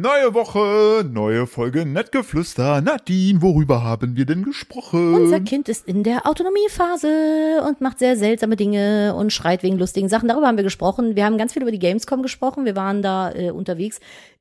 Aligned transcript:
Neue 0.00 0.32
Woche, 0.32 1.04
neue 1.04 1.46
Folge 1.46 1.84
Nettgeflüster. 1.84 2.80
Nadine, 2.80 3.42
worüber 3.42 3.84
haben 3.84 4.16
wir 4.16 4.24
denn 4.24 4.44
gesprochen? 4.44 5.12
Unser 5.12 5.40
Kind 5.40 5.68
ist 5.68 5.86
in 5.86 6.04
der 6.04 6.26
Autonomiephase 6.26 7.62
und 7.68 7.82
macht 7.82 7.98
sehr 7.98 8.16
seltsame 8.16 8.56
Dinge 8.56 9.14
und 9.14 9.30
schreit 9.30 9.62
wegen 9.62 9.76
lustigen 9.76 10.08
Sachen. 10.08 10.26
Darüber 10.26 10.46
haben 10.46 10.56
wir 10.56 10.64
gesprochen. 10.64 11.16
Wir 11.16 11.26
haben 11.26 11.36
ganz 11.36 11.52
viel 11.52 11.60
über 11.60 11.70
die 11.70 11.78
Gamescom 11.78 12.22
gesprochen. 12.22 12.64
Wir 12.64 12.76
waren 12.76 13.02
da 13.02 13.30
äh, 13.32 13.50
unterwegs. 13.50 14.00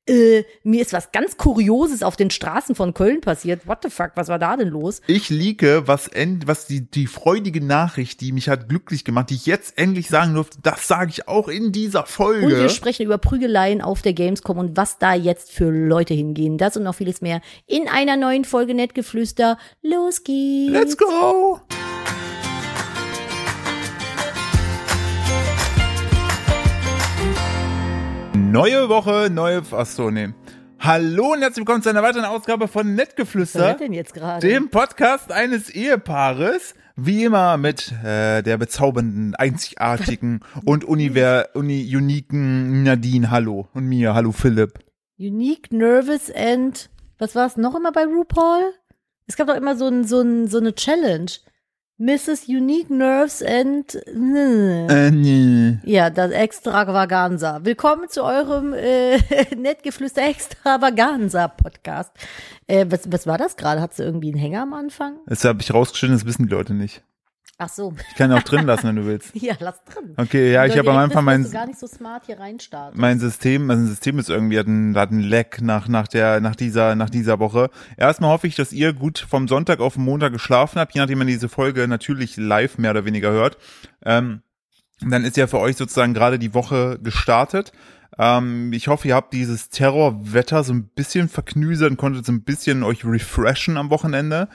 Äh, 0.09 0.43
mir 0.63 0.81
ist 0.81 0.91
was 0.91 1.11
ganz 1.11 1.37
Kurioses 1.37 2.01
auf 2.01 2.15
den 2.15 2.31
Straßen 2.31 2.73
von 2.73 2.95
Köln 2.95 3.21
passiert. 3.21 3.67
What 3.67 3.79
the 3.83 3.89
fuck, 3.89 4.11
was 4.15 4.27
war 4.27 4.39
da 4.39 4.57
denn 4.57 4.69
los? 4.69 5.01
Ich 5.05 5.29
liege, 5.29 5.83
was, 5.85 6.07
end, 6.07 6.47
was 6.47 6.65
die, 6.65 6.89
die 6.89 7.05
freudige 7.05 7.63
Nachricht, 7.63 8.19
die 8.21 8.31
mich 8.31 8.49
hat 8.49 8.67
glücklich 8.69 9.05
gemacht, 9.05 9.29
die 9.29 9.35
ich 9.35 9.45
jetzt 9.45 9.77
endlich 9.77 10.09
sagen 10.09 10.33
durfte, 10.33 10.57
das 10.63 10.87
sage 10.87 11.11
ich 11.11 11.27
auch 11.27 11.47
in 11.47 11.71
dieser 11.71 12.05
Folge. 12.05 12.47
Und 12.47 12.51
wir 12.51 12.69
sprechen 12.69 13.05
über 13.05 13.19
Prügeleien 13.19 13.81
auf 13.81 14.01
der 14.01 14.13
Gamescom 14.13 14.57
und 14.57 14.75
was 14.75 14.97
da 14.97 15.13
jetzt 15.13 15.51
für 15.51 15.69
Leute 15.69 16.15
hingehen. 16.15 16.57
Das 16.57 16.75
und 16.75 16.83
noch 16.83 16.95
vieles 16.95 17.21
mehr 17.21 17.41
in 17.67 17.87
einer 17.87 18.17
neuen 18.17 18.45
Folge 18.45 18.73
Nettgeflüster. 18.73 19.57
Los 19.83 20.23
geht's. 20.23 20.71
Let's 20.71 20.97
go! 20.97 21.61
Neue 28.51 28.89
Woche, 28.89 29.29
neue. 29.31 29.61
Achso, 29.71 30.09
nee. 30.09 30.29
Hallo 30.79 31.33
und 31.33 31.41
herzlich 31.41 31.57
willkommen 31.59 31.83
zu 31.83 31.89
einer 31.89 32.01
weiteren 32.01 32.25
Ausgabe 32.25 32.67
von 32.67 32.87
Was 32.87 32.95
Nettgeflüster, 32.95 33.59
das 33.59 33.77
denn 33.77 33.93
jetzt 33.93 34.15
gerade? 34.15 34.45
dem 34.45 34.71
Podcast 34.71 35.31
eines 35.31 35.69
Ehepaares. 35.69 36.73
Wie 36.95 37.25
immer 37.25 37.57
mit 37.57 37.91
äh, 38.03 38.41
der 38.41 38.57
bezaubernden, 38.57 39.35
einzigartigen 39.35 40.39
und 40.65 40.83
univer 40.83 41.49
uni 41.53 41.95
uniken 41.95 42.81
Nadine, 42.81 43.29
hallo. 43.29 43.67
Und 43.75 43.85
mir, 43.85 44.15
hallo 44.15 44.31
Philipp. 44.31 44.79
Unique, 45.19 45.71
Nervous 45.71 46.31
and 46.31 46.89
was 47.19 47.35
war 47.35 47.45
es 47.45 47.55
noch 47.55 47.75
immer 47.75 47.91
bei 47.91 48.05
RuPaul? 48.05 48.73
Es 49.27 49.35
gab 49.35 49.45
doch 49.45 49.55
immer 49.57 49.75
so, 49.75 49.85
ein, 49.85 50.05
so, 50.05 50.21
ein, 50.21 50.47
so 50.47 50.57
eine 50.57 50.73
Challenge. 50.73 51.29
Mrs. 51.99 52.47
Unique 52.47 52.89
Nerves 52.89 53.43
and 53.43 53.93
Äh, 54.89 55.79
ja, 55.83 56.09
das 56.09 56.31
Extravaganza. 56.31 57.59
Willkommen 57.65 58.07
zu 58.07 58.23
eurem 58.23 58.73
äh, 58.73 59.17
Nettgeflüster 59.57 60.21
Extravaganza 60.21 61.49
Podcast. 61.49 62.13
Äh, 62.67 62.85
was, 62.87 63.11
was 63.11 63.27
war 63.27 63.37
das 63.37 63.57
gerade? 63.57 63.81
Hat 63.81 63.95
sie 63.95 64.03
irgendwie 64.03 64.29
einen 64.29 64.39
Hänger 64.39 64.61
am 64.61 64.73
Anfang? 64.73 65.17
Das 65.25 65.43
habe 65.43 65.61
ich 65.61 65.73
rausgeschnitten, 65.73 66.17
das 66.17 66.25
wissen 66.25 66.43
die 66.47 66.53
Leute 66.53 66.73
nicht. 66.73 67.01
Ach 67.61 67.67
so. 67.67 67.93
Ich 68.09 68.15
kann 68.15 68.31
auch 68.31 68.41
drin 68.41 68.65
lassen, 68.65 68.87
wenn 68.87 68.95
du 68.95 69.05
willst. 69.05 69.31
Ja, 69.39 69.53
lass 69.59 69.83
drin. 69.83 70.13
Okay, 70.15 70.53
ja, 70.53 70.65
ich 70.65 70.77
habe 70.77 70.91
am 70.91 70.97
Anfang 70.97 71.25
mein, 71.25 71.43
du 71.43 71.51
gar 71.51 71.67
nicht 71.67 71.77
so 71.77 71.87
smart 71.87 72.25
hier 72.25 72.39
reinstarten. 72.39 72.99
mein 72.99 73.19
System, 73.19 73.65
mein 73.65 73.85
System 73.85 74.17
ist 74.17 74.29
irgendwie 74.29 74.57
hat 74.57 74.67
ein, 74.67 74.95
hat 74.95 75.11
ein 75.11 75.19
Lag 75.19 75.59
nach 75.59 75.89
nach 75.89 76.07
der 76.07 76.39
nach 76.39 76.55
dieser 76.55 76.95
nach 76.95 77.09
dieser 77.09 77.39
Woche. 77.39 77.69
Erstmal 77.97 78.31
hoffe 78.31 78.47
ich, 78.47 78.55
dass 78.55 78.71
ihr 78.71 78.93
gut 78.93 79.19
vom 79.19 79.49
Sonntag 79.49 79.81
auf 79.81 79.95
den 79.95 80.05
Montag 80.05 80.31
geschlafen 80.31 80.79
habt, 80.79 80.93
je 80.93 81.01
nachdem 81.01 81.17
man 81.17 81.27
diese 81.27 81.49
Folge 81.49 81.85
natürlich 81.89 82.37
live 82.37 82.77
mehr 82.77 82.91
oder 82.91 83.03
weniger 83.03 83.31
hört. 83.31 83.57
Ähm, 84.05 84.41
dann 85.01 85.25
ist 85.25 85.35
ja 85.35 85.47
für 85.47 85.59
euch 85.59 85.75
sozusagen 85.75 86.13
gerade 86.13 86.39
die 86.39 86.53
Woche 86.53 86.97
gestartet. 87.03 87.73
Ähm, 88.17 88.71
ich 88.71 88.87
hoffe, 88.87 89.09
ihr 89.09 89.15
habt 89.15 89.33
dieses 89.33 89.69
Terrorwetter 89.69 90.63
so 90.63 90.73
ein 90.73 90.87
bisschen 90.87 91.27
verknüsert 91.27 91.91
und 91.91 91.97
konntet 91.97 92.25
so 92.25 92.31
ein 92.31 92.43
bisschen 92.43 92.83
euch 92.83 93.03
refreshen 93.03 93.77
am 93.77 93.89
Wochenende. 93.89 94.47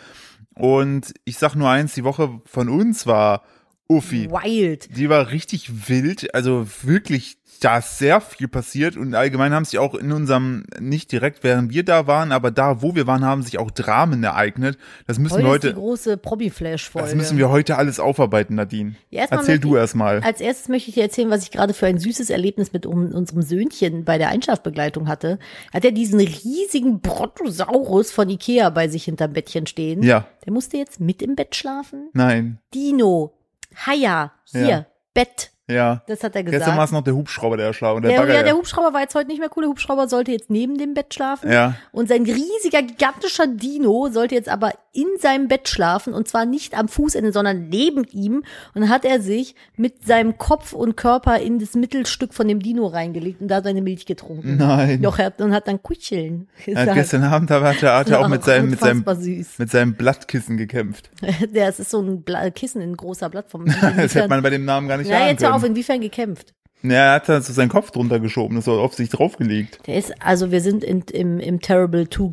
Und 0.55 1.13
ich 1.25 1.39
sag 1.39 1.55
nur 1.55 1.69
eins, 1.69 1.95
die 1.95 2.05
Woche 2.05 2.41
von 2.47 2.69
uns 2.69 3.07
war 3.07 3.43
Uffi. 3.89 4.31
Wild. 4.31 4.97
Die 4.97 5.09
war 5.11 5.31
richtig 5.31 5.89
wild, 5.89 6.35
also 6.35 6.67
wirklich, 6.83 7.37
da 7.61 7.79
ist 7.79 7.99
sehr 7.99 8.21
viel 8.23 8.49
passiert 8.49 8.97
und 8.97 9.15
allgemein 9.15 9.53
haben 9.53 9.65
sich 9.67 9.79
auch 9.79 9.95
in 9.95 10.11
unserem, 10.11 10.65
nicht 10.81 11.13
direkt 11.13 11.45
während 11.45 11.71
wir 11.73 11.85
da 11.85 12.07
waren, 12.07 12.33
aber 12.33 12.51
da, 12.51 12.81
wo 12.83 12.95
wir 12.95 13.07
waren, 13.07 13.25
haben 13.25 13.43
sich 13.43 13.59
auch 13.59 13.71
Dramen 13.71 14.25
ereignet. 14.25 14.79
Das 15.07 15.19
müssen 15.19 15.35
Heute, 15.37 15.45
wir 15.45 15.55
ist 15.55 15.63
die 15.63 15.69
heute, 15.69 15.75
große 15.75 16.17
Probi-Flash-Folge. 16.17 17.09
das 17.09 17.15
müssen 17.15 17.37
wir 17.39 17.51
heute 17.51 17.77
alles 17.77 18.01
aufarbeiten, 18.01 18.55
Nadine. 18.55 18.95
Ja, 19.11 19.27
Erzähl 19.31 19.59
du 19.59 19.75
ich- 19.77 19.81
erstmal. 19.81 20.21
Als 20.23 20.41
erstes 20.41 20.69
möchte 20.69 20.89
ich 20.89 20.95
dir 20.95 21.03
erzählen, 21.05 21.31
was 21.31 21.43
ich 21.45 21.51
gerade 21.51 21.75
für 21.75 21.87
ein 21.87 21.99
süßes 21.99 22.31
Erlebnis 22.31 22.73
mit 22.73 22.87
unserem 22.87 23.43
Söhnchen 23.43 24.05
bei 24.05 24.17
der 24.19 24.29
Einschlafbegleitung 24.31 25.09
hatte. 25.09 25.39
Hat 25.73 25.85
er 25.85 25.93
diesen 25.93 26.21
riesigen 26.21 27.01
Brontosaurus 27.01 28.11
von 28.13 28.29
Ikea 28.31 28.71
bei 28.71 28.89
sich 28.89 29.05
hinterm 29.05 29.33
Bettchen 29.35 29.67
stehen. 29.67 30.03
Ja, 30.03 30.27
Der 30.47 30.53
musste 30.53 30.77
jetzt 30.79 31.01
mit 31.01 31.23
im 31.23 31.37
Bett 31.37 31.55
schlafen. 31.55 32.09
nein, 32.15 32.59
Dino, 32.75 33.33
Haya, 33.77 34.33
hier, 34.45 34.67
Ja. 34.69 34.87
Bett. 35.15 35.53
Ja. 35.69 36.03
Das 36.07 36.23
hat 36.23 36.37
er 36.37 36.43
Gestern 36.43 36.61
war 36.61 36.69
gesagt. 36.69 36.89
es 36.89 36.93
noch 36.93 37.03
der 37.03 37.15
Hubschrauber, 37.15 37.57
der 37.57 37.67
erschlagen, 37.67 38.03
der, 38.03 38.11
Der, 38.13 38.19
Bagger. 38.21 38.35
ja, 38.35 38.43
der 38.43 38.55
Hubschrauber 38.55 38.93
war 38.93 39.01
jetzt 39.01 39.15
heute 39.15 39.29
nicht 39.29 39.41
mehr 39.41 39.49
cool. 39.57 39.63
Der 39.65 39.71
Hubschrauber 39.71 40.09
sollte 40.09 40.33
jetzt 40.33 40.51
neben 40.51 40.77
dem 40.79 40.95
Bett 40.95 41.15
schlafen. 41.15 41.51
Ja. 41.51 41.77
Und 41.93 42.09
sein 42.09 42.23
riesiger, 42.25 42.83
gigantischer 42.83 43.47
Dino 43.47 44.09
sollte 44.11 44.35
jetzt 44.35 44.49
aber 44.49 44.73
in 44.93 45.07
seinem 45.21 45.49
Bett 45.49 45.69
schlafen 45.69 46.15
und 46.15 46.29
zwar 46.29 46.47
nicht 46.47 46.79
am 46.79 46.89
Fußende, 46.89 47.33
sondern 47.33 47.69
neben 47.69 48.05
ihm. 48.05 48.45
Und 48.75 48.81
dann 48.83 48.89
hat 48.89 49.05
er 49.05 49.21
sich 49.21 49.55
mit 49.77 50.07
seinem 50.07 50.39
Kopf 50.39 50.73
und 50.73 50.97
Körper 50.97 51.39
in 51.41 51.59
das 51.59 51.75
Mittelstück 51.75 52.33
von 52.33 52.47
dem 52.47 52.61
Dino 52.61 52.87
reingelegt 52.87 53.41
und 53.41 53.49
da 53.49 53.63
seine 53.63 53.83
Milch 53.83 54.07
getrunken. 54.07 54.57
Nein. 54.57 55.03
Doch, 55.03 55.19
er 55.19 55.27
hat, 55.27 55.41
und 55.41 55.53
hat 55.53 55.67
dann 55.67 55.83
Kuscheln 55.83 56.49
gesagt. 56.65 56.95
gestern 56.95 57.25
Abend 57.25 57.51
hat 57.51 57.83
er, 57.83 57.97
hat 57.97 58.11
er 58.11 58.21
auch 58.21 58.29
mit 58.29 58.45
seinem, 58.45 58.71
mit 58.71 58.81
seinem, 58.81 59.05
süß. 59.05 59.59
mit 59.59 59.71
seinem 59.71 59.95
Blattkissen 59.95 60.57
gekämpft. 60.57 61.11
Der, 61.55 61.69
es 61.69 61.81
ist 61.81 61.91
so 61.91 62.01
ein 62.01 62.23
Bla 62.23 62.51
Kissen, 62.51 62.81
ein 62.81 62.97
großer 62.97 63.29
Blatt 63.31 63.51
vom. 63.51 63.65
Das 63.97 64.15
hätte 64.15 64.29
man 64.29 64.43
bei 64.43 64.51
dem 64.51 64.65
Namen 64.65 64.89
gar 64.89 64.97
nicht 64.99 65.11
ja, 65.11 65.27
sagen 65.61 65.75
jetzt 65.75 65.87
hör 65.87 66.01
können. 66.01 66.01
auf, 66.01 66.01
inwiefern 66.01 66.01
gekämpft? 66.01 66.55
Ja, 66.83 66.93
er 66.93 67.13
hat 67.15 67.27
so 67.27 67.53
seinen 67.53 67.71
Kopf 67.71 67.91
drunter 67.91 68.21
geschoben, 68.21 68.57
das 68.57 68.67
war 68.67 68.79
auf 68.79 68.95
sich 68.95 69.09
draufgelegt. 69.09 69.87
Der 69.87 69.97
ist, 69.97 70.13
also 70.21 70.51
wir 70.51 70.61
sind 70.61 70.85
in, 70.85 71.01
im, 71.13 71.41
im 71.41 71.61
Terrible 71.61 72.09
Two, 72.09 72.31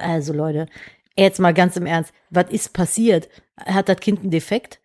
also 0.00 0.32
Leute, 0.32 0.66
jetzt 1.16 1.38
mal 1.38 1.54
ganz 1.54 1.76
im 1.76 1.86
Ernst, 1.86 2.12
was 2.30 2.46
ist 2.50 2.72
passiert? 2.72 3.28
Hat 3.56 3.88
das 3.88 3.98
Kind 3.98 4.20
einen 4.20 4.30
Defekt? 4.30 4.80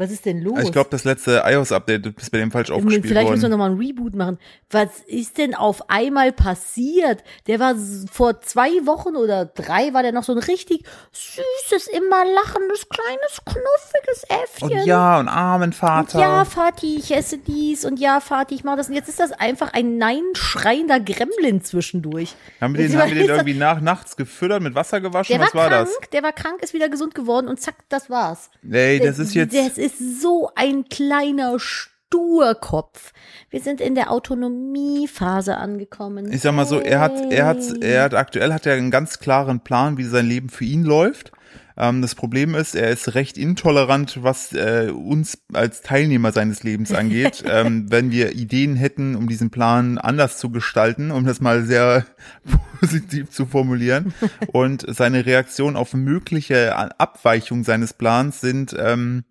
Was 0.00 0.10
ist 0.10 0.24
denn 0.24 0.40
los? 0.40 0.56
Also 0.56 0.68
ich 0.68 0.72
glaube, 0.72 0.88
das 0.90 1.04
letzte 1.04 1.42
iOS-Update 1.44 2.06
ist 2.06 2.32
bei 2.32 2.38
dem 2.38 2.50
falsch 2.50 2.70
aufgespielt 2.70 3.04
Vielleicht 3.06 3.28
müssen 3.28 3.42
wir 3.42 3.50
worden. 3.50 3.58
nochmal 3.58 3.70
ein 3.70 3.76
Reboot 3.78 4.14
machen. 4.14 4.38
Was 4.70 5.00
ist 5.06 5.36
denn 5.36 5.54
auf 5.54 5.90
einmal 5.90 6.32
passiert? 6.32 7.22
Der 7.46 7.60
war 7.60 7.74
vor 8.10 8.40
zwei 8.40 8.70
Wochen 8.86 9.14
oder 9.14 9.44
drei, 9.44 9.92
war 9.92 10.02
der 10.02 10.12
noch 10.12 10.24
so 10.24 10.32
ein 10.32 10.38
richtig 10.38 10.84
süßes, 11.12 11.88
immer 11.88 12.24
lachendes, 12.24 12.88
kleines, 12.88 13.40
knuffiges 13.44 14.24
Äffchen. 14.28 14.78
Und 14.80 14.86
ja, 14.86 15.20
und 15.20 15.28
armen 15.28 15.74
Vater. 15.74 16.18
Ja, 16.18 16.44
Vati, 16.46 16.96
ich 16.96 17.14
esse 17.14 17.36
dies 17.36 17.84
und 17.84 18.00
ja, 18.00 18.20
Vati, 18.20 18.54
ich 18.54 18.64
mache 18.64 18.78
das. 18.78 18.88
Und 18.88 18.94
jetzt 18.94 19.10
ist 19.10 19.20
das 19.20 19.32
einfach 19.32 19.74
ein 19.74 19.98
nein 19.98 20.22
schreiender 20.32 20.98
Gremlin 20.98 21.62
zwischendurch. 21.62 22.34
haben 22.60 22.74
wir 22.74 22.88
den, 22.88 22.98
haben 22.98 23.08
wir 23.10 23.14
den 23.16 23.28
irgendwie 23.28 23.54
nach, 23.54 23.82
nachts 23.82 24.16
gefüttert, 24.16 24.62
mit 24.62 24.74
Wasser 24.74 25.02
gewaschen? 25.02 25.32
Der 25.34 25.40
war, 25.40 25.46
Was 25.48 25.54
war 25.54 25.68
krank, 25.68 25.88
das? 26.00 26.10
der 26.10 26.22
war 26.22 26.32
krank, 26.32 26.62
ist 26.62 26.72
wieder 26.72 26.88
gesund 26.88 27.14
geworden 27.14 27.48
und 27.48 27.60
zack, 27.60 27.74
das 27.90 28.08
war's. 28.08 28.50
Ey, 28.70 28.98
das 28.98 29.18
ist 29.18 29.34
jetzt. 29.34 29.54
Das 29.54 29.76
ist 29.76 29.89
so 29.98 30.50
ein 30.54 30.88
kleiner 30.88 31.58
Sturkopf. 31.58 33.12
Wir 33.50 33.60
sind 33.60 33.80
in 33.80 33.94
der 33.94 34.10
Autonomiephase 34.10 35.56
angekommen. 35.56 36.32
Ich 36.32 36.42
sag 36.42 36.54
mal 36.54 36.66
so, 36.66 36.80
er 36.80 37.00
hat, 37.00 37.32
er 37.32 37.46
hat, 37.46 37.58
er 37.80 38.02
hat 38.04 38.14
aktuell 38.14 38.52
hat 38.52 38.66
er 38.66 38.74
einen 38.74 38.90
ganz 38.90 39.18
klaren 39.18 39.60
Plan, 39.60 39.96
wie 39.96 40.04
sein 40.04 40.26
Leben 40.26 40.48
für 40.48 40.64
ihn 40.64 40.84
läuft. 40.84 41.32
Ähm, 41.80 42.02
das 42.02 42.14
Problem 42.14 42.54
ist, 42.54 42.74
er 42.74 42.90
ist 42.90 43.14
recht 43.14 43.38
intolerant, 43.38 44.22
was 44.22 44.52
äh, 44.52 44.92
uns 44.94 45.38
als 45.52 45.80
Teilnehmer 45.80 46.30
seines 46.30 46.62
Lebens 46.62 46.92
angeht. 46.92 47.42
ähm, 47.48 47.86
wenn 47.90 48.10
wir 48.10 48.32
Ideen 48.32 48.76
hätten, 48.76 49.16
um 49.16 49.28
diesen 49.28 49.50
Plan 49.50 49.96
anders 49.96 50.38
zu 50.38 50.50
gestalten, 50.50 51.10
um 51.10 51.24
das 51.24 51.40
mal 51.40 51.64
sehr 51.64 52.04
positiv 52.80 53.30
zu 53.30 53.46
formulieren. 53.46 54.12
Und 54.52 54.84
seine 54.88 55.24
Reaktion 55.24 55.76
auf 55.76 55.94
mögliche 55.94 56.76
Abweichung 56.98 57.64
seines 57.64 57.94
Plans 57.94 58.42
sind, 58.42 58.76
ähm, 58.78 59.24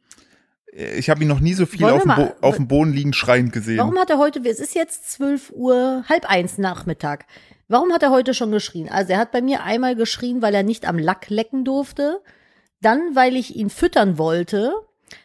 ich 0.72 1.09
habe 1.09 1.22
ihn 1.22 1.28
noch 1.28 1.40
nie 1.40 1.53
so 1.53 1.66
viel 1.66 1.84
auf 1.85 2.02
dem, 2.03 2.07
mal- 2.07 2.35
auf 2.41 2.56
dem 2.57 2.68
Boden 2.68 2.94
liegend 2.94 3.16
schreiend 3.16 3.52
gesehen. 3.53 3.78
Warum 3.80 3.97
hat 3.97 4.09
er 4.09 4.18
heute, 4.18 4.40
es 4.47 4.59
ist 4.59 4.75
jetzt 4.75 5.12
12 5.12 5.52
Uhr, 5.56 6.03
halb 6.09 6.25
eins 6.30 6.57
Nachmittag. 6.57 7.25
Warum 7.68 7.91
hat 7.94 8.03
er 8.03 8.12
heute 8.12 8.34
schon 8.34 8.52
geschrien? 8.52 8.90
Also 8.90 9.13
er 9.13 9.19
hat 9.19 9.32
bei 9.32 9.41
mir 9.41 9.64
einmal 9.64 9.96
geschrien, 9.96 10.41
weil 10.41 10.53
er 10.55 10.64
nicht 10.64 10.88
am 10.88 10.97
Lack 10.97 11.29
lecken 11.29 11.64
durfte. 11.66 12.22
Dann, 12.82 13.16
weil 13.16 13.35
ich 13.35 13.55
ihn 13.55 13.70
füttern 13.70 14.17
wollte. 14.17 14.73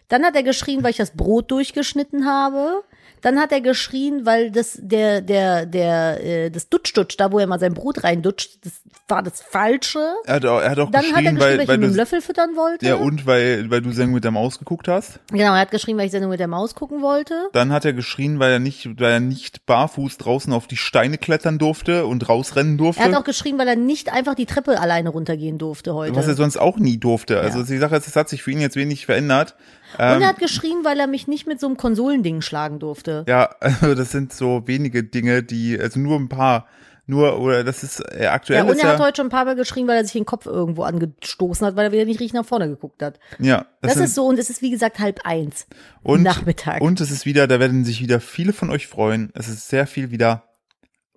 Dann 0.08 0.24
hat 0.24 0.34
er 0.36 0.42
geschrien, 0.42 0.82
weil 0.82 0.90
ich 0.90 0.96
das 0.98 1.12
Brot 1.12 1.50
durchgeschnitten 1.50 2.26
habe. 2.26 2.82
Dann 3.24 3.38
hat 3.38 3.52
er 3.52 3.62
geschrien, 3.62 4.26
weil 4.26 4.50
das 4.50 4.78
der 4.80 5.22
der 5.22 5.64
der 5.64 6.22
äh, 6.22 6.50
das 6.50 6.68
Dutsch-Dutsch, 6.68 7.16
da 7.18 7.32
wo 7.32 7.38
er 7.38 7.46
mal 7.46 7.58
sein 7.58 7.72
Brot 7.72 8.04
reindutscht, 8.04 8.58
das 8.64 8.72
war 9.08 9.22
das 9.22 9.40
falsche. 9.42 9.98
Er 10.26 10.34
hat 10.36 10.44
auch, 10.46 10.60
er 10.60 10.70
hat 10.70 10.78
auch 10.78 10.90
Dann 10.90 11.02
hat 11.14 11.24
er 11.24 11.32
geschrien, 11.32 11.34
geschrien, 11.36 11.40
weil, 11.40 11.56
weil 11.58 11.62
ich 11.62 11.68
weil 11.68 11.74
ihn 11.76 11.80
mit 11.80 11.88
dem 11.88 11.92
du 11.92 11.96
Löffel 11.96 12.20
füttern 12.20 12.50
wollte. 12.56 12.86
Ja, 12.86 12.94
und 12.96 13.26
weil, 13.26 13.70
weil 13.70 13.80
du 13.80 13.92
Sendung 13.92 14.14
mit 14.14 14.24
der 14.24 14.30
Maus 14.30 14.58
geguckt 14.58 14.88
hast. 14.88 15.20
Genau, 15.30 15.54
er 15.54 15.60
hat 15.60 15.70
geschrien, 15.70 15.96
weil 15.96 16.06
ich 16.06 16.12
Sendung 16.12 16.30
mit 16.30 16.40
der 16.40 16.48
Maus 16.48 16.74
gucken 16.74 17.00
wollte. 17.02 17.48
Dann 17.52 17.72
hat 17.72 17.84
er 17.86 17.92
geschrien, 17.94 18.38
weil 18.40 18.52
er 18.52 18.58
nicht, 18.58 18.86
weil 19.00 19.12
er 19.12 19.20
nicht 19.20 19.64
barfuß 19.66 20.18
draußen 20.18 20.52
auf 20.52 20.66
die 20.66 20.76
Steine 20.76 21.16
klettern 21.18 21.58
durfte 21.58 22.04
und 22.06 22.28
rausrennen 22.28 22.76
durfte. 22.78 23.02
Er 23.02 23.08
hat 23.10 23.16
auch 23.16 23.24
geschrien, 23.24 23.58
weil 23.58 23.68
er 23.68 23.76
nicht 23.76 24.12
einfach 24.12 24.34
die 24.34 24.46
Treppe 24.46 24.78
alleine 24.80 25.08
runtergehen 25.08 25.58
durfte 25.58 25.94
heute. 25.94 26.14
was 26.14 26.28
er 26.28 26.34
sonst 26.34 26.58
auch 26.58 26.78
nie 26.78 26.98
durfte. 26.98 27.40
Also 27.40 27.60
Ja. 27.60 27.64
die 27.64 27.78
Sache 27.78 27.96
ist, 27.96 28.06
es 28.06 28.16
hat 28.16 28.28
sich 28.28 28.42
für 28.42 28.50
ihn 28.52 28.60
jetzt 28.60 28.76
wenig 28.76 29.06
verändert. 29.06 29.54
Und 29.98 30.04
Ähm, 30.04 30.22
er 30.22 30.28
hat 30.28 30.38
geschrien, 30.38 30.84
weil 30.84 30.98
er 31.00 31.06
mich 31.06 31.28
nicht 31.28 31.46
mit 31.46 31.60
so 31.60 31.66
einem 31.66 31.76
Konsolending 31.76 32.40
schlagen 32.42 32.78
durfte. 32.78 33.24
ja, 33.28 33.50
also 33.60 33.94
das 33.94 34.10
sind 34.12 34.32
so 34.32 34.62
wenige 34.66 35.04
Dinge, 35.04 35.42
die, 35.42 35.78
also 35.78 35.98
nur 36.00 36.18
ein 36.18 36.28
paar 36.28 36.66
Nur, 37.06 37.38
oder 37.38 37.64
das 37.64 37.82
ist 37.82 38.00
äh, 38.00 38.26
aktuell 38.28 38.60
Ja, 38.60 38.64
und 38.64 38.78
er 38.78 38.84
ja, 38.86 38.92
hat 38.94 38.98
heute 39.00 39.16
schon 39.18 39.26
ein 39.26 39.30
paar 39.30 39.44
Mal 39.44 39.56
geschrien, 39.56 39.86
weil 39.86 39.98
er 39.98 40.04
sich 40.04 40.14
den 40.14 40.24
Kopf 40.24 40.46
irgendwo 40.46 40.84
angestoßen 40.84 41.66
hat, 41.66 41.76
weil 41.76 41.84
er 41.86 41.92
wieder 41.92 42.06
nicht 42.06 42.18
richtig 42.18 42.32
nach 42.32 42.46
vorne 42.46 42.66
geguckt 42.66 43.02
hat. 43.02 43.20
ja, 43.38 43.66
Das, 43.82 43.94
sind- 43.94 44.04
ist 44.04 44.14
so 44.14 44.26
und 44.26 44.38
es 44.38 44.48
ist 44.48 44.62
wie 44.62 44.70
gesagt 44.70 44.98
halb 45.00 45.20
eins. 45.24 45.66
und, 46.02 46.22
Nachmittag. 46.22 46.80
Und 46.80 47.00
es 47.02 47.10
ist 47.10 47.26
wieder, 47.26 47.46
da 47.46 47.60
werden 47.60 47.84
sich 47.84 48.00
wieder 48.00 48.20
viele 48.20 48.52
von 48.54 48.70
euch 48.70 48.86
freuen. 48.86 49.30
Es 49.34 49.48
ist 49.48 49.68
sehr 49.68 49.86
viel 49.86 50.10
wieder 50.10 50.44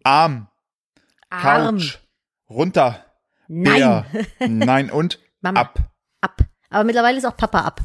arm, 0.03 0.47
Arm. 1.29 1.77
Couch, 1.77 1.99
runter, 2.49 3.05
Nein. 3.47 3.79
Bär, 3.79 4.05
nein 4.49 4.89
und 4.91 5.19
Mama. 5.41 5.61
ab. 5.61 5.79
Ab. 6.19 6.41
Aber 6.69 6.83
mittlerweile 6.83 7.17
ist 7.17 7.25
auch 7.25 7.37
Papa 7.37 7.61
ab. 7.61 7.79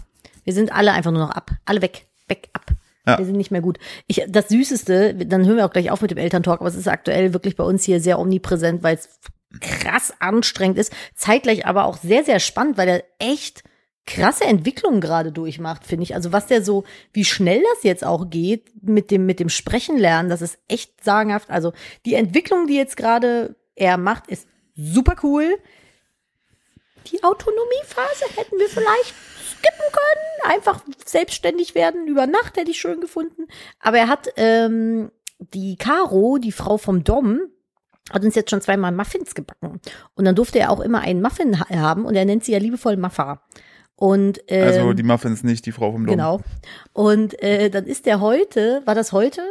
Wir 0.45 0.53
sind 0.53 0.73
alle 0.73 0.93
einfach 0.93 1.11
nur 1.11 1.27
noch 1.27 1.35
ab. 1.35 1.51
Alle 1.65 1.83
weg. 1.83 2.07
Weg, 2.29 2.49
ab. 2.53 2.67
Ja. 3.07 3.19
Wir 3.19 3.25
sind 3.25 3.37
nicht 3.37 3.51
mehr 3.51 3.61
gut. 3.61 3.79
Ich, 4.07 4.23
das 4.29 4.49
Süßeste, 4.49 5.15
dann 5.15 5.45
hören 5.45 5.57
wir 5.57 5.67
auch 5.67 5.73
gleich 5.73 5.91
auf 5.91 6.03
mit 6.03 6.11
dem 6.11 6.19
Elterntalk, 6.19 6.61
aber 6.61 6.69
es 6.69 6.77
ist 6.77 6.89
aktuell 6.89 7.33
wirklich 7.33 7.57
bei 7.57 7.65
uns 7.65 7.85
hier 7.85 8.01
sehr 8.01 8.19
omnipräsent, 8.19 8.83
weil 8.83 8.95
es 8.97 9.09
krass 9.61 10.15
anstrengend 10.21 10.79
ist. 10.79 10.93
Zeitgleich 11.15 11.67
aber 11.67 11.85
auch 11.85 11.97
sehr, 11.97 12.25
sehr 12.25 12.39
spannend, 12.39 12.79
weil 12.79 12.89
er 12.89 13.05
echt 13.19 13.65
krasse 14.07 14.45
Entwicklungen 14.45 15.01
gerade 15.01 15.33
durchmacht, 15.33 15.85
finde 15.85 16.05
ich. 16.05 16.15
Also 16.15 16.33
was 16.33 16.47
der 16.47 16.63
so, 16.63 16.85
wie 17.13 17.25
schnell 17.25 17.63
das 17.75 17.85
jetzt 17.85 18.05
auch 18.05 18.31
geht 18.31 18.71
mit 18.83 19.11
dem, 19.11 19.27
mit 19.27 19.41
dem 19.41 19.49
Sprechen 19.49 19.99
lernen, 19.99 20.29
das 20.29 20.43
ist 20.43 20.59
echt 20.69 21.05
sagenhaft. 21.05 21.51
Also 21.51 21.73
die 22.05 22.15
Entwicklung, 22.15 22.67
die 22.67 22.77
jetzt 22.77 22.97
gerade 22.97 23.57
er 23.75 23.97
macht, 23.97 24.27
ist 24.27 24.47
super 24.75 25.17
cool. 25.23 25.57
Die 27.11 27.23
Autonomiephase 27.23 28.25
hätten 28.37 28.59
wir 28.59 28.69
vielleicht 28.69 29.15
skippen 29.51 29.87
können. 29.93 30.55
Einfach 30.55 30.83
selbstständig 31.05 31.75
werden. 31.75 32.07
Über 32.07 32.27
Nacht 32.27 32.57
hätte 32.57 32.71
ich 32.71 32.81
schön 32.81 33.01
gefunden. 33.01 33.47
Aber 33.81 33.99
er 33.99 34.09
hat 34.09 34.29
ähm, 34.37 35.11
die 35.39 35.77
Caro, 35.77 36.39
die 36.39 36.53
Frau 36.53 36.79
vom 36.79 37.05
Dom, 37.05 37.41
hat 38.13 38.25
uns 38.25 38.35
jetzt 38.35 38.51
schon 38.51 38.61
zweimal 38.61 38.93
Muffins 38.93 39.35
gebacken. 39.35 39.81
Und 40.15 40.25
dann 40.25 40.35
durfte 40.35 40.59
er 40.59 40.71
auch 40.71 40.81
immer 40.81 41.01
einen 41.01 41.23
Muffin 41.23 41.61
ha- 41.61 41.69
haben 41.71 42.05
und 42.05 42.15
er 42.17 42.25
nennt 42.25 42.45
sie 42.45 42.53
ja 42.53 42.59
liebevoll 42.59 42.97
Muffa. 42.97 43.43
Und 43.95 44.41
ähm, 44.49 44.67
Also 44.67 44.93
die 44.95 45.05
Muffins 45.05 45.45
nicht, 45.45 45.65
die 45.67 45.73
Frau 45.73 45.93
vom 45.93 46.05
Dom. 46.07 46.11
genau. 46.17 46.41
Und 46.93 47.41
äh, 47.43 47.71
dann 47.71 47.87
ist 47.87 48.07
der 48.07 48.21
heute, 48.21 48.83
war 48.85 48.95
das 48.97 49.13
heute? 49.13 49.43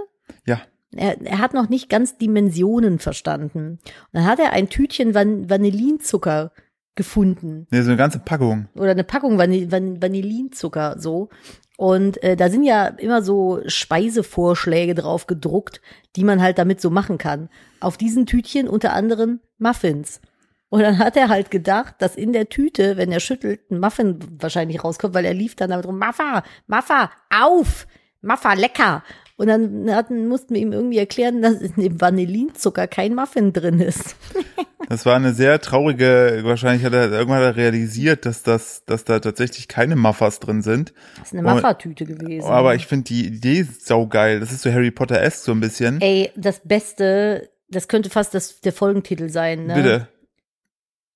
Ja. 0.45 0.61
Er, 0.93 1.21
er 1.21 1.37
hat 1.39 1.53
noch 1.53 1.69
nicht 1.69 1.87
ganz 1.89 2.17
Dimensionen 2.17 2.99
verstanden. 2.99 3.79
Und 3.81 3.81
dann 4.11 4.25
hat 4.25 4.39
er 4.39 4.51
ein 4.51 4.69
Tütchen 4.69 5.13
Van 5.15 5.49
Vanillinzucker 5.49 6.51
gefunden 6.95 7.67
Nee, 7.71 7.81
so 7.81 7.89
eine 7.89 7.97
ganze 7.97 8.19
Packung. 8.19 8.67
oder 8.75 8.91
eine 8.91 9.03
Packung 9.03 9.37
Vanil 9.37 9.71
Van 9.71 10.01
Vanillinzucker 10.01 10.95
so. 10.99 11.29
Und 11.77 12.21
äh, 12.21 12.35
da 12.35 12.49
sind 12.49 12.63
ja 12.63 12.85
immer 12.85 13.23
so 13.23 13.61
Speisevorschläge 13.65 14.93
drauf 14.93 15.25
gedruckt, 15.25 15.81
die 16.15 16.23
man 16.23 16.41
halt 16.41 16.57
damit 16.59 16.79
so 16.79 16.89
machen 16.91 17.17
kann. 17.17 17.49
Auf 17.79 17.97
diesen 17.97 18.25
Tütchen 18.25 18.67
unter 18.67 18.93
anderem 18.93 19.39
Muffins. 19.57 20.21
Und 20.69 20.81
dann 20.81 20.99
hat 20.99 21.17
er 21.17 21.27
halt 21.29 21.49
gedacht, 21.51 21.95
dass 21.99 22.15
in 22.15 22.33
der 22.33 22.49
Tüte, 22.49 22.97
wenn 22.97 23.11
er 23.11 23.19
schüttelt, 23.19 23.71
ein 23.71 23.79
Muffin 23.79 24.19
wahrscheinlich 24.39 24.83
rauskommt, 24.83 25.13
weil 25.13 25.25
er 25.25 25.33
lief 25.33 25.55
dann 25.55 25.71
damit 25.71 25.85
rum, 25.85 25.97
Maffa, 25.97 26.43
Maffa, 26.67 27.11
auf, 27.29 27.87
Maffa, 28.21 28.53
lecker. 28.53 29.03
Und 29.41 29.47
dann 29.47 29.95
hatten, 29.95 30.27
mussten 30.27 30.53
wir 30.53 30.61
ihm 30.61 30.71
irgendwie 30.71 30.99
erklären, 30.99 31.41
dass 31.41 31.61
in 31.61 31.73
dem 31.73 31.99
Vanillinzucker 31.99 32.85
kein 32.85 33.15
Muffin 33.15 33.53
drin 33.53 33.79
ist. 33.79 34.15
Das 34.89 35.05
war 35.05 35.15
eine 35.15 35.33
sehr 35.33 35.61
traurige, 35.61 36.41
wahrscheinlich 36.43 36.83
hat 36.83 36.91
er 36.91 37.09
irgendwann 37.11 37.41
er 37.41 37.55
realisiert, 37.55 38.25
dass 38.25 38.43
das, 38.43 38.83
dass 38.85 39.05
da 39.05 39.19
tatsächlich 39.21 39.69
keine 39.69 39.95
Muffas 39.95 40.41
drin 40.41 40.61
sind. 40.63 40.93
Das 41.15 41.27
ist 41.27 41.33
eine 41.33 41.43
Maffa-Tüte 41.43 42.03
gewesen. 42.03 42.49
Aber 42.49 42.75
ich 42.75 42.87
finde 42.87 43.05
die 43.05 43.27
Idee 43.27 43.63
saugeil. 43.63 44.41
Das 44.41 44.51
ist 44.51 44.63
so 44.63 44.71
Harry 44.71 44.91
Potter-esque 44.91 45.45
so 45.45 45.53
ein 45.53 45.61
bisschen. 45.61 46.01
Ey, 46.01 46.31
das 46.35 46.59
Beste, 46.65 47.51
das 47.69 47.87
könnte 47.87 48.09
fast 48.09 48.33
das, 48.33 48.59
der 48.59 48.73
Folgentitel 48.73 49.29
sein, 49.29 49.65
ne? 49.65 49.75
Bitte. 49.75 50.07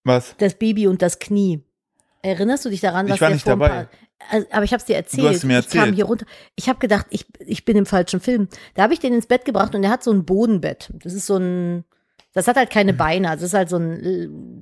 Was? 0.05 0.35
Das 0.37 0.53
Baby 0.53 0.87
und 0.87 1.01
das 1.01 1.19
Knie. 1.19 1.61
Erinnerst 2.21 2.63
du 2.63 2.69
dich 2.69 2.79
daran, 2.79 3.07
Ich 3.07 3.13
was 3.13 3.21
war 3.21 3.27
der 3.27 3.35
nicht 3.35 3.47
dabei. 3.47 3.67
Paar, 3.67 3.89
also, 4.29 4.47
aber 4.51 4.63
ich 4.63 4.71
habe 4.71 4.79
es 4.79 4.85
dir 4.85 4.95
erzählt. 4.95 5.23
Du 5.23 5.29
hast 5.29 5.43
mir 5.43 5.59
Ich 5.59 5.69
kam 5.69 5.79
erzählt. 5.79 5.95
hier 5.95 6.05
runter. 6.05 6.25
Ich 6.55 6.69
habe 6.69 6.79
gedacht, 6.79 7.05
ich, 7.09 7.25
ich 7.39 7.65
bin 7.65 7.77
im 7.77 7.85
falschen 7.85 8.19
Film. 8.19 8.47
Da 8.73 8.83
habe 8.83 8.93
ich 8.93 8.99
den 8.99 9.13
ins 9.13 9.27
Bett 9.27 9.45
gebracht 9.45 9.75
und 9.75 9.81
der 9.81 9.91
hat 9.91 10.03
so 10.03 10.11
ein 10.11 10.25
Bodenbett. 10.25 10.89
Das 11.03 11.13
ist 11.13 11.25
so 11.27 11.37
ein, 11.37 11.83
das 12.33 12.47
hat 12.47 12.55
halt 12.57 12.69
keine 12.69 12.93
Mhm. 12.93 12.97
Beine. 12.97 13.29
Also 13.29 13.45
es 13.45 13.51
ist 13.51 13.57
halt 13.57 13.69
so 13.69 13.77
ein 13.77 14.03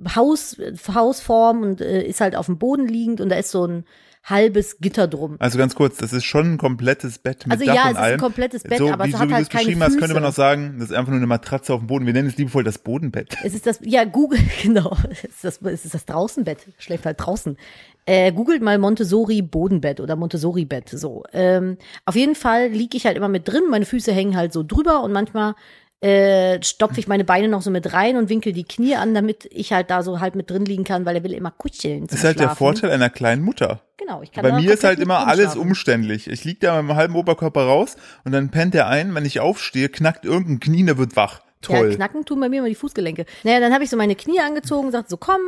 äh, 0.06 0.10
Haus, 0.16 0.58
Hausform 0.94 1.62
und 1.62 1.82
äh, 1.82 2.04
ist 2.06 2.22
halt 2.22 2.36
auf 2.36 2.48
dem 2.48 2.58
Boden 2.58 2.88
liegend 2.88 3.22
und 3.22 3.30
da 3.30 3.36
ist 3.36 3.52
so 3.52 3.66
ein 3.66 3.86
halbes 4.26 4.78
Gitter 4.80 5.06
drum. 5.08 5.36
Also 5.40 5.58
ganz 5.58 5.76
kurz, 5.76 5.98
das 5.98 6.14
ist 6.14 6.24
schon 6.24 6.54
ein 6.54 6.58
komplettes 6.58 7.20
Bett 7.20 7.46
mit 7.46 7.52
Also 7.52 7.66
Dach 7.66 7.76
ja, 7.76 7.82
und 7.84 7.88
es 7.90 7.94
ist 7.96 8.00
allem. 8.00 8.14
ein 8.14 8.20
komplettes 8.22 8.64
Bett, 8.64 8.78
so, 8.78 8.90
aber 8.90 9.04
wie, 9.04 9.10
es 9.10 9.14
so 9.16 9.20
hat 9.20 9.26
wie 9.28 9.30
du 9.32 9.36
halt 9.36 9.44
es 9.44 9.50
keine 9.50 9.64
beschrieben 9.66 9.84
hast, 9.84 9.98
könnte 10.00 10.14
man 10.14 10.24
Füße. 10.24 10.30
auch 10.30 10.34
sagen, 10.36 10.76
das 10.80 10.92
ist 10.92 10.96
einfach 10.96 11.10
nur 11.10 11.18
eine 11.18 11.28
Matratze 11.28 11.74
auf 11.74 11.82
dem 11.82 11.88
Boden. 11.88 12.06
Wir 12.06 12.14
nennen 12.14 12.30
es 12.30 12.38
liebevoll 12.38 12.64
das 12.64 12.78
Bodenbett. 12.78 13.36
Es 13.44 13.54
ist 13.54 13.66
das, 13.68 13.80
ja, 13.84 14.06
Google, 14.06 14.40
genau, 14.64 14.96
es 15.12 15.24
ist 15.26 15.44
das, 15.44 15.62
es 15.62 15.84
ist 15.84 15.94
das 15.94 16.06
Draußenbett, 16.06 16.60
schläft 16.78 17.06
halt 17.06 17.18
draußen. 17.20 17.58
Äh, 18.06 18.32
googelt 18.34 18.62
mal 18.62 18.78
Montessori 18.78 19.42
Bodenbett 19.42 20.00
oder 20.00 20.16
Montessori 20.16 20.66
Bett, 20.66 20.90
so. 20.90 21.24
Ähm, 21.32 21.78
auf 22.06 22.16
jeden 22.16 22.36
Fall 22.36 22.68
liege 22.68 22.98
ich 22.98 23.06
halt 23.06 23.16
immer 23.16 23.30
mit 23.30 23.48
drin, 23.48 23.64
meine 23.70 23.86
Füße 23.86 24.12
hängen 24.12 24.36
halt 24.36 24.52
so 24.52 24.64
drüber 24.64 25.04
und 25.04 25.14
manchmal 25.14 25.56
äh, 26.04 26.62
stopfe 26.62 27.00
ich 27.00 27.08
meine 27.08 27.24
Beine 27.24 27.48
noch 27.48 27.62
so 27.62 27.72
mit 27.72 27.94
rein 27.94 28.18
und 28.18 28.28
winkel 28.28 28.52
die 28.52 28.66
Knie 28.66 28.96
an, 28.96 29.14
damit 29.14 29.48
ich 29.52 29.72
halt 29.72 29.90
da 29.90 30.04
so 30.04 30.20
halt 30.20 30.36
mit 30.36 30.50
drin 30.50 30.66
liegen 30.66 30.84
kann, 30.84 31.06
weil 31.06 31.16
er 31.16 31.24
will 31.24 31.32
immer 31.32 31.52
kuscheln. 31.52 32.08
Das 32.08 32.20
ist 32.20 32.24
halt 32.26 32.40
der 32.40 32.44
Schlafen. 32.44 32.58
Vorteil 32.58 32.92
einer 32.92 33.10
kleinen 33.10 33.42
Mutter. 33.42 33.80
Genau, 33.96 34.22
ich 34.22 34.34
kann 34.34 34.44
Bei 34.44 34.52
mir 34.52 34.74
ist 34.74 34.84
halt 34.84 35.00
immer 35.00 35.28
alles 35.28 35.56
umständlich. 35.56 36.28
Ich 36.28 36.44
lieg 36.44 36.60
da 36.60 36.82
mit 36.82 36.92
dem 36.92 36.98
halben 36.98 37.16
Oberkörper 37.16 37.64
raus 37.64 37.96
und 38.26 38.34
dann 38.34 38.50
pennt 38.50 38.74
der 38.74 38.88
ein, 38.90 39.16
wenn 39.16 39.24
ich 39.24 39.40
aufstehe, 39.40 39.88
knackt 39.88 40.26
irgendein 40.26 40.60
Knie, 40.60 40.86
der 40.86 40.98
wird 40.98 41.16
wach. 41.16 41.40
Toll. 41.62 41.92
Ja, 41.92 41.96
knacken 41.96 42.26
tun 42.26 42.42
bei 42.42 42.50
mir 42.50 42.60
immer 42.60 42.68
die 42.68 42.76
Fußgelenke. 42.76 43.26
Naja, 43.44 43.62
dann 43.62 43.74
habe 43.74 43.86
ich 43.86 43.90
so 43.90 43.96
meine 43.96 44.16
Knie 44.16 44.42
angezogen, 44.42 44.88
gesagt 44.88 45.10
so 45.10 45.16
komm, 45.16 45.40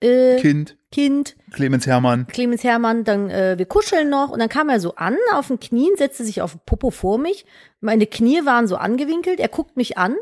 äh, 0.00 0.36
kind, 0.40 0.76
kind, 0.92 1.36
Clemens 1.52 1.86
Hermann. 1.86 2.26
Clemens 2.26 2.64
Hermann, 2.64 3.04
dann 3.04 3.30
äh, 3.30 3.58
wir 3.58 3.66
kuscheln 3.66 4.08
noch 4.08 4.30
und 4.30 4.38
dann 4.38 4.48
kam 4.48 4.68
er 4.68 4.80
so 4.80 4.94
an 4.96 5.16
auf 5.32 5.48
den 5.48 5.60
Knien, 5.60 5.96
setzte 5.96 6.24
sich 6.24 6.42
auf 6.42 6.52
den 6.52 6.60
Popo 6.66 6.90
vor 6.90 7.18
mich. 7.18 7.46
Meine 7.80 8.06
Knie 8.06 8.44
waren 8.44 8.66
so 8.66 8.76
angewinkelt, 8.76 9.40
er 9.40 9.48
guckt 9.48 9.76
mich 9.76 9.98
an, 9.98 10.16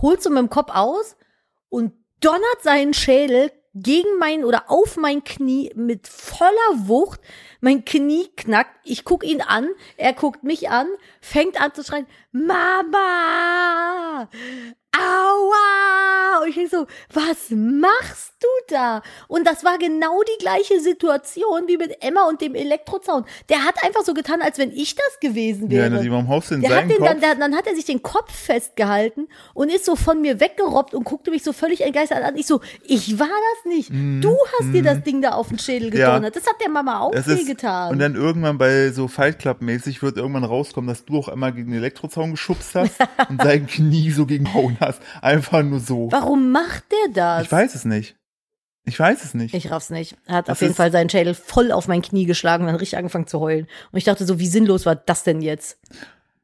holt 0.00 0.22
so 0.22 0.30
mit 0.30 0.38
dem 0.38 0.50
Kopf 0.50 0.72
aus 0.74 1.16
und 1.68 1.92
donnert 2.20 2.62
seinen 2.62 2.94
Schädel 2.94 3.50
gegen 3.74 4.18
mein 4.18 4.44
oder 4.44 4.64
auf 4.70 4.96
mein 4.96 5.24
Knie 5.24 5.72
mit 5.74 6.06
voller 6.06 6.86
Wucht. 6.86 7.20
Mein 7.64 7.84
Knie 7.84 8.26
knackt, 8.36 8.74
ich 8.82 9.04
guck 9.04 9.22
ihn 9.24 9.40
an, 9.40 9.68
er 9.96 10.12
guckt 10.14 10.42
mich 10.42 10.68
an, 10.68 10.88
fängt 11.20 11.60
an 11.60 11.72
zu 11.72 11.84
schreien, 11.84 12.06
Mama! 12.32 14.28
Aua! 14.94 16.42
Und 16.42 16.48
ich 16.48 16.54
denk 16.56 16.70
so, 16.70 16.86
was 17.14 17.48
machst 17.50 18.34
du 18.40 18.48
da? 18.68 19.00
Und 19.28 19.46
das 19.46 19.64
war 19.64 19.78
genau 19.78 20.20
die 20.22 20.38
gleiche 20.38 20.80
Situation 20.80 21.66
wie 21.66 21.78
mit 21.78 21.96
Emma 22.02 22.28
und 22.28 22.40
dem 22.42 22.54
Elektrozaun. 22.54 23.24
Der 23.48 23.64
hat 23.64 23.82
einfach 23.82 24.02
so 24.02 24.12
getan, 24.12 24.42
als 24.42 24.58
wenn 24.58 24.70
ich 24.70 24.94
das 24.94 25.18
gewesen 25.20 25.70
Ja, 25.70 25.78
wäre. 25.78 25.90
na, 25.90 26.02
die 26.02 26.10
warum 26.10 26.28
haust 26.28 26.50
du 26.50 26.56
in 26.56 26.60
Der 26.62 26.74
hat 26.76 26.90
den 26.90 26.98
Kopf? 26.98 27.08
dann, 27.08 27.20
der, 27.20 27.34
dann 27.36 27.56
hat 27.56 27.66
er 27.66 27.74
sich 27.74 27.86
den 27.86 28.02
Kopf 28.02 28.30
festgehalten 28.34 29.28
und 29.54 29.70
ist 29.72 29.84
so 29.86 29.96
von 29.96 30.20
mir 30.20 30.40
weggerobbt 30.40 30.92
und 30.94 31.04
guckte 31.04 31.30
mich 31.30 31.42
so 31.42 31.52
völlig 31.54 31.80
entgeistert 31.82 32.22
an. 32.22 32.36
Ich 32.36 32.46
so, 32.46 32.60
ich 32.84 33.18
war 33.18 33.28
das 33.28 33.64
nicht. 33.72 33.90
Du 33.90 34.36
hast 34.58 34.72
dir 34.74 34.82
das 34.82 35.02
Ding 35.02 35.22
da 35.22 35.30
auf 35.32 35.48
den 35.48 35.58
Schädel 35.58 35.90
Mhm. 35.90 35.96
Ja. 35.96 36.08
gedonnert. 36.10 36.36
Das 36.36 36.46
hat 36.46 36.60
der 36.60 36.68
Mama 36.70 37.00
auch 37.00 37.12
Das 37.12 37.26
ist, 37.28 37.38
wehgetan. 37.52 37.92
und 37.92 37.98
dann 37.98 38.14
irgendwann 38.14 38.58
bei 38.58 38.90
so 38.90 39.08
Fight 39.08 39.38
Club 39.38 39.62
mäßig 39.62 40.02
wird 40.02 40.16
irgendwann 40.16 40.44
rauskommen, 40.44 40.88
dass 40.88 41.04
du 41.04 41.18
auch 41.18 41.28
einmal 41.28 41.52
gegen 41.52 41.70
den 41.70 41.78
Elektrozaun 41.78 42.32
geschubst 42.32 42.74
hast 42.74 42.94
und 43.28 43.42
sein 43.42 43.66
Knie 43.66 44.10
so 44.10 44.26
gegen 44.26 44.52
Hauen 44.54 44.76
hast. 44.80 45.00
Einfach 45.20 45.62
nur 45.62 45.80
so. 45.80 46.10
Warum 46.10 46.50
macht 46.50 46.84
der 46.90 47.12
das? 47.14 47.44
Ich 47.44 47.52
weiß 47.52 47.74
es 47.74 47.84
nicht. 47.84 48.16
Ich 48.84 48.98
weiß 48.98 49.22
es 49.22 49.34
nicht. 49.34 49.54
Ich 49.54 49.70
raff's 49.70 49.90
nicht. 49.90 50.16
Er 50.26 50.36
hat 50.36 50.48
Das 50.48 50.58
auf 50.58 50.62
jeden 50.62 50.74
Fall 50.74 50.90
seinen 50.90 51.08
Schädel 51.08 51.34
voll 51.34 51.70
auf 51.70 51.86
mein 51.86 52.02
Knie 52.02 52.26
geschlagen 52.26 52.64
und 52.64 52.66
dann 52.68 52.76
richtig 52.76 52.98
angefangen 52.98 53.28
zu 53.28 53.38
heulen. 53.38 53.68
Und 53.92 53.98
ich 53.98 54.04
dachte 54.04 54.26
so, 54.26 54.40
wie 54.40 54.48
sinnlos 54.48 54.86
war 54.86 54.96
das 54.96 55.22
denn 55.22 55.40
jetzt? 55.40 55.78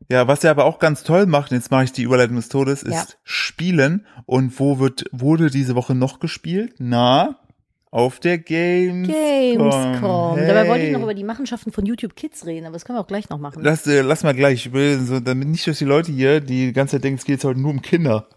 Ja, 0.09 0.29
was 0.29 0.45
er 0.45 0.53
aber 0.53 0.65
auch 0.65 0.79
ganz 0.79 1.03
toll 1.03 1.27
macht, 1.27 1.51
jetzt 1.51 1.73
mache 1.73 1.85
ich 1.85 1.93
die 1.93 2.03
Überleitung 2.05 2.37
des 2.37 2.49
Todes, 2.49 2.85
ist 2.85 2.95
Ja. 2.95 3.05
Spielen. 3.25 4.07
Und 4.25 4.59
wo 4.61 4.79
wird, 4.79 5.05
wurde 5.11 5.51
diese 5.51 5.75
Woche 5.75 5.97
noch 5.97 6.21
gespielt? 6.21 6.75
Na, 6.79 7.41
auf 7.91 8.21
der 8.21 8.39
Games. 8.39 9.09
Gamescom. 9.09 10.37
Dabei 10.37 10.69
wollte 10.69 10.85
ich 10.85 10.93
noch 10.93 11.03
über 11.03 11.15
die 11.15 11.25
Machenschaften 11.25 11.73
von 11.73 11.87
YouTube 11.87 12.17
Kids 12.17 12.47
reden, 12.47 12.67
aber 12.67 12.75
das 12.75 12.85
können 12.85 12.99
wir 12.99 13.03
auch 13.03 13.07
gleich 13.07 13.29
noch 13.31 13.39
machen. 13.39 13.63
Lass, 13.63 13.87
äh, 13.87 14.03
lass 14.03 14.23
mal 14.23 14.35
gleich, 14.35 14.67
ich 14.67 14.73
will 14.73 15.01
so, 15.01 15.21
damit 15.21 15.49
nicht, 15.49 15.67
dass 15.67 15.79
die 15.79 15.85
Leute 15.85 16.13
hier 16.13 16.41
die 16.41 16.73
ganze 16.73 16.97
Zeit 16.97 17.05
denken, 17.05 17.19
es 17.19 17.25
geht 17.25 17.35
jetzt 17.35 17.45
heute 17.45 17.61
nur 17.61 17.71
um 17.71 17.83
Kinder. 17.83 18.29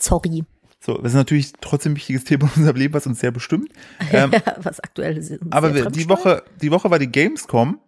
Sorry. 0.00 0.44
So, 0.80 0.96
das 0.96 1.12
ist 1.12 1.16
natürlich 1.16 1.52
trotzdem 1.60 1.92
ein 1.92 1.96
wichtiges 1.96 2.24
Thema 2.24 2.44
in 2.44 2.60
unserem 2.60 2.76
Leben, 2.76 2.94
was 2.94 3.06
uns 3.06 3.20
sehr 3.20 3.32
bestimmt. 3.32 3.72
Ähm, 4.12 4.30
Was 4.58 4.80
aktuell 4.80 5.16
ist. 5.16 5.32
aber 5.50 5.70
die. 5.90 6.08
Woche, 6.08 6.44
die 6.62 6.70
Woche 6.70 6.90
war 6.90 6.98
die 6.98 7.10
Gamescom. 7.10 7.80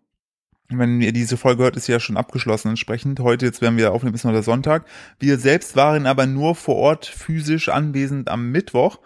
Wenn 0.73 1.01
ihr 1.01 1.13
diese 1.13 1.37
Folge 1.37 1.65
hört, 1.65 1.77
ist 1.77 1.87
sie 1.87 1.93
ja 1.93 1.99
schon 1.99 2.17
abgeschlossen 2.17 2.69
entsprechend. 2.69 3.19
Heute, 3.21 3.47
jetzt 3.47 3.61
werden 3.61 3.77
wir 3.77 3.93
aufnehmen, 3.93 4.15
ist 4.15 4.25
noch 4.25 4.33
der 4.33 4.45
Sonntag. 4.45 4.87
Wir 5.19 5.39
selbst 5.39 5.75
waren 5.75 6.07
aber 6.07 6.27
nur 6.27 6.55
vor 6.55 6.77
Ort 6.77 7.07
physisch 7.07 7.69
anwesend 7.69 8.29
am 8.29 8.51
Mittwoch, 8.53 8.99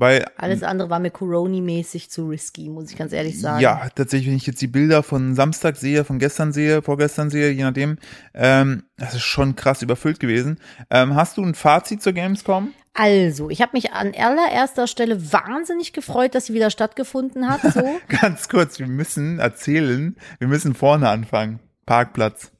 Weil 0.00 0.24
Alles 0.38 0.62
andere 0.62 0.88
war 0.88 0.98
mir 0.98 1.10
Coroni-mäßig 1.10 2.08
zu 2.08 2.26
risky, 2.28 2.70
muss 2.70 2.90
ich 2.90 2.96
ganz 2.96 3.12
ehrlich 3.12 3.38
sagen. 3.38 3.60
Ja, 3.60 3.86
tatsächlich, 3.94 4.30
wenn 4.30 4.36
ich 4.38 4.46
jetzt 4.46 4.62
die 4.62 4.66
Bilder 4.66 5.02
von 5.02 5.34
Samstag 5.34 5.76
sehe, 5.76 6.04
von 6.04 6.18
gestern 6.18 6.54
sehe, 6.54 6.80
vorgestern 6.80 7.28
sehe, 7.28 7.50
je 7.50 7.64
nachdem, 7.64 7.98
ähm, 8.32 8.84
das 8.96 9.14
ist 9.14 9.24
schon 9.24 9.56
krass 9.56 9.82
überfüllt 9.82 10.18
gewesen. 10.18 10.58
Ähm, 10.88 11.16
hast 11.16 11.36
du 11.36 11.42
ein 11.42 11.54
Fazit 11.54 12.02
zur 12.02 12.14
Gamescom? 12.14 12.72
Also, 12.94 13.50
ich 13.50 13.60
habe 13.60 13.72
mich 13.74 13.92
an 13.92 14.14
allererster 14.16 14.86
Stelle 14.86 15.32
wahnsinnig 15.32 15.92
gefreut, 15.92 16.34
dass 16.34 16.46
sie 16.46 16.54
wieder 16.54 16.70
stattgefunden 16.70 17.46
hat. 17.46 17.60
So. 17.60 18.00
Ganz 18.22 18.48
kurz, 18.48 18.78
wir 18.78 18.86
müssen 18.86 19.38
erzählen, 19.38 20.16
wir 20.38 20.48
müssen 20.48 20.74
vorne 20.74 21.10
anfangen. 21.10 21.60
Parkplatz. 21.84 22.52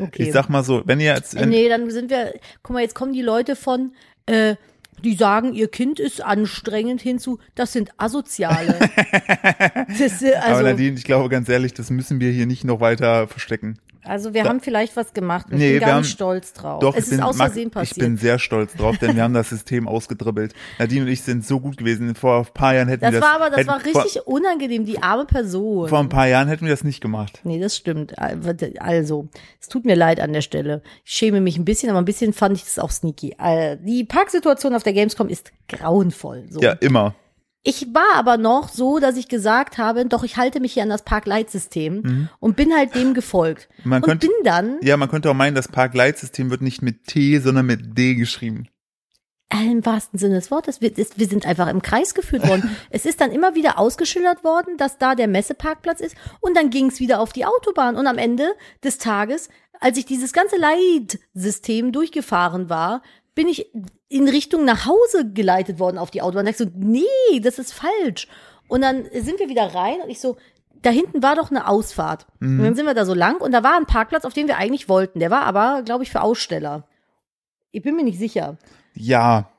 Okay. 0.00 0.24
Ich 0.24 0.32
sag 0.32 0.48
mal 0.48 0.64
so, 0.64 0.82
wenn 0.86 0.98
ihr 0.98 1.14
jetzt, 1.14 1.36
Äh, 1.36 1.46
nee, 1.46 1.68
dann 1.68 1.88
sind 1.92 2.10
wir, 2.10 2.34
guck 2.64 2.74
mal, 2.74 2.82
jetzt 2.82 2.96
kommen 2.96 3.12
die 3.12 3.22
Leute 3.22 3.54
von, 3.54 3.92
äh, 4.26 4.56
die 5.04 5.14
sagen, 5.14 5.54
ihr 5.54 5.68
Kind 5.68 6.00
ist 6.00 6.22
anstrengend 6.22 7.00
hinzu, 7.00 7.38
das 7.54 7.72
sind 7.72 7.90
Asoziale. 7.96 8.78
das, 9.98 10.22
äh, 10.22 10.34
aber 10.36 10.46
also, 10.46 10.62
Nadine, 10.62 10.96
ich 10.96 11.04
glaube 11.04 11.28
ganz 11.28 11.48
ehrlich, 11.48 11.74
das 11.74 11.90
müssen 11.90 12.20
wir 12.20 12.30
hier 12.30 12.46
nicht 12.46 12.64
noch 12.64 12.80
weiter 12.80 13.28
verstecken. 13.28 13.78
Also 14.04 14.34
wir 14.34 14.44
haben 14.44 14.60
vielleicht 14.60 14.96
was 14.96 15.12
gemacht. 15.12 15.46
Ich 15.50 15.58
Nee, 15.58 15.64
bin 15.64 15.72
wir 15.74 15.80
gar 15.80 15.90
haben- 15.94 16.00
nicht 16.02 16.10
stolz 16.12 16.52
drauf. 16.52 16.80
Doch, 16.80 16.94
es 16.96 17.06
ich 17.06 17.12
ist 17.12 17.18
bin, 17.18 17.20
aus 17.24 17.36
Versehen 17.36 17.68
ich 17.68 17.72
passiert. 17.74 17.98
bin 17.98 18.16
sehr 18.16 18.38
stolz 18.38 18.74
drauf, 18.74 18.98
denn 18.98 19.14
wir 19.16 19.22
haben 19.22 19.34
das 19.34 19.50
System 19.50 19.86
ausgedribbelt. 19.88 20.54
Nadine 20.78 21.02
und 21.02 21.08
ich 21.08 21.22
sind 21.22 21.44
so 21.46 21.60
gut 21.60 21.76
gewesen. 21.76 22.14
Vor 22.14 22.38
ein 22.38 22.46
paar 22.54 22.74
Jahren 22.74 22.88
hätten 22.88 23.02
das 23.02 23.12
wir 23.12 23.20
das. 23.20 23.28
war 23.28 23.36
aber, 23.36 23.50
das 23.50 23.58
hätten, 23.60 23.68
war 23.68 23.84
richtig 23.84 24.26
unangenehm, 24.26 24.84
die 24.86 25.02
arme 25.02 25.24
Person. 25.26 25.80
Vor, 25.80 25.88
vor 25.88 25.98
ein 26.00 26.08
paar 26.08 26.26
Jahren 26.28 26.48
hätten 26.48 26.64
wir 26.64 26.72
das 26.72 26.84
nicht 26.84 27.00
gemacht. 27.00 27.40
Nee, 27.44 27.60
das 27.60 27.76
stimmt. 27.76 28.14
Also, 28.18 29.28
es 29.60 29.68
tut 29.68 29.84
mir 29.84 29.94
leid 29.96 30.20
an 30.20 30.32
der 30.32 30.40
Stelle. 30.42 30.82
Ich 31.04 31.12
schäme 31.14 31.40
mich 31.40 31.56
ein 31.58 31.64
bisschen, 31.64 31.90
aber 31.90 31.98
ein 32.00 32.04
bisschen 32.04 32.32
fand 32.32 32.56
ich 32.56 32.64
das 32.64 32.78
auch 32.78 32.90
sneaky. 32.90 33.36
Äh, 33.38 33.76
Die 33.80 34.04
Parksituation 34.04 34.74
auf 34.74 34.82
der 34.82 34.92
Gamescom 34.92 35.28
ist 35.28 35.52
grauenvoll. 35.68 36.44
So. 36.50 36.60
Ja, 36.60 36.72
immer. 36.72 37.14
Ich 37.62 37.88
war 37.92 38.14
aber 38.14 38.38
noch 38.38 38.70
so, 38.70 38.98
dass 39.00 39.16
ich 39.18 39.28
gesagt 39.28 39.76
habe, 39.76 40.06
doch, 40.06 40.24
ich 40.24 40.38
halte 40.38 40.60
mich 40.60 40.72
hier 40.72 40.82
an 40.82 40.88
das 40.88 41.02
Parkleitsystem 41.02 42.28
und 42.38 42.56
bin 42.56 42.72
halt 42.74 42.94
dem 42.94 43.12
gefolgt. 43.12 43.68
Mhm. 43.84 43.90
Man 43.90 44.02
und 44.02 44.08
könnte- 44.08 44.26
bin 44.28 44.36
dann, 44.44 44.78
Ja, 44.82 44.96
man 44.96 45.10
könnte 45.10 45.30
auch 45.30 45.34
meinen, 45.34 45.54
das 45.54 45.68
Parkleitsystem 45.68 46.50
wird 46.50 46.62
nicht 46.62 46.80
mit 46.80 47.04
T, 47.06 47.38
sondern 47.38 47.66
mit 47.66 47.98
D 47.98 48.14
geschrieben. 48.14 48.68
äh, 49.52 49.70
im 49.70 49.84
wahrsten 49.84 50.16
Sinne 50.18 50.36
des 50.36 50.50
Wortes, 50.52 50.80
wir, 50.80 50.96
ist, 50.96 51.18
wir 51.18 51.26
sind 51.26 51.44
einfach 51.44 51.66
im 51.68 51.82
Kreis 51.82 52.14
geführt 52.14 52.46
worden. 52.48 52.70
es 52.90 53.04
ist 53.04 53.20
dann 53.20 53.32
immer 53.32 53.54
wieder 53.56 53.78
ausgeschildert 53.80 54.42
worden, 54.44 54.76
dass 54.78 54.96
da 54.96 55.14
der 55.16 55.26
Messeparkplatz 55.28 56.00
ist 56.00 56.14
und 56.40 56.56
dann 56.56 56.70
ging 56.70 56.86
es 56.86 57.00
wieder 57.00 57.20
auf 57.20 57.32
die 57.32 57.44
Autobahn. 57.44 57.96
Und 57.96 58.06
am 58.06 58.16
Ende 58.16 58.44
des 58.84 58.98
Tages, 58.98 59.48
als 59.80 59.98
ich 59.98 60.06
dieses 60.06 60.32
ganze 60.32 60.56
Leitsystem 60.56 61.90
durchgefahren 61.92 62.68
war, 62.68 63.02
bin 63.40 63.48
ich 63.48 63.70
in 64.08 64.28
Richtung 64.28 64.66
nach 64.66 64.84
Hause 64.84 65.32
geleitet 65.32 65.78
worden 65.78 65.96
auf 65.96 66.10
die 66.10 66.20
Autobahn. 66.20 66.44
Da 66.44 66.52
dachte 66.52 66.64
ich 66.64 66.70
so, 66.70 66.78
nee, 66.78 67.40
das 67.40 67.58
ist 67.58 67.72
falsch. 67.72 68.28
Und 68.68 68.82
dann 68.82 69.06
sind 69.14 69.38
wir 69.38 69.48
wieder 69.48 69.74
rein 69.74 70.02
und 70.04 70.10
ich 70.10 70.20
so, 70.20 70.36
da 70.82 70.90
hinten 70.90 71.22
war 71.22 71.36
doch 71.36 71.50
eine 71.50 71.66
Ausfahrt. 71.66 72.26
Und 72.58 72.62
dann 72.62 72.74
sind 72.74 72.84
wir 72.84 72.92
da 72.92 73.06
so 73.06 73.14
lang 73.14 73.40
und 73.40 73.52
da 73.52 73.64
war 73.64 73.78
ein 73.78 73.86
Parkplatz, 73.86 74.26
auf 74.26 74.34
den 74.34 74.46
wir 74.46 74.58
eigentlich 74.58 74.90
wollten. 74.90 75.20
Der 75.20 75.30
war 75.30 75.44
aber, 75.44 75.82
glaube 75.84 76.04
ich, 76.04 76.10
für 76.10 76.20
Aussteller. 76.20 76.86
Ich 77.70 77.80
bin 77.82 77.96
mir 77.96 78.04
nicht 78.04 78.18
sicher. 78.18 78.58
Ja, 78.92 79.50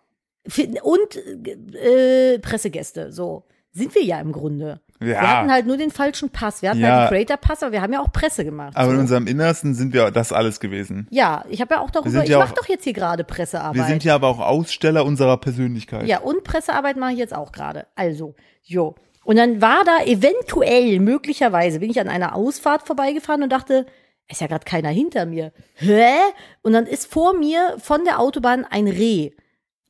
Und 0.84 1.76
äh, 1.76 2.38
Pressegäste, 2.38 3.12
so. 3.12 3.46
Sind 3.72 3.96
wir 3.96 4.04
ja 4.04 4.20
im 4.20 4.32
Grunde. 4.32 4.82
Wir 5.02 5.16
Ja. 5.16 5.22
hatten 5.40 5.52
halt 5.52 5.66
nur 5.66 5.78
den 5.78 5.92
falschen 5.92 6.30
Pass. 6.30 6.62
Wir 6.62 6.70
hatten 6.70 6.80
Ja. 6.80 6.90
halt 7.02 7.12
den 7.12 7.18
Creator-Pass, 7.26 7.64
aber 7.64 7.72
wir 7.74 7.82
haben 7.82 7.92
ja 7.92 8.00
auch 8.02 8.12
Presse 8.12 8.46
gemacht. 8.46 8.74
aber 8.76 8.86
so. 8.88 8.94
in 8.94 9.00
unserem 9.00 9.28
Innersten 9.28 9.74
sind 9.74 9.94
wir 9.94 10.12
das 10.12 10.32
alles 10.32 10.60
gewesen. 10.60 11.08
ja, 11.10 11.44
ich 11.50 11.60
habe 11.60 11.74
ja 11.76 11.82
auch 11.82 11.90
darüber, 11.90 12.24
ich 12.24 12.30
ja 12.30 12.40
mache 12.40 12.54
doch 12.54 12.68
jetzt 12.70 12.84
hier 12.84 12.94
gerade 12.94 13.24
Pressearbeit. 13.24 13.76
Wir 13.76 13.84
sind 13.86 14.04
ja 14.04 14.16
aber 14.16 14.28
auch 14.28 14.40
Aussteller 14.40 15.04
unserer 15.06 15.38
Persönlichkeit. 15.38 16.06
Ja, 16.08 16.20
und 16.20 16.44
Pressearbeit 16.44 16.96
mache 16.98 17.14
ich 17.14 17.18
jetzt 17.18 17.36
auch 17.36 17.52
gerade. 17.52 17.88
Also, 17.96 18.36
jo. 18.64 18.96
Und 19.24 19.36
dann 19.38 19.62
war 19.62 19.84
da 19.86 20.04
eventuell, 20.06 21.00
möglicherweise, 21.00 21.80
bin 21.80 21.92
ich 21.92 22.00
an 22.00 22.08
einer 22.08 22.36
Ausfahrt 22.36 22.88
vorbeigefahren 22.88 23.44
und 23.44 23.50
dachte, 23.52 23.86
ist 24.28 24.40
ja 24.42 24.48
gerade 24.48 24.66
keiner 24.66 24.90
hinter 24.90 25.26
mir. 25.26 25.52
Hä? 25.76 26.14
Und 26.62 26.74
dann 26.74 26.86
ist 26.86 27.12
vor 27.12 27.34
mir 27.38 27.76
von 27.80 28.04
der 28.06 28.20
Autobahn 28.20 28.66
ein 28.70 28.88
Reh. 28.88 29.32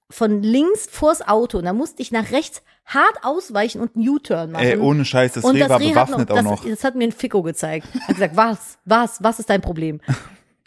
Von 0.09 0.41
links 0.41 0.87
vors 0.89 1.25
Auto. 1.27 1.59
Und 1.59 1.65
da 1.65 1.73
musste 1.73 2.01
ich 2.01 2.11
nach 2.11 2.31
rechts 2.31 2.61
hart 2.93 3.23
ausweichen 3.23 3.81
und 3.81 3.95
einen 3.95 4.07
U-Turn 4.07 4.51
machen. 4.51 4.65
Ey, 4.65 4.77
ohne 4.77 5.05
Scheiß, 5.05 5.33
das 5.33 5.43
und 5.43 5.55
Reh 5.55 5.61
war 5.61 5.79
hat 5.79 5.79
bewaffnet 5.79 6.31
auch 6.31 6.35
das, 6.35 6.43
noch. 6.43 6.65
Das 6.65 6.83
hat 6.83 6.95
mir 6.95 7.05
ein 7.05 7.11
Ficko 7.11 7.41
gezeigt. 7.41 7.87
Hat 8.07 8.15
gesagt, 8.15 8.35
was, 8.35 8.77
was, 8.85 9.23
was 9.23 9.39
ist 9.39 9.49
dein 9.49 9.61
Problem? 9.61 10.01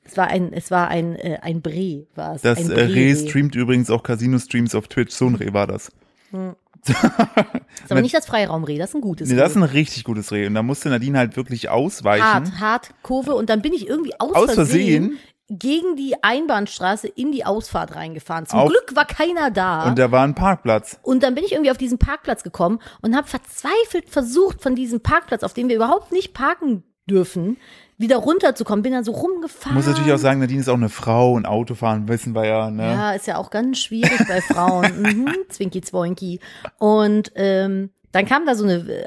Es 0.07 0.19
war 0.19 0.27
ein, 0.27 0.53
es 0.53 0.71
war 0.71 0.89
ein, 0.89 1.17
äh, 1.17 1.39
ein 1.41 1.63
Bre, 1.63 2.07
war 2.15 2.35
es. 2.35 2.43
Das 2.43 2.59
ein 2.59 2.71
äh, 2.71 2.81
Reh 2.83 3.17
streamt 3.17 3.55
übrigens 3.55 3.89
auch 3.89 4.03
Casino-Streams 4.03 4.75
auf 4.75 4.87
Twitch. 4.87 5.15
So 5.15 5.27
ein 5.27 5.35
Reh 5.35 5.55
war 5.55 5.67
das. 5.67 5.91
Das 6.31 7.03
ist 7.85 7.91
aber 7.91 8.03
nicht 8.03 8.15
das 8.15 8.27
Freiraumreh, 8.27 8.77
das 8.77 8.91
ist 8.91 8.97
ein 8.97 9.01
gutes 9.01 9.29
Nee, 9.29 9.35
Reh. 9.35 9.41
das 9.41 9.53
ist 9.53 9.57
ein 9.57 9.63
richtig 9.63 10.05
gutes 10.05 10.31
Reh. 10.31 10.47
Und 10.47 10.55
da 10.55 10.63
musste 10.63 10.91
Nadine 10.91 11.19
halt 11.19 11.37
wirklich 11.37 11.71
ausweichen. 11.71 12.23
hart, 12.23 12.61
hart 12.61 12.95
Kurve 13.03 13.35
und 13.35 13.49
dann 13.49 13.63
bin 13.63 13.73
ich 13.73 13.89
irgendwie 13.89 14.13
aus, 14.19 14.35
Aus 14.35 14.55
Versehen, 14.55 15.05
Versehen? 15.13 15.19
Gegen 15.49 15.97
die 15.97 16.15
Einbahnstraße 16.23 17.07
in 17.09 17.31
die 17.31 17.45
Ausfahrt 17.45 17.95
reingefahren. 17.95 18.47
Zum 18.47 18.61
Auf- 18.61 18.71
Glück 18.71 18.97
war 18.97 19.05
keiner 19.05 19.51
da. 19.51 19.85
Und 19.87 19.99
da 19.99 20.11
war 20.11 20.25
ein 20.25 20.35
Parkplatz. 20.35 20.99
Und 21.03 21.23
dann 21.23 21.35
bin 21.35 21.45
ich 21.45 21.53
irgendwie 21.53 21.71
auf 21.71 21.77
diesen 21.77 21.99
Parkplatz 21.99 22.43
gekommen 22.43 22.81
und 23.03 23.15
habe 23.15 23.27
verzweifelt 23.27 24.09
versucht, 24.09 24.63
von 24.63 24.75
diesem 24.75 25.01
Parkplatz, 25.01 25.43
auf 25.43 25.53
dem 25.53 25.69
wir 25.69 25.77
überhaupt 25.77 26.13
nicht 26.13 26.33
parken 26.33 26.83
dürfen, 27.07 27.59
wieder 27.99 28.17
runterzukommen. 28.17 28.83
Bin 28.83 28.93
dann 28.93 29.05
so 29.05 29.13
rumgefahren. 29.13 29.77
Muss 29.77 29.87
natürlich 29.87 30.13
auch 30.13 30.19
sagen, 30.19 30.41
Nadine 30.41 30.61
ist 30.61 30.69
auch 30.69 30.75
eine 30.75 30.89
Frau 30.89 31.33
und 31.33 31.47
Autofahren 31.47 32.09
wissen 32.09 32.35
wir 32.35 32.47
ja, 32.47 32.71
ne? 32.71 32.83
Ja, 32.93 33.13
ist 33.13 33.27
ja 33.27 33.37
auch 33.37 33.51
ganz 33.51 33.79
schwierig 33.79 34.19
bei 34.27 34.41
Frauen. 34.41 35.03
mhm, 35.03 35.35
Zwinky 35.51 35.83
Zwoinky. 35.83 36.41
Und 36.79 37.33
ähm, 37.35 37.91
dann 38.15 38.27
kam 38.27 38.47
da 38.47 38.55
so 38.55 38.63
eine 38.63 38.75
äh, 38.75 39.07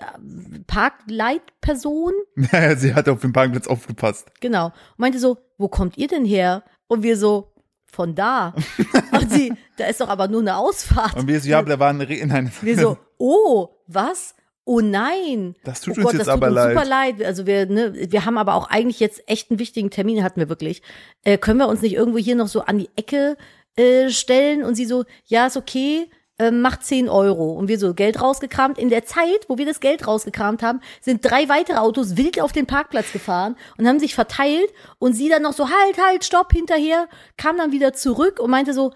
Parkleitperson 0.68 2.12
Sie 2.76 2.94
hat 2.94 3.08
auf 3.08 3.22
dem 3.22 3.32
Parkplatz 3.32 3.66
aufgepasst. 3.66 4.28
Genau. 4.42 4.66
Und 4.66 4.74
meinte 4.98 5.18
so, 5.18 5.38
wo 5.58 5.70
kommt 5.70 5.98
ihr 5.98 6.10
denn 6.10 6.26
her? 6.26 6.64
Und 6.88 7.04
wir 7.04 7.16
so, 7.16 7.54
von 7.90 8.16
da. 8.16 8.54
Und 9.14 9.32
sie, 9.32 9.54
da 9.78 9.86
ist 9.86 10.02
doch 10.02 10.10
aber 10.10 10.28
nur 10.28 10.42
eine 10.42 10.58
Ausfahrt. 10.58 11.16
Und 11.16 11.28
wir 11.28 11.40
so, 11.40 11.48
ja, 11.48 11.62
da 11.64 11.80
war 11.80 11.90
ein 11.90 12.02
Reh. 12.02 12.24
Nein. 12.26 12.52
Wir 12.62 12.78
so, 12.78 12.98
oh, 13.18 13.70
was? 13.88 14.36
Oh 14.66 14.82
nein. 14.82 15.56
Das 15.64 15.80
tut 15.80 15.94
oh 15.94 16.02
uns 16.02 16.04
Gott, 16.04 16.14
jetzt 16.16 16.28
das 16.28 16.34
tut 16.34 16.44
aber 16.44 16.48
uns 16.48 16.56
leid. 16.56 16.74
super 16.74 16.86
leid. 16.86 17.24
Also 17.24 17.48
wir, 17.48 17.66
ne, 17.66 18.12
wir 18.12 18.26
haben 18.26 18.38
aber 18.38 18.56
auch 18.56 18.70
eigentlich 18.70 19.00
jetzt 19.00 19.24
echt 19.28 19.50
einen 19.50 19.60
wichtigen 19.60 19.90
Termin, 19.90 20.22
hatten 20.22 20.42
wir 20.42 20.50
wirklich. 20.50 20.82
Äh, 21.24 21.38
können 21.38 21.60
wir 21.60 21.70
uns 21.70 21.82
nicht 21.82 21.94
irgendwo 21.94 22.18
hier 22.18 22.36
noch 22.36 22.50
so 22.50 22.60
an 22.60 22.78
die 22.78 22.90
Ecke 22.98 23.38
äh, 23.78 24.10
stellen? 24.10 24.64
Und 24.66 24.76
sie 24.76 24.86
so, 24.86 25.06
ja, 25.28 25.48
ist 25.48 25.56
okay, 25.56 26.10
äh, 26.40 26.52
macht 26.52 26.84
10 26.84 27.10
Euro. 27.10 27.52
Und 27.52 27.68
wir 27.68 27.80
so 27.80 27.94
Geld 27.94 28.22
rausgekramt. 28.22 28.78
In 28.78 28.90
der 28.90 29.06
Zeit, 29.06 29.46
wo 29.48 29.58
wir 29.58 29.66
das 29.66 29.80
Geld 29.80 30.08
rausgekramt 30.08 30.62
haben, 30.64 30.82
sind 31.02 31.24
drei 31.24 31.50
weitere 31.50 31.78
Autos 31.78 32.18
wild 32.18 32.40
auf 32.42 32.52
den 32.52 32.66
Parkplatz 32.66 33.12
gefahren 33.12 33.56
und 33.78 33.88
haben 33.88 34.00
sich 34.00 34.16
verteilt. 34.16 34.70
Und 35.00 35.14
sie 35.14 35.30
dann 35.30 35.42
noch 35.42 35.54
so, 35.54 35.66
halt, 35.66 35.98
halt, 35.98 36.24
stopp, 36.26 36.52
hinterher, 36.54 37.08
kam 37.38 37.58
dann 37.58 37.72
wieder 37.72 37.94
zurück 37.94 38.40
und 38.40 38.52
meinte 38.52 38.74
so, 38.74 38.94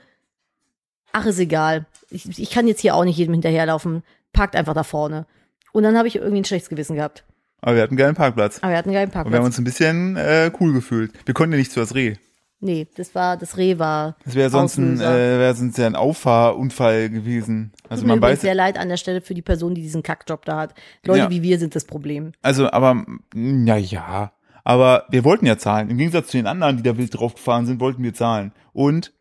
ach, 1.11 1.25
ist 1.25 1.39
egal. 1.39 1.85
Ich, 2.09 2.39
ich 2.39 2.51
kann 2.51 2.67
jetzt 2.67 2.81
hier 2.81 2.95
auch 2.95 3.03
nicht 3.05 3.17
jedem 3.17 3.33
hinterherlaufen. 3.33 4.03
Parkt 4.33 4.55
einfach 4.55 4.73
da 4.73 4.83
vorne. 4.83 5.25
Und 5.71 5.83
dann 5.83 5.97
habe 5.97 6.07
ich 6.07 6.15
irgendwie 6.15 6.41
ein 6.41 6.45
schlechtes 6.45 6.69
Gewissen 6.69 6.95
gehabt. 6.95 7.23
Aber 7.61 7.75
wir 7.75 7.83
hatten 7.83 7.91
einen 7.91 7.97
geilen 7.97 8.15
Parkplatz. 8.15 8.59
Aber 8.61 8.71
wir 8.71 8.77
hatten 8.77 8.89
einen 8.89 8.95
geilen 8.95 9.09
Und 9.09 9.13
wir 9.13 9.19
haben 9.19 9.31
Parkplatz. 9.31 9.45
uns 9.45 9.57
ein 9.57 9.63
bisschen 9.63 10.17
äh, 10.17 10.51
cool 10.59 10.73
gefühlt. 10.73 11.11
Wir 11.25 11.33
konnten 11.33 11.53
ja 11.53 11.59
nicht 11.59 11.71
zu 11.71 11.79
das 11.79 11.95
Reh. 11.95 12.15
Nee, 12.63 12.87
das 12.95 13.15
war, 13.15 13.37
das 13.37 13.57
Reh 13.57 13.79
war. 13.79 14.15
Das 14.23 14.35
wäre 14.35 14.51
sonst 14.51 14.77
ein, 14.77 14.99
äh, 14.99 15.03
wäre 15.03 15.55
sonst 15.55 15.77
ja 15.79 15.87
ein 15.87 15.95
Auffahrunfall 15.95 17.09
gewesen. 17.09 17.71
Also 17.89 18.01
Tut 18.01 18.07
mir 18.07 18.09
man 18.09 18.17
übrigens 18.19 18.37
weiß, 18.37 18.41
sehr 18.41 18.55
leid 18.55 18.77
an 18.77 18.87
der 18.87 18.97
Stelle 18.97 19.21
für 19.21 19.33
die 19.33 19.41
Person, 19.41 19.73
die 19.73 19.81
diesen 19.81 20.03
Kackjob 20.03 20.45
da 20.45 20.57
hat. 20.57 20.75
Leute 21.03 21.19
Ja. 21.21 21.29
wie 21.31 21.41
wir 21.41 21.57
sind 21.59 21.75
das 21.75 21.85
Problem. 21.85 22.33
also 22.43 22.71
aber 22.71 23.03
na 23.33 23.77
ja, 23.77 24.31
aber 24.63 25.05
wir 25.09 25.23
wollten 25.23 25.47
ja 25.47 25.57
zahlen. 25.57 25.89
Im 25.89 25.97
Gegensatz 25.97 26.27
zu 26.27 26.37
den 26.37 26.45
anderen, 26.45 26.77
die 26.77 26.83
da 26.83 26.95
wild 26.97 27.17
draufgefahren 27.17 27.65
sind, 27.65 27.79
wollten 27.79 28.03
wir 28.03 28.13
zahlen. 28.13 28.51
Und 28.73 29.11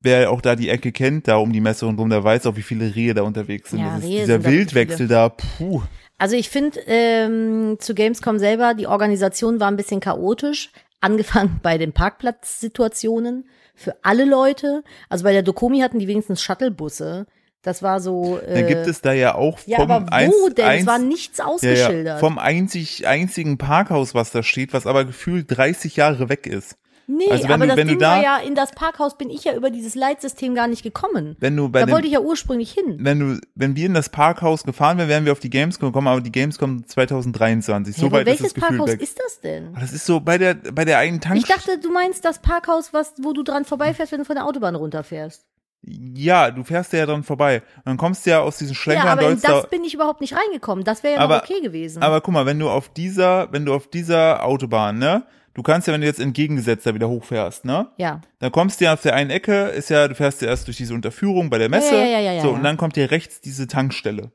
wer 0.00 0.30
auch 0.32 0.40
da 0.40 0.56
die 0.56 0.68
Ecke 0.68 0.90
kennt, 0.90 1.28
da 1.28 1.36
um 1.36 1.52
die 1.52 1.60
Messe 1.60 1.86
und 1.86 1.98
rum, 2.00 2.10
der 2.10 2.24
weiß 2.24 2.46
auch, 2.46 2.56
wie 2.56 2.62
viele 2.62 2.96
Rehe 2.96 3.14
da 3.14 3.22
unterwegs 3.22 3.70
sind. 3.70 3.78
Ja, 3.78 3.94
das 3.94 4.04
ist 4.04 4.10
Rehe 4.10 4.20
dieser 4.22 4.44
Wildwechsel 4.44 5.06
da, 5.06 5.28
puh. 5.28 5.82
Also 6.18 6.34
ich 6.34 6.48
finde 6.48 6.80
ähm, 6.88 7.76
zu 7.78 7.94
Gamescom 7.94 8.40
selber, 8.40 8.74
die 8.74 8.88
Organisation 8.88 9.60
war 9.60 9.68
ein 9.70 9.76
bisschen 9.76 10.00
chaotisch. 10.00 10.72
Angefangen 11.00 11.58
bei 11.62 11.78
den 11.78 11.92
Parkplatzsituationen 11.92 13.48
für 13.74 13.96
alle 14.02 14.24
Leute. 14.24 14.82
Also 15.08 15.24
bei 15.24 15.32
der 15.32 15.42
Dokomi 15.42 15.80
hatten 15.80 15.98
die 15.98 16.08
wenigstens 16.08 16.42
Shuttlebusse. 16.42 17.26
Das 17.62 17.82
war 17.82 18.00
so. 18.00 18.38
Äh, 18.38 18.54
Dann 18.54 18.66
gibt 18.66 18.86
es 18.86 19.00
da 19.00 19.12
ja 19.12 19.34
auch 19.34 19.58
ja, 19.66 19.78
vom 19.78 19.90
aber 19.90 20.06
wo 20.06 20.12
eins, 20.12 20.54
denn? 20.54 20.64
eins, 20.64 20.80
es 20.82 20.86
war 20.86 20.98
nichts 20.98 21.38
ja, 21.38 21.44
ausgeschildert. 21.46 22.14
ja, 22.14 22.18
vom 22.18 22.38
einzig, 22.38 23.06
einzigen 23.06 23.58
Parkhaus, 23.58 24.14
was 24.14 24.30
da 24.30 24.42
steht, 24.42 24.72
was 24.72 24.86
aber 24.86 25.04
gefühlt 25.04 25.46
30 25.48 25.96
Jahre 25.96 26.28
weg 26.28 26.46
ist. 26.46 26.76
Nee, 27.10 27.24
Also 27.30 27.44
wenn 27.44 27.52
aber 27.52 27.64
du- 27.64 27.68
das 27.68 27.76
wenn 27.78 27.86
du 27.86 27.92
Ding 27.94 28.00
da- 28.00 28.10
war 28.16 28.22
ja, 28.22 28.36
in 28.36 28.54
das 28.54 28.72
Parkhaus 28.72 29.16
bin 29.16 29.30
ich 29.30 29.42
ja 29.44 29.54
über 29.56 29.70
dieses 29.70 29.94
Leitsystem 29.94 30.54
gar 30.54 30.68
nicht 30.68 30.82
gekommen. 30.82 31.36
Wenn 31.40 31.56
du 31.56 31.70
bei 31.70 31.80
Da 31.80 31.86
dem, 31.86 31.92
wollte 31.92 32.06
ich 32.06 32.12
ja 32.12 32.20
ursprünglich 32.20 32.70
hin. 32.70 32.98
wenn 33.00 33.18
du, 33.18 33.40
wenn 33.54 33.76
wir 33.76 33.86
in 33.86 33.94
das 33.94 34.10
Parkhaus 34.10 34.62
gefahren 34.62 34.98
wären, 34.98 35.08
wären 35.08 35.24
wir 35.24 35.32
auf 35.32 35.40
die 35.40 35.48
Gamescom 35.48 35.88
gekommen, 35.88 36.06
aber 36.06 36.20
die 36.20 36.30
Gamescom 36.30 36.86
2023. 36.86 37.96
Ja, 37.96 38.00
So 38.02 38.12
weit 38.12 38.20
ist 38.20 38.26
welches 38.26 38.42
das 38.52 38.54
Gefühl 38.54 38.68
Parkhaus 38.78 38.90
weg. 38.92 39.00
ist 39.02 39.18
das 39.18 39.40
denn? 39.40 39.72
das 39.80 39.92
ist 39.94 40.04
so 40.04 40.20
bei 40.20 40.36
der, 40.36 40.52
bei 40.54 40.84
der 40.84 40.98
einen 40.98 41.20
Tank. 41.22 41.38
Ich 41.38 41.46
dachte, 41.46 41.78
du 41.78 41.90
meinst 41.90 42.26
das 42.26 42.40
Parkhaus, 42.40 42.92
was, 42.92 43.14
wo 43.22 43.32
du 43.32 43.42
dran 43.42 43.64
vorbeifährst, 43.64 44.12
wenn 44.12 44.18
du 44.18 44.24
von 44.26 44.36
der 44.36 44.44
Autobahn 44.44 44.74
runterfährst. 44.74 45.46
Ja, 45.82 46.50
du 46.50 46.64
fährst 46.64 46.92
ja 46.92 47.06
dran 47.06 47.22
vorbei. 47.22 47.62
Und 47.76 47.86
dann 47.86 47.96
kommst 47.96 48.26
du 48.26 48.30
ja 48.30 48.40
aus 48.40 48.58
diesen 48.58 48.72
Ja, 48.74 48.78
Schlenkern 48.80 49.08
aber 49.08 49.30
in 49.30 49.40
das 49.40 49.70
bin 49.70 49.84
ich 49.84 49.94
überhaupt 49.94 50.20
nicht 50.20 50.34
reingekommen. 50.36 50.84
Das 50.84 51.02
wäre 51.04 51.14
ja 51.14 51.20
Aber- 51.20 51.36
noch 51.36 51.44
okay 51.44 51.60
gewesen. 51.62 52.02
Aber 52.02 52.20
guck 52.20 52.34
mal, 52.34 52.46
wenn 52.46 52.58
du 52.58 52.68
auf 52.68 52.88
dieser, 52.88 53.50
wenn 53.52 53.64
du 53.64 53.72
auf 53.72 53.88
dieser 53.88 54.44
Autobahn, 54.44 54.98
ne, 54.98 55.24
du 55.58 55.62
kannst 55.64 55.88
ja, 55.88 55.92
wenn 55.92 56.00
du 56.00 56.06
jetzt 56.06 56.20
entgegengesetzt 56.20 56.86
da 56.86 56.94
wieder 56.94 57.08
hochfährst, 57.08 57.64
ne, 57.64 57.88
ja. 57.96 58.20
dann 58.38 58.52
kommst 58.52 58.80
du 58.80 58.84
ja 58.84 58.94
auf 58.94 59.02
der 59.02 59.14
einen 59.14 59.30
Ecke, 59.30 59.64
ist 59.66 59.90
ja, 59.90 60.06
du 60.06 60.14
fährst 60.14 60.40
ja 60.40 60.48
erst 60.48 60.68
durch 60.68 60.76
diese 60.76 60.94
Unterführung 60.94 61.50
bei 61.50 61.58
der 61.58 61.68
Messe, 61.68 61.96
Ja, 61.96 62.04
ja, 62.04 62.20
ja, 62.20 62.32
ja, 62.34 62.40
so, 62.42 62.48
ja. 62.48 62.54
und 62.54 62.62
dann 62.62 62.76
kommt 62.76 62.94
dir 62.94 63.10
rechts 63.10 63.40
diese 63.40 63.66
Tankstelle. 63.66 64.30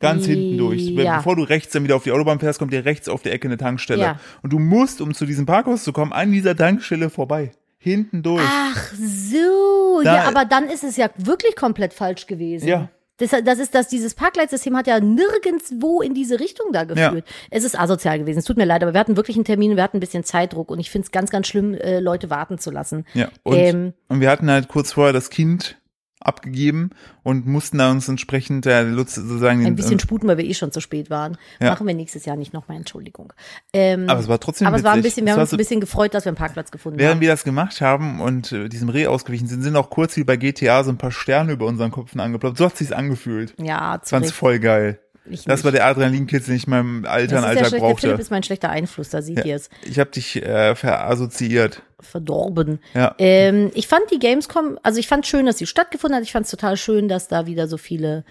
Ganz 0.00 0.26
hinten 0.26 0.58
durch. 0.58 0.96
Bevor 0.96 1.36
du 1.36 1.44
rechts 1.44 1.72
dann 1.72 1.84
wieder 1.84 1.94
auf 1.94 2.02
die 2.02 2.10
Autobahn 2.10 2.40
fährst, 2.40 2.58
kommt 2.58 2.72
dir 2.72 2.84
rechts 2.84 3.08
auf 3.08 3.22
der 3.22 3.32
Ecke 3.34 3.46
eine 3.46 3.56
Tankstelle. 3.56 4.02
Ja. 4.02 4.20
Und 4.42 4.52
du 4.52 4.58
musst, 4.58 5.00
um 5.00 5.14
zu 5.14 5.26
diesem 5.26 5.46
Parkhaus 5.46 5.84
zu 5.84 5.92
kommen, 5.92 6.12
an 6.12 6.32
dieser 6.32 6.56
Tankstelle 6.56 7.08
vorbei. 7.08 7.52
Hinten 7.78 8.22
durch. 8.24 8.42
Ach 8.44 8.92
so, 8.94 10.00
Da- 10.02 10.16
ja, 10.16 10.28
aber 10.28 10.44
dann 10.44 10.68
ist 10.68 10.82
es 10.82 10.96
ja 10.96 11.08
wirklich 11.18 11.54
komplett 11.54 11.94
falsch 11.94 12.26
gewesen. 12.26 12.66
Ja. 12.66 12.88
Das, 13.18 13.30
das 13.44 13.58
ist, 13.58 13.74
dass 13.74 13.88
dieses 13.88 14.14
Parkleitsystem 14.14 14.76
hat 14.76 14.86
ja 14.86 14.98
nirgendwo 14.98 16.00
in 16.00 16.14
diese 16.14 16.40
Richtung 16.40 16.72
da 16.72 16.84
geführt. 16.84 17.24
Es 17.50 17.62
ist 17.62 17.78
asozial 17.78 18.18
gewesen. 18.18 18.38
Es 18.38 18.44
tut 18.44 18.56
mir 18.56 18.64
leid, 18.64 18.82
aber 18.82 18.94
wir 18.94 19.00
hatten 19.00 19.16
wirklich 19.16 19.36
einen 19.36 19.44
Termin, 19.44 19.76
wir 19.76 19.82
hatten 19.82 19.98
ein 19.98 20.00
bisschen 20.00 20.24
Zeitdruck 20.24 20.70
und 20.70 20.80
ich 20.80 20.90
finde 20.90 21.06
es 21.06 21.12
ganz, 21.12 21.30
ganz 21.30 21.46
schlimm, 21.46 21.74
äh, 21.74 22.00
Leute 22.00 22.30
warten 22.30 22.58
zu 22.58 22.70
lassen. 22.70 23.04
Ja, 23.14 23.28
und, 23.42 23.56
Ähm. 23.56 23.92
und 24.08 24.20
wir 24.20 24.30
hatten 24.30 24.50
halt 24.50 24.68
kurz 24.68 24.92
vorher 24.92 25.12
das 25.12 25.30
Kind 25.30 25.76
abgegeben 26.24 26.90
und 27.22 27.46
mussten 27.46 27.78
da 27.78 27.90
uns 27.90 28.08
entsprechend 28.08 28.66
äh, 28.66 28.82
Lutz 28.82 29.14
sozusagen 29.16 29.64
Ein 29.66 29.76
bisschen 29.76 29.92
und, 29.92 30.02
sputen, 30.02 30.28
weil 30.28 30.38
wir 30.38 30.44
eh 30.44 30.54
schon 30.54 30.72
zu 30.72 30.80
spät 30.80 31.10
waren. 31.10 31.36
Ja. 31.60 31.70
Machen 31.70 31.86
wir 31.86 31.94
nächstes 31.94 32.24
Jahr 32.24 32.36
nicht 32.36 32.52
nochmal, 32.52 32.76
Entschuldigung. 32.78 33.32
Ähm, 33.72 34.08
aber 34.08 34.20
es 34.20 34.28
war 34.28 34.38
trotzdem 34.40 34.66
aber 34.66 34.76
es 34.76 34.84
war 34.84 34.92
ein 34.92 34.98
witzig. 34.98 35.10
bisschen, 35.16 35.26
wir 35.26 35.30
Es 35.32 35.36
haben 35.36 35.40
uns 35.42 35.50
so- 35.50 35.56
ein 35.56 35.58
bisschen 35.58 35.80
gefreut, 35.80 36.14
dass 36.14 36.24
wir 36.24 36.30
einen 36.30 36.36
Parkplatz 36.36 36.70
gefunden 36.70 36.98
Während 36.98 37.14
haben. 37.16 37.20
wir 37.20 37.28
das 37.28 37.44
gemacht 37.44 37.80
haben 37.80 38.20
und 38.20 38.52
äh, 38.52 38.68
diesem 38.68 38.88
Reh 38.88 39.06
ausgewichen 39.06 39.46
sind, 39.48 39.62
sind 39.62 39.76
auch 39.76 39.90
kurz 39.90 40.16
wie 40.16 40.24
bei 40.24 40.36
GTA 40.36 40.84
so 40.84 40.90
ein 40.90 40.98
paar 40.98 41.10
Sterne 41.12 41.52
über 41.52 41.66
unseren 41.66 41.90
Köpfen 41.90 42.20
angeploppt. 42.20 42.58
So 42.58 42.66
hat 42.66 42.76
sich's 42.76 42.92
angefühlt. 42.92 43.54
Ja, 43.60 44.00
zu 44.02 44.10
fand's 44.10 44.30
voll 44.32 44.58
geil. 44.58 45.00
Ich 45.24 45.44
Das 45.44 45.58
nicht. 45.60 45.64
war 45.64 45.72
der 45.72 45.86
Adrenalinkitzel, 45.86 46.48
den 46.48 46.56
ich 46.56 46.64
in 46.66 46.70
meinem 46.70 47.02
Das 47.02 47.12
Alter 47.12 47.24
ist 47.24 47.32
und 47.32 47.40
der 47.42 47.48
Alltag 47.48 47.66
Philipp 47.68 47.82
brauchte. 47.82 48.08
ist 48.08 48.30
mein 48.30 48.42
schlechter 48.42 48.70
Einfluss, 48.70 49.10
da 49.10 49.22
seht 49.22 49.38
Ja. 49.38 49.44
ihr 49.44 49.56
es. 49.56 49.70
Ich 49.84 49.98
habe 50.00 50.10
dich 50.10 50.36
äh, 50.42 50.74
verassoziiert. 50.74 51.82
Verdorben. 52.00 52.80
Ja. 52.94 53.14
Ähm, 53.18 53.70
ich 53.74 53.86
fand 53.86 54.10
die 54.10 54.18
Gamescom, 54.18 54.78
also 54.82 54.98
ich 54.98 55.06
fand 55.06 55.26
schön, 55.26 55.46
dass 55.46 55.58
sie 55.58 55.66
stattgefunden 55.66 56.16
hat. 56.16 56.24
Ich 56.24 56.32
fand 56.32 56.44
es 56.46 56.50
total 56.50 56.76
schön, 56.76 57.06
dass 57.08 57.28
da 57.28 57.46
wieder 57.46 57.68
so 57.68 57.76
viele 57.78 58.24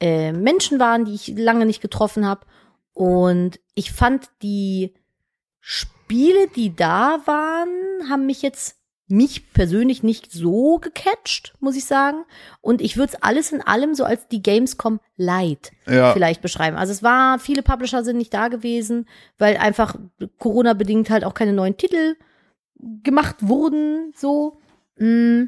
äh, 0.00 0.32
Menschen 0.32 0.78
waren, 0.80 1.04
die 1.04 1.14
ich 1.14 1.28
lange 1.36 1.66
nicht 1.66 1.82
getroffen 1.82 2.26
habe. 2.26 2.46
Und 2.94 3.60
ich 3.74 3.92
fand 3.92 4.28
die 4.42 4.94
Spiele, 5.60 6.48
die 6.56 6.74
da 6.74 7.18
waren, 7.26 7.68
haben 8.10 8.24
mich 8.26 8.40
jetzt 8.42 8.77
mich 9.08 9.52
persönlich 9.52 10.02
nicht 10.02 10.30
so 10.30 10.78
gecatcht, 10.78 11.54
muss 11.60 11.76
ich 11.76 11.86
sagen. 11.86 12.24
Und 12.60 12.80
ich 12.82 12.96
würde 12.96 13.14
es 13.14 13.22
alles 13.22 13.52
in 13.52 13.62
allem 13.62 13.94
so 13.94 14.04
als 14.04 14.28
die 14.28 14.42
Gamescom 14.42 15.00
Light 15.16 15.72
Ja. 15.86 16.12
vielleicht 16.12 16.42
beschreiben. 16.42 16.76
Also 16.76 16.92
es 16.92 17.02
war, 17.02 17.38
viele 17.38 17.62
Publisher 17.62 18.04
sind 18.04 18.18
nicht 18.18 18.34
da 18.34 18.48
gewesen, 18.48 19.08
weil 19.38 19.56
einfach 19.56 19.96
Corona-bedingt 20.38 21.10
halt 21.10 21.24
auch 21.24 21.34
keine 21.34 21.54
neuen 21.54 21.76
Titel 21.76 22.16
gemacht 23.02 23.36
wurden, 23.40 24.12
so. 24.14 24.58
Mm. 24.98 25.44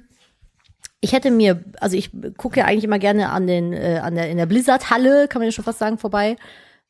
Ich 1.03 1.13
hätte 1.13 1.31
mir, 1.31 1.65
also 1.81 1.97
ich 1.97 2.11
gucke 2.37 2.61
ja 2.61 2.67
eigentlich 2.67 2.85
immer 2.85 2.99
gerne 2.99 3.31
an 3.31 3.47
den, 3.47 3.73
äh, 3.73 4.01
an 4.03 4.15
der, 4.17 4.29
in 4.31 4.37
der 4.37 4.45
Blizzard-Halle, 4.47 5.29
kann 5.29 5.41
man 5.41 5.49
ja 5.49 5.53
schon 5.53 5.65
fast 5.65 5.79
sagen, 5.79 5.97
vorbei, 5.97 6.37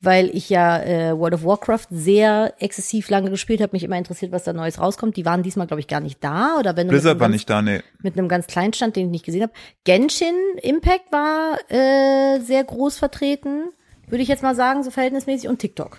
weil 0.02 0.30
ich 0.34 0.48
ja 0.48 0.82
äh, 0.82 1.18
World 1.18 1.34
of 1.34 1.44
Warcraft 1.44 1.86
sehr 1.90 2.54
exzessiv 2.58 3.10
lange 3.10 3.28
gespielt 3.30 3.60
habe, 3.60 3.72
mich 3.72 3.84
immer 3.84 3.98
interessiert, 3.98 4.32
was 4.32 4.44
da 4.44 4.52
Neues 4.52 4.80
rauskommt. 4.80 5.16
Die 5.16 5.26
waren 5.26 5.42
diesmal, 5.42 5.66
glaube 5.66 5.80
ich, 5.80 5.88
gar 5.88 6.00
nicht 6.00 6.24
da. 6.24 6.56
Oder 6.58 6.76
wenn 6.76 6.88
Blizzard 6.88 7.20
war 7.20 7.26
ganz- 7.28 7.34
nicht 7.34 7.50
da, 7.50 7.60
nee. 7.60 7.80
mit 8.02 8.16
einem 8.16 8.28
ganz 8.28 8.46
kleinen 8.46 8.72
Stand, 8.72 8.96
den 8.96 9.06
ich 9.06 9.10
nicht 9.12 9.24
gesehen 9.26 9.42
habe. 9.42 9.52
Genshin 9.84 10.34
Impact 10.62 11.12
war 11.12 11.58
äh, 11.68 12.40
sehr 12.40 12.64
groß 12.64 12.96
vertreten, 12.98 13.64
würde 14.08 14.22
ich 14.22 14.28
jetzt 14.28 14.42
mal 14.42 14.54
sagen, 14.54 14.82
so 14.82 14.90
verhältnismäßig 14.90 15.48
und 15.50 15.58
TikTok. 15.58 15.98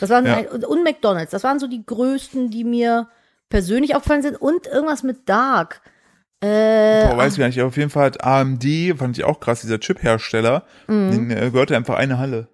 Das 0.00 0.08
waren 0.10 0.24
Ja. 0.26 0.38
und- 0.52 0.64
und 0.64 0.82
McDonald's. 0.82 1.30
Das 1.30 1.44
waren 1.44 1.58
so 1.58 1.66
die 1.68 1.84
größten, 1.84 2.50
die 2.50 2.64
mir 2.64 3.08
persönlich 3.50 3.94
aufgefallen 3.94 4.22
sind 4.22 4.36
und 4.40 4.66
irgendwas 4.66 5.02
mit 5.02 5.28
Dark. 5.28 5.80
Äh, 6.40 7.06
Boah, 7.08 7.16
weiß 7.18 7.34
ich 7.34 7.38
gar 7.38 7.46
nicht. 7.46 7.60
Auf 7.62 7.76
jeden 7.76 7.90
Fall 7.90 8.06
hat 8.06 8.24
AMD, 8.24 8.64
fand 8.96 9.16
ich 9.16 9.24
auch 9.24 9.40
krass, 9.40 9.60
dieser 9.60 9.78
Chip-Hersteller, 9.78 10.64
Mhm. 10.86 11.10
den 11.12 11.30
äh, 11.30 11.50
gehörte 11.50 11.76
einfach 11.76 11.94
eine 11.96 12.18
Halle. 12.18 12.48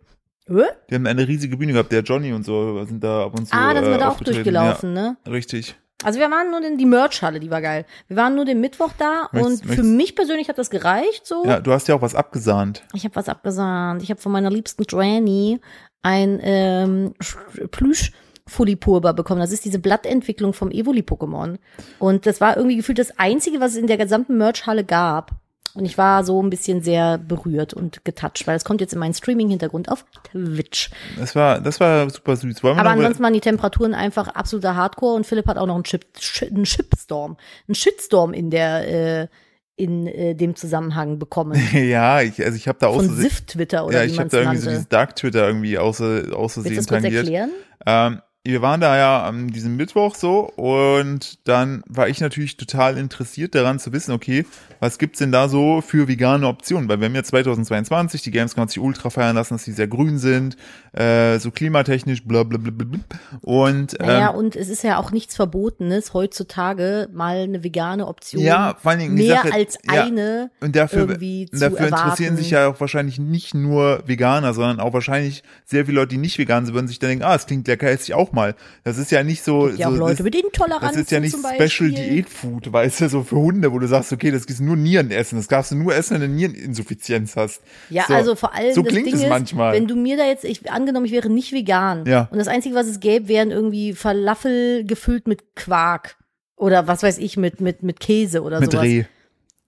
Die 0.91 0.95
haben 0.95 1.07
eine 1.07 1.27
riesige 1.27 1.57
Bühne 1.57 1.73
gehabt, 1.73 1.93
der 1.93 2.03
Johnny 2.03 2.33
und 2.33 2.45
so 2.45 2.85
sind 2.85 3.03
da 3.03 3.25
ab 3.27 3.39
und 3.39 3.47
zu. 3.49 3.55
ah, 3.55 3.73
da 3.75 3.81
sind 3.81 3.91
wir 3.91 3.97
äh, 3.97 4.01
da 4.01 4.09
auch 4.09 4.21
durchgelaufen, 4.21 4.93
ne? 4.93 5.17
Ja, 5.25 5.33
richtig. 5.33 5.77
Also 6.05 6.19
wir 6.19 6.29
waren 6.33 6.51
nur 6.51 6.61
in 6.65 6.79
die 6.79 6.85
Merch-Halle, 6.87 7.39
die 7.39 7.51
war 7.51 7.63
geil. 7.63 7.85
Wir 8.09 8.17
waren 8.17 8.35
nur 8.35 8.45
den 8.45 8.61
Mittwoch 8.61 8.91
da 8.99 9.29
Möchtest- 9.31 9.47
und 9.53 9.61
für 9.63 9.69
möchtest- 9.69 9.89
mich 9.97 10.17
persönlich 10.17 10.49
hat 10.49 10.59
das 10.59 10.69
gereicht 10.71 11.25
so. 11.27 11.45
Ja, 11.47 11.61
du 11.61 11.73
hast 11.73 11.87
ja 11.87 11.95
auch 11.95 12.03
was 12.03 12.15
abgesahnt. 12.17 12.83
Ich 12.93 13.05
habe 13.05 13.15
was 13.15 13.29
abgesahnt. 13.29 14.03
Ich 14.03 14.11
habe 14.11 14.21
von 14.21 14.33
meiner 14.33 14.51
liebsten 14.51 14.83
Granny 14.85 15.61
ein 16.03 16.41
ähm, 16.43 17.15
Sch- 17.21 17.69
Plüsch 17.69 18.11
Fulipurba 18.49 19.13
bekommen. 19.13 19.41
Das 19.41 19.53
ist 19.53 19.65
diese 19.65 19.79
Blattentwicklung 19.79 20.53
vom 20.53 20.71
Evoli-Pokémon. 20.71 21.59
Und 22.01 22.27
das 22.27 22.41
war 22.41 22.57
irgendwie 22.57 22.77
gefühlt 22.77 22.99
das 22.99 23.17
Einzige, 23.19 23.61
was 23.61 23.73
es 23.73 23.77
in 23.79 23.87
der 23.87 23.97
gesamten 23.97 24.37
Merch-Halle 24.37 24.83
gab. 24.85 25.31
Und 25.75 25.87
ich 25.87 25.97
war 25.97 26.23
so 26.23 26.43
ein 26.43 26.51
bisschen 26.51 26.83
sehr 26.83 27.17
berührt 27.17 27.73
und 27.73 28.05
getoucht, 28.05 28.47
weil 28.47 28.57
es 28.57 28.65
kommt 28.65 28.83
jetzt 28.83 28.93
in 28.93 28.99
meinen 28.99 29.15
Streaming-Hintergrund 29.15 29.91
auf 29.91 30.05
Twitch. 30.31 30.91
Das 31.19 31.35
war, 31.35 31.61
das 31.61 31.81
war 31.81 32.11
super 32.11 32.37
süß. 32.37 32.63
Wollen 32.63 32.77
wir 32.77 32.81
Aber 32.81 32.91
ansonsten 32.91 33.23
waren 33.23 33.33
die 33.33 33.41
Temperaturen 33.41 33.95
einfach 33.95 34.29
absoluter 34.29 34.77
Hardcore 34.77 35.15
und 35.15 35.27
Philipp 35.27 35.47
hat 35.47 35.57
auch 35.57 35.67
noch 35.67 35.77
einen, 35.77 35.85
Chip, 35.85 36.05
einen 36.43 36.67
Shipstorm, 36.67 37.39
einen 37.69 37.75
Shitstorm 37.75 38.35
in 38.35 38.51
der 38.51 39.23
äh, 39.23 39.29
in 39.75 40.07
äh, 40.07 40.35
dem 40.35 40.55
Zusammenhang 40.55 41.19
bekommen. 41.19 41.59
ja, 41.73 42.21
ich, 42.21 42.45
also 42.45 42.57
ich 42.57 42.69
habe 42.69 42.79
da 42.79 42.93
Von 42.93 43.07
außer 43.07 43.15
Sift-Twitter 43.15 43.87
oder 43.87 44.01
ja, 44.01 44.05
ich 44.05 44.19
habe 44.19 44.29
da 44.29 44.39
irgendwie 44.39 44.59
so 44.59 44.67
nannte. 44.67 44.71
dieses 44.71 44.89
Dark 44.89 45.17
Twitter 45.17 45.47
irgendwie 45.47 45.79
außer, 45.79 46.05
Willst 46.05 46.33
du 46.33 46.37
außersehen 46.37 46.77
das 46.77 46.87
kurz 46.87 47.05
erklären? 47.05 47.51
Ähm, 47.87 48.21
wir 48.45 48.61
waren 48.61 48.81
da 48.81 48.97
ja 48.97 49.23
an 49.23 49.49
diesem 49.49 49.77
Mittwoch 49.77 50.17
so 50.17 50.41
und 50.57 51.39
dann 51.47 51.85
war 51.87 52.09
ich 52.09 52.21
natürlich 52.21 52.57
total 52.57 52.99
interessiert 52.99 53.55
daran 53.55 53.79
zu 53.79 53.93
wissen, 53.93 54.11
okay, 54.11 54.45
was 54.81 54.99
gibt's 54.99 55.21
denn 55.21 55.31
da 55.31 55.49
so 55.49 55.81
für 55.81 56.09
vegane 56.09 56.49
Optionen? 56.49 56.89
Weil 56.89 56.99
wir 56.99 57.07
haben 57.07 57.15
ja 57.15 57.23
2022, 57.23 58.21
die 58.23 58.33
Gamescom 58.33 58.63
hat 58.63 58.71
sich 58.71 58.81
ultra 58.81 59.11
feiern 59.11 59.37
lassen, 59.37 59.55
dass 59.55 59.63
die 59.63 59.71
sehr 59.71 59.87
grün 59.87 60.19
sind, 60.19 60.57
äh, 60.93 61.39
so 61.39 61.53
klimatechnisch, 61.53 62.25
bla 62.25 62.43
bla 62.43 62.59
bla 62.59 62.73
bla. 62.73 62.99
Und 63.43 63.95
ähm, 64.01 64.07
Naja, 64.07 64.31
und 64.31 64.57
es 64.57 64.69
ist 64.69 64.83
ja 64.83 64.99
auch 64.99 65.13
nichts 65.13 65.37
Verbotenes, 65.37 66.13
heutzutage 66.13 67.09
mal 67.13 67.37
eine 67.43 67.63
vegane 67.63 68.09
Option 68.09 68.43
Ja, 68.43 68.77
vor 68.83 68.91
allen 68.91 69.01
Dingen 69.01 69.15
mehr 69.15 69.37
Sache- 69.37 69.53
als 69.55 69.79
ja. 69.85 70.03
eine 70.03 70.51
Und 70.61 70.75
dafür, 70.75 71.03
irgendwie 71.03 71.47
zu 71.49 71.61
dafür 71.61 71.79
erwarten. 71.79 72.03
interessieren 72.03 72.37
sich 72.37 72.51
ja 72.51 72.67
auch 72.67 72.81
wahrscheinlich 72.81 73.21
nicht 73.21 73.55
nur 73.55 74.03
Veganer, 74.07 74.53
sondern 74.53 74.81
auch 74.81 74.93
wahrscheinlich 74.93 75.45
sehr 75.65 75.87
viele 75.87 76.01
Leute, 76.01 76.09
die 76.09 76.19
nicht 76.19 76.39
vegan 76.39 76.67
sind, 76.67 76.75
würden 76.75 76.89
sich 76.89 76.99
dann 76.99 77.11
denken, 77.11 77.25
ah, 77.25 77.37
es 77.37 77.47
klingt 77.47 77.69
lecker, 77.69 77.89
esse 77.89 78.03
ich 78.03 78.15
auch 78.15 78.32
mal. 78.33 78.55
Das 78.85 78.99
ist 78.99 79.11
ja 79.11 79.23
nicht 79.23 79.43
so. 79.43 79.69
ja 79.69 79.91
so 79.91 79.97
Leute 79.97 80.17
das, 80.17 80.25
mit 80.25 80.35
Intoleranzen 80.35 80.89
das 80.89 80.97
ist 80.97 81.11
ja 81.11 81.21
nicht 81.21 81.37
Special. 81.37 81.91
Diät 81.91 82.29
Food, 82.29 82.73
weißt 82.73 83.01
du, 83.03 83.09
so 83.09 83.23
für 83.23 83.37
Hunde, 83.37 83.73
wo 83.73 83.79
du 83.79 83.87
sagst, 83.87 84.13
okay, 84.13 84.31
das 84.31 84.45
ist 84.45 84.61
nur 84.61 84.77
Nieren 84.77 85.11
essen. 85.11 85.37
Das 85.37 85.49
darfst 85.49 85.73
du 85.73 85.77
nur 85.77 85.95
essen, 85.95 86.15
wenn 86.15 86.21
du 86.23 86.29
Niereninsuffizienz 86.29 87.37
hast. 87.37 87.61
Ja, 87.91 88.05
so, 88.09 88.15
also 88.15 88.35
vor 88.37 88.55
allem 88.55 88.73
So 88.75 88.83
klingt 88.83 89.07
Ding 89.07 89.15
es 89.15 89.23
ist, 89.23 89.29
manchmal. 89.29 89.75
wenn 89.75 89.87
du 89.87 89.97
mir 89.97 90.17
da 90.17 90.25
jetzt, 90.25 90.45
ich 90.45 90.71
angenommen, 90.71 91.07
ich 91.07 91.13
wäre 91.13 91.29
nicht 91.31 91.53
vegan 91.53 92.05
Ja. 92.07 92.29
und 92.31 92.39
das 92.39 92.49
Einzige, 92.49 92.75
was 92.75 92.87
es 92.87 93.01
gäbe, 93.01 93.29
wären 93.29 93.51
irgendwie 93.51 93.93
Falafel 93.93 94.85
gefüllt 94.85 95.27
mit 95.29 95.55
Quark 95.57 96.17
oder 96.57 96.87
was 96.87 97.03
weiß 97.03 97.19
ich, 97.19 97.37
mit, 97.37 97.61
mit, 97.61 97.83
mit 97.83 98.01
Käse 98.01 98.43
oder 98.43 98.61
mit 98.61 98.71
sowas. 98.73 98.85
Reh. 98.85 99.05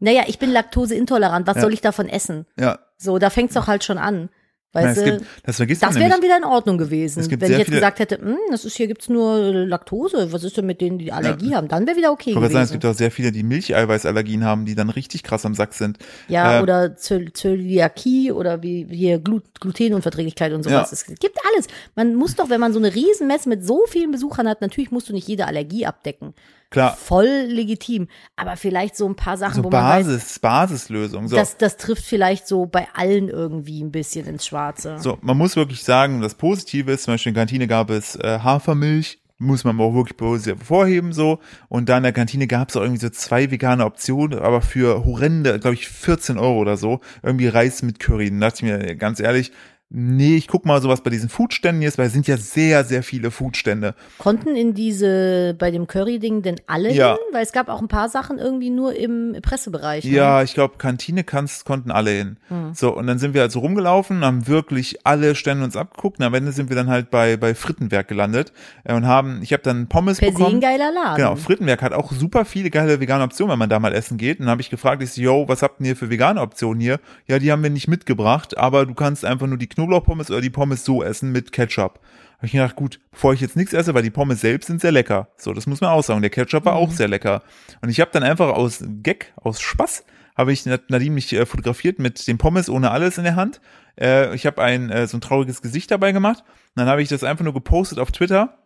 Naja, 0.00 0.24
ich 0.26 0.38
bin 0.38 0.50
laktoseintolerant, 0.50 1.46
was 1.46 1.56
Ja. 1.56 1.62
soll 1.62 1.72
ich 1.72 1.80
davon 1.80 2.08
essen? 2.08 2.46
Ja. 2.58 2.78
So, 2.98 3.18
da 3.18 3.30
fängt's 3.30 3.54
doch 3.54 3.66
halt 3.66 3.84
schon 3.84 3.98
an. 3.98 4.28
Nein, 4.74 4.84
Weißt 4.86 5.00
du? 5.00 5.04
gibt, 5.04 5.24
das 5.44 5.56
vergisst 5.56 5.82
Das 5.82 5.94
wäre 5.94 6.10
dann 6.10 6.20
wieder 6.22 6.36
in 6.36 6.44
Ordnung 6.44 6.78
gewesen. 6.78 7.18
Wenn 7.30 7.40
ich 7.52 7.56
jetzt 7.58 7.64
viele- 7.66 7.76
gesagt 7.76 8.00
hätte, 8.00 8.18
"Hm, 8.18 8.36
das 8.50 8.64
ist 8.64 8.76
hier 8.76 8.86
gibt's 8.88 9.08
nur 9.08 9.38
Laktose, 9.38 10.32
was 10.32 10.42
ist 10.44 10.56
denn 10.56 10.66
mit 10.66 10.80
denen, 10.80 10.98
die 10.98 11.12
Allergie 11.12 11.54
haben? 11.54 11.68
Dann 11.68 11.86
wäre 11.86 11.96
wieder 11.96 12.10
okay 12.12 12.34
gewesen. 12.34 12.52
sagen, 12.52 12.64
es 12.64 12.72
gibt 12.72 12.84
auch 12.84 12.94
sehr 12.94 13.10
viele, 13.10 13.30
die 13.32 13.42
Milcheiweißallergien 13.44 14.44
haben, 14.44 14.64
die 14.66 14.74
dann 14.74 14.90
richtig 14.90 15.22
krass 15.22 15.46
am 15.46 15.54
Sack 15.54 15.74
sind. 15.74 15.98
ja, 16.28 16.58
äh, 16.58 16.62
oder 16.62 16.96
Zö- 16.96 17.32
Zöliakie 17.32 18.32
oder 18.32 18.62
wie 18.62 18.86
hier 18.90 19.18
Glut 19.18 19.44
Glutenunverträglichkeit 19.60 20.52
und 20.52 20.62
sowas. 20.62 20.90
Ja. 20.90 20.92
Es 20.92 21.06
gibt 21.06 21.38
alles. 21.52 21.66
Man 21.94 22.14
muss 22.14 22.34
doch, 22.34 22.50
wenn 22.50 22.60
man 22.60 22.72
so 22.72 22.78
eine 22.78 22.94
Riesenmesse 22.94 23.48
mit 23.48 23.64
so 23.64 23.82
vielen 23.88 24.10
Besuchern 24.10 24.48
hat, 24.48 24.60
natürlich 24.60 24.90
musst 24.90 25.08
du 25.08 25.12
nicht 25.12 25.28
jede 25.28 25.46
Allergie 25.46 25.86
abdecken. 25.86 26.34
Klar, 26.74 26.96
Voll 26.96 27.46
legitim. 27.46 28.08
Aber 28.34 28.56
vielleicht 28.56 28.96
so 28.96 29.06
ein 29.08 29.14
paar 29.14 29.36
Sachen, 29.36 29.54
so 29.54 29.64
wo 29.64 29.70
man 29.70 29.80
weiß, 29.80 30.06
Basis, 30.06 30.38
Basislösung. 30.40 31.28
So. 31.28 31.36
das, 31.36 31.56
das 31.56 31.76
trifft 31.76 32.04
vielleicht 32.04 32.48
so 32.48 32.66
bei 32.66 32.88
allen 32.94 33.28
irgendwie 33.28 33.80
ein 33.80 33.92
bisschen 33.92 34.26
ins 34.26 34.44
Schwarze. 34.44 34.98
So, 34.98 35.16
man 35.20 35.38
muss 35.38 35.54
wirklich 35.54 35.84
sagen, 35.84 36.20
das 36.20 36.34
Positive 36.34 36.90
ist, 36.90 37.04
zum 37.04 37.14
Beispiel 37.14 37.30
in 37.30 37.34
der 37.34 37.42
Kantine 37.42 37.68
gab 37.68 37.90
es 37.90 38.16
äh, 38.16 38.40
Hafermilch, 38.40 39.20
muss 39.38 39.62
man 39.62 39.78
auch 39.78 39.94
wirklich 39.94 40.16
positiv 40.16 40.58
hervorheben 40.58 41.12
so. 41.12 41.38
Und 41.68 41.88
da 41.88 41.96
in 41.96 42.02
der 42.02 42.12
Kantine 42.12 42.48
gab 42.48 42.70
es 42.70 42.76
auch 42.76 42.82
irgendwie 42.82 43.00
so 43.00 43.10
zwei 43.10 43.52
vegane 43.52 43.84
Optionen, 43.84 44.40
aber 44.40 44.60
für 44.60 45.04
horrende, 45.04 45.60
glaube 45.60 45.74
ich, 45.74 45.86
14 45.88 46.38
Euro 46.38 46.58
oder 46.58 46.76
so, 46.76 46.98
irgendwie 47.22 47.46
Reis 47.46 47.82
mit 47.82 48.00
Curry. 48.00 48.30
Dann 48.30 48.40
dachte 48.40 48.66
ich 48.66 48.72
mir, 48.72 48.96
ganz 48.96 49.20
ehrlich, 49.20 49.52
Nee, 49.90 50.36
ich 50.36 50.48
guck 50.48 50.64
mal 50.64 50.82
sowas 50.82 51.02
bei 51.02 51.10
diesen 51.10 51.28
Foodständen 51.28 51.80
jetzt, 51.80 51.98
weil 51.98 52.06
es 52.06 52.12
sind 52.12 52.26
ja 52.26 52.36
sehr, 52.36 52.82
sehr 52.84 53.04
viele 53.04 53.30
Foodstände. 53.30 53.94
Konnten 54.18 54.56
in 54.56 54.74
diese, 54.74 55.54
bei 55.56 55.70
dem 55.70 55.86
Curry-Ding 55.86 56.42
denn 56.42 56.56
alle 56.66 56.90
Ja. 56.92 57.10
hin? 57.12 57.18
Weil 57.32 57.44
es 57.44 57.52
gab 57.52 57.68
auch 57.68 57.80
ein 57.80 57.86
paar 57.86 58.08
Sachen 58.08 58.38
irgendwie 58.38 58.70
nur 58.70 58.96
im 58.96 59.36
Pressebereich. 59.40 60.04
Ne? 60.04 60.10
Ja, 60.10 60.42
ich 60.42 60.54
glaube, 60.54 60.78
Kantine 60.78 61.22
kannst, 61.22 61.64
konnten 61.64 61.92
alle 61.92 62.10
hin. 62.10 62.36
So, 62.72 62.96
und 62.96 63.06
dann 63.06 63.18
sind 63.20 63.34
wir 63.34 63.42
also 63.42 63.60
rumgelaufen, 63.60 64.24
haben 64.24 64.48
wirklich 64.48 64.98
alle 65.06 65.34
Stände 65.36 65.62
uns 65.64 65.76
abgeguckt 65.76 66.18
und 66.18 66.24
am 66.24 66.34
Ende 66.34 66.50
sind 66.52 66.70
wir 66.70 66.76
dann 66.76 66.88
halt 66.88 67.10
bei, 67.10 67.36
bei 67.36 67.54
Frittenwerk 67.54 68.08
gelandet 68.08 68.52
äh, 68.84 68.94
und 68.94 69.06
haben, 69.06 69.40
ich 69.42 69.52
habe 69.52 69.62
dann 69.62 69.86
Pommes 69.88 70.18
Per 70.18 70.28
se 70.28 70.34
bekommen. 70.34 70.56
ein 70.56 70.60
geiler 70.60 70.90
Laden. 70.92 71.16
Genau, 71.16 71.36
Frittenwerk 71.36 71.82
hat 71.82 71.92
auch 71.92 72.10
super 72.10 72.44
viele 72.44 72.70
geile 72.70 72.98
vegane 73.00 73.22
Optionen, 73.22 73.52
wenn 73.52 73.58
man 73.58 73.68
da 73.68 73.78
mal 73.78 73.92
essen 73.92 74.16
geht. 74.18 74.40
Und 74.40 74.46
dann 74.46 74.50
habe 74.52 74.60
ich 74.62 74.70
gefragt, 74.70 75.02
ich 75.02 75.12
so, 75.12 75.20
yo, 75.20 75.44
was 75.46 75.62
habt 75.62 75.80
ihr 75.80 75.86
hier 75.86 75.96
für 75.96 76.10
vegane 76.10 76.40
Optionen 76.40 76.80
hier? 76.80 76.98
Ja, 77.28 77.38
die 77.38 77.52
haben 77.52 77.62
wir 77.62 77.70
nicht 77.70 77.86
mitgebracht, 77.88 78.56
aber 78.58 78.86
du 78.86 78.94
kannst 78.94 79.24
einfach 79.24 79.46
nur 79.46 79.58
die 79.58 79.68
Knoblauchpommes 79.74 80.30
oder 80.30 80.40
die 80.40 80.50
Pommes 80.50 80.84
so 80.84 81.02
essen 81.02 81.32
mit 81.32 81.52
Ketchup. 81.52 82.00
Habe 82.36 82.46
ich 82.46 82.52
gedacht, 82.52 82.76
gut, 82.76 83.00
bevor 83.10 83.32
ich 83.32 83.40
jetzt 83.40 83.56
nichts 83.56 83.72
esse, 83.72 83.94
weil 83.94 84.02
die 84.02 84.10
Pommes 84.10 84.40
selbst 84.40 84.66
sind 84.66 84.80
sehr 84.80 84.92
lecker. 84.92 85.28
So, 85.36 85.52
das 85.52 85.66
muss 85.66 85.80
man 85.80 85.90
auch 85.90 86.02
sagen. 86.02 86.20
Der 86.20 86.30
Ketchup 86.30 86.64
war 86.64 86.74
auch 86.74 86.90
sehr 86.90 87.08
lecker. 87.08 87.42
Und 87.80 87.88
ich 87.88 88.00
habe 88.00 88.10
dann 88.12 88.22
einfach 88.22 88.48
aus 88.48 88.84
Gag, 89.02 89.32
aus 89.36 89.60
Spaß, 89.60 90.04
habe 90.36 90.52
ich 90.52 90.66
Nad- 90.66 90.90
Nadine 90.90 91.14
mich 91.14 91.32
äh, 91.32 91.46
fotografiert 91.46 91.98
mit 91.98 92.26
den 92.26 92.38
Pommes 92.38 92.68
ohne 92.68 92.90
alles 92.90 93.18
in 93.18 93.24
der 93.24 93.36
Hand. 93.36 93.60
Äh, 93.98 94.34
ich 94.34 94.46
habe 94.46 94.62
ein 94.62 94.90
äh, 94.90 95.06
so 95.06 95.16
ein 95.16 95.20
trauriges 95.20 95.62
Gesicht 95.62 95.90
dabei 95.90 96.12
gemacht. 96.12 96.40
Und 96.46 96.80
dann 96.80 96.88
habe 96.88 97.02
ich 97.02 97.08
das 97.08 97.24
einfach 97.24 97.44
nur 97.44 97.54
gepostet 97.54 97.98
auf 97.98 98.10
Twitter 98.12 98.58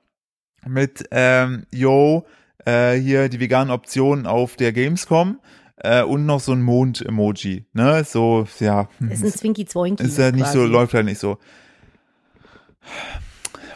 mit 0.67 1.05
ähm, 1.11 1.67
yo, 1.71 2.27
äh, 2.65 2.95
hier 2.95 3.29
die 3.29 3.39
veganen 3.39 3.71
Optionen 3.71 4.27
auf 4.27 4.57
der 4.57 4.73
Gamescom 4.73 5.39
äh, 5.81 6.03
und 6.03 6.27
noch 6.27 6.41
so 6.41 6.53
ein 6.53 6.63
Mond-Emoji. 6.63 7.67
Ne? 7.73 8.05
So, 8.05 8.47
ja, 8.61 8.89
ist 9.11 9.25
ein 9.25 9.33
Zwinky 9.33 9.65
Zwoinky. 9.67 10.05
ist 10.05 10.19
ja 10.19 10.31
nicht 10.31 10.47
so, 10.47 10.61
quasi. 10.61 10.73
läuft 10.73 10.95
halt 10.95 11.07
nicht 11.07 11.19
so. 11.19 11.39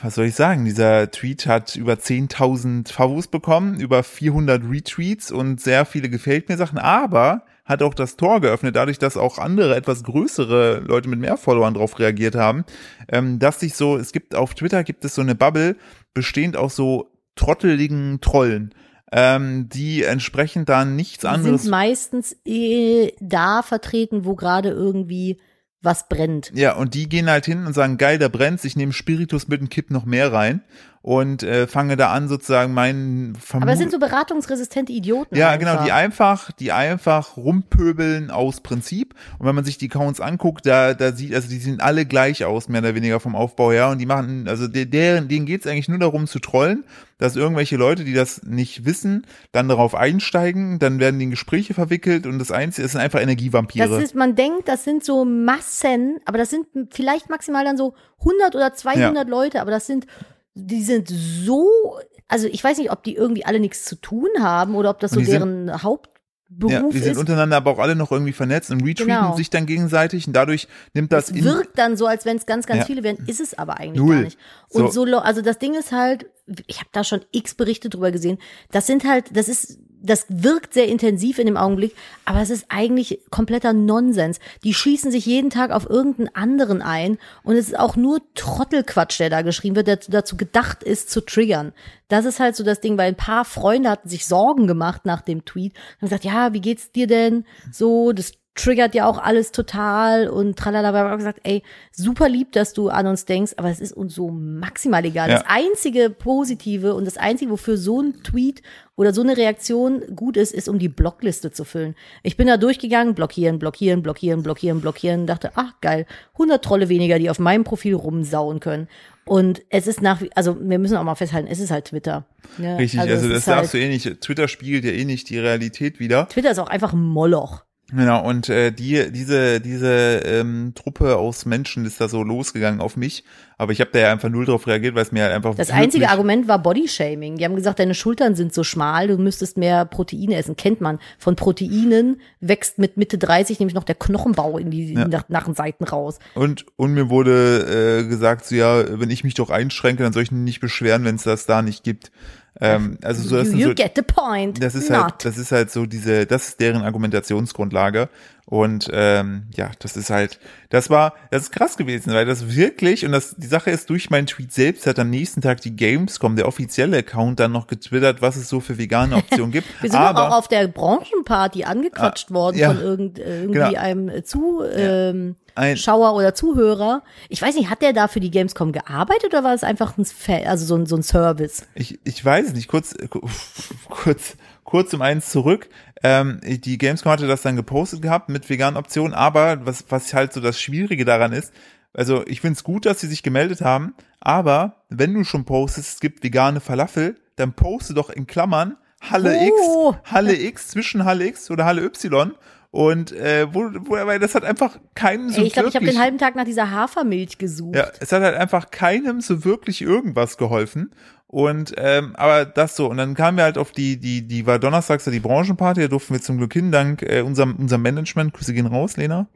Was 0.03 0.17
soll 0.17 0.27
ich 0.27 0.35
sagen? 0.35 0.65
Dieser 0.65 1.11
Tweet 1.13 1.47
hat 1.47 1.77
über 1.77 1.93
10.000 1.95 2.93
Favos 2.93 3.29
bekommen, 3.29 3.79
über 3.79 4.03
400 4.03 4.65
Retweets 4.69 5.31
und 5.31 5.61
sehr 5.61 5.85
viele 5.85 6.09
gefällt 6.09 6.49
mir 6.49 6.57
Sachen, 6.57 6.79
aber 6.79 7.45
hat 7.65 7.83
auch 7.83 7.95
das 7.95 8.17
Tor 8.17 8.41
geöffnet, 8.41 8.75
dadurch, 8.75 8.99
dass 8.99 9.17
auch 9.17 9.39
andere 9.39 9.77
etwas 9.77 10.03
größere 10.03 10.81
Leute 10.81 11.09
mit 11.09 11.21
mehr 11.21 11.37
Followern 11.37 11.75
drauf 11.75 12.01
reagiert 12.01 12.35
haben, 12.35 12.65
ähm, 13.09 13.39
dass 13.39 13.61
sich 13.61 13.75
so, 13.75 13.97
es 13.97 14.13
gibt 14.13 14.35
auf 14.35 14.55
Twitter 14.55 14.83
gibt 14.83 15.05
es 15.05 15.15
so 15.15 15.23
eine 15.23 15.37
Bubble, 15.37 15.77
bestehend 16.15 16.57
aus 16.57 16.75
so 16.75 17.13
trotteligen 17.37 18.21
Trollen, 18.21 18.75
ähm, 19.13 19.69
die 19.69 20.03
entsprechend 20.03 20.69
dann 20.69 20.97
nichts 20.97 21.21
Die 21.21 21.29
anderes 21.29 21.63
sind 21.63 21.71
meistens 21.71 22.37
eh 22.45 23.13
da 23.21 23.63
vertreten, 23.63 24.25
wo 24.25 24.35
gerade 24.35 24.71
irgendwie 24.71 25.39
was 25.83 26.09
brennt. 26.09 26.53
Ja, 26.55 26.77
und 26.77 26.95
die 26.95 27.09
gehen 27.09 27.29
halt 27.29 27.45
hin 27.45 27.67
und 27.67 27.75
sagen, 27.75 27.99
geil, 27.99 28.19
da 28.19 28.29
brennt's, 28.29 28.65
ich 28.65 28.77
nehme 28.77 28.93
Spiritus 28.93 29.49
mit 29.49 29.61
und 29.61 29.69
kipp 29.69 29.91
noch 29.91 30.05
mehr 30.05 30.33
rein 30.33 30.63
und 31.03 31.43
äh, 31.43 31.67
fange 31.67 31.97
da 31.97 32.13
an 32.13 32.29
sozusagen 32.29 32.73
meinen 32.73 33.35
Vermut 33.35 33.65
Aber 33.65 33.73
es 33.73 33.79
sind 33.81 33.91
so 33.91 33.99
beratungsresistente 33.99 34.93
Idioten. 34.93 35.37
ja, 35.37 35.51
einfach. 35.51 35.73
genau, 35.73 35.85
die 35.85 35.91
einfach, 35.91 36.53
die 36.53 36.71
einfach 36.71 37.37
rumpöbeln 37.37 38.31
aus 38.31 38.61
Prinzip. 38.61 39.15
Und 39.39 39.47
wenn 39.47 39.55
man 39.57 39.65
sich 39.65 39.79
die 39.79 39.91
Accounts 39.91 40.21
anguckt, 40.21 40.65
da, 40.65 40.95
da 40.95 41.13
sieht, 41.13 41.35
also 41.35 41.49
die 41.49 41.59
sehen 41.59 41.81
alle 41.81 42.07
gleich 42.07 42.45
aus, 42.45 42.69
mehr 42.69 42.81
oder 42.81 42.95
weniger 42.95 43.19
vom 43.19 43.35
Aufbau 43.35 43.73
her. 43.73 43.89
Und 43.89 43.99
die 43.99 44.07
machen, 44.07 44.47
also 44.47 44.69
der, 44.69 44.87
deren, 44.87 45.27
denen 45.27 45.45
geht's 45.45 45.67
eigentlich 45.67 45.89
nur 45.89 45.99
darum 45.99 46.29
zu 46.29 46.39
trollen, 46.39 46.85
dass 47.19 47.35
irgendwelche 47.35 47.77
Leute, 47.77 48.05
die 48.05 48.15
das 48.15 48.45
nicht 48.45 48.85
wissen, 48.85 49.27
dann 49.51 49.69
darauf 49.69 49.97
einsteigen, 49.97 50.79
dann 50.79 51.01
werden 51.01 51.19
die 51.19 51.25
in 51.25 51.31
Gespräche 51.31 51.75
verwickelt 51.75 52.27
und 52.27 52.39
das 52.39 52.53
Einzige, 52.53 52.87
es 52.87 52.93
sind 52.93 53.01
einfach 53.01 53.21
Energievampire. 53.21 53.89
Das 53.89 54.03
ist, 54.03 54.15
man 54.15 54.37
denkt, 54.37 54.69
das 54.69 54.85
sind 54.85 55.05
so 55.05 55.25
Massen, 55.25 56.19
aber 56.27 56.39
das 56.39 56.51
sind 56.51 56.67
vielleicht 56.91 57.29
maximal 57.29 57.65
dann 57.65 57.77
so 57.77 57.95
100 58.21 58.55
oder 58.55 58.73
200 58.73 59.29
Leute, 59.29 59.61
aber 59.61 59.71
das 59.71 59.87
sind, 59.87 60.07
die 60.55 60.83
sind 60.83 61.09
so, 61.09 61.99
also 62.29 62.47
ich 62.47 62.63
weiß 62.63 62.79
nicht, 62.79 62.91
ob 62.93 63.03
die 63.05 63.15
irgendwie 63.15 63.45
alle 63.45 63.61
nichts 63.61 63.85
zu 63.85 63.97
tun 63.97 64.29
haben 64.41 64.75
oder 64.75 64.91
ob 64.91 65.01
das 65.01 65.13
so 65.13 65.21
die 65.21 65.27
sind- 65.27 65.35
deren 65.41 65.69
ja, 65.69 65.83
Hauptberuf 65.83 66.93
die 66.93 66.99
sind 66.99 67.13
ist. 67.13 67.19
untereinander 67.19 67.57
aber 67.57 67.71
auch 67.71 67.79
alle 67.79 67.95
noch 67.95 68.13
irgendwie 68.13 68.33
vernetzt 68.33 68.71
und 68.71 68.83
retweeten 68.83 69.07
Genau. 69.07 69.37
sich 69.37 69.49
dann 69.51 69.65
gegenseitig 69.67 70.27
und 70.27 70.35
dadurch 70.35 70.69
nimmt 70.93 71.11
das 71.13 71.31
Es 71.31 71.37
in, 71.37 71.45
wirkt 71.45 71.79
dann 71.79 71.97
so, 71.97 72.07
als 72.07 72.25
wenn 72.27 72.37
es 72.37 72.45
ganz, 72.47 72.67
ganz 72.67 72.81
Ja. 72.81 72.85
viele 72.85 73.03
wären, 73.03 73.17
ist 73.27 73.41
es 73.41 73.55
aber 73.55 73.79
eigentlich 73.81 73.99
Null. 74.03 74.15
gar 74.17 74.23
nicht. 74.25 74.39
Und 74.69 74.93
So. 74.93 75.07
so, 75.07 75.19
also 75.19 75.41
das 75.41 75.59
Ding 75.59 75.75
ist 75.75 75.93
halt, 75.93 76.27
ich 76.67 76.79
habe 76.81 76.91
da 76.93 77.05
schon 77.05 77.21
x 77.31 77.55
Berichte 77.55 77.89
drüber 77.89 78.11
gesehen. 78.11 78.39
Das 78.71 78.87
sind 78.87 79.05
halt, 79.09 79.35
das 79.37 79.49
ist, 79.49 79.79
das 80.03 80.27
wirkt 80.29 80.75
sehr 80.75 80.89
intensiv 80.89 81.39
in 81.39 81.47
dem 81.47 81.57
Augenblick, 81.57 81.95
aber 82.25 82.41
es 82.41 82.51
ist 82.51 82.67
eigentlich 82.69 83.21
kompletter 83.31 83.73
Nonsens. 83.73 84.41
Die 84.65 84.75
schießen 84.75 85.11
sich 85.11 85.27
jeden 85.27 85.51
Tag 85.51 85.71
auf 85.71 85.89
irgendeinen 85.89 86.35
anderen 86.35 86.83
ein 86.83 87.19
und 87.43 87.57
es 87.57 87.69
ist 87.69 87.79
auch 87.79 87.97
nur 87.97 88.21
Trottelquatsch, 88.35 89.21
der 89.21 89.31
da 89.31 89.43
geschrieben 89.43 89.77
wird, 89.77 89.87
der 89.87 90.01
dazu 90.09 90.37
gedacht 90.37 90.83
ist, 90.83 91.11
zu 91.11 91.21
triggern. 91.21 91.73
Das 92.09 92.25
ist 92.25 92.41
halt 92.41 92.57
so 92.57 92.65
das 92.65 92.81
Ding, 92.81 92.99
weil 92.99 93.09
ein 93.09 93.17
paar 93.17 93.45
Freunde 93.45 93.89
hatten 93.89 94.09
sich 94.09 94.27
Sorgen 94.27 94.67
gemacht 94.67 95.07
nach 95.07 95.23
dem 95.23 95.45
Tweet 95.45 95.75
und 96.01 96.09
gesagt, 96.09 96.25
ja, 96.25 96.53
wie 96.53 96.61
geht's 96.61 96.93
dir 96.93 97.07
denn? 97.07 97.47
So, 97.71 98.13
das 98.13 98.33
triggert 98.55 98.95
ja 98.95 99.07
auch 99.07 99.19
alles 99.19 99.51
total 99.51 100.29
und 100.29 100.59
tralala. 100.59 100.93
Wir 100.93 101.01
haben 101.01 101.19
gesagt, 101.19 101.41
ey, 101.45 101.63
super 101.91 102.29
lieb, 102.29 102.53
dass 102.53 102.75
du 102.75 102.91
an 102.91 103.07
uns 103.07 103.25
denkst, 103.25 103.55
aber 103.57 103.71
es 103.71 103.81
ist 103.81 103.93
uns 103.93 104.15
so 104.15 104.31
maximal 104.31 105.05
egal. 105.05 105.31
Ja. 105.31 105.39
Das 105.39 105.47
einzige 105.49 106.11
Positive 106.11 106.95
und 106.95 107.07
das 107.07 107.17
einzige, 107.17 107.51
wofür 107.51 107.79
so 107.79 108.03
ein 108.03 108.23
Tweet 108.23 108.63
oder 108.95 109.15
so 109.15 109.23
eine 109.23 109.39
Reaktion 109.39 110.03
gut 110.15 110.37
ist, 110.37 110.53
ist, 110.53 110.69
um 110.69 110.79
die 110.79 110.91
Blockliste 110.91 111.51
zu 111.51 111.65
füllen. 111.65 111.95
Ich 112.23 112.37
bin 112.37 112.47
da 112.47 112.59
durchgegangen, 112.59 113.15
blockieren, 113.15 113.59
blockieren, 113.59 114.03
blockieren, 114.03 114.43
blockieren, 114.43 114.81
blockieren, 114.83 115.27
dachte, 115.27 115.53
ach 115.55 115.81
geil, 115.81 116.07
100 116.35 116.63
Trolle 116.63 116.91
weniger, 116.91 117.19
die 117.19 117.31
auf 117.31 117.39
meinem 117.39 117.65
Profil 117.65 117.95
rumsauen 117.95 118.61
können. 118.61 118.87
Und 119.25 119.63
es 119.71 119.87
ist 119.87 120.03
nach 120.03 120.21
wie, 120.21 120.31
also 120.35 120.59
wir 120.61 120.79
müssen 120.79 120.97
auch 120.99 121.05
mal 121.05 121.15
festhalten, 121.15 121.49
es 121.51 121.59
ist 121.59 121.71
halt 121.71 121.87
Twitter. 121.87 122.27
Ja, 122.59 122.77
richtig, 122.77 123.01
also, 123.01 123.15
es 123.15 123.33
das 123.33 123.47
halt, 123.47 123.59
darfst 123.59 123.75
du 123.75 123.79
eh 123.79 123.89
nicht, 123.89 124.21
Twitter 124.21 124.47
spiegelt 124.47 124.85
ja 124.85 124.91
eh 124.91 125.07
nicht 125.07 125.31
die 125.31 125.39
Realität 125.39 126.01
wieder. 126.01 126.29
Twitter 126.29 126.51
ist 126.51 126.59
auch 126.59 126.69
einfach 126.69 126.93
ein 126.93 127.03
Moloch. 127.03 127.65
Genau, 127.95 128.27
und 128.27 128.49
äh, 128.49 128.73
die, 128.73 129.13
diese, 129.13 129.61
diese 129.61 130.23
ähm, 130.25 130.73
Truppe 130.75 131.17
aus 131.17 131.45
Menschen 131.45 131.85
ist 131.85 132.01
da 132.01 132.09
so 132.09 132.23
losgegangen 132.23 132.81
auf 132.81 132.97
mich, 132.97 133.23
aber 133.59 133.73
ich 133.73 133.81
habe 133.81 133.91
da 133.93 133.99
ja 133.99 134.13
einfach 134.13 134.31
null 134.31 134.47
drauf 134.47 134.67
reagiert, 134.67 134.95
weil 134.95 135.03
es 135.03 135.13
mir 135.13 135.25
halt 135.25 135.35
einfach 135.35 135.55
Das 135.55 135.71
einzige 135.71 136.09
Argument 136.09 136.49
war 136.49 136.59
Bodyshaming. 136.59 137.37
Die 137.37 137.45
haben 137.45 137.55
gesagt, 137.55 137.79
deine 137.79 137.95
Schultern 137.95 138.35
sind 138.35 138.55
so 138.55 138.65
schmal, 138.65 139.09
du 139.09 139.19
müsstest 139.19 139.59
mehr 139.59 139.85
Proteine 139.85 140.37
essen. 140.37 140.57
Kennt 140.57 140.81
man. 140.81 140.99
Von 141.19 141.37
Proteinen 141.37 142.21
wächst 142.41 142.79
mit 142.79 142.97
Mitte 142.97 143.19
30 143.19 143.61
nämlich 143.61 143.75
noch 143.75 143.85
der 143.85 143.95
Knochenbau 143.95 144.57
in 144.57 144.71
die 144.71 144.95
nach, 144.95 145.29
nach 145.29 145.45
den 145.45 145.55
Seiten 145.55 145.85
raus. 145.85 146.19
Und, 146.35 146.65
und 146.77 146.95
mir 146.95 147.11
wurde 147.11 148.01
äh, 148.01 148.09
gesagt, 148.09 148.47
so 148.47 148.55
ja, 148.55 148.99
wenn 148.99 149.11
ich 149.11 149.23
mich 149.23 149.35
doch 149.35 149.51
einschränke, 149.51 150.03
dann 150.03 150.15
soll 150.15 150.23
ich 150.23 150.33
mich 150.33 150.43
nicht 150.43 150.61
beschweren, 150.61 151.05
wenn 151.05 151.17
es 151.17 151.25
das 151.25 151.45
da 151.45 151.61
nicht 151.61 151.85
gibt. 151.85 152.11
Ähm, 152.61 152.99
also 153.03 153.27
so, 153.27 153.37
das 153.37 153.49
you 153.49 153.57
you 153.57 153.69
so, 153.69 153.75
get 153.75 153.93
the 153.97 154.03
point. 154.03 154.63
das 154.63 154.75
ist 154.75 154.91
Not. 154.91 155.03
halt, 155.03 155.25
das 155.25 155.39
ist 155.39 155.53
halt 155.53 155.71
so 155.71 155.87
diese, 155.87 156.27
das 156.27 156.49
ist 156.49 156.61
deren 156.61 156.83
Argumentationsgrundlage. 156.83 158.09
Und 158.45 158.91
ähm, 158.93 159.45
ja, 159.55 159.71
das 159.79 159.97
ist 159.97 160.11
halt, 160.11 160.39
das 160.69 160.91
war, 160.91 161.15
das 161.31 161.45
ist 161.45 161.53
krass 161.53 161.77
gewesen, 161.77 162.13
weil 162.13 162.27
das 162.27 162.55
wirklich, 162.55 163.07
und 163.07 163.13
das, 163.13 163.35
die 163.39 163.47
Sache 163.47 163.71
ist, 163.71 163.89
durch 163.89 164.11
meinen 164.11 164.27
Tweet 164.27 164.53
selbst 164.53 164.87
hat 164.87 164.99
am 164.99 165.11
nächsten 165.11 165.41
Tag 165.41 165.61
die 165.61 165.75
Gamescom, 165.77 166.35
der 166.37 166.49
offizielle 166.49 166.99
Account, 166.99 167.39
dann 167.41 167.53
noch 167.53 167.67
getwittert, 167.69 168.21
was 168.21 168.37
es 168.37 168.49
so 168.49 168.59
für 168.61 168.79
vegane 168.79 169.17
Optionen 169.17 169.53
gibt. 169.53 169.69
Wir 169.81 169.91
sind 169.91 169.99
Aber, 170.01 170.29
auch 170.29 170.37
auf 170.39 170.49
der 170.49 170.67
Branchenparty 170.69 171.65
angequatscht 171.65 172.31
worden 172.33 172.59
ja. 172.59 172.69
von 172.75 172.81
irgend, 172.83 173.19
äh, 173.21 173.43
irgendwie 173.43 173.59
Genau. 173.61 173.79
einem 173.79 174.25
zu, 174.25 174.63
ähm, 174.75 175.37
Ein- 175.55 175.77
Schauer 175.77 176.15
oder 176.15 176.35
Zuhörer. 176.35 177.03
Ich 177.29 177.41
weiß 177.41 177.55
nicht, 177.55 177.71
hat 177.71 177.81
der 177.81 177.93
da 177.93 178.09
für 178.09 178.21
die 178.21 178.31
Gamescom 178.31 178.73
gearbeitet 178.73 179.27
oder 179.27 179.45
war 179.45 179.55
es 179.55 179.63
einfach 179.63 179.97
ein, 179.99 180.05
also 180.47 180.65
so 180.67 180.75
ein, 180.77 180.87
so 180.87 180.97
ein 180.97 181.03
Service? 181.03 181.67
Ich, 181.75 182.01
ich 182.05 182.25
weiß 182.25 182.47
es 182.49 182.53
nicht, 182.55 182.69
kurz, 182.69 182.93
äh, 182.95 183.07
ku- 183.07 183.21
kurz, 183.89 184.37
kurz 184.73 184.95
um 184.95 185.03
eins 185.03 185.29
zurück. 185.29 185.69
Ähm, 186.03 186.41
die 186.43 186.79
Gamescom 186.79 187.13
hatte 187.13 187.27
das 187.27 187.43
dann 187.43 187.57
gepostet 187.57 188.01
gehabt 188.01 188.31
mit 188.31 188.49
veganen 188.49 188.79
Optionen, 188.79 189.13
aber 189.13 189.67
was, 189.67 189.85
was 189.91 190.15
halt 190.15 190.33
so 190.33 190.41
das 190.41 190.59
Schwierige 190.59 191.05
daran 191.05 191.35
ist, 191.35 191.53
also 191.93 192.27
ich 192.27 192.41
find's 192.41 192.65
gut, 192.65 192.87
dass 192.87 192.99
sie 192.99 193.07
sich 193.07 193.23
gemeldet 193.23 193.61
haben, 193.61 193.93
aber 194.19 194.77
wenn 194.89 195.13
du 195.13 195.25
schon 195.25 195.45
postest, 195.45 195.97
es 195.97 196.01
gibt 196.01 196.25
vegane 196.25 196.61
Falafel, 196.61 197.17
dann 197.37 197.53
poste 197.53 197.93
doch 197.93 198.09
in 198.09 198.27
Klammern 198.27 198.79
Halle 199.03 199.37
Oh. 199.39 199.91
X, 199.91 200.11
Halle 200.11 200.41
X, 200.41 200.69
zwischen 200.69 201.05
Halle 201.05 201.27
X 201.27 201.51
oder 201.51 201.67
Halle 201.67 201.83
Y 201.83 202.33
und 202.71 203.13
äh, 203.13 203.47
wo, 203.53 203.69
wo, 203.81 203.91
weil 203.91 204.21
das 204.21 204.35
hat 204.35 204.45
einfach 204.45 204.79
keinen 204.95 205.29
so 205.29 205.43
Ey, 205.43 205.49
ich 205.49 205.53
glaube, 205.53 205.69
ich 205.69 205.77
habe 205.77 205.85
den 205.85 206.01
halben 206.01 206.17
Tag 206.17 206.35
nach 206.35 206.47
dieser 206.47 206.71
Hafermilch 206.71 207.37
gesucht. 207.37 207.77
ja, 207.77 207.89
es 208.01 208.11
hat 208.11 208.23
halt 208.23 208.37
einfach 208.37 208.71
keinem 208.71 209.21
so 209.21 209.45
wirklich 209.45 209.83
irgendwas 209.83 210.39
geholfen. 210.39 210.95
Und 211.33 211.73
ähm, 211.79 212.15
aber 212.17 212.45
das 212.45 212.77
so 212.77 212.91
und 212.91 212.99
dann 212.99 213.15
kamen 213.15 213.39
wir 213.39 213.45
halt 213.45 213.57
auf 213.57 213.73
die 213.73 213.99
die 213.99 214.29
die 214.29 214.47
war 214.47 214.59
donnerstags 214.59 215.07
ja 215.07 215.13
die 215.13 215.19
Branchenparty, 215.19 215.81
da 215.81 215.89
durften 215.89 216.13
wir 216.13 216.21
zum 216.21 216.37
Glück 216.37 216.53
hin 216.53 216.71
dank 216.71 217.01
äh, 217.01 217.23
unserem 217.23 217.57
unserem 217.57 217.81
Management. 217.81 218.35
Grüße 218.35 218.53
gehen 218.53 218.67
raus, 218.67 218.99
Lena. 218.99 219.29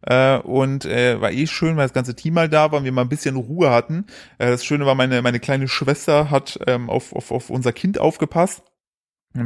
Äh, 0.00 0.38
und 0.38 0.86
äh, 0.86 1.20
war 1.20 1.30
eh 1.30 1.46
schön, 1.46 1.76
weil 1.76 1.84
das 1.84 1.92
ganze 1.92 2.16
Team 2.16 2.32
mal 2.32 2.48
da 2.48 2.72
war 2.72 2.78
und 2.78 2.84
wir 2.84 2.92
mal 2.92 3.02
ein 3.02 3.10
bisschen 3.10 3.36
Ruhe 3.36 3.68
hatten. 3.68 4.06
Äh, 4.38 4.52
das 4.52 4.64
Schöne 4.64 4.86
war, 4.86 4.94
meine 4.94 5.20
meine 5.20 5.38
kleine 5.38 5.68
Schwester 5.68 6.30
hat 6.30 6.60
ähm, 6.66 6.88
auf, 6.88 7.12
auf 7.12 7.30
auf 7.30 7.50
unser 7.50 7.74
Kind 7.74 7.98
aufgepasst. 7.98 8.62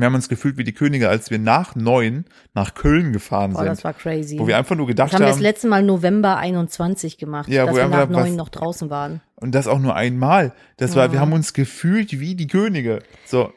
Wir 0.01 0.07
haben 0.07 0.15
uns 0.15 0.29
gefühlt 0.29 0.57
wie 0.57 0.65
die 0.65 0.73
Könige, 0.73 1.09
als 1.09 1.31
wir 1.31 1.39
nach 1.39 1.75
neun 1.75 2.25
nach 2.55 2.75
Köln 2.75 3.13
gefahren 3.13 3.53
Boah, 3.53 3.61
sind. 3.61 3.69
das 3.69 3.85
war 3.85 3.93
crazy. 3.93 4.39
wo 4.39 4.47
wir 4.47 4.57
einfach 4.57 4.77
nur 4.77 4.87
gedacht 4.87 5.09
das 5.09 5.15
haben 5.15 5.23
wir 5.23 5.29
das 5.29 5.37
haben, 5.37 5.43
letzte 5.43 5.69
Mal 5.69 5.83
November 5.83 6.37
21 6.37 7.19
gemacht, 7.19 7.49
Ja, 7.49 7.67
dass 7.67 7.75
wo 7.75 7.79
wir 7.79 7.89
nach 7.89 8.09
neun 8.09 8.37
noch 8.37 8.49
draußen 8.49 8.91
waren. 8.91 9.21
und 9.37 9.55
das 9.55 9.67
auch 9.67 9.79
nur 9.79 9.95
einmal. 9.97 10.53
Das 10.77 10.97
war, 10.97 11.13
wir 11.13 11.21
haben 11.21 11.33
uns 11.33 11.53
gefühlt 11.53 12.19
wie 12.19 12.35
die 12.35 12.47
Könige. 12.47 13.01
So, 13.27 13.53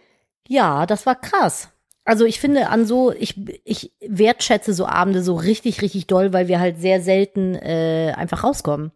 Ja, 0.47 0.85
das 0.85 1.05
war 1.05 1.15
krass. 1.15 1.69
Also 2.07 2.23
ich 2.25 2.39
finde 2.39 2.69
an 2.69 2.85
so, 2.85 3.11
ich, 3.11 3.35
ich 3.63 3.91
wertschätze 4.07 4.73
so 4.73 4.85
Abende 4.85 5.23
so 5.23 5.33
richtig, 5.35 5.81
richtig 5.81 6.05
doll, 6.05 6.33
weil 6.33 6.47
wir 6.47 6.59
halt 6.59 6.79
sehr 6.79 7.01
selten 7.01 7.55
äh, 7.55 8.13
einfach 8.15 8.43
rauskommen. 8.43 8.91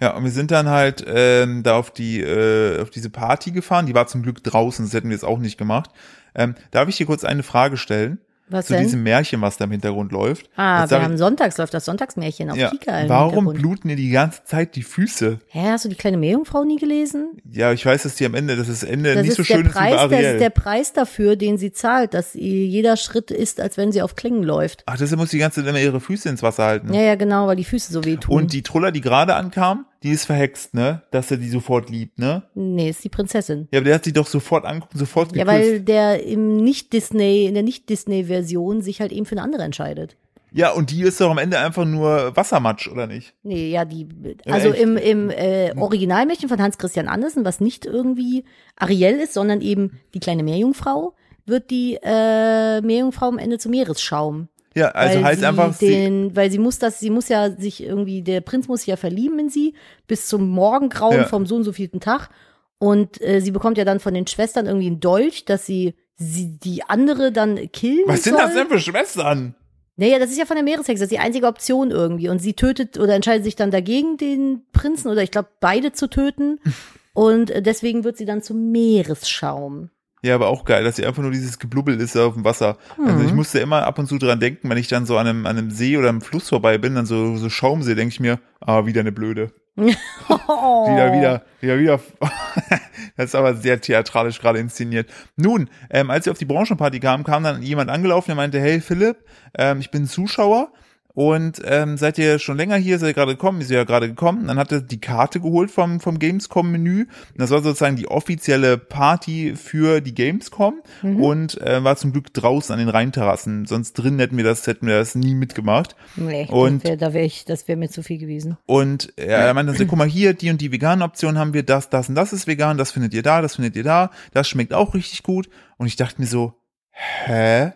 Ja, 0.00 0.16
und 0.16 0.24
wir 0.24 0.30
sind 0.30 0.50
dann 0.50 0.68
halt 0.68 1.04
ähm, 1.06 1.62
da 1.62 1.76
auf 1.76 1.90
die 1.90 2.20
äh, 2.20 2.80
auf 2.80 2.88
diese 2.90 3.10
Party 3.10 3.50
gefahren. 3.50 3.86
Die 3.86 3.94
war 3.94 4.06
zum 4.06 4.22
Glück 4.22 4.42
draußen, 4.44 4.84
das 4.84 4.94
hätten 4.94 5.08
wir 5.08 5.14
jetzt 5.14 5.24
auch 5.24 5.38
nicht 5.40 5.58
gemacht. 5.58 5.90
Ähm, 6.34 6.54
darf 6.70 6.88
ich 6.88 6.96
dir 6.96 7.06
kurz 7.06 7.24
eine 7.24 7.42
Frage 7.42 7.76
stellen 7.76 8.18
Was 8.48 8.66
zu 8.66 8.72
denn? 8.74 8.82
diesem 8.84 9.02
Märchen, 9.02 9.40
was 9.42 9.56
da 9.58 9.64
im 9.64 9.70
Hintergrund 9.72 10.10
läuft? 10.12 10.48
ah, 10.56 10.80
Jetzt 10.82 10.90
wir 10.90 11.02
haben 11.02 11.18
sonntags 11.18 11.58
läuft 11.58 11.74
das 11.74 11.84
Sonntagsmärchen 11.84 12.50
auf 12.50 12.56
ja, 12.56 12.70
Kika. 12.70 13.00
im 13.00 13.08
warum 13.08 13.52
bluten 13.52 13.88
dir 13.88 13.96
die 13.96 14.10
ganze 14.10 14.44
Zeit 14.44 14.74
die 14.76 14.82
Füße? 14.82 15.38
Hä, 15.48 15.60
hast 15.70 15.84
du 15.84 15.88
die 15.90 15.94
kleine 15.96 16.16
Meerjungfrau 16.16 16.64
nie 16.64 16.76
gelesen? 16.78 17.40
Ja, 17.52 17.72
ich 17.72 17.84
weiß, 17.84 18.04
dass 18.04 18.14
die 18.14 18.24
am 18.24 18.34
Ende, 18.34 18.56
dass 18.56 18.68
das 18.68 18.82
Ende 18.84 19.14
Das 19.14 19.22
nicht 19.24 19.34
so 19.36 19.44
schön 19.44 19.66
ist 19.66 19.74
wie 19.74 19.78
bei 19.78 19.90
Preis, 19.96 20.10
das 20.10 20.20
ist 20.32 20.40
der 20.40 20.50
Preis 20.50 20.92
dafür, 20.92 21.36
den 21.36 21.58
sie 21.58 21.72
zahlt, 21.72 22.14
dass 22.14 22.32
jeder 22.34 22.96
Schritt 22.96 23.30
ist, 23.30 23.60
als 23.60 23.76
wenn 23.76 23.92
sie 23.92 24.00
auf 24.02 24.16
Klingen 24.16 24.42
läuft. 24.42 24.82
Ach, 24.86 24.96
deshalb 24.96 25.18
muss 25.20 25.30
die 25.30 25.38
ganze 25.38 25.60
Zeit 25.60 25.68
immer 25.68 25.80
ihre 25.80 26.00
Füße 26.00 26.28
ins 26.28 26.42
Wasser 26.42 26.64
halten. 26.64 26.94
Ja, 26.94 27.02
ja, 27.02 27.14
genau, 27.16 27.46
weil 27.48 27.56
die 27.56 27.64
Füße 27.64 27.92
so 27.92 28.04
wehtun. 28.04 28.34
Und 28.34 28.52
die 28.52 28.62
Truller, 28.62 28.92
die 28.92 29.00
gerade 29.02 29.34
ankam, 29.34 29.84
die 30.02 30.10
ist 30.10 30.24
verhext, 30.26 30.74
ne? 30.74 31.02
Dass 31.10 31.30
er 31.30 31.36
die 31.38 31.48
sofort 31.48 31.90
liebt, 31.90 32.18
ne? 32.18 32.44
nee, 32.54 32.88
ist 32.90 33.02
die 33.04 33.08
Prinzessin. 33.08 33.68
Ja, 33.72 33.78
aber 33.80 33.86
der 33.86 33.94
hat 33.96 34.04
sie 34.04 34.12
doch 34.12 34.26
sofort 34.26 34.64
angeguckt, 34.64 34.96
sofort 34.96 35.34
Ja, 35.34 35.44
geküsst. 35.44 35.58
weil 35.72 35.80
der 35.80 36.24
im 36.24 36.56
Nicht-Disney, 36.58 37.46
in 37.46 37.54
der 37.54 37.62
Nicht-Disney-Version 37.64 38.80
sich 38.82 39.00
halt 39.00 39.12
eben 39.12 39.26
für 39.26 39.32
eine 39.34 39.42
andere 39.42 39.62
entscheidet. 39.62 40.16
Ja, 40.50 40.70
und 40.72 40.90
die 40.90 41.02
ist 41.02 41.20
doch 41.20 41.30
am 41.30 41.36
Ende 41.38 41.58
einfach 41.58 41.84
nur 41.84 42.34
Wassermatsch, 42.34 42.88
oder 42.88 43.06
nicht? 43.06 43.34
Nee, 43.42 43.68
ja, 43.70 43.84
die, 43.84 44.08
Ja, 44.46 44.54
also 44.54 44.70
im, 44.72 44.96
im 44.96 45.28
äh, 45.30 45.72
Originalmärchen 45.76 46.48
von 46.48 46.62
Hans 46.62 46.78
Christian 46.78 47.06
Andersen, 47.08 47.44
was 47.44 47.60
nicht 47.60 47.84
irgendwie 47.84 48.44
Ariel 48.76 49.16
ist, 49.20 49.34
sondern 49.34 49.60
eben 49.60 49.98
die 50.14 50.20
kleine 50.20 50.42
Meerjungfrau, 50.42 51.14
wird 51.44 51.70
die 51.70 51.98
äh, 52.02 52.80
Meerjungfrau 52.80 53.26
am 53.28 53.38
Ende 53.38 53.58
zum 53.58 53.72
Meeresschaum. 53.72 54.48
Ja, 54.78 54.88
also 54.90 55.16
weil 55.18 55.24
heißt 55.24 55.40
sie 55.40 55.46
einfach, 55.46 55.72
sie, 55.74 55.86
den, 55.88 56.36
weil 56.36 56.50
sie 56.50 56.58
muss 56.58 56.78
das, 56.78 57.00
sie 57.00 57.10
muss 57.10 57.28
ja 57.28 57.50
sich 57.50 57.82
irgendwie, 57.82 58.22
der 58.22 58.40
Prinz 58.40 58.68
muss 58.68 58.80
sich 58.80 58.88
ja 58.88 58.96
verlieben 58.96 59.38
in 59.38 59.48
sie 59.48 59.74
bis 60.06 60.26
zum 60.26 60.48
Morgengrauen 60.48 61.16
Ja. 61.16 61.24
vom 61.26 61.46
so 61.46 61.56
und 61.56 61.64
so 61.64 61.72
vielten 61.72 62.00
Tag. 62.00 62.30
Und 62.78 63.20
äh, 63.20 63.40
sie 63.40 63.50
bekommt 63.50 63.76
ja 63.76 63.84
dann 63.84 63.98
von 64.00 64.14
den 64.14 64.26
Schwestern 64.26 64.66
irgendwie 64.66 64.86
einen 64.86 65.00
Dolch, 65.00 65.44
dass 65.44 65.66
sie, 65.66 65.94
sie 66.16 66.58
die 66.58 66.84
andere 66.84 67.32
dann 67.32 67.70
killen 67.72 68.04
was 68.06 68.22
sind 68.22 68.36
soll. 68.36 68.42
das 68.44 68.54
denn 68.54 68.68
für 68.68 68.78
Schwestern? 68.78 69.54
Naja, 69.96 70.20
das 70.20 70.30
ist 70.30 70.38
ja 70.38 70.46
von 70.46 70.54
der 70.54 70.62
Meereshexe, 70.62 71.02
das 71.02 71.10
ist 71.10 71.12
die 71.12 71.18
einzige 71.18 71.48
Option 71.48 71.90
irgendwie. 71.90 72.28
Und 72.28 72.38
sie 72.38 72.54
tötet 72.54 72.98
oder 73.00 73.14
entscheidet 73.16 73.42
sich 73.44 73.56
dann 73.56 73.72
dagegen, 73.72 74.16
den 74.16 74.62
Prinzen 74.72 75.08
oder 75.08 75.24
ich 75.24 75.32
glaube 75.32 75.48
beide 75.60 75.90
zu 75.92 76.08
töten. 76.08 76.60
Und 77.14 77.50
äh, 77.50 77.62
deswegen 77.62 78.04
wird 78.04 78.16
sie 78.16 78.26
dann 78.26 78.42
zum 78.42 78.70
Meeresschaum. 78.70 79.90
Ja, 80.22 80.34
aber 80.34 80.48
auch 80.48 80.64
geil, 80.64 80.82
dass 80.84 80.96
sie 80.96 81.06
einfach 81.06 81.22
nur 81.22 81.30
dieses 81.30 81.58
Geblubbel 81.58 82.00
ist 82.00 82.16
auf 82.16 82.34
dem 82.34 82.44
Wasser. 82.44 82.76
Also 83.04 83.18
Mhm. 83.20 83.26
ich 83.26 83.32
musste 83.32 83.60
immer 83.60 83.84
ab 83.86 83.98
und 83.98 84.06
zu 84.08 84.18
dran 84.18 84.40
denken, 84.40 84.68
wenn 84.68 84.78
ich 84.78 84.88
dann 84.88 85.06
so 85.06 85.16
an 85.16 85.26
einem, 85.28 85.46
an 85.46 85.56
einem 85.58 85.70
See 85.70 85.96
oder 85.96 86.08
einem 86.08 86.20
Fluss 86.22 86.48
vorbei 86.48 86.76
bin, 86.78 86.94
dann 86.96 87.06
so, 87.06 87.36
so 87.36 87.48
Schaum 87.48 87.82
sehe, 87.82 87.94
denke 87.94 88.12
ich 88.12 88.20
mir, 88.20 88.38
ah, 88.60 88.84
wieder 88.86 89.00
eine 89.00 89.12
Blöde. 89.12 89.52
Oh. 89.76 89.84
Wieder, 90.88 91.12
wieder, 91.12 91.42
wieder, 91.60 91.78
wieder. 91.78 92.00
das 93.16 93.26
ist 93.26 93.34
aber 93.36 93.54
sehr 93.54 93.80
theatralisch 93.80 94.40
gerade 94.40 94.58
inszeniert. 94.58 95.08
Nun, 95.36 95.70
ähm, 95.90 96.10
als 96.10 96.24
wir 96.26 96.32
auf 96.32 96.38
die 96.38 96.44
Branchenparty 96.46 96.98
kamen, 96.98 97.22
kam 97.24 97.44
dann 97.44 97.62
jemand 97.62 97.88
angelaufen, 97.88 98.26
der 98.30 98.34
meinte, 98.36 98.60
hey 98.60 98.80
Philipp, 98.80 99.18
ähm, 99.56 99.78
ich 99.78 99.92
bin 99.92 100.06
Zuschauer 100.06 100.72
und 101.18 101.60
ähm, 101.64 101.96
seid 101.96 102.16
ihr 102.18 102.38
schon 102.38 102.56
länger 102.56 102.76
hier, 102.76 103.00
seid 103.00 103.08
ihr 103.08 103.14
gerade 103.14 103.32
gekommen? 103.32 103.60
Ist 103.60 103.72
ihr 103.72 103.78
ja 103.78 103.82
gerade 103.82 104.06
gekommen. 104.06 104.46
Dann 104.46 104.56
hat 104.56 104.70
er 104.70 104.80
die 104.82 105.00
Karte 105.00 105.40
geholt 105.40 105.68
vom, 105.68 105.98
vom 105.98 106.20
Gamescom-Menü. 106.20 107.06
Das 107.36 107.50
war 107.50 107.60
sozusagen 107.60 107.96
die 107.96 108.06
offizielle 108.06 108.78
Party 108.78 109.54
für 109.56 110.00
die 110.00 110.14
Gamescom 110.14 110.80
und 111.02 111.60
äh, 111.60 111.82
war 111.82 111.96
zum 111.96 112.12
Glück 112.12 112.32
draußen 112.32 112.72
an 112.72 112.78
den 112.78 112.88
Rheinterrassen. 112.88 113.66
Sonst 113.66 113.94
drin 113.94 114.20
hätten 114.20 114.36
wir 114.36 114.44
das, 114.44 114.64
hätten 114.68 114.86
wir 114.86 114.96
das 114.96 115.16
nie 115.16 115.34
mitgemacht. 115.34 115.96
Nee, 116.14 116.46
Und- 116.52 116.84
das 116.84 116.90
wäre 116.90 116.96
da 116.98 117.12
wär 117.12 117.24
ich, 117.24 117.44
das 117.44 117.66
wäre 117.66 117.76
mir 117.78 117.88
zu 117.90 118.04
viel 118.04 118.18
gewesen. 118.18 118.56
Und 118.66 119.12
er 119.16 119.52
meinte 119.54 119.74
so, 119.74 119.86
guck 119.86 119.98
mal 119.98 120.06
hier, 120.06 120.34
die 120.34 120.50
und 120.50 120.60
die 120.60 120.70
veganen 120.70 121.02
Optionen 121.02 121.36
haben 121.38 121.52
wir, 121.52 121.64
das, 121.64 121.90
das 121.90 122.08
und 122.08 122.14
das 122.14 122.32
ist 122.32 122.46
vegan, 122.46 122.78
das 122.78 122.92
findet 122.92 123.12
ihr 123.12 123.24
da, 123.24 123.42
das 123.42 123.56
findet 123.56 123.74
ihr 123.74 123.82
da, 123.82 124.12
das 124.34 124.48
schmeckt 124.48 124.72
auch 124.72 124.94
richtig 124.94 125.24
gut. 125.24 125.48
Und 125.78 125.88
ich 125.88 125.96
dachte 125.96 126.20
mir 126.20 126.28
so, 126.28 126.52
hä? 126.92 127.72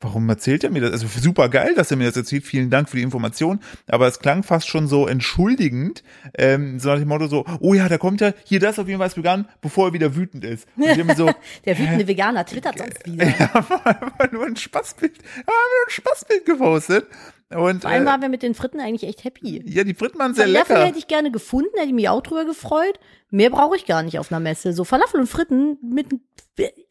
Warum 0.00 0.28
erzählt 0.28 0.62
er 0.62 0.68
mir 0.70 0.82
das? 0.82 0.92
Also 0.92 1.06
super 1.18 1.48
geil, 1.48 1.74
dass 1.74 1.90
er 1.90 1.96
mir 1.96 2.04
das 2.04 2.16
erzählt. 2.16 2.44
Vielen 2.44 2.68
Dank 2.68 2.90
für 2.90 2.98
die 2.98 3.02
Information. 3.02 3.60
Aber 3.86 4.06
es 4.06 4.18
klang 4.18 4.42
fast 4.42 4.68
schon 4.68 4.88
so 4.88 5.06
entschuldigend, 5.06 6.02
ähm, 6.36 6.78
so 6.78 6.90
nach 6.90 6.98
dem 6.98 7.08
Motto 7.08 7.28
so, 7.28 7.46
oh 7.60 7.72
ja, 7.72 7.88
da 7.88 7.96
kommt 7.96 8.20
ja 8.20 8.32
hier 8.44 8.60
das 8.60 8.78
auf 8.78 8.88
jeden 8.88 8.98
Fall 8.98 9.06
ist 9.08 9.16
vegan, 9.16 9.48
bevor 9.62 9.88
er 9.88 9.92
wieder 9.94 10.14
wütend 10.14 10.44
ist. 10.44 10.68
So, 11.16 11.30
Der 11.64 11.78
wütende 11.78 12.06
Veganer 12.06 12.44
twittert 12.44 12.76
sonst 12.78 13.04
wieder. 13.06 13.24
ja, 13.38 13.46
einfach 13.54 14.32
nur 14.32 14.44
ein 14.44 14.56
Spaßbild, 14.56 15.12
haben 15.18 15.46
nur 15.46 15.86
ein 15.86 15.90
Spaßbild 15.90 16.44
gepostet. 16.44 17.06
Und 17.48 17.82
Vor 17.82 17.90
allem 17.90 18.02
äh, 18.02 18.06
waren 18.06 18.20
wir 18.20 18.28
mit 18.28 18.42
den 18.42 18.54
Fritten 18.54 18.80
eigentlich 18.80 19.08
echt 19.08 19.24
happy. 19.24 19.62
ja, 19.66 19.84
die 19.84 19.94
Fritten 19.94 20.18
waren 20.18 20.34
sehr 20.34 20.46
Falafel 20.46 20.74
lecker. 20.76 20.86
hätte 20.88 20.98
ich 20.98 21.06
gerne 21.06 21.30
gefunden, 21.30 21.70
hätte 21.76 21.86
ich 21.86 21.94
mich 21.94 22.08
auch 22.08 22.20
drüber 22.20 22.44
gefreut. 22.44 22.98
Mehr 23.30 23.50
brauche 23.50 23.76
ich 23.76 23.86
gar 23.86 24.02
nicht 24.02 24.18
auf 24.18 24.30
einer 24.30 24.40
Messe. 24.40 24.72
So 24.72 24.84
Falafel 24.84 25.20
und 25.20 25.26
Fritten 25.28 25.78
mit, 25.82 26.08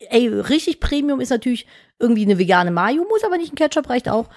ey, 0.10 0.28
richtig 0.28 0.80
Premium 0.80 1.20
ist 1.20 1.30
natürlich 1.30 1.66
irgendwie 2.00 2.24
eine 2.24 2.38
vegane 2.38 2.72
Mayo, 2.72 3.06
muss 3.10 3.24
aber 3.24 3.38
nicht 3.38 3.54
ein 3.54 3.56
Ketchup, 3.56 3.90
reicht 3.90 4.10
auch. 4.10 4.30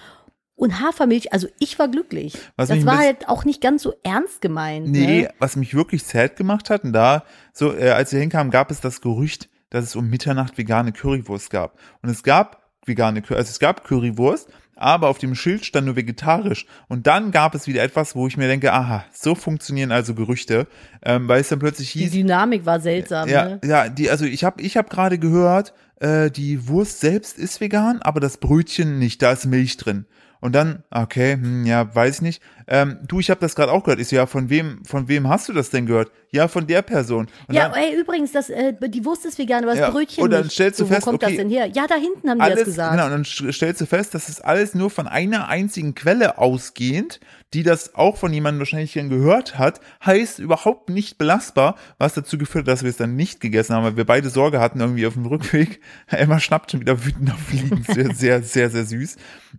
Und 0.55 0.81
Hafermilch, 0.81 1.33
also 1.33 1.47
ich 1.61 1.79
war 1.79 1.87
glücklich. 1.88 2.37
Was 2.57 2.69
das 2.69 2.85
war 2.85 2.99
halt 2.99 3.29
auch 3.29 3.45
nicht 3.45 3.61
ganz 3.61 3.83
so 3.83 3.95
ernst 4.03 4.41
gemeint. 4.41 4.88
Nee, 4.88 5.23
Ne? 5.23 5.31
was 5.38 5.55
mich 5.55 5.75
wirklich 5.75 6.03
sad 6.03 6.35
gemacht 6.37 6.69
hat, 6.69 6.83
und 6.83 6.93
da, 6.93 7.25
so, 7.53 7.73
äh, 7.77 7.91
als 7.91 8.12
wir 8.12 8.19
hinkamen, 8.19 8.51
gab 8.51 8.71
es 8.73 8.81
das 8.81 9.01
Gerücht, 9.01 9.49
dass 9.71 9.85
es 9.85 9.95
um 9.95 10.11
Mitternacht 10.11 10.59
vegane 10.59 10.93
Currywurst 10.93 11.51
gab. 11.51 11.79
Und 12.03 12.09
es 12.09 12.25
gab 12.25 12.69
vegane, 12.87 13.23
also 13.29 13.38
es 13.38 13.61
gab 13.61 13.85
Currywurst, 13.85 14.49
aber 14.79 15.09
auf 15.09 15.19
dem 15.19 15.35
Schild 15.35 15.64
stand 15.64 15.87
nur 15.87 15.97
vegetarisch. 15.97 16.67
Und 16.88 17.07
dann 17.07 17.31
gab 17.31 17.55
es 17.55 17.67
wieder 17.67 17.83
etwas, 17.83 18.14
wo 18.14 18.27
ich 18.27 18.37
mir 18.37 18.47
denke, 18.49 18.73
aha, 18.73 19.05
so 19.12 19.35
funktionieren 19.35 19.93
also 19.93 20.14
Gerüchte, 20.14 20.67
ähm, 21.03 21.29
weil 21.29 21.41
es 21.41 21.49
dann 21.49 21.59
plötzlich 21.59 21.93
Die 21.93 22.01
hieß, 22.01 22.12
Dynamik 22.12 22.64
war 22.64 22.81
seltsam. 22.81 23.29
ja, 23.29 23.45
Ne? 23.45 23.61
ja, 23.64 23.88
die, 23.88 24.11
also 24.11 24.25
ich 24.25 24.45
habe 24.45 24.62
ich 24.62 24.77
hab 24.77 24.88
gerade 24.88 25.19
gehört, 25.19 25.75
äh, 26.01 26.31
die 26.31 26.69
Wurst 26.69 27.01
selbst 27.01 27.38
ist 27.38 27.61
vegan, 27.61 28.01
aber 28.03 28.21
das 28.21 28.38
Brötchen 28.38 28.99
nicht, 28.99 29.21
da 29.21 29.33
ist 29.33 29.47
Milch 29.47 29.77
drin. 29.77 30.07
Und 30.40 30.55
dann, 30.55 30.85
okay, 30.90 31.33
hm, 31.33 31.66
ja, 31.66 31.92
weiß 31.94 32.16
ich 32.16 32.22
nicht. 32.22 32.42
Ähm, 32.68 32.98
du, 33.07 33.18
ich 33.18 33.29
habe 33.31 33.40
das 33.40 33.57
gerade 33.57 33.72
auch 33.72 33.83
gehört. 33.83 33.98
Ich 33.98 34.09
so, 34.09 34.16
ja, 34.16 34.27
von 34.27 34.51
wem, 34.51 34.85
von 34.85 35.09
wem 35.09 35.29
hast 35.29 35.48
du 35.48 35.53
das 35.53 35.70
denn 35.70 35.87
gehört? 35.87 36.12
Ja, 36.31 36.46
von 36.46 36.66
der 36.66 36.83
Person. 36.83 37.27
Und 37.48 37.55
Ja, 37.55 37.70
dann, 37.70 37.83
ey, 37.83 37.98
übrigens, 37.98 38.33
das, 38.33 38.48
äh, 38.51 38.74
die 38.88 39.05
Wurst 39.05 39.24
ist 39.24 39.38
vegan, 39.38 39.64
aber 39.64 39.72
das 39.72 39.81
Ja, 39.81 39.90
Brötchen 39.90 40.22
und 40.22 40.31
dann 40.31 40.42
nicht. 40.44 40.53
stellst 40.53 40.79
du 40.79 40.85
so, 40.85 40.90
wo 40.90 40.94
fest, 40.94 41.05
kommt 41.07 41.22
okay, 41.22 41.33
das 41.33 41.37
denn 41.38 41.51
her? 41.51 41.66
Ja, 41.66 41.87
da 41.87 41.96
hinten 41.96 42.29
haben 42.31 42.38
die 42.38 42.44
das 42.44 42.51
alles, 42.53 42.64
gesagt. 42.66 42.90
genau, 42.92 43.05
und 43.07 43.11
dann 43.11 43.22
st- 43.24 43.53
stellst 43.53 43.81
du 43.81 43.87
fest, 43.87 44.14
dass 44.14 44.29
es 44.29 44.40
alles 44.40 44.74
nur 44.74 44.90
von 44.90 45.09
einer 45.09 45.48
einzigen 45.48 45.94
Quelle 45.94 46.38
ausgehend, 46.38 47.18
die 47.55 47.63
das 47.63 47.95
auch 47.95 48.17
von 48.19 48.33
jemandem 48.33 48.59
wahrscheinlich 48.61 48.93
dann 48.93 49.09
gehört 49.09 49.59
hat, 49.59 49.81
heißt 50.05 50.39
überhaupt 50.39 50.91
nicht 50.91 51.17
belastbar, 51.17 51.77
was 51.99 52.13
dazu 52.15 52.37
geführt 52.37 52.67
hat, 52.67 52.73
dass 52.75 52.83
wir 52.83 52.91
es 52.91 52.97
dann 52.99 53.17
nicht 53.17 53.41
gegessen 53.41 53.75
haben, 53.75 53.85
weil 53.85 53.97
wir 53.97 54.05
beide 54.05 54.29
Sorge 54.29 54.61
hatten 54.61 54.81
irgendwie 54.81 55.07
auf 55.07 55.15
dem 55.15 55.25
Rückweg. 55.27 55.81
Emma 56.09 56.41
schnappt 56.41 56.71
schon 56.73 56.81
wieder 56.81 57.05
wütend 57.07 57.33
auf 57.33 57.39
Fliegen, 57.41 57.83
sehr, 57.85 58.15
sehr, 58.15 58.43
sehr, 58.43 58.69
sehr 58.71 58.85
süß, 58.85 59.17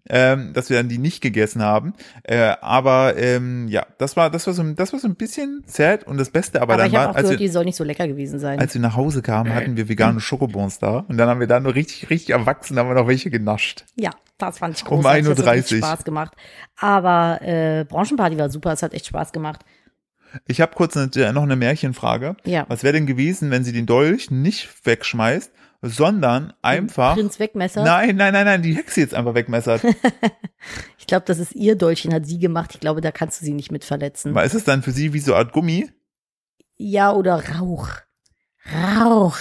ähm, 0.10 0.54
dass 0.54 0.70
wir 0.70 0.78
dann 0.78 0.88
die 0.90 1.00
nicht 1.00 1.22
gegessen 1.22 1.62
haben. 1.64 1.94
Äh, 2.24 2.54
aber 2.62 3.18
ähm, 3.18 3.68
ja, 3.70 3.88
das 3.98 4.16
war, 4.16 4.30
das 4.30 4.46
war 4.46 4.54
so, 4.54 4.62
ein- 4.62 4.76
das 4.76 4.94
war 4.94 5.00
so 5.00 5.08
ein 5.08 5.16
bisschen 5.16 5.64
sad 5.66 6.06
und 6.06 6.18
das 6.18 6.30
Beste, 6.30 6.62
aber, 6.62 6.74
aber 6.74 6.84
dann 6.84 6.92
ich 6.92 6.98
war, 6.98 7.10
auch 7.10 7.16
als 7.16 7.24
gehört, 7.24 7.40
wir, 7.40 7.48
die 7.48 7.52
soll 7.52 7.66
nicht 7.66 7.76
so 7.76 7.84
lecker 7.84 8.08
gewesen 8.08 8.40
sein. 8.40 8.60
als 8.60 8.74
wir 8.76 8.82
nach 8.82 8.96
Hause 8.96 9.22
kamen, 9.22 9.54
hatten 9.54 9.78
wir 9.78 9.90
vegane 9.90 10.20
Schokobons 10.20 10.78
da 10.80 11.06
und 11.08 11.18
dann 11.18 11.28
haben 11.28 11.40
wir 11.40 11.48
da 11.48 11.60
nur 11.60 11.74
richtig, 11.74 12.10
richtig 12.12 12.30
erwachsen, 12.32 12.78
haben 12.78 12.88
wir 12.90 12.94
noch 12.96 13.08
welche 13.08 13.30
genascht. 13.32 13.86
Ja, 13.96 14.12
das 14.40 14.60
fand 14.60 14.78
ich 14.78 14.86
Um 14.86 15.02
großartig. 15.02 15.28
Hat 15.28 15.38
1.30 15.38 15.54
richtig 15.54 15.78
Spaß 15.80 16.04
gemacht. 16.04 16.34
Aber 16.78 17.40
äh, 17.42 17.86
Branchenparty 17.88 18.38
war 18.38 18.50
super, 18.50 18.74
es 18.74 18.82
hat 18.82 18.94
echt 18.94 19.06
Spaß 19.06 19.32
gemacht. 19.32 19.62
Ich 20.48 20.62
habe 20.62 20.76
kurz 20.76 20.96
eine, 20.96 21.10
äh, 21.16 21.32
noch 21.32 21.44
eine 21.44 21.56
Märchenfrage. 21.56 22.38
Ja. 22.46 22.66
Was 22.68 22.84
wäre 22.84 22.94
denn 22.94 23.08
gewesen, 23.08 23.52
wenn 23.52 23.64
sie 23.64 23.72
den 23.72 23.86
Dolch 23.86 24.32
nicht 24.32 24.86
wegschmeißt, 24.86 25.52
sondern 25.82 26.54
einfach. 26.62 27.16
Prinz 27.16 27.40
Wegmesser. 27.40 27.84
Nein, 27.84 28.16
nein, 28.16 28.34
nein, 28.34 28.46
nein, 28.46 28.62
die 28.62 28.76
Hexe 28.76 29.02
jetzt 29.02 29.14
einfach 29.14 29.34
wegmessert. 29.36 29.82
Ich 30.98 31.08
glaube, 31.08 31.24
das 31.26 31.40
ist 31.40 31.56
ihr 31.56 31.78
Dolchchen, 31.78 32.14
hat 32.14 32.26
sie 32.26 32.38
gemacht. 32.38 32.72
Ich 32.74 32.82
glaube, 32.82 33.00
da 33.00 33.12
kannst 33.12 33.40
du 33.40 33.46
sie 33.46 33.54
nicht 33.54 33.72
mit 33.72 33.86
verletzen. 33.86 34.36
Weil 34.36 34.46
ist 34.46 34.54
es 34.54 34.66
dann 34.66 34.84
für 34.84 34.92
sie 34.92 35.14
wie 35.14 35.20
so 35.20 35.34
eine 35.34 35.46
Art 35.46 35.54
Gummi? 35.54 35.90
Ja, 36.76 37.14
oder 37.14 37.42
Rauch. 37.56 37.90
Rauch. 38.72 39.38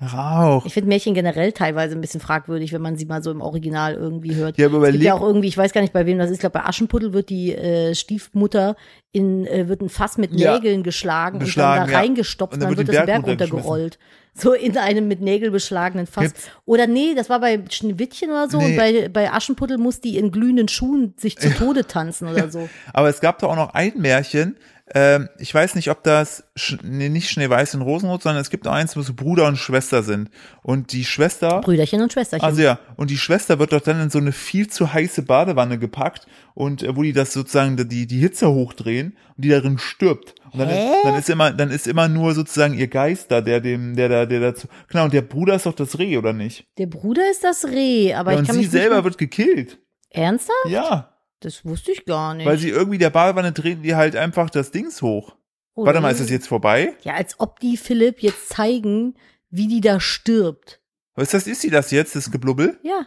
Rauch. 0.00 0.64
Ich 0.64 0.74
finde 0.74 0.88
Märchen 0.88 1.14
generell 1.14 1.50
teilweise 1.50 1.96
ein 1.96 2.00
bisschen 2.00 2.20
fragwürdig, 2.20 2.72
wenn 2.72 2.80
man 2.80 2.96
sie 2.96 3.04
mal 3.06 3.20
so 3.20 3.32
im 3.32 3.40
Original 3.40 3.94
irgendwie 3.94 4.36
hört. 4.36 4.56
Ja, 4.56 4.66
aber 4.66 4.86
es 4.86 4.92
gibt 4.92 5.02
ja 5.02 5.14
auch 5.14 5.22
irgendwie, 5.22 5.48
ich 5.48 5.58
weiß 5.58 5.72
gar 5.72 5.80
nicht 5.80 5.92
bei 5.92 6.06
wem 6.06 6.18
das 6.18 6.28
ist, 6.30 6.34
ich 6.34 6.40
glaube 6.40 6.56
bei 6.60 6.64
Aschenputtel 6.64 7.12
wird 7.12 7.30
die 7.30 7.52
äh, 7.52 7.96
Stiefmutter 7.96 8.76
in, 9.10 9.44
äh, 9.48 9.66
wird 9.68 9.80
ein 9.82 9.88
Fass 9.88 10.16
mit 10.16 10.32
Ja. 10.38 10.54
Nägeln 10.54 10.84
geschlagen, 10.84 11.40
Geschlagen, 11.40 11.70
und 11.72 11.78
dann 11.80 11.86
da 11.88 11.92
ja. 11.92 11.98
reingestopft 11.98 12.54
Und 12.54 12.60
dann 12.62 12.68
dann, 12.70 12.78
wird 12.78 12.86
wird 12.86 12.96
den 12.96 13.06
das 13.06 13.06
Berg 13.06 13.26
runtergerollt. 13.26 13.98
So 14.34 14.52
in 14.52 14.78
einem 14.78 15.08
mit 15.08 15.20
Nägel 15.20 15.50
beschlagenen 15.50 16.06
Fass. 16.06 16.26
Gibt's- 16.26 16.48
Oder 16.64 16.86
nee, 16.86 17.14
das 17.16 17.28
war 17.28 17.40
bei 17.40 17.60
Schneewittchen 17.68 18.30
oder 18.30 18.48
so. 18.48 18.58
Nee. 18.58 18.66
Und 18.66 18.76
bei, 18.76 19.08
bei 19.08 19.32
Aschenputtel 19.32 19.78
muss 19.78 20.00
die 20.00 20.16
in 20.16 20.30
glühenden 20.30 20.68
Schuhen 20.68 21.14
sich 21.16 21.36
zu 21.38 21.50
Tode 21.58 21.86
tanzen 21.88 22.28
oder 22.28 22.48
so. 22.48 22.68
Aber 22.92 23.08
es 23.08 23.20
gab 23.20 23.40
da 23.40 23.48
auch 23.48 23.56
noch 23.56 23.74
ein 23.74 23.94
Märchen. 23.96 24.56
Ähm, 24.94 25.28
ich 25.38 25.52
weiß 25.52 25.74
nicht, 25.74 25.90
ob 25.90 26.02
das 26.02 26.44
Sch 26.56 26.78
nee, 26.82 27.08
nicht 27.08 27.30
Schneeweiß 27.30 27.74
in 27.74 27.82
Rosenrot, 27.82 28.22
sondern 28.22 28.40
es 28.40 28.50
gibt 28.50 28.66
auch 28.66 28.72
eins, 28.72 28.96
wo 28.96 29.02
so 29.02 29.14
Bruder 29.14 29.46
und 29.46 29.56
Schwester 29.56 30.02
sind. 30.02 30.30
Und 30.62 30.92
die 30.92 31.04
Schwester, 31.04 31.60
Brüderchen 31.60 32.00
und 32.00 32.12
Schwesterchen. 32.12 32.44
also 32.44 32.62
ja, 32.62 32.78
und 32.96 33.10
die 33.10 33.18
Schwester 33.18 33.58
wird 33.58 33.72
doch 33.72 33.80
dann 33.80 34.00
in 34.00 34.10
so 34.10 34.18
eine 34.18 34.32
viel 34.32 34.68
zu 34.68 34.92
heiße 34.92 35.22
Badewanne 35.22 35.78
gepackt 35.78 36.26
und 36.54 36.82
äh, 36.82 36.96
wo 36.96 37.02
die 37.02 37.12
das 37.12 37.32
sozusagen 37.32 37.76
die 37.76 38.06
die 38.06 38.18
Hitze 38.18 38.50
hochdrehen 38.50 39.16
und 39.36 39.44
die 39.44 39.50
darin 39.50 39.78
stirbt. 39.78 40.34
Und 40.52 40.60
dann 40.60 40.70
ist, 40.70 41.04
dann 41.04 41.18
ist 41.18 41.30
immer 41.30 41.52
dann 41.52 41.70
ist 41.70 41.86
immer 41.86 42.08
nur 42.08 42.34
sozusagen 42.34 42.74
ihr 42.74 42.88
Geist 42.88 43.30
da, 43.30 43.40
der 43.40 43.60
dem 43.60 43.96
der 43.96 44.08
da 44.08 44.26
der 44.26 44.40
dazu. 44.40 44.68
Genau, 44.88 45.04
und 45.04 45.12
der 45.12 45.22
Bruder 45.22 45.56
ist 45.56 45.66
doch 45.66 45.74
das 45.74 45.98
Reh 45.98 46.16
oder 46.16 46.32
nicht? 46.32 46.66
Der 46.78 46.86
Bruder 46.86 47.30
ist 47.30 47.44
das 47.44 47.66
Reh, 47.66 48.14
aber 48.14 48.32
Ja, 48.32 48.36
ich 48.36 48.40
und 48.40 48.46
kann 48.46 48.54
sie 48.54 48.62
mich 48.62 48.70
selber 48.70 49.04
wird 49.04 49.18
gekillt. 49.18 49.78
Ernsthaft? 50.10 50.66
Ja, 50.66 51.17
Das 51.40 51.64
wusste 51.64 51.92
ich 51.92 52.04
gar 52.04 52.34
nicht. 52.34 52.46
weil 52.46 52.58
sie 52.58 52.70
irgendwie 52.70 52.98
der 52.98 53.10
Badewanne 53.10 53.52
drehen 53.52 53.82
die 53.82 53.94
halt 53.94 54.16
einfach 54.16 54.50
das 54.50 54.70
Dings 54.70 55.02
hoch. 55.02 55.36
Oh, 55.74 55.86
Warte 55.86 56.00
mal, 56.00 56.10
ist 56.10 56.20
das 56.20 56.30
jetzt 56.30 56.48
vorbei? 56.48 56.94
Ja, 57.02 57.14
als 57.14 57.38
ob 57.38 57.60
die 57.60 57.76
Philipp 57.76 58.20
jetzt 58.20 58.48
zeigen, 58.48 59.14
wie 59.50 59.68
die 59.68 59.80
da 59.80 60.00
stirbt. 60.00 60.80
Was 61.14 61.30
das 61.30 61.46
ist 61.46 61.60
sie 61.60 61.70
das 61.70 61.90
jetzt, 61.92 62.16
das 62.16 62.30
Geblubbel? 62.32 62.78
Ja, 62.82 63.06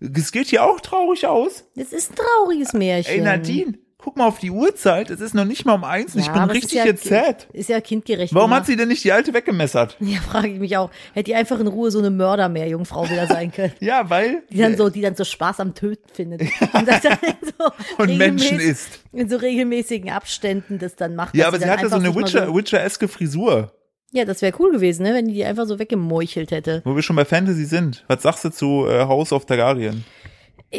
Es 0.00 0.32
geht 0.32 0.46
hier 0.48 0.64
auch 0.64 0.80
traurig 0.80 1.26
aus. 1.26 1.64
das 1.74 1.92
ist 1.92 2.12
ein 2.12 2.16
trauriges 2.16 2.72
Märchen. 2.72 3.12
Ey, 3.14 3.20
Nadine, 3.20 3.78
guck 3.98 4.16
mal 4.16 4.26
auf 4.26 4.38
die 4.38 4.50
Uhrzeit. 4.50 5.10
Es 5.10 5.20
ist 5.20 5.34
noch 5.34 5.44
nicht 5.44 5.64
mal 5.64 5.74
um 5.74 5.84
eins. 5.84 6.14
und 6.14 6.20
Ja, 6.22 6.26
ich 6.26 6.32
bin 6.32 6.50
richtig 6.50 6.72
ja, 6.74 6.84
jetzt 6.84 7.04
sad. 7.04 7.48
Ist 7.52 7.68
ja 7.68 7.80
kindgerecht. 7.80 8.34
Warum 8.34 8.50
gemacht. 8.50 8.60
hat 8.60 8.66
sie 8.66 8.76
denn 8.76 8.88
nicht 8.88 9.02
die 9.04 9.12
alte 9.12 9.32
weggemessert? 9.34 9.96
Ja, 10.06 10.20
frage 10.20 10.48
ich 10.48 10.58
mich 10.60 10.76
auch. 10.76 10.90
Hätte 11.14 11.24
die 11.24 11.34
einfach 11.34 11.58
in 11.60 11.66
Ruhe 11.66 11.90
so 11.90 11.98
eine 11.98 12.10
Mördermeerjungfrau 12.10 13.08
wieder 13.10 13.26
sein 13.26 13.50
können. 13.52 13.72
Ja, 13.80 14.08
weil. 14.10 14.42
Die 14.50 14.58
dann 14.58 14.76
so, 14.76 14.88
die 14.90 15.00
dann 15.00 15.16
so 15.16 15.24
Spaß 15.24 15.60
am 15.60 15.74
Töten 15.74 16.08
findet. 16.12 16.42
Und, 16.72 16.86
das 16.88 17.02
dann 17.02 17.18
so 17.58 17.70
Und 18.02 18.16
Menschen 18.16 18.60
isst. 18.60 19.00
In 19.12 19.28
so 19.28 19.36
regelmäßigen 19.36 20.10
Abständen 20.10 20.78
das 20.78 20.94
dann 20.96 21.14
macht. 21.16 21.34
Ja, 21.34 21.48
aber 21.48 21.58
sie 21.58 21.64
dann 21.64 21.72
hatte 21.78 21.88
so 21.88 21.96
einfach 21.96 22.08
eine 22.08 22.14
Witcher- 22.14 22.54
Witcher-eske 22.54 23.08
Frisur. 23.08 23.72
Ja, 24.12 24.24
das 24.24 24.40
wäre 24.40 24.54
cool 24.60 24.70
gewesen, 24.72 25.02
ne, 25.02 25.14
wenn 25.14 25.26
die 25.26 25.34
die 25.34 25.44
einfach 25.44 25.66
so 25.66 25.78
weggemeuchelt 25.78 26.50
hätte. 26.52 26.80
Wo 26.84 26.94
wir 26.94 27.02
schon 27.02 27.16
bei 27.16 27.24
Fantasy 27.24 27.64
sind. 27.64 28.04
Was 28.08 28.22
sagst 28.22 28.44
du 28.44 28.50
zu 28.50 28.86
äh, 28.86 29.04
House 29.04 29.32
of 29.32 29.46
Targaryen? 29.46 30.04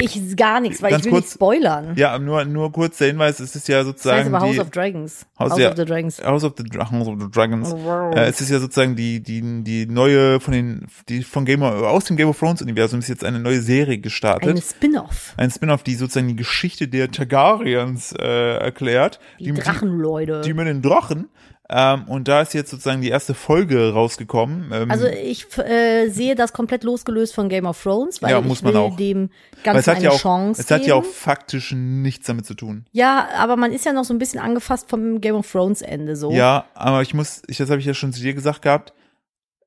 Ich 0.03 0.35
gar 0.37 0.59
nichts, 0.59 0.81
weil 0.81 0.91
Ganz 0.91 1.01
ich 1.01 1.05
will 1.05 1.11
kurz- 1.13 1.25
nicht 1.25 1.33
spoilern. 1.33 1.93
Ja, 1.95 2.17
nur, 2.19 2.45
nur 2.45 2.71
kurz 2.71 2.97
der 2.97 3.07
Hinweis, 3.07 3.39
es 3.39 3.55
ist 3.55 3.67
ja 3.67 3.77
das 3.79 3.87
sozusagen. 3.87 4.17
heißt 4.19 4.27
aber 4.33 4.39
House 4.45 4.53
die, 4.53 4.59
of 4.59 4.69
Dragons. 4.69 5.25
House- 5.39 5.51
House 5.51 5.59
ja. 5.59 5.69
of 5.71 5.77
the 5.77 5.85
Dragons. 5.85 6.23
House 6.23 6.43
of 6.43 6.53
the, 6.57 6.63
House 6.79 7.07
of 7.07 7.15
the 7.19 7.29
Dragons. 7.31 7.73
Oh, 7.73 7.83
wow. 7.83 8.15
Äh, 8.15 8.25
es 8.27 8.41
ist 8.41 8.49
ja 8.49 8.59
sozusagen 8.59 8.95
die, 8.95 9.21
die, 9.21 9.63
die 9.63 9.85
neue 9.85 10.39
von 10.39 10.53
den, 10.53 10.87
die 11.09 11.23
von 11.23 11.45
Game 11.45 11.61
of, 11.63 11.71
aus 11.83 12.05
dem 12.05 12.17
Game 12.17 12.29
of 12.29 12.37
Thrones 12.39 12.61
Universum 12.61 12.99
ist 12.99 13.07
jetzt 13.09 13.23
eine 13.23 13.39
neue 13.39 13.61
Serie 13.61 13.97
gestartet. 13.97 14.49
Eine 14.49 14.61
Spin-off. 14.61 15.33
ein 15.37 15.49
Spin-off, 15.51 15.83
die 15.83 15.95
sozusagen 15.95 16.27
die 16.27 16.35
Geschichte 16.35 16.87
der 16.87 17.11
Targaryens 17.11 18.13
äh, 18.13 18.57
erklärt. 18.57 19.19
Die 19.39 19.51
Drachenleute. 19.53 20.41
Die, 20.41 20.49
die 20.49 20.53
mit 20.53 20.67
den 20.67 20.81
Drachen. 20.81 21.29
Ähm, 21.69 22.05
und 22.07 22.29
da 22.29 22.41
ist 22.41 22.53
jetzt 22.53 22.71
sozusagen 22.71 23.01
die 23.01 23.09
erste 23.09 23.33
Folge 23.33 23.91
rausgekommen. 23.91 24.71
Ähm, 24.71 24.89
Also 24.89 25.05
ich 25.07 25.45
äh, 25.57 26.07
sehe 26.07 26.33
das 26.35 26.53
komplett 26.53 26.85
losgelöst 26.85 27.35
von 27.35 27.49
Game 27.49 27.65
of 27.65 27.81
Thrones, 27.83 28.21
weil 28.21 28.31
Ja, 28.31 28.39
muss 28.39 28.59
ich 28.59 28.63
man 28.63 28.73
will 28.73 28.79
auch. 28.79 28.95
dem 28.95 29.29
Ganzen 29.63 29.79
es 29.79 29.87
hat 29.87 29.95
eine 29.97 30.05
ja 30.05 30.11
auch, 30.11 30.19
Chance 30.19 30.61
es 30.61 30.71
hat 30.71 30.77
geben. 30.79 30.89
ja 30.89 30.95
auch 30.95 31.03
faktisch 31.03 31.73
nichts 31.73 32.25
damit 32.27 32.45
zu 32.45 32.53
tun. 32.53 32.85
ja, 32.93 33.27
aber 33.37 33.57
man 33.57 33.73
ist 33.73 33.83
ja 33.85 33.91
noch 33.91 34.05
so 34.05 34.13
ein 34.13 34.17
bisschen 34.17 34.39
angefasst 34.39 34.89
vom 34.89 35.19
Game 35.19 35.35
of 35.35 35.51
Thrones 35.51 35.81
Ende 35.81 36.15
so. 36.15 36.31
Ja, 36.31 36.65
aber 36.73 37.01
ich 37.01 37.13
muss, 37.13 37.41
ich, 37.47 37.57
das 37.57 37.69
habe 37.69 37.79
ich 37.81 37.85
ja 37.85 37.93
schon 37.93 38.13
zu 38.13 38.21
dir 38.21 38.33
gesagt 38.33 38.61
gehabt. 38.61 38.93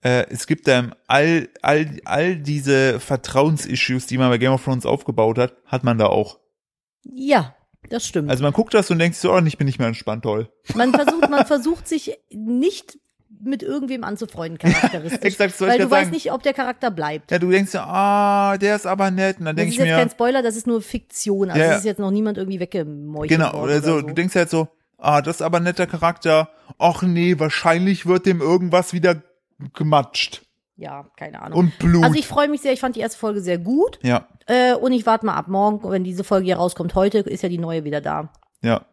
Äh, 0.03 0.25
es 0.31 0.47
gibt 0.47 0.67
ähm, 0.69 0.95
all, 1.07 1.49
all, 1.61 2.01
all 2.07 2.37
diese 2.37 2.99
Vertrauensissues, 3.01 4.07
die 4.07 4.17
man 4.17 4.31
bei 4.31 4.39
Game 4.39 4.53
of 4.53 4.65
Thrones 4.65 4.87
aufgebaut 4.87 5.37
hat, 5.37 5.53
hat 5.67 5.85
man 5.85 5.99
da 5.99 6.07
auch. 6.07 6.39
Ja, 7.05 7.55
das 7.91 8.07
stimmt. 8.07 8.31
Also 8.31 8.43
man 8.43 8.53
guckt 8.53 8.73
das 8.73 8.91
und 8.91 8.99
denkt 8.99 9.17
sich 9.17 9.23
so, 9.23 9.33
oh, 9.33 9.39
ich 9.45 9.59
bin 9.59 9.67
nicht 9.67 9.79
mehr 9.79 9.89
entspannt, 9.89 10.23
toll. 10.23 10.49
man 10.75 10.93
versucht, 10.95 11.29
man 11.29 11.45
versucht 11.47 11.87
sich 11.87 12.19
nicht 12.31 12.99
mit 13.43 13.63
irgendwem 13.63 14.05
anzufreunden, 14.05 14.59
charakteristisch. 14.59 15.21
Exakt, 15.23 15.53
das 15.53 15.61
wollte 15.61 15.73
weil 15.73 15.81
ich 15.81 15.85
du 15.87 15.91
weißt 15.91 16.03
sagen. 16.05 16.15
nicht, 16.15 16.33
ob 16.33 16.43
der 16.43 16.53
Charakter 16.53 16.91
bleibt. 16.91 17.31
Ja, 17.31 17.39
du 17.39 17.51
denkst 17.51 17.73
ja, 17.73 17.87
ah, 17.87 18.59
der 18.59 18.77
ist 18.77 18.87
aber 18.87 19.11
nett. 19.11 19.39
Und 19.39 19.47
dann 19.47 19.57
Das 19.57 19.63
denke 19.63 19.69
ist 19.71 19.75
ich 19.81 19.87
jetzt 19.87 19.95
mir, 19.95 19.97
kein 19.99 20.11
Spoiler, 20.11 20.43
das 20.43 20.57
ist 20.57 20.67
nur 20.67 20.83
Fiktion. 20.83 21.49
Also 21.51 21.61
Ja, 21.63 21.71
ja. 21.71 21.77
ist 21.77 21.85
jetzt 21.85 21.99
noch 22.01 22.11
niemand 22.11 22.37
irgendwie 22.39 22.61
weggemeuchelt 22.61 23.31
Genau, 23.31 23.53
worden 23.53 23.63
oder 23.65 23.81
so, 23.83 24.03
du 24.03 24.13
denkst 24.13 24.35
halt 24.35 24.51
so, 24.51 24.69
ah, 24.99 25.23
das 25.23 25.37
ist 25.37 25.43
aber 25.43 25.57
ein 25.59 25.63
netter 25.63 25.87
Charakter. 25.87 26.51
Ach 26.79 27.03
nee, 27.03 27.39
wahrscheinlich 27.39 28.05
wird 28.07 28.27
dem 28.27 28.41
irgendwas 28.41 28.93
wieder 28.93 29.23
gematscht. 29.75 30.43
Ja, 30.81 31.05
keine 31.17 31.43
Ahnung. 31.43 31.59
Und 31.59 31.79
Blut. 31.79 32.03
also 32.05 32.19
ich 32.19 32.27
freue 32.27 32.49
mich 32.49 32.63
sehr, 32.63 32.73
ich 32.73 32.81
fand 32.81 32.97
die 32.97 33.01
erste 33.01 33.19
Folge 33.19 33.41
sehr 33.43 33.59
gut. 33.59 33.99
ja, 34.03 34.27
Äh, 34.47 34.75
und 34.75 34.93
ich 34.93 35.05
warte 35.05 35.27
mal 35.27 35.35
ab 35.35 35.47
morgen, 35.49 35.89
wenn 35.91 36.05
diese 36.05 36.25
Folge 36.25 36.47
hier 36.47 36.57
rauskommt. 36.57 36.95
Heute 36.95 37.19
ist 37.19 37.43
ja 37.43 37.49
die 37.51 37.59
neue 37.59 37.85
wieder 37.85 38.01
da. 38.01 38.33
ja. 38.63 38.85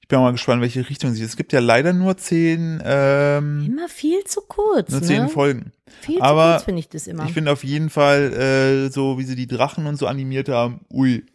Ich 0.00 0.08
bin 0.08 0.20
auch 0.20 0.22
mal 0.22 0.30
gespannt, 0.30 0.62
welche 0.62 0.88
Richtung 0.88 1.12
sie. 1.14 1.24
Es 1.24 1.36
gibt 1.36 1.52
ja 1.52 1.58
leider 1.58 1.92
nur 1.92 2.16
zehn, 2.16 2.80
ähm, 2.84 3.64
Immer 3.66 3.88
viel 3.88 4.22
zu 4.22 4.40
kurz. 4.42 4.88
nur 4.92 5.02
zehn 5.02 5.22
ne? 5.24 5.28
Folgen. 5.28 5.72
Viel 6.00 6.22
Aber 6.22 6.44
zu 6.44 6.50
kurz 6.52 6.62
finde 6.64 6.78
ich 6.78 6.88
das 6.88 7.08
immer. 7.08 7.24
Ich 7.24 7.32
finde 7.32 7.50
auf 7.50 7.64
jeden 7.64 7.90
Fall, 7.90 8.32
äh, 8.32 8.88
so 8.92 9.18
wie 9.18 9.24
sie 9.24 9.34
die 9.34 9.48
Drachen 9.48 9.84
und 9.86 9.96
so 9.96 10.06
animiert 10.06 10.48
haben, 10.48 10.82
ui. 10.92 11.26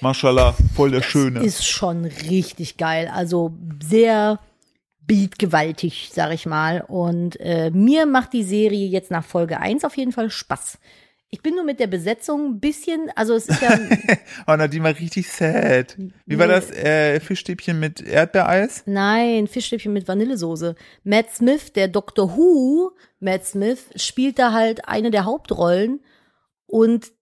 Mashallah, 0.00 0.54
voll 0.76 0.92
der 0.92 1.02
Schöne. 1.02 1.40
ist 1.40 1.66
schon 1.66 2.04
richtig 2.04 2.76
geil. 2.76 3.10
Also 3.12 3.52
sehr 3.82 4.38
beatgewaltig, 5.08 6.10
sag 6.12 6.32
ich 6.32 6.46
mal. 6.46 6.84
Und 6.86 7.40
äh, 7.40 7.70
mir 7.70 8.06
macht 8.06 8.32
die 8.32 8.44
Serie 8.44 8.86
jetzt 8.86 9.10
nach 9.10 9.24
Folge 9.24 9.58
1 9.58 9.84
auf 9.84 9.96
jeden 9.96 10.12
Fall 10.12 10.30
Spaß. 10.30 10.78
Ich 11.30 11.42
bin 11.42 11.56
nur 11.56 11.64
mit 11.64 11.78
der 11.78 11.88
Besetzung 11.88 12.52
ein 12.52 12.60
bisschen, 12.60 13.10
also 13.14 13.34
es 13.34 13.48
ist 13.48 13.60
ja, 13.60 13.78
Oh, 14.46 14.56
Nadine 14.56 14.84
war 14.84 14.98
richtig 14.98 15.28
sad. 15.28 15.94
Wie 16.24 16.38
war 16.38 16.46
Nee. 16.46 16.52
das? 16.54 16.70
Äh, 16.70 17.20
Fischstäbchen 17.20 17.78
mit 17.78 18.00
Erdbeereis? 18.00 18.84
nein, 18.86 19.46
Fischstäbchen 19.46 19.92
mit 19.92 20.08
Vanillesoße. 20.08 20.74
Matt 21.04 21.30
Smith, 21.34 21.72
der 21.74 21.88
Doctor 21.88 22.34
Who, 22.34 22.92
Matt 23.20 23.44
Smith, 23.44 23.86
spielt 23.96 24.38
da 24.38 24.52
halt 24.52 24.88
eine 24.88 25.10
der 25.10 25.26
Hauptrollen 25.26 26.00
und 26.66 27.12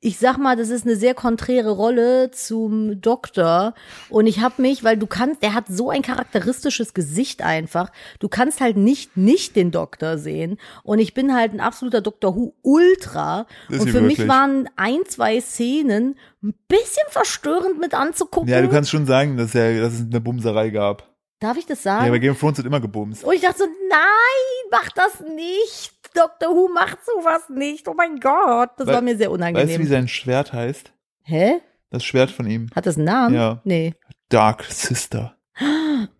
ich 0.00 0.18
sag 0.18 0.38
mal, 0.38 0.56
das 0.56 0.70
ist 0.70 0.84
eine 0.84 0.96
sehr 0.96 1.14
konträre 1.14 1.70
Rolle 1.70 2.30
zum 2.30 3.00
Doktor. 3.00 3.74
Und 4.08 4.26
ich 4.26 4.40
habe 4.40 4.62
mich, 4.62 4.84
weil 4.84 4.96
du 4.96 5.06
kannst, 5.06 5.42
der 5.42 5.54
hat 5.54 5.66
so 5.68 5.90
ein 5.90 6.02
charakteristisches 6.02 6.94
Gesicht 6.94 7.42
einfach. 7.42 7.90
Du 8.18 8.28
kannst 8.28 8.60
halt 8.60 8.76
nicht 8.76 9.16
nicht 9.16 9.56
den 9.56 9.70
Doktor 9.70 10.18
sehen. 10.18 10.58
Und 10.82 10.98
ich 10.98 11.14
bin 11.14 11.34
halt 11.34 11.52
ein 11.52 11.60
absoluter 11.60 12.00
Doctor 12.00 12.36
Who 12.36 12.54
Ultra. 12.62 13.46
Ist 13.68 13.80
Und 13.80 13.90
für 13.90 14.00
mich 14.00 14.18
wirklich. 14.18 14.28
waren 14.28 14.68
ein, 14.76 15.00
zwei 15.06 15.40
Szenen 15.40 16.16
ein 16.42 16.54
bisschen 16.68 17.06
verstörend 17.08 17.80
mit 17.80 17.94
anzugucken. 17.94 18.48
Ja, 18.48 18.62
du 18.62 18.68
kannst 18.68 18.90
schon 18.90 19.06
sagen, 19.06 19.36
dass, 19.36 19.52
ja, 19.52 19.80
dass 19.80 19.94
es 19.94 20.02
eine 20.02 20.20
Bumserei 20.20 20.70
gab. 20.70 21.15
Darf 21.40 21.56
ich 21.58 21.66
das 21.66 21.84
Ja, 21.84 21.98
sagen? 21.98 22.10
bei 22.10 22.18
Game 22.18 22.32
of 22.32 22.40
Thrones 22.40 22.56
wird 22.58 22.66
immer 22.66 22.80
gebumst. 22.80 23.22
Und 23.24 23.34
ich 23.34 23.40
dachte 23.42 23.58
so, 23.58 23.64
nein, 23.90 24.70
mach 24.70 24.88
das 24.92 25.20
nicht. 25.20 25.92
Dr. 26.14 26.48
Who 26.54 26.68
macht 26.72 26.98
sowas 27.04 27.42
nicht. 27.50 27.86
Oh 27.88 27.94
mein 27.94 28.18
Gott. 28.20 28.70
Das 28.78 28.86
Wei- 28.86 28.94
war 28.94 29.02
mir 29.02 29.16
sehr 29.18 29.30
Weißt 29.30 29.40
du, 29.40 29.48
wie 29.48 29.54
unangenehm. 29.54 29.86
sein 29.86 30.08
Schwert 30.08 30.52
heißt? 30.54 30.92
Hä? 31.24 31.60
Das 31.90 32.04
Schwert 32.04 32.30
von 32.30 32.46
ihm. 32.48 32.68
Hat 32.74 32.86
das 32.86 32.96
einen 32.96 33.04
Namen? 33.04 33.34
Ja. 33.34 33.60
Nee. 33.64 33.94
Dark 34.30 34.64
Sister. 34.64 35.36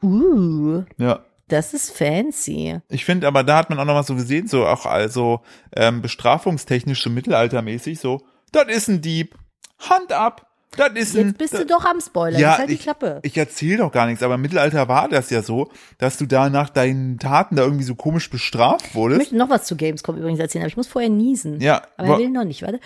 Uh, 0.02 0.82
Ja. 0.98 1.24
das 1.48 1.72
ist 1.74 1.96
fancy. 1.96 2.80
Ich 2.88 3.04
finde, 3.04 3.26
aber 3.26 3.42
da 3.44 3.58
hat 3.58 3.70
man 3.70 3.78
auch 3.78 3.84
noch 3.84 3.94
mal 3.94 4.02
so 4.02 4.14
gesehen, 4.14 4.48
so 4.48 4.66
auch 4.66 4.86
also 4.86 5.40
ähm, 5.74 6.02
bestrafungstechnisch, 6.02 7.02
so 7.02 7.10
mittelaltermäßig, 7.10 7.98
so, 8.00 8.20
das 8.52 8.68
ist 8.68 8.88
ein 8.88 9.00
Dieb, 9.02 9.34
Hand 9.78 10.12
ab, 10.12 10.45
das 10.76 10.90
ist 10.94 11.16
ein. 11.16 11.28
Jetzt 11.28 11.38
bist 11.38 11.54
da- 11.54 11.58
du 11.58 11.66
doch 11.66 11.84
am 11.84 12.00
Spoiler. 12.00 12.38
Ja, 12.38 12.58
halt 12.58 12.68
die 12.70 12.74
ich- 12.74 12.82
Klappe. 12.82 13.20
Ich 13.22 13.36
erzähle 13.36 13.78
doch 13.78 13.92
gar 13.92 14.06
nichts, 14.06 14.22
aber 14.22 14.34
im 14.36 14.40
Mittelalter 14.42 14.88
war 14.88 15.08
das 15.08 15.30
ja 15.30 15.42
so, 15.42 15.70
dass 15.98 16.16
du 16.18 16.26
da 16.26 16.48
nach 16.50 16.70
deinen 16.70 17.18
Taten 17.18 17.56
da 17.56 17.62
irgendwie 17.62 17.84
so 17.84 17.94
komisch 17.94 18.30
bestraft 18.30 18.86
Ich 18.88 18.94
wurdest. 18.94 19.18
möchte 19.18 19.36
noch 19.36 19.50
was 19.50 19.64
zu 19.64 19.76
Gamescom 19.76 20.16
übrigens 20.16 20.40
erzählen, 20.40 20.62
aber 20.62 20.68
ich 20.68 20.76
muss 20.76 20.86
vorher 20.88 21.10
niesen. 21.10 21.60
Ja, 21.60 21.82
Aber 21.96 22.08
er 22.14 22.18
will 22.18 22.30
noch 22.30 22.44
nicht, 22.44 22.62
warte. 22.62 22.80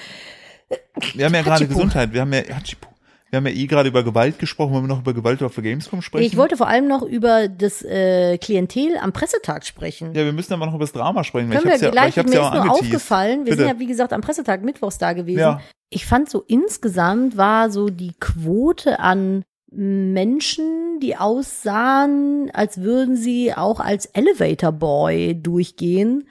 wir 1.15 1.25
haben 1.27 1.35
ja 1.35 1.43
gerade. 1.43 1.67
Gesundheit, 1.67 2.13
wir 2.13 2.21
haben 2.21 2.33
ja, 2.33 2.43
Hatschipu. 2.55 2.89
Wir 3.31 3.37
haben 3.37 3.47
ja 3.47 3.53
eh 3.53 3.67
gerade 3.67 3.89
über 3.89 4.03
Gewalt 4.03 4.39
gesprochen, 4.41 4.73
wollen 4.73 4.85
wir 4.85 4.89
noch 4.89 5.01
über 5.01 5.15
Gewalt 5.15 5.43
auf 5.43 5.55
der 5.55 5.63
Gamescom 5.63 6.03
sprechen? 6.03 6.25
Ich 6.25 6.37
wollte 6.37 6.57
vor 6.57 6.67
allem 6.67 6.89
noch 6.89 7.03
über 7.03 7.49
das 7.49 7.83
äh, 7.83 8.37
Klientel 8.39 8.97
am 9.01 9.13
Pressetag 9.13 9.65
sprechen. 9.65 10.15
ja, 10.15 10.25
wir 10.25 10.33
müssen 10.33 10.53
aber 10.53 10.67
noch 10.67 10.75
über 10.75 10.85
das 10.85 10.93
Drama 10.93 11.23
sprechen, 11.23 11.51
Können 11.51 11.65
wir 11.65 11.77
ja, 11.77 11.91
gleich, 11.91 12.17
mir 12.17 12.25
ja 12.33 12.49
ist 12.49 12.55
nur 12.55 12.71
aufgefallen, 12.73 13.41
wir 13.41 13.53
Bitte. 13.53 13.59
sind 13.59 13.69
ja 13.69 13.79
wie 13.79 13.87
gesagt 13.87 14.13
am 14.13 14.21
Pressetag 14.21 14.63
mittwochs 14.65 14.99
da 14.99 15.13
gewesen. 15.13 15.39
Ja. 15.39 15.61
Ich 15.91 16.07
fand 16.07 16.29
so 16.29 16.43
insgesamt 16.47 17.37
war 17.37 17.71
so 17.71 17.89
die 17.89 18.15
Quote 18.19 18.99
an 18.99 19.45
Menschen, 19.71 20.99
die 21.01 21.17
aussahen, 21.17 22.51
als 22.53 22.81
würden 22.81 23.17
sie 23.17 23.55
auch 23.55 23.79
als 23.79 24.07
Elevator 24.07 24.73
Boy 24.73 25.41
durchgehen, 25.41 26.29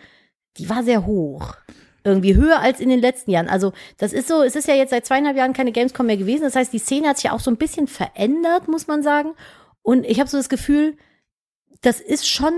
die 0.58 0.70
war 0.70 0.84
sehr 0.84 1.06
hoch. 1.06 1.56
Irgendwie 2.04 2.36
höher 2.36 2.60
als 2.60 2.80
in 2.80 2.90
den 2.90 3.00
letzten 3.00 3.32
Jahren. 3.32 3.50
Also, 3.50 3.74
das 3.98 4.14
ist 4.14 4.28
so, 4.28 4.42
es 4.42 4.56
ist 4.56 4.68
ja 4.68 4.76
jetzt 4.76 4.92
seit 4.92 5.06
zweieinhalb 5.06 5.38
Jahren 5.38 5.54
keine 5.54 5.72
Gamescom 5.72 6.06
mehr 6.06 6.18
gewesen. 6.18 6.44
Das 6.44 6.56
heißt, 6.56 6.72
die 6.72 6.80
Szene 6.80 7.10
hat 7.10 7.18
sich 7.18 7.26
ja 7.26 7.34
auch 7.34 7.40
so 7.40 7.52
ein 7.52 7.58
bisschen 7.58 7.88
verändert, 7.88 8.68
muss 8.68 8.88
man 8.88 9.04
sagen. 9.04 9.34
Und 9.82 10.06
ich 10.06 10.20
habe 10.20 10.30
so 10.30 10.38
das 10.38 10.50
Gefühl, 10.50 10.98
das 11.82 12.00
ist 12.00 12.28
schon 12.28 12.54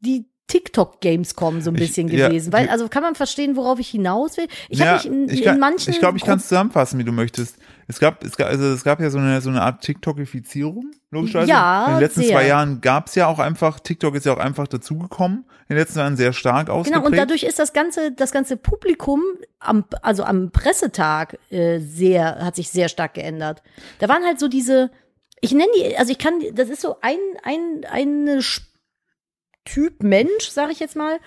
die 0.00 0.31
TikTok 0.52 1.00
Gamescom 1.00 1.62
so 1.62 1.70
ein 1.70 1.74
Ich- 1.76 1.80
bisschen 1.80 2.08
ja, 2.08 2.28
gewesen. 2.28 2.52
Weil, 2.52 2.64
die- 2.66 2.70
also 2.70 2.88
kann 2.88 3.02
man 3.02 3.14
verstehen, 3.14 3.56
worauf 3.56 3.78
ich 3.78 3.88
hinaus 3.88 4.36
will. 4.36 4.46
Ich 4.68 4.80
Ja, 4.80 4.86
habe 4.86 4.96
mich 4.96 5.06
in, 5.06 5.28
ich 5.30 5.38
in 5.40 5.44
kann, 5.46 5.58
manchen. 5.58 5.90
Ich 5.90 5.98
glaube, 5.98 6.18
ich 6.18 6.24
kann 6.24 6.38
es 6.38 6.48
zusammenfassen, 6.48 6.98
wie 6.98 7.04
du 7.04 7.12
möchtest. 7.12 7.56
Es 7.88 7.98
gab, 7.98 8.22
es 8.22 8.36
gab, 8.36 8.48
also 8.48 8.64
es 8.66 8.84
gab 8.84 9.00
ja 9.00 9.08
so 9.10 9.18
eine, 9.18 9.40
so 9.40 9.48
eine 9.50 9.62
Art 9.62 9.80
TikTokifizierung, 9.82 10.90
logischerweise. 11.10 11.48
Ja, 11.50 11.86
In 11.86 11.92
den 11.94 12.00
letzten 12.00 12.20
sehr. 12.22 12.30
zwei 12.32 12.46
Jahren 12.46 12.80
gab 12.80 13.06
es 13.08 13.14
ja 13.14 13.26
auch 13.26 13.38
einfach, 13.38 13.80
TikTok 13.80 14.14
ist 14.14 14.26
ja 14.26 14.34
auch 14.34 14.38
einfach 14.38 14.68
dazugekommen. 14.68 15.44
In 15.68 15.76
den 15.76 15.78
letzten 15.78 15.98
Jahren 16.00 16.16
sehr 16.16 16.32
stark 16.34 16.68
ausgeprägt. 16.68 16.94
Genau, 16.94 17.06
und 17.06 17.16
dadurch 17.16 17.44
ist 17.44 17.58
das 17.58 17.72
ganze, 17.72 18.12
das 18.12 18.30
ganze 18.30 18.56
Publikum 18.58 19.22
am, 19.58 19.84
also 20.02 20.22
am 20.24 20.50
Pressetag 20.50 21.38
äh, 21.50 21.78
sehr, 21.78 22.36
hat 22.44 22.56
sich 22.56 22.68
sehr 22.68 22.88
stark 22.88 23.14
geändert. 23.14 23.62
Da 23.98 24.08
waren 24.08 24.22
halt 24.24 24.38
so 24.38 24.48
diese, 24.48 24.90
ich 25.40 25.52
nenne 25.52 25.70
die, 25.76 25.96
also 25.96 26.12
ich 26.12 26.18
kann, 26.18 26.34
das 26.54 26.68
ist 26.68 26.82
so 26.82 26.96
ein, 27.00 27.16
ein, 27.42 27.84
eine 27.90 28.38
Sch- 28.40 28.62
Typ 29.64 30.02
Mensch, 30.02 30.48
sage 30.48 30.72
ich 30.72 30.80
jetzt 30.80 30.96
mal, 30.96 31.18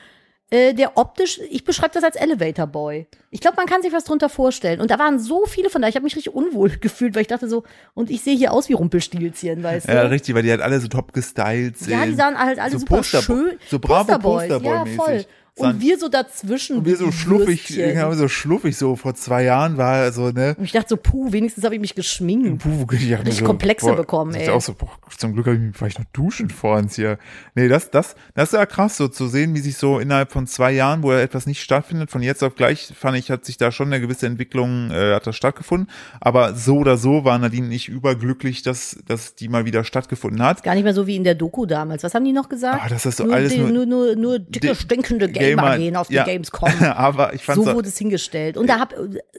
äh, 0.51 0.73
der 0.73 0.95
optisch, 0.97 1.39
ich 1.49 1.63
beschreibe 1.63 1.93
das 1.93 2.03
als 2.03 2.15
Elevator 2.15 2.67
Boy. 2.67 3.07
Ich 3.31 3.41
glaube, 3.41 3.57
man 3.57 3.65
kann 3.65 3.81
sich 3.81 3.91
was 3.91 4.03
drunter 4.03 4.29
vorstellen. 4.29 4.79
Und 4.79 4.91
da 4.91 4.99
waren 4.99 5.17
so 5.19 5.45
viele 5.47 5.69
von 5.71 5.81
da, 5.81 5.87
ich 5.87 5.95
habe 5.95 6.03
mich 6.03 6.15
richtig 6.15 6.33
unwohl 6.35 6.69
gefühlt, 6.81 7.15
weil 7.15 7.23
ich 7.23 7.27
dachte 7.27 7.49
so, 7.49 7.63
und 7.95 8.11
ich 8.11 8.21
sehe 8.21 8.35
hier 8.37 8.53
aus 8.53 8.69
wie 8.69 8.73
Rumpelstilzchen, 8.73 9.63
weißt 9.63 9.87
du? 9.87 9.93
ja, 9.93 10.01
richtig, 10.03 10.35
weil 10.35 10.43
die 10.43 10.51
halt 10.51 10.61
alle 10.61 10.79
so 10.79 10.87
top 10.87 11.13
gestylt 11.13 11.77
sind. 11.79 11.93
Ja, 11.93 12.05
die 12.05 12.13
sahen 12.13 12.37
halt 12.37 12.59
alle 12.59 12.71
so 12.71 12.77
super 12.79 12.97
Poster- 12.97 13.21
schön. 13.23 13.57
so 13.69 13.79
bravo 13.79 14.03
Posterboys, 14.19 14.49
ja, 14.49 14.57
Posterboy-mäßig. 14.83 14.95
voll. 14.95 15.25
Und 15.57 15.79
wir 15.79 15.97
so 15.97 16.09
dazwischen. 16.09 16.77
Und 16.79 16.85
wir 16.85 16.97
so 16.97 17.11
schluffig, 17.13 17.67
genau, 17.67 18.11
so 18.13 18.27
schluffig 18.27 18.75
so 18.75 18.97
vor 18.97 19.15
zwei 19.15 19.43
Jahren 19.43 19.77
war 19.77 20.11
so, 20.11 20.29
ne? 20.31 20.55
Und 20.57 20.65
ich 20.65 20.73
dachte 20.73 20.89
so, 20.89 20.97
puh, 20.97 21.31
wenigstens 21.31 21.63
habe 21.63 21.75
ich 21.75 21.81
mich 21.81 21.95
geschminkt. 21.95 22.61
Puh, 22.61 22.85
ich 22.91 23.17
Richtig 23.17 23.43
Komplexe 23.43 23.93
bekommen, 23.93 24.31
ich 24.31 24.41
ey. 24.41 24.45
dachte 24.47 24.57
Auch 24.57 24.61
so, 24.61 24.73
boah, 24.73 24.89
zum 25.17 25.33
Glück 25.33 25.45
habe 25.45 25.55
ich 25.55 25.61
mich 25.61 25.77
vielleicht 25.77 25.99
noch 25.99 26.05
duschen 26.11 26.49
vor 26.49 26.77
uns 26.77 26.95
hier. 26.95 27.17
Nee, 27.55 27.69
das, 27.69 27.89
das, 27.89 28.15
das 28.33 28.49
ist 28.49 28.53
ja 28.53 28.65
krass, 28.65 28.97
so 28.97 29.07
zu 29.07 29.27
sehen, 29.27 29.55
wie 29.55 29.59
sich 29.59 29.77
so 29.77 29.99
innerhalb 29.99 30.33
von 30.33 30.45
zwei 30.45 30.73
Jahren, 30.73 31.03
wo 31.03 31.13
ja 31.13 31.19
etwas 31.21 31.45
nicht 31.45 31.61
stattfindet, 31.61 32.11
von 32.11 32.21
jetzt 32.21 32.43
auf 32.43 32.55
gleich, 32.55 32.91
fand 32.93 33.17
ich, 33.17 33.31
hat 33.31 33.45
sich 33.45 33.55
da 33.57 33.71
schon 33.71 33.87
eine 33.87 34.01
gewisse 34.01 34.25
Entwicklung, 34.27 34.91
äh, 34.91 35.13
hat 35.13 35.25
das 35.25 35.37
stattgefunden. 35.37 35.89
Aber 36.19 36.53
so 36.53 36.79
oder 36.79 36.97
so 36.97 37.23
war 37.23 37.37
Nadine 37.37 37.67
nicht 37.67 37.87
überglücklich, 37.87 38.61
dass, 38.61 38.97
dass 39.07 39.35
die 39.35 39.47
mal 39.47 39.63
wieder 39.65 39.85
stattgefunden 39.85 40.43
hat. 40.43 40.63
Gar 40.63 40.75
nicht 40.75 40.83
mehr 40.83 40.93
so 40.93 41.07
wie 41.07 41.15
in 41.15 41.23
der 41.23 41.35
Doku 41.35 41.65
damals. 41.65 42.03
Was 42.03 42.13
haben 42.13 42.25
die 42.25 42.33
noch 42.33 42.49
gesagt? 42.49 42.81
Ah, 42.83 42.89
das 42.89 43.05
ist 43.05 43.17
so 43.17 43.23
nur, 43.23 43.35
alles 43.35 43.53
die, 43.53 43.59
nur- 43.59 43.85
nur, 43.85 44.15
nur, 44.17 44.39
dicke, 44.39 44.75
stinkende 44.75 45.29
Gamer, 45.29 45.44
Gamer, 45.49 45.77
gehen 45.77 45.95
auf 45.95 46.07
die 46.07 46.13
ja. 46.15 46.23
Gamescom. 46.23 46.69
Aber 46.95 47.33
ich 47.33 47.43
fand 47.43 47.63
So 47.63 47.73
wurde 47.73 47.87
es 47.89 47.97
hingestellt. 47.97 48.57
Und 48.57 48.67
da 48.69 48.79
hab, 48.79 48.93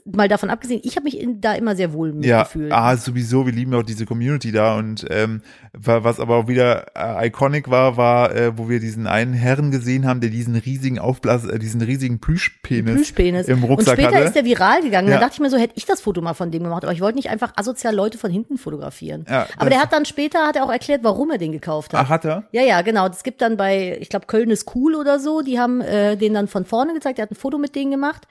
mal 0.05 0.27
davon 0.27 0.49
abgesehen, 0.49 0.81
ich 0.83 0.95
habe 0.95 1.03
mich 1.05 1.19
in, 1.19 1.41
da 1.41 1.53
immer 1.53 1.75
sehr 1.75 1.93
wohl 1.93 2.09
Ja, 2.25 2.39
mitgefühlt. 2.39 2.71
ah, 2.71 2.95
sowieso, 2.97 3.45
wir 3.45 3.53
lieben 3.53 3.73
ja 3.73 3.79
auch 3.79 3.83
diese 3.83 4.05
Community 4.05 4.51
da 4.51 4.75
und 4.75 5.05
ähm, 5.09 5.41
wa- 5.73 6.03
was 6.03 6.19
aber 6.19 6.35
auch 6.37 6.47
wieder 6.47 6.85
äh, 6.95 7.27
iconic 7.27 7.69
war, 7.69 7.97
war, 7.97 8.35
äh, 8.35 8.57
wo 8.57 8.69
wir 8.69 8.79
diesen 8.79 9.07
einen 9.07 9.33
Herrn 9.33 9.71
gesehen 9.71 10.05
haben, 10.07 10.21
der 10.21 10.29
diesen 10.29 10.55
riesigen 10.55 10.99
Aufblas, 10.99 11.45
äh, 11.45 11.59
diesen 11.59 11.81
riesigen 11.81 12.19
Plüschpenis, 12.19 12.95
Plüschpenis. 12.95 13.47
im 13.47 13.63
Rucksack 13.63 13.97
und 13.97 14.03
später 14.03 14.15
hatte. 14.17 14.27
ist 14.27 14.35
der 14.35 14.45
viral 14.45 14.81
gegangen. 14.81 15.07
Ja. 15.09 15.15
Da 15.15 15.21
dachte 15.21 15.33
ich 15.35 15.39
mir 15.39 15.49
so, 15.49 15.57
hätte 15.57 15.73
ich 15.75 15.85
das 15.85 16.01
Foto 16.01 16.21
mal 16.21 16.33
von 16.33 16.51
dem 16.51 16.63
gemacht. 16.63 16.83
Aber 16.83 16.93
ich 16.93 17.01
wollte 17.01 17.15
nicht 17.17 17.29
einfach 17.29 17.53
asozial 17.55 17.93
Leute 17.95 18.17
von 18.17 18.31
hinten 18.31 18.57
fotografieren. 18.57 19.25
Ja, 19.29 19.47
Aber 19.57 19.69
das- 19.69 19.69
der 19.69 19.81
hat 19.81 19.93
dann 19.93 20.05
später, 20.05 20.45
hat 20.47 20.55
er 20.55 20.63
auch 20.65 20.71
erklärt, 20.71 21.03
warum 21.03 21.31
er 21.31 21.37
den 21.37 21.51
gekauft 21.51 21.93
hat. 21.93 22.05
Ach, 22.05 22.09
hat 22.09 22.25
er? 22.25 22.43
Ja, 22.51 22.61
ja, 22.63 22.81
genau. 22.81 23.07
Es 23.07 23.23
gibt 23.23 23.41
dann 23.41 23.57
bei, 23.57 23.97
ich 23.99 24.09
glaube, 24.09 24.25
Köln 24.27 24.49
ist 24.51 24.75
cool 24.75 24.95
oder 24.95 25.19
so, 25.19 25.41
die 25.41 25.59
haben 25.59 25.81
äh, 25.81 25.96
den 26.17 26.33
dann 26.33 26.47
von 26.47 26.65
vorne 26.65 26.93
gezeigt, 26.93 27.17
der 27.17 27.23
hat 27.23 27.31
ein 27.31 27.35
Foto 27.35 27.57
mit 27.57 27.75
denen 27.75 27.91
gemacht. 27.91 28.27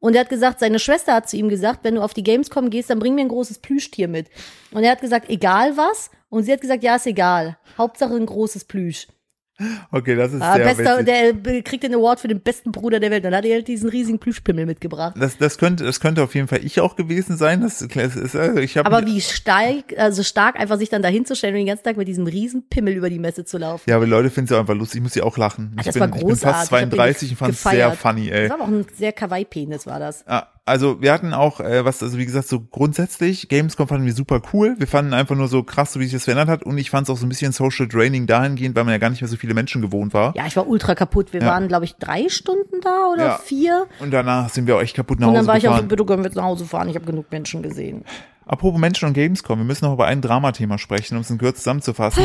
Und 0.00 0.14
er 0.14 0.22
hat 0.22 0.30
gesagt, 0.30 0.60
seine 0.60 0.78
Schwester 0.78 1.12
hat 1.14 1.28
zu 1.28 1.36
ihm 1.36 1.48
gesagt, 1.48 1.84
wenn 1.84 1.96
du 1.96 2.02
auf 2.02 2.14
die 2.14 2.22
Gamescom 2.22 2.70
gehst, 2.70 2.88
dann 2.88 2.98
bring 2.98 3.14
mir 3.14 3.20
ein 3.20 3.28
großes 3.28 3.58
Plüschtier 3.58 4.08
mit. 4.08 4.28
Und 4.70 4.82
er 4.82 4.92
hat 4.92 5.02
gesagt, 5.02 5.28
egal 5.28 5.76
was. 5.76 6.10
Und 6.30 6.44
sie 6.44 6.52
hat 6.52 6.60
gesagt, 6.62 6.82
ja, 6.82 6.96
ist 6.96 7.06
egal. 7.06 7.58
Hauptsache 7.76 8.14
ein 8.14 8.26
großes 8.26 8.64
Plüsch. 8.64 9.08
Okay, 9.90 10.16
das 10.16 10.32
ist 10.32 10.42
Ah, 10.42 10.54
sehr 10.56 10.64
bester, 10.74 11.02
der 11.02 11.28
äh, 11.46 11.62
kriegt 11.62 11.82
den 11.82 11.94
Award 11.94 12.20
für 12.20 12.28
den 12.28 12.40
besten 12.40 12.72
Bruder 12.72 13.00
der 13.00 13.10
Welt. 13.10 13.24
Dann 13.24 13.34
hat 13.34 13.44
er 13.44 13.54
halt 13.54 13.68
diesen 13.68 13.88
riesigen 13.88 14.18
Plüschpimmel 14.18 14.66
mitgebracht. 14.66 15.14
Das, 15.18 15.36
das 15.38 15.58
könnte, 15.58 15.84
das 15.84 16.00
könnte 16.00 16.22
auf 16.22 16.34
jeden 16.34 16.48
Fall 16.48 16.64
ich 16.64 16.80
auch 16.80 16.96
gewesen 16.96 17.36
sein. 17.36 17.60
Das 17.60 17.82
ist, 17.82 17.94
ist 17.96 18.36
also 18.36 18.58
ich 18.60 18.76
habe 18.76 18.86
Aber 18.90 19.06
wie 19.06 19.20
stark, 19.20 19.96
also 19.96 20.22
stark 20.22 20.58
einfach 20.58 20.78
sich 20.78 20.88
dann 20.88 21.02
dahinzustellen 21.02 21.54
und 21.54 21.58
den 21.60 21.66
ganzen 21.66 21.84
Tag 21.84 21.96
mit 21.96 22.08
diesem 22.08 22.26
riesen 22.26 22.68
Pimmel 22.68 22.94
über 22.94 23.10
die 23.10 23.18
Messe 23.18 23.44
zu 23.44 23.58
laufen. 23.58 23.88
ja, 23.88 23.96
aber 23.96 24.06
Leute 24.06 24.30
finden 24.30 24.52
es 24.52 24.58
einfach 24.58 24.74
lustig. 24.74 24.98
Ich 24.98 25.02
muss 25.02 25.14
ja 25.14 25.24
auch 25.24 25.36
lachen. 25.36 25.72
Ah, 25.76 25.80
Ich 25.80 25.86
das 25.86 25.94
bin, 25.94 26.00
war 26.02 26.16
ich 26.16 26.24
bin 26.24 26.36
fast 26.36 26.72
Ich 26.72 26.72
hab 26.72 26.80
den 26.80 26.90
32 26.90 27.30
und 27.30 27.36
fand 27.36 27.52
es 27.54 27.62
sehr 27.62 27.92
funny, 27.92 28.28
ey. 28.30 28.48
Das 28.48 28.58
war 28.58 28.64
auch 28.64 28.70
ein 28.70 28.86
sehr 28.96 29.12
Kawaii-Penis, 29.12 29.86
war 29.86 29.98
das. 29.98 30.24
Ja, 30.28 30.48
also 30.70 31.02
wir 31.02 31.12
hatten 31.12 31.34
auch, 31.34 31.60
äh, 31.60 31.84
was, 31.84 32.02
also 32.02 32.16
wie 32.16 32.24
gesagt, 32.24 32.48
so 32.48 32.60
grundsätzlich, 32.60 33.48
Gamescom 33.48 33.86
fanden 33.88 34.06
wir 34.06 34.14
super 34.14 34.40
cool. 34.52 34.74
Wir 34.78 34.86
fanden 34.86 35.12
einfach 35.12 35.36
nur 35.36 35.48
so 35.48 35.62
krass, 35.62 35.92
so 35.92 36.00
wie 36.00 36.04
sich 36.04 36.14
das 36.14 36.24
verändert 36.24 36.48
hat. 36.48 36.62
Und 36.62 36.78
ich 36.78 36.88
fand 36.90 37.06
es 37.06 37.10
auch 37.10 37.18
so 37.18 37.26
ein 37.26 37.28
bisschen 37.28 37.52
social 37.52 37.86
draining 37.88 38.26
dahingehend, 38.26 38.74
weil 38.76 38.84
man 38.84 38.92
ja 38.92 38.98
gar 38.98 39.10
nicht 39.10 39.20
mehr 39.20 39.28
so 39.28 39.36
viele 39.36 39.52
Menschen 39.52 39.82
gewohnt 39.82 40.14
war. 40.14 40.32
Ja, 40.36 40.46
ich 40.46 40.56
war 40.56 40.66
ultra 40.66 40.94
kaputt. 40.94 41.32
Wir 41.34 41.40
Ja. 41.42 41.48
waren, 41.48 41.68
glaube 41.68 41.84
ich, 41.84 41.96
drei 41.96 42.28
Stunden 42.30 42.80
da 42.82 43.08
oder 43.12 43.24
Ja. 43.26 43.38
vier. 43.38 43.86
Und 43.98 44.12
danach 44.12 44.48
sind 44.48 44.66
wir 44.66 44.76
auch 44.76 44.80
echt 44.80 44.96
kaputt 44.96 45.20
nach 45.20 45.26
Und 45.26 45.32
Hause 45.34 45.40
dann 45.40 45.46
war 45.48 45.56
ich 45.58 45.64
auch 45.68 45.72
so, 45.72 45.74
gefahren. 45.82 45.88
bitte 45.88 46.04
können 46.06 46.22
wir 46.22 46.28
jetzt 46.28 46.36
nach 46.36 46.44
Hause 46.44 46.64
fahren. 46.64 46.88
Ich 46.88 46.94
habe 46.94 47.04
genug 47.06 47.30
Menschen 47.30 47.62
gesehen. 47.62 48.04
Apropos 48.52 48.80
Menschen 48.80 49.06
und 49.06 49.12
Gamescom, 49.14 49.60
wir 49.60 49.64
müssen 49.64 49.84
noch 49.84 49.92
über 49.92 50.06
ein 50.06 50.20
Dramathema 50.20 50.76
sprechen, 50.76 51.14
um 51.14 51.20
es 51.20 51.30
in 51.30 51.38
Kürze 51.38 51.58
zusammenzufassen. 51.58 52.20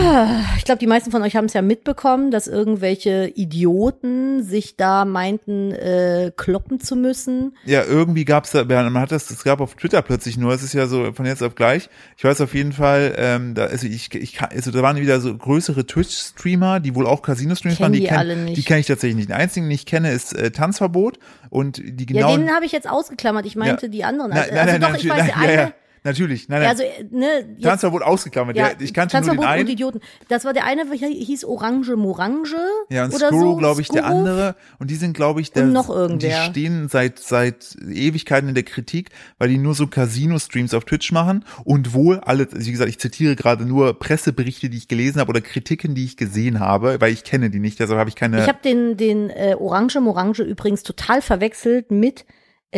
Ich 0.57 0.65
glaube, 0.65 0.79
die 0.79 0.87
meisten 0.87 1.11
von 1.11 1.21
euch 1.21 1.35
haben 1.35 1.45
es 1.45 1.53
ja 1.53 1.61
mitbekommen, 1.61 2.31
dass 2.31 2.47
irgendwelche 2.47 3.27
Idioten 3.35 4.41
sich 4.43 4.75
da 4.75 5.05
meinten, 5.05 5.71
äh, 5.71 6.31
kloppen 6.35 6.79
zu 6.79 6.95
müssen. 6.95 7.55
Ja, 7.65 7.83
irgendwie 7.83 8.25
gab's 8.25 8.49
da, 8.53 8.63
man 8.63 8.97
hat 8.99 9.11
das, 9.11 9.29
es 9.29 9.43
gab 9.43 9.61
auf 9.61 9.75
Twitter 9.75 10.01
plötzlich 10.01 10.35
nur, 10.35 10.51
es 10.51 10.63
ist 10.63 10.73
ja 10.73 10.87
so 10.87 11.13
von 11.13 11.27
jetzt 11.27 11.43
auf 11.43 11.53
gleich. 11.53 11.89
Ich 12.17 12.23
weiß 12.23 12.41
auf 12.41 12.55
jeden 12.55 12.73
Fall, 12.73 13.13
ähm, 13.19 13.53
da, 13.53 13.65
also 13.65 13.85
ich, 13.85 14.11
ich 14.15 14.33
kann, 14.33 14.49
also 14.51 14.71
da 14.71 14.81
waren 14.81 14.97
wieder 14.97 15.21
so 15.21 15.37
größere 15.37 15.85
Twitch-Streamer, 15.85 16.79
die 16.79 16.95
wohl 16.95 17.05
auch 17.05 17.21
Casino-Streams 17.21 17.77
Kenn 17.77 17.83
waren, 17.83 17.93
die, 17.93 17.99
die 17.99 18.07
kenn- 18.09 18.17
alle 18.17 18.35
nicht. 18.35 18.57
die 18.57 18.63
kenne 18.63 18.79
ich 18.79 18.87
tatsächlich 18.87 19.15
nicht. 19.17 19.29
Den 19.29 19.35
einzigen, 19.35 19.67
den 19.67 19.75
ich 19.75 19.85
kenne, 19.85 20.11
ist 20.11 20.33
äh, 20.35 20.49
Tanzverbot 20.49 21.19
und 21.51 21.77
die 21.77 22.07
Ja, 22.15 22.21
genauen. 22.25 22.39
den 22.41 22.49
habe 22.55 22.65
ich 22.65 22.71
jetzt 22.71 22.89
ausgeklammert. 22.89 23.45
Ich 23.45 23.55
meinte 23.55 23.85
Ja. 23.85 23.91
die 23.91 24.03
anderen. 24.03 24.31
Nein, 24.31 24.39
Also, 24.39 24.51
nein, 24.55 24.59
also 24.59 24.71
nein, 24.71 24.81
doch, 24.81 24.89
nein, 24.89 24.99
ich 25.01 25.09
weiß, 25.09 25.17
nein, 25.19 25.31
eine. 25.35 25.53
ja, 25.53 25.61
ja, 25.61 25.71
natürlich, 26.05 26.47
nein, 26.47 26.61
nein. 26.61 26.69
Also, 26.69 26.83
äh, 26.83 27.03
ne, 27.11 27.57
Tanzverbot 27.61 28.01
ausgeklammert. 28.01 28.55
ja, 28.55 28.71
ich 28.79 28.93
kannte 28.93 29.17
nur 29.17 29.21
den 29.21 29.27
Tanzverbot 29.27 29.45
und 29.45 29.51
einen. 29.51 29.67
Idioten. 29.67 29.99
Das 30.29 30.45
war 30.45 30.53
der 30.53 30.63
eine, 30.65 30.85
hieß 30.91 31.43
Orange 31.43 31.95
Morange. 31.97 32.55
Ja, 32.89 33.05
und 33.05 33.13
oder 33.13 33.27
Skuro, 33.27 33.51
so. 33.51 33.55
glaube 33.57 33.81
ich, 33.81 33.89
der 33.89 34.03
Skuro. 34.03 34.17
andere. 34.19 34.55
Und 34.79 34.89
die 34.91 34.95
sind, 34.95 35.13
glaube 35.13 35.41
ich, 35.41 35.51
der, 35.51 35.63
Und 35.63 35.73
noch 35.73 35.89
irgendwer. 35.89 36.45
die 36.45 36.49
stehen 36.51 36.87
seit, 36.87 37.19
seit 37.19 37.75
Ewigkeiten 37.81 38.47
in 38.47 38.55
der 38.55 38.63
Kritik, 38.63 39.09
weil 39.37 39.49
die 39.49 39.57
nur 39.57 39.75
so 39.75 39.87
Casino-Streams 39.87 40.73
auf 40.73 40.85
Twitch 40.85 41.11
machen 41.11 41.43
und 41.63 41.93
wohl 41.93 42.19
alle, 42.19 42.47
wie 42.53 42.71
gesagt, 42.71 42.89
ich 42.89 42.99
zitiere 42.99 43.35
gerade 43.35 43.65
nur 43.65 43.97
Presseberichte, 43.99 44.69
die 44.69 44.77
ich 44.77 44.87
gelesen 44.87 45.19
habe 45.19 45.29
oder 45.29 45.41
Kritiken, 45.41 45.95
die 45.95 46.05
ich 46.05 46.17
gesehen 46.17 46.59
habe, 46.59 47.01
weil 47.01 47.11
ich 47.11 47.23
kenne 47.23 47.49
die 47.49 47.59
nicht, 47.59 47.79
deshalb 47.79 47.99
habe 47.99 48.09
ich 48.09 48.15
keine. 48.15 48.41
Ich 48.41 48.47
habe 48.47 48.59
den, 48.63 48.97
den 48.97 49.29
äh, 49.29 49.55
Orange 49.59 49.99
Morange 49.99 50.43
übrigens 50.43 50.83
total 50.83 51.21
verwechselt 51.21 51.91
mit, 51.91 52.25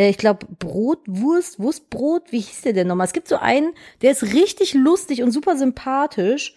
ich 0.06 0.18
glaube, 0.18 0.46
Brot, 0.58 1.00
Wurst, 1.06 1.58
Wurstbrot, 1.58 2.30
wie 2.30 2.40
hieß 2.40 2.62
der 2.62 2.72
denn 2.72 2.86
nochmal? 2.86 3.06
Es 3.06 3.12
gibt 3.12 3.28
so 3.28 3.36
einen, 3.36 3.72
der 4.02 4.12
ist 4.12 4.22
richtig 4.34 4.74
lustig 4.74 5.22
und 5.22 5.32
super 5.32 5.56
sympathisch. 5.56 6.54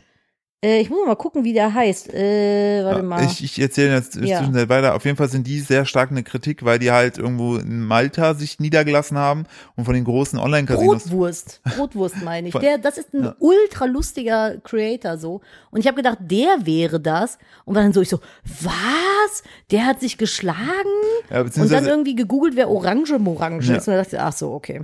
Äh, 0.63 0.81
ich 0.81 0.91
muss 0.91 0.99
mal 1.07 1.15
gucken, 1.15 1.43
wie 1.43 1.53
der 1.53 1.73
heißt. 1.73 2.13
Äh, 2.13 2.83
warte 2.85 3.01
mal. 3.01 3.25
Ich, 3.25 3.43
ich 3.43 3.59
erzähle 3.59 3.95
jetzt 3.95 4.15
Ja. 4.15 4.37
zwischenzeit 4.37 4.69
weiter. 4.69 4.93
Auf 4.93 5.05
jeden 5.05 5.17
Fall 5.17 5.27
sind 5.27 5.47
die 5.47 5.59
sehr 5.59 5.85
stark 5.85 6.09
in 6.11 6.15
der 6.17 6.23
Kritik, 6.23 6.63
weil 6.63 6.77
die 6.77 6.91
halt 6.91 7.17
irgendwo 7.17 7.55
in 7.55 7.83
Malta 7.83 8.35
sich 8.35 8.59
niedergelassen 8.59 9.17
haben 9.17 9.45
und 9.75 9.85
von 9.85 9.95
den 9.95 10.03
großen 10.03 10.37
Online-Casinos. 10.37 11.05
Brotwurst. 11.05 11.61
Brotwurst 11.75 12.21
meine 12.23 12.49
ich. 12.49 12.53
Der, 12.53 12.77
das 12.77 12.99
ist 12.99 13.11
ein 13.11 13.33
ultra 13.39 13.85
lustiger 13.85 14.57
Creator 14.63 15.17
so. 15.17 15.41
Und 15.71 15.79
ich 15.79 15.87
habe 15.87 15.97
gedacht, 15.97 16.19
der 16.21 16.57
wäre 16.65 16.99
das. 16.99 17.39
Und 17.65 17.73
dann 17.73 17.91
so 17.91 18.01
ich 18.01 18.09
so, 18.09 18.19
was? 18.61 19.41
Der 19.71 19.85
hat 19.87 19.99
sich 19.99 20.19
geschlagen? 20.19 20.59
Ja, 21.31 21.41
Und 21.41 21.71
dann 21.71 21.87
irgendwie 21.87 22.13
gegoogelt, 22.15 22.55
wer 22.55 22.69
Orange 22.69 23.17
Morange 23.17 23.63
Ja. 23.65 23.77
ist. 23.77 23.87
Und 23.87 23.95
dann 23.95 24.03
dachte 24.03 24.15
ich, 24.15 24.21
ach 24.21 24.33
so, 24.33 24.51
okay. 24.53 24.81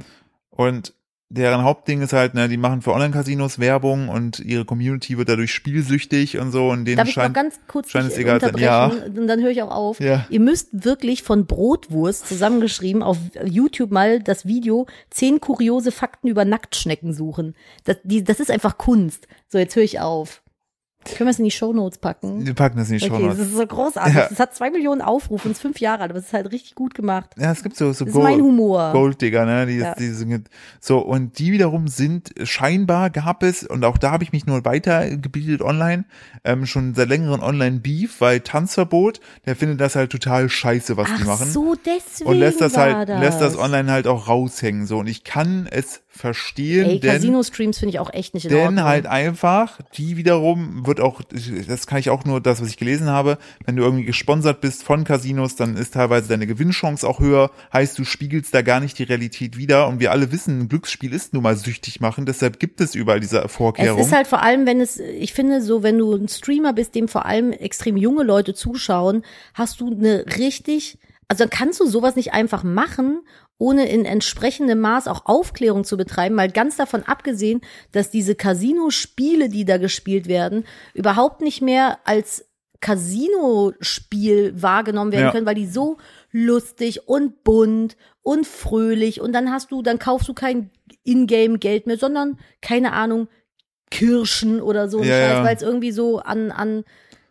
und 0.49 0.93
deren 1.29 1.63
Hauptding 1.63 2.01
ist 2.01 2.13
halt, 2.13 2.33
ne, 2.35 2.47
die 2.47 2.57
machen 2.57 2.81
für 2.81 2.93
Online-Casinos 2.93 3.59
Werbung 3.59 4.07
und 4.07 4.39
ihre 4.39 4.63
Community 4.63 5.17
wird 5.17 5.27
dadurch 5.27 5.53
spielsüchtig 5.53 6.37
und 6.37 6.51
so 6.51 6.69
und 6.69 6.85
denen 6.85 6.97
Darf 6.97 7.09
ich 7.09 7.17
noch 7.17 7.23
scheint, 7.23 7.35
ganz 7.35 7.59
kurz 7.67 7.89
scheint 7.91 8.09
es 8.09 8.17
egal 8.17 8.39
sein. 8.39 8.55
unterbrechen? 8.55 9.17
Und 9.17 9.27
dann 9.27 9.41
höre 9.41 9.51
ich 9.51 9.61
auch 9.61 9.71
auf. 9.71 9.99
Ja. 9.99 10.25
Ihr 10.29 10.39
müsst 10.39 10.69
wirklich 10.85 11.23
von 11.23 11.45
Brotwurst 11.45 12.27
zusammengeschrieben 12.27 13.03
auf 13.03 13.17
YouTube 13.43 13.91
mal 13.91 14.21
das 14.21 14.45
Video 14.45 14.87
zehn 15.09 15.41
kuriose 15.41 15.91
Fakten 15.91 16.29
über 16.29 16.45
Nacktschnecken 16.45 17.13
suchen. 17.13 17.55
Das, 17.83 17.97
die, 18.03 18.23
das 18.23 18.39
ist 18.39 18.49
einfach 18.49 18.77
Kunst. 18.77 19.27
So, 19.49 19.57
jetzt 19.57 19.75
höre 19.75 19.83
ich 19.83 19.99
auf. 19.99 20.41
Können 21.15 21.27
wir 21.27 21.31
es 21.31 21.39
in 21.39 21.45
die 21.45 21.51
Shownotes 21.51 21.97
packen? 21.99 22.45
wir 22.45 22.53
packen 22.53 22.77
das 22.77 22.89
in 22.89 22.97
die 22.97 23.05
Okay, 23.09 23.21
Show 23.21 23.27
das 23.29 23.39
ist 23.39 23.55
so 23.55 23.65
großartig. 23.65 24.15
Ja. 24.15 24.27
Es 24.31 24.39
hat 24.39 24.55
zwei 24.55 24.69
Millionen 24.69 25.01
Aufrufe 25.01 25.47
und 25.47 25.51
ist 25.53 25.61
fünf 25.61 25.79
Jahre 25.79 26.01
alt, 26.03 26.11
aber 26.11 26.19
es 26.19 26.25
ist 26.27 26.33
halt 26.33 26.51
richtig 26.51 26.75
gut 26.75 26.93
gemacht. 26.95 27.29
Ja, 27.37 27.51
es 27.51 27.63
gibt 27.63 27.75
so, 27.75 27.91
so 27.93 28.05
Das 28.05 28.13
ist 28.13 28.21
mein 28.21 28.41
Humor. 28.41 28.91
Golddigger, 28.91 29.45
ne? 29.45 29.65
Die, 29.65 29.77
Ja. 29.77 29.95
die 29.95 30.09
sind, 30.09 30.49
so, 30.79 30.99
und 30.99 31.39
die 31.39 31.51
wiederum 31.51 31.87
sind, 31.87 32.31
scheinbar 32.43 33.09
gab 33.09 33.43
es, 33.43 33.63
und 33.63 33.83
auch 33.85 33.97
da 33.97 34.11
habe 34.11 34.23
ich 34.23 34.31
mich 34.31 34.45
nur 34.45 34.63
weitergebildet 34.65 35.61
online, 35.61 36.05
ähm, 36.43 36.65
schon 36.65 36.95
seit 36.95 37.09
längerem 37.09 37.41
Online-Beef, 37.41 38.19
weil 38.21 38.39
Tanzverbot, 38.41 39.19
der 39.45 39.55
findet 39.55 39.81
das 39.81 39.95
halt 39.95 40.11
total 40.11 40.49
scheiße, 40.49 40.97
was 40.97 41.07
die 41.07 41.23
Ach 41.23 41.27
machen. 41.27 41.49
so, 41.49 41.75
deswegen 41.85 42.29
und 42.29 42.37
lässt 42.37 42.61
das 42.61 42.77
halt, 42.77 43.09
das. 43.09 43.19
lässt 43.21 43.41
das 43.41 43.57
online 43.57 43.91
halt 43.91 44.07
auch 44.07 44.27
raushängen, 44.27 44.85
so. 44.85 44.97
Und 44.99 45.07
ich 45.07 45.23
kann 45.23 45.67
es 45.69 46.01
verstehen. 46.17 46.85
Ey, 46.85 46.99
denn 46.99 47.11
Casino-Streams 47.13 47.77
finde 47.77 47.91
ich 47.91 47.99
auch 47.99 48.13
echt 48.13 48.33
nicht 48.33 48.45
in 48.45 48.51
denn 48.51 48.65
Ordnung. 48.65 48.83
halt 48.83 49.05
einfach, 49.05 49.79
die 49.95 50.17
wiederum 50.17 50.85
wird 50.85 50.99
auch, 50.99 51.21
das 51.67 51.87
kann 51.87 51.99
ich 51.99 52.09
auch 52.09 52.25
nur 52.25 52.41
das, 52.41 52.61
was 52.61 52.67
ich 52.69 52.77
gelesen 52.77 53.07
habe, 53.07 53.37
wenn 53.65 53.75
du 53.75 53.83
irgendwie 53.83 54.05
gesponsert 54.05 54.61
bist 54.61 54.83
von 54.83 55.03
Casinos, 55.03 55.55
dann 55.55 55.77
ist 55.77 55.93
teilweise 55.93 56.27
deine 56.27 56.47
Gewinnchance 56.47 57.07
auch 57.07 57.19
höher, 57.19 57.51
heißt 57.71 57.97
du 57.97 58.03
spiegelst 58.03 58.53
da 58.53 58.61
gar 58.61 58.79
nicht 58.79 58.99
die 58.99 59.03
Realität 59.03 59.57
wider 59.57 59.87
und 59.87 59.99
wir 59.99 60.11
alle 60.11 60.31
wissen, 60.31 60.59
ein 60.61 60.69
Glücksspiel 60.69 61.13
ist 61.13 61.33
nun 61.33 61.43
mal 61.43 61.55
süchtig 61.55 62.01
machen, 62.01 62.25
deshalb 62.25 62.59
gibt 62.59 62.81
es 62.81 62.95
überall 62.95 63.19
diese 63.19 63.39
Es 63.43 63.51
Vorkehrung. 63.51 64.01
ist 64.01 64.11
halt 64.11 64.27
vor 64.27 64.41
allem, 64.41 64.65
wenn 64.65 64.81
es, 64.81 64.97
ich 64.99 65.33
finde, 65.33 65.61
so, 65.61 65.83
wenn 65.83 65.97
du 65.97 66.13
ein 66.15 66.27
Streamer 66.27 66.73
bist, 66.73 66.95
dem 66.95 67.07
vor 67.07 67.25
allem 67.25 67.51
extrem 67.51 67.97
junge 67.97 68.23
Leute 68.23 68.53
zuschauen, 68.53 69.23
hast 69.53 69.79
du 69.79 69.91
eine 69.91 70.25
richtig, 70.37 70.97
also 71.27 71.43
dann 71.43 71.49
kannst 71.49 71.79
du 71.79 71.85
sowas 71.85 72.15
nicht 72.15 72.33
einfach 72.33 72.63
machen, 72.63 73.21
ohne 73.59 73.89
in 73.89 74.05
entsprechendem 74.05 74.79
Maß 74.79 75.07
auch 75.07 75.25
Aufklärung 75.25 75.83
zu 75.83 75.97
betreiben, 75.97 76.35
mal 76.35 76.51
ganz 76.51 76.75
davon 76.77 77.03
abgesehen, 77.03 77.61
dass 77.91 78.09
diese 78.11 78.35
Casino-Spiele, 78.35 79.49
die 79.49 79.65
da 79.65 79.77
gespielt 79.77 80.27
werden, 80.27 80.65
überhaupt 80.93 81.41
nicht 81.41 81.61
mehr 81.61 81.99
als 82.05 82.45
Casino-Spiel 82.81 84.61
wahrgenommen 84.61 85.11
werden 85.11 85.25
Ja. 85.25 85.31
können, 85.31 85.45
weil 85.45 85.55
die 85.55 85.67
so 85.67 85.97
lustig 86.31 87.07
und 87.07 87.43
bunt 87.43 87.97
und 88.21 88.45
fröhlich 88.45 89.21
und 89.21 89.33
dann 89.33 89.51
hast 89.51 89.71
du, 89.71 89.81
dann 89.81 89.99
kaufst 89.99 90.27
du 90.27 90.33
kein 90.33 90.69
Ingame-Geld 91.03 91.87
mehr, 91.87 91.97
sondern, 91.97 92.37
keine 92.61 92.93
Ahnung, 92.93 93.27
Kirschen 93.89 94.61
oder 94.61 94.89
so 94.89 94.99
ein 94.99 95.07
Ja, 95.07 95.13
Scheiß, 95.17 95.37
ja. 95.37 95.43
weil 95.43 95.55
es 95.55 95.61
irgendwie 95.61 95.91
so 95.91 96.19
an, 96.19 96.51
an 96.51 96.83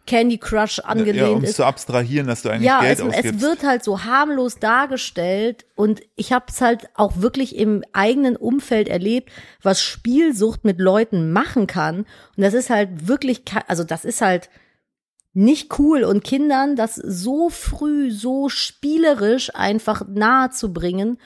Candy 0.07 0.39
Crush 0.39 0.79
ja, 0.79 0.85
angelehnt 0.85 1.29
um 1.37 1.43
es 1.45 1.51
ist. 1.51 1.57
zu 1.57 1.65
abstrahieren, 1.65 2.27
dass 2.27 2.43
du 2.43 2.49
eigentlich 2.51 2.67
Ja, 2.67 2.81
Geld 2.81 2.99
es, 2.99 3.05
ausgibst. 3.05 3.35
es 3.35 3.41
wird 3.41 3.63
halt 3.65 3.85
so 3.85 4.05
harmlos 4.05 4.59
dargestellt 4.59 5.67
und 5.75 6.01
ich 6.15 6.33
habe 6.33 6.47
es 6.49 6.61
halt 6.61 6.89
auch 6.95 7.21
wirklich 7.21 7.57
im 7.57 7.85
eigenen 7.93 8.37
Umfeld 8.37 8.89
erlebt, 8.89 9.31
was 9.63 9.83
Spielsucht 9.83 10.65
mit 10.65 10.79
Leuten 10.81 11.33
machen 11.33 11.67
kann. 11.67 12.01
Und 12.01 12.43
das 12.43 12.55
ist 12.55 12.71
halt 12.71 13.09
wirklich, 13.09 13.43
also 13.67 13.85
das 13.85 14.05
ist 14.05 14.21
halt 14.21 14.49
nicht 15.35 15.79
cool 15.79 16.03
und 16.03 16.25
Kindern 16.25 16.77
das 16.77 16.95
so 16.95 17.51
früh, 17.51 18.11
so 18.11 18.49
spielerisch 18.49 19.55
einfach 19.55 20.03
nahe 20.09 20.51
zu 20.51 20.73
bringen 20.73 21.19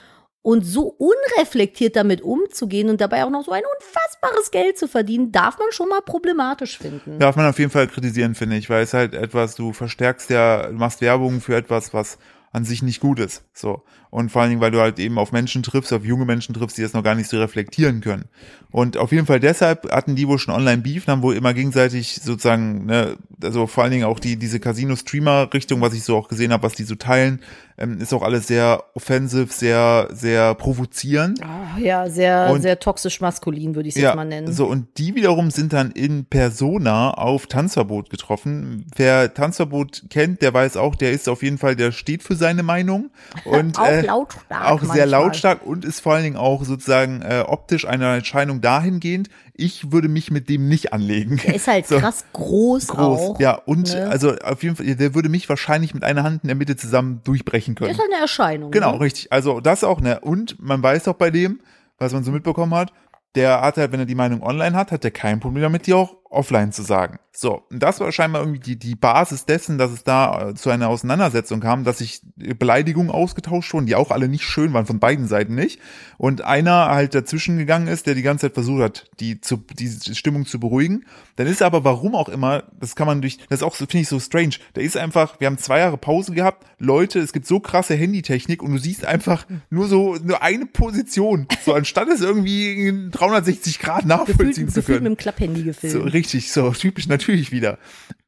und 0.42 0.64
so 0.64 0.96
unreflektiert 0.98 1.96
damit 1.96 2.22
umzugehen 2.22 2.88
und 2.88 3.00
dabei 3.00 3.24
auch 3.24 3.30
noch 3.30 3.44
so 3.44 3.52
ein 3.52 3.62
unfassbares 3.78 4.50
Geld 4.50 4.78
zu 4.78 4.88
verdienen, 4.88 5.32
darf 5.32 5.58
man 5.58 5.70
schon 5.70 5.88
mal 5.88 6.00
problematisch 6.00 6.78
finden. 6.78 7.18
Darf 7.18 7.36
man 7.36 7.46
auf 7.46 7.58
jeden 7.58 7.70
Fall 7.70 7.88
kritisieren, 7.88 8.34
finde 8.34 8.56
ich, 8.56 8.70
weil 8.70 8.82
es 8.82 8.94
halt 8.94 9.14
etwas, 9.14 9.54
du 9.54 9.72
verstärkst 9.72 10.30
ja, 10.30 10.68
du 10.68 10.74
machst 10.74 11.02
Werbung 11.02 11.40
für 11.40 11.56
etwas, 11.56 11.92
was 11.92 12.18
an 12.52 12.64
sich 12.64 12.82
nicht 12.82 13.00
gut 13.00 13.20
ist. 13.20 13.44
So. 13.52 13.82
Und 14.10 14.30
vor 14.32 14.42
allen 14.42 14.50
Dingen, 14.50 14.60
weil 14.60 14.72
du 14.72 14.80
halt 14.80 14.98
eben 14.98 15.18
auf 15.18 15.30
Menschen 15.30 15.62
triffst, 15.62 15.92
auf 15.92 16.04
junge 16.04 16.24
Menschen 16.24 16.52
triffst, 16.54 16.76
die 16.76 16.82
das 16.82 16.92
noch 16.94 17.04
gar 17.04 17.14
nicht 17.14 17.28
so 17.30 17.38
reflektieren 17.38 18.00
können. 18.00 18.24
Und 18.72 18.96
auf 18.96 19.12
jeden 19.12 19.26
Fall 19.26 19.40
deshalb 19.40 19.90
hatten 19.92 20.16
die 20.16 20.26
wohl 20.28 20.38
schon 20.38 20.54
Online-Beef, 20.54 21.06
haben 21.06 21.22
wohl 21.22 21.36
immer 21.36 21.54
gegenseitig 21.54 22.16
sozusagen, 22.22 22.86
ne, 22.86 23.16
also 23.42 23.66
vor 23.66 23.84
allen 23.84 23.92
Dingen 23.92 24.04
auch 24.04 24.18
die, 24.20 24.36
diese 24.36 24.60
Casino-Streamer-Richtung, 24.60 25.80
was 25.80 25.94
ich 25.94 26.04
so 26.04 26.16
auch 26.16 26.28
gesehen 26.28 26.52
habe, 26.52 26.62
was 26.64 26.74
die 26.74 26.84
so 26.84 26.94
teilen, 26.94 27.40
ähm, 27.78 27.98
ist 28.00 28.12
auch 28.12 28.22
alles 28.22 28.46
sehr 28.46 28.84
offensive, 28.94 29.52
sehr, 29.52 30.08
sehr 30.12 30.54
provozierend. 30.54 31.42
Ah, 31.42 31.78
ja, 31.78 32.08
sehr, 32.08 32.50
Und- 32.52 32.62
sehr 32.62 32.78
toxisch 32.78 33.20
maskulin, 33.20 33.74
würde 33.74 33.88
ich 33.88 33.96
es 33.96 34.02
jetzt 34.02 34.14
mal 34.14 34.24
nennen. 34.24 34.52
So, 34.52 34.66
und 34.66 34.98
die 34.98 35.14
wiederum 35.14 35.50
sind 35.50 35.72
dann 35.72 35.90
in 35.92 36.26
Persona 36.26 37.12
auf 37.12 37.46
Tanzverbot 37.46 38.10
getroffen. 38.10 38.86
Wer 38.94 39.32
Tanzverbot 39.34 40.04
kennt, 40.10 40.42
der 40.42 40.52
weiß 40.52 40.76
auch, 40.76 40.94
der 40.94 41.12
ist 41.12 41.28
auf 41.28 41.42
jeden 41.42 41.58
Fall, 41.58 41.74
der 41.74 41.90
steht 41.92 42.22
für 42.22 42.36
seine 42.36 42.62
Meinung. 42.62 43.10
Und, 43.44 43.78
Auch 44.04 44.28
lautstark 44.28 44.64
Auch 44.70 44.78
sehr 44.80 44.88
manchmal. 44.88 45.08
lautstark 45.08 45.66
und 45.66 45.84
ist 45.84 46.00
vor 46.00 46.14
allen 46.14 46.24
Dingen 46.24 46.36
auch 46.36 46.64
sozusagen 46.64 47.22
äh, 47.22 47.44
optisch 47.46 47.86
eine 47.86 48.06
Erscheinung 48.16 48.60
dahingehend, 48.60 49.28
ich 49.54 49.92
würde 49.92 50.08
mich 50.08 50.30
mit 50.30 50.48
dem 50.48 50.68
nicht 50.68 50.92
anlegen. 50.92 51.36
Der 51.44 51.54
ist 51.54 51.66
halt 51.68 51.86
So. 51.88 51.98
krass 51.98 52.24
groß, 52.32 52.88
Groß, 52.88 53.20
auch. 53.20 53.40
ja, 53.40 53.54
und 53.54 53.92
ne? 53.94 54.08
also 54.08 54.34
auf 54.36 54.62
jeden 54.62 54.76
Fall, 54.76 54.86
der 54.94 55.14
würde 55.14 55.28
mich 55.28 55.48
wahrscheinlich 55.48 55.92
mit 55.94 56.04
einer 56.04 56.22
Hand 56.22 56.42
in 56.44 56.48
der 56.48 56.56
Mitte 56.56 56.76
zusammen 56.76 57.20
durchbrechen 57.24 57.74
Der 57.74 57.86
können. 57.88 57.94
ist 57.96 58.00
halt 58.00 58.10
eine 58.12 58.20
Erscheinung. 58.22 58.70
Genau, 58.70 58.92
Ne? 58.94 59.00
richtig. 59.00 59.32
Also 59.32 59.60
das 59.60 59.84
auch, 59.84 60.00
ne? 60.00 60.20
Und 60.20 60.56
man 60.62 60.82
weiß 60.82 61.08
auch 61.08 61.14
bei 61.16 61.30
dem, 61.30 61.60
was 61.98 62.12
man 62.12 62.24
so 62.24 62.30
mitbekommen 62.32 62.74
hat, 62.74 62.92
der 63.34 63.60
hat 63.60 63.76
halt, 63.76 63.92
wenn 63.92 64.00
er 64.00 64.06
die 64.06 64.14
Meinung 64.14 64.42
online 64.42 64.74
hat, 64.76 64.90
hat 64.90 65.04
er 65.04 65.10
kein 65.10 65.38
Problem 65.40 65.62
damit, 65.62 65.86
die 65.86 65.94
auch 65.94 66.16
offline 66.30 66.72
zu 66.72 66.82
sagen. 66.82 67.18
So, 67.32 67.62
und 67.70 67.80
das 67.80 68.00
war 68.00 68.10
scheinbar 68.12 68.42
irgendwie 68.42 68.58
die, 68.58 68.76
die 68.76 68.94
Basis 68.96 69.46
dessen, 69.46 69.78
dass 69.78 69.92
es 69.92 70.04
da 70.04 70.50
äh, 70.50 70.54
zu 70.54 70.70
einer 70.70 70.88
Auseinandersetzung 70.88 71.60
kam, 71.60 71.84
dass 71.84 71.98
sich 71.98 72.22
Beleidigungen 72.36 73.10
ausgetauscht 73.10 73.72
wurden, 73.72 73.86
die 73.86 73.94
auch 73.94 74.10
alle 74.10 74.28
nicht 74.28 74.44
schön 74.44 74.72
waren, 74.72 74.86
von 74.86 74.98
beiden 74.98 75.26
Seiten 75.26 75.54
nicht. 75.54 75.80
Und 76.18 76.42
einer 76.42 76.90
halt 76.90 77.14
dazwischen 77.14 77.56
gegangen 77.56 77.86
ist, 77.86 78.06
der 78.06 78.14
die 78.14 78.22
ganze 78.22 78.46
Zeit 78.46 78.54
versucht 78.54 78.82
hat, 78.82 79.10
die 79.20 79.40
zu, 79.40 79.58
die 79.78 79.88
Stimmung 80.14 80.44
zu 80.44 80.58
beruhigen. 80.58 81.04
Dann 81.36 81.46
ist 81.46 81.60
er 81.60 81.68
aber, 81.68 81.84
warum 81.84 82.14
auch 82.14 82.28
immer, 82.28 82.64
das 82.78 82.96
kann 82.96 83.06
man 83.06 83.20
durch, 83.20 83.38
das 83.48 83.60
ist 83.60 83.62
auch, 83.62 83.74
so 83.74 83.86
finde 83.86 84.02
ich 84.02 84.08
so 84.08 84.20
strange. 84.20 84.56
Da 84.74 84.80
ist 84.80 84.96
einfach, 84.96 85.40
wir 85.40 85.46
haben 85.46 85.58
zwei 85.58 85.78
Jahre 85.78 85.98
Pause 85.98 86.32
gehabt, 86.32 86.66
Leute, 86.78 87.20
es 87.20 87.32
gibt 87.32 87.46
so 87.46 87.60
krasse 87.60 87.94
Handytechnik 87.94 88.62
und 88.62 88.72
du 88.72 88.78
siehst 88.78 89.04
einfach 89.04 89.46
nur 89.70 89.86
so, 89.86 90.16
nur 90.16 90.42
eine 90.42 90.66
Position. 90.66 91.46
So, 91.64 91.74
anstatt 91.74 92.08
es 92.08 92.20
irgendwie 92.22 92.88
in 92.88 93.10
360 93.10 93.78
Grad 93.78 94.06
nachvollziehen 94.06 94.36
Gefühlt, 94.48 94.56
zu 94.56 94.80
gefühlt 94.80 94.86
können. 94.98 95.12
mit 95.12 95.18
dem 95.18 95.22
Klapphandy 95.22 95.62
gefilmt. 95.62 95.92
So, 95.92 96.02
richtig, 96.20 96.52
so 96.52 96.70
typisch 96.84 97.08
natürlich 97.08 97.50
wieder. 97.52 97.78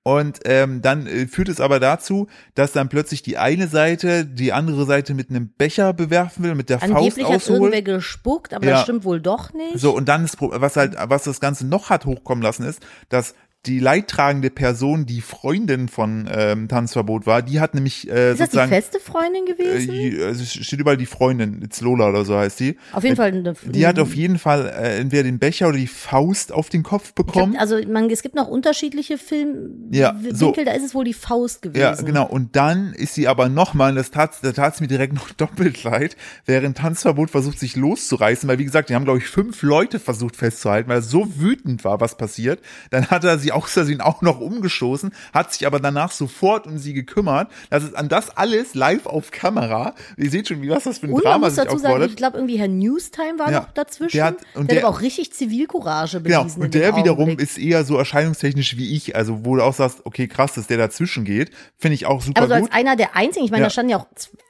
Und 0.05 0.41
ähm, 0.47 0.83
dann 0.83 1.07
äh, 1.07 1.29
führt 1.29 1.49
es 1.49 1.61
aber 1.61 1.79
dazu, 1.79 2.27
dass 2.57 2.73
dann 2.73 2.89
plötzlich 2.89 3.23
die 3.23 3.39
eine 3.39 3.69
Seite 3.69 4.27
die 4.27 4.53
andere 4.53 4.85
Seite 4.85 5.15
mit 5.15 5.31
einem 5.31 5.51
Becher 5.51 5.93
bewerfen 5.93 6.43
will, 6.43 6.57
mit 6.57 6.71
der 6.71 6.81
Faust 6.81 6.93
Angeblich 6.93 7.25
hat 7.29 7.49
irgendwer 7.49 7.69
ausholt. 7.69 7.85
gespuckt, 7.85 8.53
aber 8.53 8.67
Ja. 8.67 8.73
das 8.73 8.83
stimmt 8.83 9.05
wohl 9.05 9.21
doch 9.21 9.53
nicht. 9.53 9.79
So, 9.79 9.95
und 9.95 10.09
dann 10.09 10.25
ist, 10.25 10.39
was 10.41 10.77
halt, 10.77 10.97
was 10.99 11.23
das 11.23 11.39
Ganze 11.39 11.67
noch 11.69 11.89
hat 11.91 12.05
hochkommen 12.05 12.43
lassen, 12.43 12.65
ist, 12.65 12.85
dass 13.11 13.37
die 13.67 13.79
leidtragende 13.79 14.51
Person, 14.51 15.07
die 15.07 15.21
Freundin 15.21 15.89
von 15.89 16.29
ähm, 16.33 16.67
Tanzverbot 16.69 17.27
war, 17.27 17.43
die 17.43 17.61
hat 17.61 17.75
nämlich 17.75 18.09
äh, 18.11 18.33
ist 18.33 18.41
das 18.41 18.51
die 18.51 18.57
sozusagen 18.57 18.71
feste 18.73 18.99
Freundin 18.99 19.47
gewesen? 19.47 19.91
äh, 19.93 20.25
also 20.25 20.43
es 20.43 20.53
steht 20.53 20.81
überall 20.81 20.97
die 20.97 21.07
Freundin, 21.07 21.63
it's 21.63 21.81
Lola 21.81 22.09
oder 22.09 22.25
so 22.25 22.37
heißt 22.37 22.59
die. 22.59 22.77
auf 22.93 23.05
jeden 23.05 23.15
Fall. 23.17 23.29
Eine, 23.29 23.55
Die 23.67 23.87
hat 23.87 23.99
auf 24.01 24.15
jeden 24.15 24.39
Fall 24.39 24.67
äh, 24.67 24.99
entweder 24.99 25.23
den 25.23 25.39
Becher 25.39 25.69
oder 25.69 25.77
die 25.79 25.87
Faust 25.87 26.51
auf 26.51 26.71
den 26.71 26.83
Kopf 26.83 27.13
bekommen. 27.13 27.55
hab, 27.55 27.61
also 27.61 27.79
man, 27.87 28.11
es 28.11 28.23
gibt 28.23 28.35
noch 28.35 28.49
unterschiedliche 28.49 29.15
Ja, 29.15 30.13
Filmwinkel, 30.15 30.35
so. 30.35 30.53
da 30.65 30.73
ist 30.73 30.85
es 30.85 30.95
wohl 30.95 31.05
die 31.05 31.15
Faust 31.15 31.63
gewesen. 31.63 31.81
Ja, 31.81 31.95
genau. 31.95 32.27
Und 32.27 32.57
dann 32.57 32.93
ist 32.95 33.15
sie 33.15 33.29
aber 33.29 33.49
nochmal, 33.49 33.95
das 33.95 34.11
tat, 34.11 34.33
da 34.43 34.51
tat 34.53 34.81
mir 34.81 34.89
direkt 34.89 35.13
noch 35.15 35.31
doppelt 35.31 35.85
leid, 35.85 36.17
während 36.47 36.79
Tanzverbot 36.79 37.31
versucht, 37.31 37.61
sich 37.61 37.77
loszureißen, 37.77 38.49
weil 38.49 38.59
wie 38.59 38.65
gesagt, 38.65 38.89
die 38.91 38.95
haben, 38.97 39.05
glaube 39.05 39.19
ich, 39.19 39.27
fünf 39.29 39.63
Leute 39.63 40.01
versucht 40.01 40.35
festzuhalten, 40.37 40.89
weil 40.89 40.99
er 40.99 41.03
so 41.03 41.39
wütend 41.39 41.85
war, 41.85 42.01
was 42.01 42.17
passiert. 42.17 42.61
Dann 42.91 43.07
hat 43.09 43.23
er 43.23 43.39
sie 43.39 43.52
aus 43.53 43.73
Versehen 43.73 44.01
auch 44.01 44.23
noch 44.23 44.41
umgestoßen, 44.41 45.13
hat 45.33 45.53
sich 45.53 45.67
aber 45.67 45.79
danach 45.81 46.11
sofort 46.13 46.67
um 46.67 46.79
sie 46.79 46.93
gekümmert. 46.95 47.49
Das 47.71 47.85
ist 47.85 47.95
an 47.97 48.09
das 48.09 48.37
alles 48.37 48.75
live 48.75 49.07
auf 49.07 49.31
Kamera. 49.31 49.95
Ihr 50.17 50.31
seht 50.31 50.49
schon, 50.49 50.63
wie 50.63 50.71
was 50.71 50.85
das 50.85 50.99
für 50.99 51.07
ein 51.07 51.13
Und 51.13 51.23
man 51.25 51.33
Drama 51.33 51.47
muss 51.47 51.55
sich 51.57 51.65
dazu 51.65 51.79
sagen, 51.79 52.03
ich 52.05 52.17
glaube 52.17 52.39
irgendwie 52.39 52.59
Herr 52.59 52.69
Newstime 52.69 53.39
war 53.39 53.51
Ja, 53.53 53.61
noch 53.61 53.73
dazwischen. 53.73 54.17
der 54.17 54.25
hat- 54.27 54.37
und 54.55 54.71
der, 54.71 54.81
der- 54.81 54.89
hat 54.89 54.95
auch 54.95 55.01
richtig 55.01 55.33
Zivilcourage 55.33 56.21
Genau, 56.21 56.41
bewiesen. 56.43 56.59
in 56.61 56.65
und 56.67 56.75
der 56.75 56.97
wiederum 56.97 57.25
Augenblick. 57.25 57.49
ist 57.49 57.59
eher 57.59 57.85
so 57.85 57.97
erscheinungstechnisch 57.97 58.77
wie 58.77 58.95
ich, 58.97 59.15
also 59.17 59.45
wo 59.45 59.57
du 59.57 59.63
auch 59.63 59.75
sagst, 59.75 60.01
okay, 60.05 60.27
krass, 60.29 60.55
dass 60.55 60.67
der 60.67 60.79
dazwischen 60.79 61.25
geht, 61.25 61.51
finde 61.79 61.95
ich 61.95 62.07
auch 62.07 62.23
super 62.23 62.41
Aber 62.43 62.49
so 62.49 62.55
als 62.55 62.63
gut. 62.65 62.73
einer 62.75 62.97
der 62.97 63.17
einzigen, 63.17 63.45
ich 63.45 63.51
meine, 63.51 63.63
Ja. 63.63 63.67
da 63.67 63.71
standen 63.71 63.91
ja 63.91 63.99
auch 63.99 64.07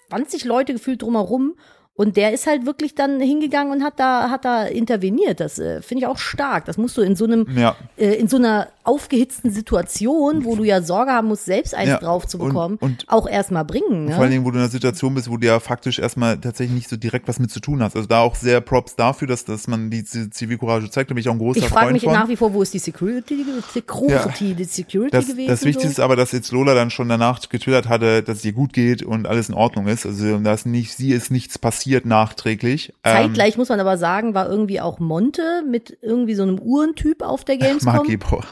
20 0.08 0.44
Leute 0.44 0.72
gefühlt 0.72 1.02
drumherum 1.02 1.54
und 1.94 2.16
der 2.16 2.32
ist 2.32 2.46
halt 2.46 2.64
wirklich 2.64 2.94
dann 2.94 3.20
hingegangen 3.20 3.72
und 3.72 3.84
hat 3.84 4.00
da, 4.00 4.30
hat 4.30 4.44
da 4.46 4.64
interveniert. 4.64 5.40
Das 5.40 5.58
äh, 5.58 5.82
finde 5.82 6.04
ich 6.04 6.06
auch 6.06 6.16
stark. 6.18 6.64
Das 6.64 6.78
musst 6.78 6.96
du 6.96 7.02
in 7.02 7.16
so 7.16 7.24
einem, 7.26 7.46
Ja. 7.56 7.76
äh, 7.98 8.14
in 8.14 8.28
so 8.28 8.38
einer 8.38 8.68
aufgehitzten 8.84 9.50
Situation, 9.50 10.44
wo 10.44 10.56
du 10.56 10.64
ja 10.64 10.82
Sorge 10.82 11.12
haben 11.12 11.28
musst, 11.28 11.44
selbst 11.44 11.74
eins 11.74 11.90
Ja, 11.90 11.98
drauf 11.98 12.26
zu 12.26 12.38
und- 12.38 12.48
bekommen, 12.48 12.76
und- 12.80 13.04
auch 13.08 13.28
erstmal 13.28 13.64
bringen. 13.64 14.06
Ne? 14.06 14.12
Vor 14.12 14.22
allen 14.22 14.32
Dingen, 14.32 14.44
wo 14.44 14.50
du 14.50 14.56
in 14.56 14.62
einer 14.62 14.70
Situation 14.70 15.14
bist, 15.14 15.30
wo 15.30 15.36
du 15.36 15.46
ja 15.46 15.60
faktisch 15.60 15.98
erstmal 15.98 16.38
tatsächlich 16.38 16.74
nicht 16.74 16.88
so 16.88 16.96
direkt 16.96 17.28
was 17.28 17.38
mit 17.38 17.50
zu 17.52 17.60
tun 17.60 17.82
hast. 17.82 17.94
Also 17.94 18.08
da 18.08 18.20
auch 18.20 18.34
sehr 18.34 18.60
Props 18.60 18.96
dafür, 18.96 19.28
dass, 19.28 19.44
dass 19.44 19.68
man 19.68 19.90
die 19.90 20.02
Zivilcourage 20.02 20.90
zeigt. 20.90 21.10
Da 21.10 21.14
bin 21.14 21.20
ich 21.20 21.28
auch 21.28 21.32
ein 21.34 21.38
großer 21.38 21.58
ich 21.60 21.66
frage 21.66 21.84
Freund 21.86 21.92
mich 21.92 22.04
von. 22.04 22.12
nach 22.14 22.28
wie 22.28 22.36
vor, 22.36 22.52
wo 22.54 22.62
ist 22.62 22.72
die 22.74 22.78
Security, 22.80 23.44
Security, 23.72 24.54
die 24.54 24.64
Security 24.64 25.10
das, 25.12 25.26
gewesen? 25.28 25.48
das 25.48 25.64
Wichtigste 25.64 25.88
ist 25.90 25.96
so? 25.96 26.02
aber, 26.02 26.16
dass 26.16 26.32
jetzt 26.32 26.50
Lola 26.50 26.74
dann 26.74 26.90
schon 26.90 27.08
danach 27.08 27.38
getwittert 27.48 27.88
hatte, 27.88 28.22
dass 28.22 28.38
es 28.38 28.44
ihr 28.46 28.52
gut 28.52 28.72
geht 28.72 29.02
und 29.02 29.26
alles 29.26 29.48
in 29.50 29.54
Ordnung 29.54 29.86
ist. 29.86 30.06
Also 30.06 30.38
dass 30.38 30.64
nicht, 30.66 30.94
sie 30.96 31.12
ist 31.12 31.30
nichts 31.30 31.58
passiert 31.58 31.81
nachträglich. 32.04 32.92
Ähm, 33.04 33.12
Zeitgleich 33.12 33.56
muss 33.56 33.68
man 33.68 33.80
aber 33.80 33.96
sagen, 33.98 34.34
war 34.34 34.48
irgendwie 34.48 34.80
auch 34.80 34.98
Monte 34.98 35.62
mit 35.68 35.96
irgendwie 36.02 36.34
so 36.34 36.42
einem 36.42 36.58
Uhrentyp 36.58 37.22
auf 37.22 37.44
der 37.44 37.56
Gamescom. 37.56 37.92
Mark 37.94 38.06
Gebauer. 38.06 38.44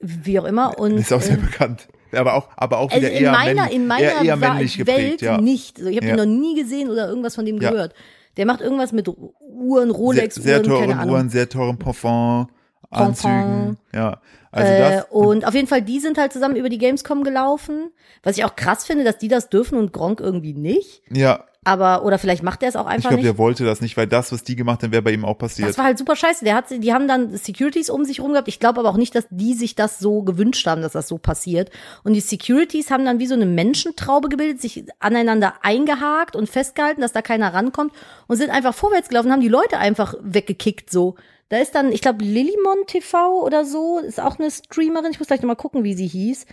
Wie 0.00 0.38
auch 0.40 0.44
immer. 0.44 0.78
Und, 0.78 0.98
Ist 0.98 1.12
auch 1.12 1.20
sehr 1.20 1.38
äh, 1.38 1.40
bekannt. 1.40 1.88
Aber 2.12 2.34
auch, 2.34 2.48
aber 2.56 2.78
auch 2.78 2.90
Also 2.90 3.00
wieder 3.06 3.12
in 3.12 3.24
eher, 3.24 3.32
meiner, 3.32 3.54
männlich, 3.62 3.76
in 3.76 3.86
meiner 3.86 4.02
eher, 4.02 4.22
eher 4.22 4.36
männlich 4.36 4.78
Welt 4.78 4.86
geprägt, 4.86 5.22
ja. 5.22 5.40
nicht. 5.40 5.78
Also 5.78 5.88
ich 5.90 5.96
habe 5.96 6.06
Ja. 6.06 6.12
ihn 6.14 6.18
noch 6.18 6.26
nie 6.26 6.54
gesehen 6.60 6.90
oder 6.90 7.08
irgendwas 7.08 7.34
von 7.34 7.44
dem 7.46 7.60
Ja. 7.60 7.70
gehört. 7.70 7.94
Der 8.36 8.46
macht 8.46 8.60
irgendwas 8.60 8.92
mit 8.92 9.08
Uhren, 9.08 9.88
Sehr, 9.90 9.96
Rolex, 9.96 10.34
sehr 10.36 10.56
Uhren, 10.58 10.66
keine 10.66 10.78
teuren 10.86 10.98
Ahnung. 10.98 11.14
Uhren, 11.14 11.28
sehr 11.30 11.48
teuren 11.48 11.78
Parfum, 11.78 12.48
Parfum. 12.90 13.06
Anzügen. 13.30 13.78
Ja. 13.94 14.20
Also 14.50 14.70
äh, 14.72 14.78
das. 14.78 15.06
und 15.10 15.46
auf 15.46 15.54
jeden 15.54 15.68
Fall, 15.68 15.80
die 15.82 16.00
sind 16.00 16.18
halt 16.18 16.32
zusammen 16.32 16.56
über 16.56 16.68
die 16.68 16.78
Gamescom 16.78 17.24
gelaufen. 17.24 17.90
Was 18.22 18.36
ich 18.36 18.44
auch 18.44 18.56
krass 18.56 18.84
finde, 18.84 19.04
dass 19.04 19.16
die 19.18 19.28
das 19.28 19.48
dürfen 19.48 19.78
und 19.78 19.92
Gronk 19.94 20.20
irgendwie 20.20 20.52
nicht. 20.52 21.02
Ja, 21.10 21.44
Aber, 21.64 22.04
oder 22.04 22.18
vielleicht 22.18 22.42
macht 22.42 22.62
er 22.64 22.70
es 22.70 22.76
auch 22.76 22.86
Ich 22.86 22.92
einfach 22.92 23.10
glaube, 23.10 23.22
nicht. 23.22 23.26
der 23.26 23.38
wollte 23.38 23.64
das 23.64 23.80
nicht, 23.80 23.96
weil 23.96 24.08
das, 24.08 24.32
was 24.32 24.42
die 24.42 24.56
gemacht 24.56 24.82
haben, 24.82 24.90
wäre 24.90 25.02
bei 25.02 25.12
ihm 25.12 25.24
auch 25.24 25.38
passiert. 25.38 25.68
Das 25.68 25.78
war 25.78 25.84
halt 25.84 25.96
super 25.96 26.16
scheiße. 26.16 26.44
Der 26.44 26.56
hat, 26.56 26.64
die 26.70 26.92
haben 26.92 27.06
dann 27.06 27.36
Securities 27.36 27.88
um 27.88 28.04
sich 28.04 28.18
rum 28.20 28.32
gehabt. 28.32 28.48
Ich 28.48 28.58
glaube 28.58 28.80
aber 28.80 28.88
auch 28.88 28.96
nicht, 28.96 29.14
dass 29.14 29.26
die 29.30 29.54
sich 29.54 29.76
das 29.76 30.00
so 30.00 30.22
gewünscht 30.22 30.66
haben, 30.66 30.82
dass 30.82 30.92
das 30.92 31.06
so 31.06 31.18
passiert. 31.18 31.70
Und 32.02 32.14
die 32.14 32.20
Securities 32.20 32.90
haben 32.90 33.04
dann 33.04 33.20
wie 33.20 33.28
so 33.28 33.34
eine 33.34 33.46
Menschentraube 33.46 34.28
gebildet, 34.28 34.60
sich 34.60 34.84
aneinander 34.98 35.54
eingehakt 35.62 36.34
und 36.34 36.48
festgehalten, 36.48 37.00
dass 37.00 37.12
da 37.12 37.22
keiner 37.22 37.54
rankommt 37.54 37.92
und 38.26 38.38
sind 38.38 38.50
einfach 38.50 38.74
vorwärts 38.74 39.08
gelaufen, 39.08 39.30
haben 39.30 39.40
die 39.40 39.48
Leute 39.48 39.78
einfach 39.78 40.14
weggekickt 40.20 40.90
so. 40.90 41.14
Da 41.48 41.58
ist 41.58 41.76
dann, 41.76 41.92
ich 41.92 42.00
glaube, 42.00 42.24
Lilimon 42.24 42.86
TV 42.88 43.40
oder 43.40 43.64
so, 43.64 43.98
ist 44.00 44.18
auch 44.20 44.38
eine 44.38 44.50
Streamerin. 44.50 45.12
Ich 45.12 45.20
muss 45.20 45.28
gleich 45.28 45.42
nochmal 45.42 45.54
gucken, 45.54 45.84
wie 45.84 45.94
sie 45.94 46.08
hieß. 46.08 46.46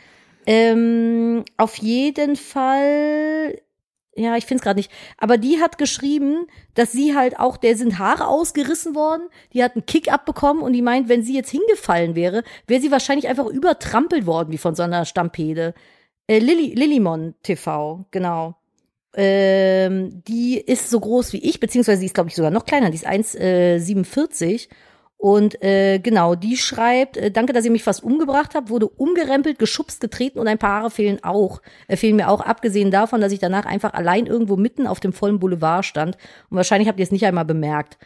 Ähm, 0.45 1.45
auf 1.57 1.77
jeden 1.77 2.35
Fall 2.35 3.59
ja, 4.19 4.35
ich 4.35 4.45
finde 4.45 4.59
es 4.59 4.63
gerade 4.63 4.79
nicht. 4.79 4.91
Aber 5.17 5.37
die 5.37 5.61
hat 5.61 5.77
geschrieben, 5.77 6.47
dass 6.75 6.91
sie 6.91 7.15
halt 7.15 7.39
auch, 7.39 7.57
der 7.57 7.77
sind 7.77 7.99
Haare 7.99 8.27
ausgerissen 8.27 8.93
worden, 8.93 9.29
die 9.53 9.63
hat 9.63 9.75
einen 9.75 9.85
Kick 9.85 10.11
abbekommen 10.11 10.61
und 10.61 10.73
die 10.73 10.81
meint, 10.81 11.07
wenn 11.07 11.23
sie 11.23 11.35
jetzt 11.35 11.49
hingefallen 11.49 12.15
wäre, 12.15 12.43
wäre 12.67 12.81
sie 12.81 12.91
wahrscheinlich 12.91 13.27
einfach 13.27 13.45
übertrampelt 13.45 14.25
worden, 14.25 14.51
wie 14.51 14.57
von 14.57 14.75
so 14.75 14.83
einer 14.83 15.05
Stampede. 15.05 15.73
Äh, 16.27 16.39
Lili, 16.39 16.73
Lilimon 16.75 17.35
TV, 17.43 18.05
genau. 18.11 18.55
Ähm, 19.15 20.21
die 20.27 20.59
ist 20.59 20.89
so 20.89 20.99
groß 20.99 21.33
wie 21.33 21.49
ich, 21.49 21.59
beziehungsweise 21.59 21.99
sie 21.99 22.05
ist, 22.05 22.13
glaube 22.13 22.29
ich, 22.29 22.35
sogar 22.35 22.51
noch 22.51 22.65
kleiner, 22.65 22.89
die 22.89 22.97
ist 22.97 23.07
1,47. 23.07 24.67
Und 25.21 25.61
äh, 25.61 25.99
genau, 25.99 26.33
die 26.35 26.55
schreibt, 26.55 27.17
äh, 27.17 27.29
danke, 27.29 27.51
dass 27.51 27.65
ihr 27.65 27.71
mich 27.71 27.83
fast 27.83 28.01
umgebracht 28.01 28.55
habt, 28.55 28.69
wurde 28.69 28.87
umgerempelt, 28.87 29.59
geschubst, 29.59 29.99
getreten 29.99 30.39
und 30.39 30.47
ein 30.47 30.57
paar 30.57 30.79
Haare 30.79 30.91
fehlen 30.91 31.21
auch. 31.23 31.61
Äh, 31.89 31.97
fehlen 31.97 32.15
mir 32.15 32.29
auch, 32.29 32.39
abgesehen 32.39 32.89
davon, 32.89 33.19
dass 33.19 33.33
ich 33.33 33.39
danach 33.39 33.65
einfach 33.65 33.93
allein 33.93 34.27
irgendwo 34.27 34.55
mitten 34.55 34.87
auf 34.87 35.01
dem 35.01 35.11
vollen 35.11 35.37
Boulevard 35.37 35.83
stand. 35.83 36.15
Und 36.49 36.55
wahrscheinlich 36.55 36.87
habt 36.87 36.99
ihr 36.99 37.03
es 37.03 37.11
nicht 37.11 37.25
einmal 37.25 37.43
bemerkt. 37.43 37.97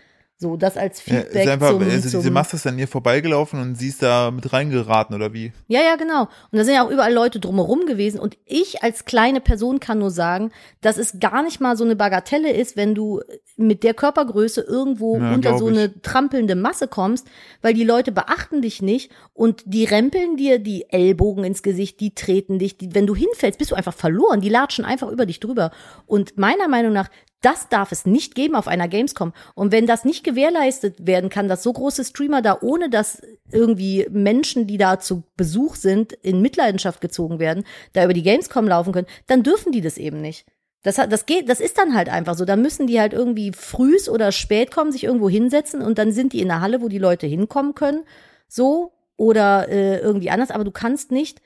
So, 0.44 0.58
das 0.58 0.76
als 0.76 1.06
Ja, 1.06 1.22
Feedback 1.22 1.44
ist 1.46 1.48
einfach, 1.50 1.70
zum, 1.70 1.80
also 1.84 1.92
diese 1.96 2.20
zum 2.22 2.34
Maske 2.34 2.58
ist 2.58 2.68
an 2.68 2.78
ihr 2.78 2.88
vorbeigelaufen 2.90 3.62
und 3.62 3.76
sie 3.76 3.88
ist 3.88 4.04
da 4.04 4.30
mit 4.30 4.52
reingeraten 4.52 5.16
oder 5.16 5.32
wie? 5.32 5.54
Ja, 5.70 5.80
ja, 5.82 5.96
genau. 5.96 6.24
Und 6.52 6.58
da 6.60 6.66
sind 6.66 6.74
ja 6.76 6.86
auch 6.86 6.92
überall 6.92 7.14
Leute 7.14 7.40
drumherum 7.40 7.86
gewesen. 7.86 8.20
Und 8.20 8.38
ich 8.46 8.84
als 8.84 9.06
kleine 9.06 9.40
Person 9.40 9.80
kann 9.80 10.00
nur 10.00 10.12
sagen, 10.12 10.52
dass 10.82 10.98
es 10.98 11.22
gar 11.22 11.44
nicht 11.44 11.62
mal 11.62 11.78
so 11.78 11.86
eine 11.86 11.96
Bagatelle 11.96 12.52
ist, 12.52 12.76
wenn 12.76 12.94
du 12.94 13.22
mit 13.56 13.84
der 13.84 13.94
Körpergröße 13.94 14.60
irgendwo 14.62 15.18
Ja, 15.18 15.34
unter 15.34 15.58
so 15.58 15.70
ich. 15.70 15.78
eine 15.78 16.02
trampelnde 16.02 16.56
Masse 16.56 16.90
kommst, 16.90 17.26
weil 17.62 17.74
die 17.74 17.86
Leute 17.86 18.12
beachten 18.12 18.62
dich 18.62 18.82
nicht 18.82 19.12
und 19.34 19.64
die 19.66 19.86
rempeln 19.86 20.36
dir 20.36 20.60
die 20.60 20.90
Ellbogen 20.90 21.46
ins 21.46 21.64
Gesicht, 21.64 22.02
die 22.02 22.14
treten 22.14 22.60
dich. 22.60 22.78
Die, 22.78 22.94
wenn 22.94 23.08
du 23.08 23.16
hinfällst, 23.16 23.60
bist 23.60 23.72
du 23.72 23.76
einfach 23.76 23.94
verloren. 23.94 24.42
Die 24.42 24.50
latschen 24.50 24.84
einfach 24.84 25.10
über 25.10 25.26
dich 25.26 25.40
drüber. 25.40 25.72
Und 26.06 26.38
meiner 26.38 26.68
Meinung 26.68 26.92
nach, 26.92 27.10
das 27.44 27.70
darf 27.70 27.92
es 27.92 28.06
nicht 28.06 28.36
geben 28.36 28.56
auf 28.56 28.68
einer 28.68 28.88
Gamescom. 28.88 29.34
Und 29.54 29.72
wenn 29.72 29.86
das 29.86 30.06
nicht 30.06 30.24
gewährleistet 30.24 31.06
werden 31.06 31.30
kann, 31.30 31.48
dass 31.48 31.62
so 31.62 31.74
große 31.74 32.06
Streamer 32.06 32.42
da, 32.42 32.58
ohne 32.62 32.90
dass 32.90 33.22
irgendwie 33.52 34.08
Menschen, 34.10 34.66
die 34.66 34.78
da 34.78 35.00
zu 35.00 35.24
Besuch 35.38 35.76
sind, 35.76 36.14
in 36.14 36.42
Mitleidenschaft 36.42 37.02
gezogen 37.02 37.40
werden, 37.40 37.66
da 37.92 38.04
über 38.04 38.14
die 38.14 38.24
Gamescom 38.24 38.68
laufen 38.68 38.94
können, 38.94 39.08
dann 39.28 39.44
dürfen 39.44 39.72
die 39.72 39.82
das 39.82 39.98
eben 39.98 40.22
nicht. 40.22 40.46
Das, 40.84 40.96
das 40.96 41.26
geht, 41.26 41.50
das 41.50 41.60
ist 41.60 41.78
dann 41.78 41.96
halt 41.96 42.10
einfach 42.10 42.36
so. 42.36 42.46
Dann 42.46 42.62
müssen 42.62 42.88
die 42.88 43.00
halt 43.00 43.14
irgendwie 43.14 43.52
frühs 43.52 44.10
oder 44.10 44.32
spät 44.32 44.72
kommen, 44.72 44.92
sich 44.92 45.04
irgendwo 45.04 45.30
hinsetzen 45.30 45.82
und 45.82 45.98
dann 45.98 46.12
sind 46.12 46.34
die 46.34 46.42
in 46.42 46.50
der 46.50 46.62
Halle, 46.62 46.82
wo 46.82 46.90
die 46.90 46.98
Leute 46.98 47.28
hinkommen 47.28 47.76
können. 47.76 48.04
So. 48.48 48.92
Oder 49.16 49.70
äh, 49.70 50.00
irgendwie 50.00 50.32
anders. 50.32 50.50
Aber 50.50 50.64
du 50.64 50.72
kannst 50.72 51.12
nicht 51.12 51.42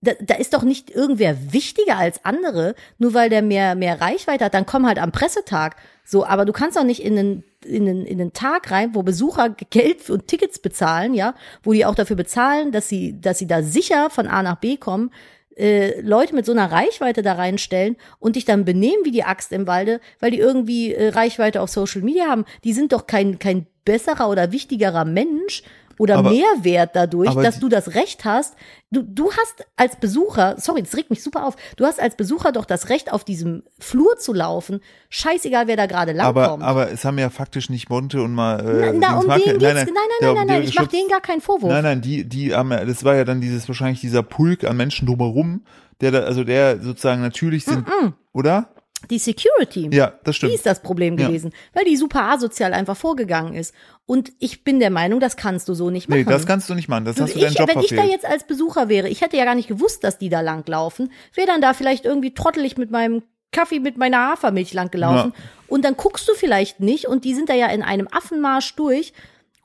da, 0.00 0.12
da 0.20 0.34
ist 0.34 0.54
doch 0.54 0.62
nicht 0.62 0.90
irgendwer 0.90 1.52
wichtiger 1.52 1.96
als 1.96 2.24
andere, 2.24 2.74
nur 2.98 3.14
weil 3.14 3.30
der 3.30 3.42
mehr, 3.42 3.74
mehr 3.74 4.00
Reichweite 4.00 4.44
hat, 4.44 4.54
dann 4.54 4.66
komm 4.66 4.86
halt 4.86 4.98
am 4.98 5.12
Pressetag. 5.12 5.76
So, 6.04 6.24
aber 6.24 6.44
du 6.44 6.52
kannst 6.52 6.76
doch 6.76 6.84
nicht 6.84 7.02
in 7.02 7.18
einen, 7.18 7.44
in 7.64 7.88
einen, 7.88 8.06
in 8.06 8.20
einen 8.20 8.32
Tag 8.32 8.70
rein, 8.70 8.94
wo 8.94 9.02
Besucher 9.02 9.50
Geld 9.70 10.08
und 10.08 10.28
Tickets 10.28 10.60
bezahlen, 10.60 11.14
ja, 11.14 11.34
wo 11.62 11.72
die 11.72 11.84
auch 11.84 11.94
dafür 11.94 12.16
bezahlen, 12.16 12.72
dass 12.72 12.88
sie, 12.88 13.20
dass 13.20 13.38
sie 13.38 13.46
da 13.46 13.62
sicher 13.62 14.08
von 14.08 14.28
A 14.28 14.42
nach 14.42 14.56
B 14.56 14.76
kommen, 14.76 15.10
äh, 15.56 16.00
Leute 16.00 16.34
mit 16.34 16.46
so 16.46 16.52
einer 16.52 16.70
Reichweite 16.70 17.22
da 17.22 17.32
reinstellen 17.32 17.96
und 18.20 18.36
dich 18.36 18.44
dann 18.44 18.64
benehmen 18.64 19.04
wie 19.04 19.10
die 19.10 19.24
Axt 19.24 19.52
im 19.52 19.66
Walde, 19.66 20.00
weil 20.20 20.30
die 20.30 20.38
irgendwie 20.38 20.94
äh, 20.94 21.08
Reichweite 21.08 21.60
auf 21.60 21.70
Social 21.70 22.02
Media 22.02 22.26
haben. 22.26 22.44
Die 22.62 22.72
sind 22.72 22.92
doch 22.92 23.08
kein, 23.08 23.40
kein 23.40 23.66
besserer 23.84 24.28
oder 24.28 24.52
wichtigerer 24.52 25.04
Mensch 25.04 25.64
oder 25.98 26.18
Aber- 26.18 26.30
Mehrwert 26.30 26.90
dadurch, 26.94 27.28
aber 27.30 27.42
dass 27.42 27.56
die- 27.56 27.60
du 27.60 27.68
das 27.68 27.94
Recht 27.94 28.24
hast. 28.24 28.54
Du, 28.90 29.02
du 29.02 29.30
hast 29.32 29.66
als 29.76 29.96
Besucher, 29.96 30.54
sorry, 30.58 30.82
das 30.82 30.96
regt 30.96 31.10
mich 31.10 31.22
super 31.22 31.44
auf, 31.44 31.56
du 31.76 31.84
hast 31.84 32.00
als 32.00 32.16
Besucher 32.16 32.52
doch 32.52 32.64
das 32.64 32.88
Recht, 32.88 33.12
auf 33.12 33.22
diesem 33.24 33.62
Flur 33.78 34.16
zu 34.18 34.32
laufen. 34.32 34.80
Scheißegal, 35.10 35.66
wer 35.66 35.76
da 35.76 35.84
gerade 35.86 36.12
Aber, 36.22 36.40
langkommt. 36.42 36.62
aber 36.62 36.90
es 36.90 37.04
haben 37.04 37.18
ja 37.18 37.28
faktisch 37.28 37.68
nicht 37.68 37.90
Monte 37.90 38.22
und 38.22 38.32
mal. 38.34 38.62
Na, 38.64 38.70
Äh, 38.86 38.92
na, 38.94 39.18
um 39.18 39.28
Dings 39.28 39.44
den 39.44 39.58
geht's. 39.58 39.74
Nein, 39.74 39.74
nein, 39.74 39.84
nein, 39.92 40.34
nein, 40.34 40.46
der 40.46 40.56
nein, 40.56 40.62
ich 40.62 40.74
mach 40.78 40.86
denen 40.86 41.08
gar 41.08 41.20
keinen 41.20 41.40
Vorwurf. 41.42 41.70
Nein, 41.72 41.82
nein, 41.84 42.00
die, 42.00 42.24
die 42.24 42.54
haben, 42.54 42.70
ja- 42.72 42.84
das 42.84 43.04
war 43.04 43.14
ja 43.14 43.24
dann 43.24 43.40
dieses, 43.42 43.68
wahrscheinlich 43.68 44.00
dieser 44.00 44.22
Pulk 44.22 44.64
an 44.64 44.76
Menschen 44.76 45.06
drumherum, 45.06 45.64
der 46.00 46.10
da, 46.12 46.20
also 46.20 46.44
der 46.44 46.80
sozusagen 46.80 47.20
natürlich 47.20 47.64
sind, 47.66 47.84
oder? 48.32 48.68
Die 49.10 49.18
Security. 49.18 49.88
Ja, 49.92 50.14
das 50.24 50.34
Die 50.34 50.38
stimmt. 50.38 50.54
ist 50.54 50.66
das 50.66 50.82
Problem 50.82 51.16
Ja. 51.18 51.28
gewesen, 51.28 51.52
weil 51.72 51.84
die 51.84 51.96
super 51.96 52.22
asozial 52.30 52.72
einfach 52.74 52.96
vorgegangen 52.96 53.54
ist. 53.54 53.74
Und 54.06 54.32
ich 54.40 54.64
bin 54.64 54.80
der 54.80 54.90
Meinung, 54.90 55.20
das 55.20 55.36
kannst 55.36 55.68
du 55.68 55.74
so 55.74 55.90
nicht 55.90 56.08
machen. 56.08 56.20
Nee, 56.20 56.24
das 56.24 56.46
kannst 56.46 56.68
du 56.68 56.74
nicht 56.74 56.88
machen. 56.88 57.04
Das 57.04 57.20
hast 57.20 57.34
du 57.34 57.38
deinen 57.38 57.52
ich, 57.52 57.58
Job 57.58 57.68
wenn 57.68 57.80
ich 57.80 57.90
da 57.90 57.94
verfehlt. 57.96 58.12
jetzt 58.12 58.26
als 58.26 58.44
Besucher 58.44 58.88
wäre, 58.88 59.08
ich 59.08 59.20
hätte 59.20 59.36
ja 59.36 59.44
gar 59.44 59.54
nicht 59.54 59.68
gewusst, 59.68 60.02
dass 60.02 60.18
die 60.18 60.28
da 60.28 60.40
lang 60.40 60.66
laufen, 60.68 61.12
wäre 61.34 61.46
dann 61.46 61.60
da 61.60 61.74
vielleicht 61.74 62.04
irgendwie 62.06 62.34
trottelig 62.34 62.76
mit 62.76 62.90
meinem 62.90 63.22
Kaffee 63.52 63.80
mit 63.80 63.96
meiner 63.96 64.18
Hafermilch 64.32 64.74
lang 64.74 64.90
gelaufen. 64.90 65.32
Und 65.68 65.84
dann 65.84 65.96
guckst 65.96 66.28
du 66.28 66.34
vielleicht 66.34 66.80
nicht 66.80 67.06
und 67.06 67.24
die 67.24 67.34
sind 67.34 67.48
da 67.48 67.54
ja 67.54 67.68
in 67.68 67.82
einem 67.82 68.08
Affenmarsch 68.10 68.74
durch. 68.76 69.12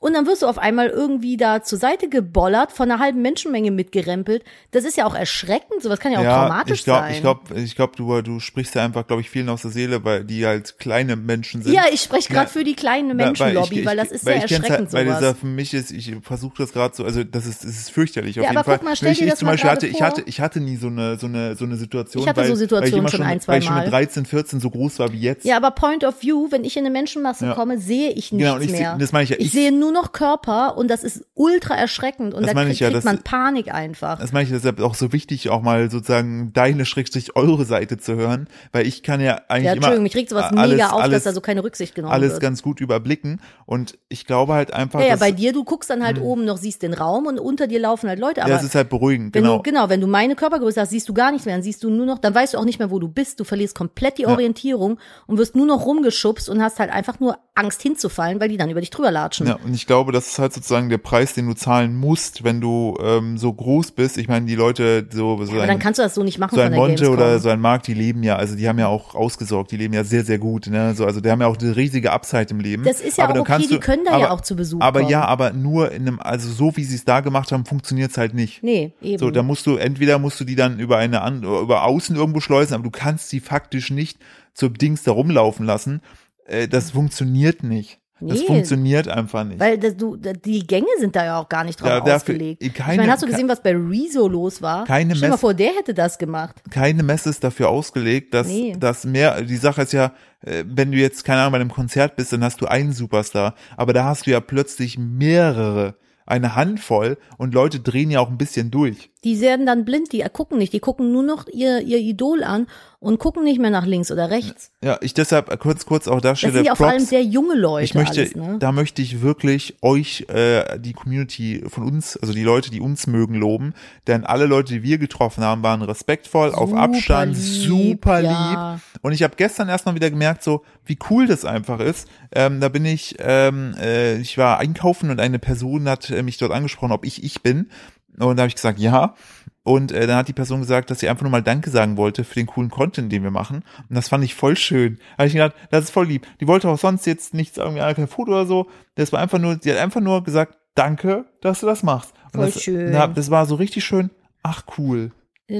Und 0.04 0.12
dann 0.12 0.26
wirst 0.26 0.42
du 0.42 0.46
auf 0.46 0.58
einmal 0.58 0.88
irgendwie 0.88 1.38
da 1.38 1.62
zur 1.62 1.78
Seite 1.78 2.10
gebollert, 2.10 2.72
von 2.72 2.90
einer 2.90 3.00
halben 3.02 3.22
Menschenmenge 3.22 3.70
mitgerempelt. 3.70 4.44
Das 4.70 4.84
ist 4.84 4.98
ja 4.98 5.06
auch 5.06 5.14
erschreckend, 5.14 5.82
sowas 5.82 5.98
kann 5.98 6.12
ja 6.12 6.18
auch 6.18 6.24
traumatisch 6.24 6.80
ich 6.80 6.84
glaube, 6.84 7.00
sein. 7.06 7.14
ich 7.14 7.20
glaube, 7.22 7.40
ich 7.58 7.74
glaube, 7.74 7.92
du, 7.96 8.20
du 8.20 8.38
sprichst 8.38 8.74
ja 8.74 8.84
einfach, 8.84 9.06
glaube 9.06 9.22
ich, 9.22 9.30
vielen 9.30 9.48
aus 9.48 9.62
der 9.62 9.70
Seele, 9.70 10.04
weil 10.04 10.24
die 10.24 10.44
halt 10.44 10.78
kleine 10.78 11.16
Menschen 11.16 11.62
sind. 11.62 11.72
ja, 11.72 11.84
ich 11.90 12.02
spreche 12.02 12.28
gerade 12.30 12.48
Ja. 12.48 12.52
für 12.52 12.64
die 12.64 12.74
kleine 12.74 13.08
Ja, 13.08 13.14
Menschenlobby, 13.14 13.80
ich- 13.80 13.86
weil, 13.86 13.96
ich- 13.96 14.02
das 14.04 14.12
ist 14.12 14.26
weil 14.26 14.34
sehr 14.40 14.44
ich 14.44 14.52
erschreckend 14.52 14.78
halt, 14.78 14.92
Weil 14.92 15.06
sowas. 15.06 15.18
dieser 15.20 15.34
für 15.36 15.46
mich 15.46 15.72
ist, 15.72 15.90
ich 15.90 16.14
versuche 16.20 16.54
das 16.58 16.72
gerade 16.74 16.94
so, 16.94 17.02
also 17.04 17.24
das 17.24 17.46
ist, 17.46 17.64
das 17.64 17.70
ist 17.70 17.90
fürchterlich 17.90 18.38
auf 18.38 18.44
Ja, 18.44 18.50
jeden 18.50 18.58
aber 18.58 18.64
Fall. 18.64 18.76
guck 18.78 18.84
mal, 18.86 18.96
stell 18.96 19.12
ich, 19.12 19.18
dir 19.20 19.24
ich 19.24 19.30
das 19.30 19.38
zum 19.38 19.46
mal 19.46 19.52
Beispiel 19.52 19.70
hatte, 19.70 19.86
ich 19.86 19.96
vor. 19.96 20.06
hatte, 20.06 20.22
ich 20.26 20.40
hatte 20.42 20.60
nie 20.60 20.76
so 20.76 20.88
eine, 20.88 21.16
so 21.18 21.26
eine, 21.28 21.56
so 21.56 21.64
eine 21.64 21.76
Situation. 21.76 22.22
Ich 22.24 22.28
hatte 22.28 22.42
weil, 22.42 22.48
so 22.48 22.56
Situationen 22.56 22.82
weil 22.82 22.88
ich 22.88 22.98
immer 22.98 23.08
schon 23.08 23.22
ein, 23.26 23.40
weil 23.46 23.58
ich 23.60 23.64
schon 23.64 23.72
zwei 23.74 23.82
mit 23.84 23.90
Mal. 23.90 23.98
13, 24.04 24.26
14 24.26 24.60
so 24.60 24.68
groß 24.68 24.98
war 24.98 25.10
wie 25.12 25.20
jetzt. 25.20 25.46
Ja, 25.46 25.56
aber 25.56 25.70
Point 25.70 26.04
of 26.04 26.22
View, 26.22 26.48
wenn 26.50 26.62
ich 26.64 26.76
in 26.76 26.84
eine 26.84 26.90
Menschenmasse 26.92 27.46
Ja. 27.46 27.54
komme, 27.54 27.78
sehe 27.78 28.10
ich 28.10 28.32
nichts 28.32 28.38
Genau, 28.44 28.56
und 28.56 28.62
ich 28.62 28.70
seh- 28.70 28.80
mehr. 28.80 28.96
das 28.98 29.12
meine 29.12 29.24
ich 29.24 29.30
ja, 29.30 29.36
ich- 29.38 29.50
sehe 29.50 29.72
nur 29.72 29.93
noch 29.94 30.12
Körper 30.12 30.76
und 30.76 30.88
das 30.88 31.02
ist 31.02 31.24
ultra 31.32 31.74
erschreckend 31.74 32.34
und 32.34 32.42
Das 32.42 32.50
da 32.50 32.54
meine 32.54 32.66
krieg, 32.66 32.74
ich 32.74 32.80
ja, 32.80 32.88
kriegt 32.88 32.98
das- 32.98 33.04
man 33.04 33.22
Panik 33.22 33.72
einfach. 33.72 34.18
Das 34.18 34.32
meine 34.32 34.44
ich 34.44 34.50
deshalb 34.50 34.80
auch 34.80 34.94
so 34.94 35.12
wichtig, 35.12 35.48
auch 35.48 35.62
mal 35.62 35.90
sozusagen 35.90 36.52
deine 36.52 36.84
Schrägstrich 36.84 37.34
eure 37.36 37.64
Seite 37.64 37.96
zu 37.96 38.16
hören, 38.16 38.48
weil 38.72 38.86
ich 38.86 39.02
kann 39.02 39.20
ja 39.22 39.40
eigentlich 39.48 39.64
ja, 39.64 39.72
immer 39.72 39.76
Entschuldigung, 39.76 40.02
mich 40.02 40.16
regt 40.16 40.28
sowas 40.28 40.52
alles, 40.54 40.72
mega 40.72 40.90
auf, 40.90 41.00
alles, 41.00 41.14
dass 41.14 41.24
da 41.24 41.32
so 41.32 41.40
keine 41.40 41.64
Rücksicht 41.64 41.94
genommen 41.94 42.12
alles 42.12 42.32
wird. 42.32 42.42
ganz 42.42 42.62
gut 42.62 42.80
überblicken 42.80 43.40
und 43.64 43.96
ich 44.10 44.26
glaube 44.26 44.52
halt 44.52 44.72
einfach, 44.74 45.00
ja, 45.00 45.06
ja, 45.06 45.12
dass, 45.12 45.20
bei 45.20 45.32
dir, 45.32 45.52
du 45.52 45.64
guckst 45.64 45.88
dann 45.88 46.04
halt 46.04 46.20
oben 46.20 46.44
noch, 46.44 46.58
siehst 46.58 46.82
den 46.82 46.92
Raum 46.92 47.26
und 47.26 47.38
unter 47.38 47.66
dir 47.66 47.80
laufen 47.80 48.08
halt 48.08 48.18
Leute, 48.18 48.40
ja, 48.40 48.46
aber 48.46 48.56
es 48.56 48.64
ist 48.64 48.74
halt 48.74 48.90
beruhigend, 48.90 49.34
wenn 49.34 49.42
genau. 49.44 49.56
du, 49.56 49.62
genau, 49.62 49.88
wenn 49.88 50.00
du 50.00 50.06
meine 50.06 50.34
Körpergröße 50.36 50.80
hast, 50.80 50.90
siehst 50.90 51.08
du 51.08 51.14
gar 51.14 51.30
nichts 51.32 51.46
mehr, 51.46 51.54
dann 51.54 51.62
siehst 51.62 51.82
du 51.82 51.88
nur 51.88 52.04
noch, 52.04 52.18
dann 52.18 52.34
weißt 52.34 52.54
du 52.54 52.58
auch 52.58 52.64
nicht 52.64 52.78
mehr, 52.78 52.90
wo 52.90 52.98
du 52.98 53.08
bist, 53.08 53.40
du 53.40 53.44
verlierst 53.44 53.74
komplett 53.74 54.18
die 54.18 54.26
Orientierung 54.26 54.98
und 55.26 55.38
wirst 55.38 55.54
nur 55.54 55.66
noch 55.66 55.86
rumgeschubst 55.86 56.48
und 56.48 56.60
hast 56.62 56.78
halt 56.80 56.90
einfach 56.90 57.20
nur 57.20 57.38
Angst 57.54 57.82
hinzufallen, 57.82 58.40
weil 58.40 58.48
die 58.48 58.56
dann 58.56 58.68
über 58.70 58.80
dich 58.80 58.90
drüber 58.90 59.12
latschen. 59.12 59.46
Ja, 59.46 59.58
und 59.64 59.72
ich 59.74 59.83
glaube, 59.86 60.12
das 60.12 60.28
ist 60.28 60.38
halt 60.38 60.52
sozusagen 60.52 60.88
der 60.88 60.98
Preis, 60.98 61.34
den 61.34 61.46
du 61.46 61.54
zahlen 61.54 61.96
musst, 61.96 62.44
wenn 62.44 62.60
du 62.60 62.96
ähm, 63.02 63.38
so 63.38 63.52
groß 63.52 63.92
bist. 63.92 64.18
Ich 64.18 64.28
meine, 64.28 64.46
die 64.46 64.54
Leute, 64.54 65.06
so, 65.10 65.42
so 65.44 65.52
aber 65.52 65.62
ein, 65.62 65.68
dann 65.68 65.78
kannst 65.78 65.98
du 65.98 66.02
das 66.02 66.14
so 66.14 66.22
nicht 66.22 66.38
machen 66.38 66.54
so 66.54 66.60
ein 66.60 66.72
Monte 66.72 67.10
oder 67.10 67.38
so 67.38 67.48
ein 67.48 67.60
Markt, 67.60 67.86
die 67.86 67.94
leben 67.94 68.22
ja, 68.22 68.36
also 68.36 68.56
die 68.56 68.68
haben 68.68 68.78
ja 68.78 68.88
auch 68.88 69.14
ausgesorgt, 69.14 69.70
die 69.70 69.76
leben 69.76 69.94
ja 69.94 70.04
sehr, 70.04 70.24
sehr 70.24 70.38
gut. 70.38 70.66
Ne? 70.66 70.94
So, 70.94 71.04
also 71.04 71.20
die 71.20 71.30
haben 71.30 71.40
ja 71.40 71.46
auch 71.46 71.58
eine 71.58 71.76
riesige 71.76 72.12
Upside 72.12 72.46
im 72.50 72.60
Leben. 72.60 72.84
Das 72.84 73.00
ist 73.00 73.18
ja 73.18 73.24
aber 73.24 73.40
auch 73.40 73.48
okay, 73.48 73.66
die 73.68 73.78
können 73.78 74.04
da 74.04 74.12
aber, 74.12 74.20
ja 74.20 74.30
auch 74.30 74.40
zu 74.40 74.56
Besuch 74.56 74.80
Aber 74.80 75.00
kommen. 75.00 75.10
ja, 75.10 75.24
aber 75.24 75.52
nur 75.52 75.92
in 75.92 76.02
einem, 76.02 76.20
also 76.20 76.50
so 76.50 76.76
wie 76.76 76.84
sie 76.84 76.96
es 76.96 77.04
da 77.04 77.20
gemacht 77.20 77.52
haben, 77.52 77.64
funktioniert's 77.64 78.18
halt 78.18 78.34
nicht. 78.34 78.62
Nee, 78.62 78.92
eben. 79.02 79.18
So, 79.18 79.30
da 79.30 79.42
musst 79.42 79.66
du, 79.66 79.76
entweder 79.76 80.18
musst 80.18 80.40
du 80.40 80.44
die 80.44 80.56
dann 80.56 80.78
über 80.78 80.98
eine 80.98 81.24
über 81.62 81.84
außen 81.84 82.16
irgendwo 82.16 82.40
schleusen, 82.40 82.74
aber 82.74 82.84
du 82.84 82.90
kannst 82.90 83.28
sie 83.28 83.40
faktisch 83.40 83.90
nicht 83.90 84.18
zur 84.54 84.70
Dings 84.70 85.02
da 85.02 85.12
rumlaufen 85.12 85.66
lassen. 85.66 86.00
Äh, 86.46 86.68
das 86.68 86.92
funktioniert 86.92 87.62
nicht. 87.62 87.98
Das 88.20 88.38
Nee. 88.38 88.46
funktioniert 88.46 89.08
einfach 89.08 89.42
nicht. 89.44 89.58
Weil 89.58 89.76
das, 89.76 89.96
du, 89.96 90.16
die 90.16 90.64
Gänge 90.66 90.86
sind 91.00 91.16
da 91.16 91.24
ja 91.24 91.38
auch 91.40 91.48
gar 91.48 91.64
nicht 91.64 91.80
drauf 91.80 91.88
Ja, 91.88 91.98
dafür- 91.98 92.14
ausgelegt. 92.14 92.62
keine- 92.74 92.92
ich 92.92 92.98
meine, 92.98 93.12
hast 93.12 93.22
du 93.22 93.26
gesehen, 93.26 93.48
was 93.48 93.60
bei 93.62 93.72
Rezo 93.76 94.28
los 94.28 94.62
war? 94.62 94.84
Keine 94.84 95.16
Stell 95.16 95.22
dir 95.26 95.30
mal 95.30 95.34
Mess- 95.34 95.40
vor, 95.40 95.52
der 95.54 95.72
hätte 95.72 95.92
das 95.94 96.16
gemacht. 96.16 96.62
keine 96.70 97.02
Messe 97.02 97.28
ist 97.30 97.42
dafür 97.42 97.68
ausgelegt, 97.68 98.32
dass, 98.32 98.46
Nee. 98.46 98.76
dass 98.78 99.04
mehr, 99.04 99.42
die 99.42 99.56
Sache 99.56 99.82
ist 99.82 99.92
ja, 99.92 100.12
äh, 100.42 100.64
wenn 100.66 100.92
du 100.92 100.98
jetzt, 100.98 101.24
keine 101.24 101.40
Ahnung, 101.40 101.52
bei 101.52 101.60
einem 101.60 101.72
Konzert 101.72 102.14
bist, 102.16 102.32
dann 102.32 102.44
hast 102.44 102.60
du 102.60 102.66
einen 102.66 102.92
Superstar, 102.92 103.54
aber 103.76 103.92
da 103.92 104.04
hast 104.04 104.26
du 104.26 104.30
ja 104.30 104.40
plötzlich 104.40 104.96
mehrere, 104.96 105.96
eine 106.26 106.54
Handvoll 106.54 107.18
und 107.36 107.52
Leute 107.52 107.80
drehen 107.80 108.10
ja 108.10 108.20
auch 108.20 108.30
ein 108.30 108.38
bisschen 108.38 108.70
durch. 108.70 109.10
Die 109.24 109.40
werden 109.40 109.66
dann 109.66 109.84
blind, 109.84 110.12
die 110.12 110.24
gucken 110.32 110.58
nicht, 110.58 110.72
die 110.72 110.80
gucken 110.80 111.10
nur 111.10 111.22
noch 111.22 111.46
ihr, 111.48 111.80
ihr 111.80 111.98
Idol 111.98 112.44
an 112.44 112.66
und 113.04 113.18
gucken 113.18 113.44
nicht 113.44 113.60
mehr 113.60 113.70
nach 113.70 113.84
links 113.84 114.10
oder 114.10 114.30
rechts. 114.30 114.70
Ja, 114.82 114.98
ich 115.02 115.12
deshalb 115.12 115.58
kurz, 115.60 115.84
kurz 115.84 116.08
auch 116.08 116.22
Das 116.22 116.22
darstelle, 116.22 116.52
sind 116.54 116.66
ja 116.66 116.74
vor 116.74 116.88
allem 116.88 117.04
sehr 117.04 117.22
junge 117.22 117.54
Leute. 117.54 117.84
Ich 117.84 117.94
möchte, 117.94 118.20
alles, 118.20 118.34
ne? 118.34 118.56
da 118.58 118.72
möchte 118.72 119.02
ich 119.02 119.20
wirklich 119.20 119.76
euch, 119.82 120.26
äh, 120.28 120.78
die 120.78 120.94
Community 120.94 121.64
von 121.68 121.84
uns, 121.84 122.16
also 122.16 122.32
die 122.32 122.42
Leute, 122.42 122.70
die 122.70 122.80
uns 122.80 123.06
mögen, 123.06 123.34
loben. 123.34 123.74
Denn 124.06 124.24
alle 124.24 124.46
Leute, 124.46 124.72
die 124.72 124.82
wir 124.82 124.96
getroffen 124.96 125.44
haben, 125.44 125.62
waren 125.62 125.82
respektvoll, 125.82 126.54
auf 126.54 126.70
Super 126.70 126.80
Abstand, 126.80 127.36
lieb, 127.36 127.68
super 127.68 128.20
ja. 128.20 128.72
lieb. 128.72 128.82
Und 129.02 129.12
ich 129.12 129.22
habe 129.22 129.34
gestern 129.36 129.68
erst 129.68 129.84
mal 129.84 129.94
wieder 129.94 130.10
gemerkt, 130.10 130.42
so 130.42 130.62
wie 130.86 130.98
cool 131.10 131.26
das 131.26 131.44
einfach 131.44 131.80
ist. 131.80 132.08
Ähm, 132.32 132.60
da 132.60 132.70
bin 132.70 132.86
ich, 132.86 133.16
ähm, 133.18 133.74
äh, 133.78 134.16
ich 134.16 134.38
war 134.38 134.58
einkaufen 134.58 135.10
und 135.10 135.20
eine 135.20 135.38
Person 135.38 135.88
hat 135.88 136.10
äh, 136.10 136.22
mich 136.22 136.38
dort 136.38 136.52
angesprochen, 136.52 136.92
ob 136.92 137.04
ich 137.04 137.22
ich 137.22 137.42
bin. 137.42 137.70
Und 138.18 138.36
da 138.36 138.42
habe 138.42 138.48
ich 138.48 138.54
gesagt, 138.54 138.78
ja. 138.78 139.14
Und 139.62 139.92
äh, 139.92 140.06
dann 140.06 140.18
hat 140.18 140.28
die 140.28 140.34
Person 140.34 140.60
gesagt, 140.60 140.90
dass 140.90 141.00
sie 141.00 141.08
einfach 141.08 141.22
nur 141.22 141.30
mal 141.30 141.42
Danke 141.42 141.70
sagen 141.70 141.96
wollte 141.96 142.22
für 142.24 142.34
den 142.34 142.46
coolen 142.46 142.70
Content, 142.70 143.10
den 143.10 143.22
wir 143.22 143.30
machen. 143.30 143.64
Und 143.88 143.96
das 143.96 144.08
fand 144.08 144.22
ich 144.22 144.34
voll 144.34 144.56
schön. 144.56 144.96
Da 144.96 145.18
habe 145.18 145.26
ich 145.28 145.32
gedacht, 145.32 145.54
das 145.70 145.84
ist 145.84 145.90
voll 145.90 146.06
lieb. 146.06 146.26
Die 146.40 146.46
wollte 146.46 146.68
auch 146.68 146.78
sonst 146.78 147.06
jetzt 147.06 147.32
nichts 147.32 147.56
irgendwie 147.56 147.80
kein 147.80 148.08
Foto 148.08 148.32
oder 148.32 148.46
so. 148.46 148.68
Das 148.94 149.12
war 149.12 149.20
einfach 149.20 149.38
nur, 149.38 149.58
sie 149.60 149.72
hat 149.72 149.78
einfach 149.78 150.02
nur 150.02 150.22
gesagt, 150.22 150.58
danke, 150.74 151.24
dass 151.40 151.60
du 151.60 151.66
das 151.66 151.82
machst. 151.82 152.12
Und 152.26 152.40
Voll 152.40 152.50
das, 152.50 152.62
schön. 152.62 152.92
Na, 152.92 153.06
das 153.06 153.30
war 153.30 153.46
so 153.46 153.54
richtig 153.54 153.84
schön. 153.84 154.10
Ach 154.42 154.64
cool. 154.76 155.12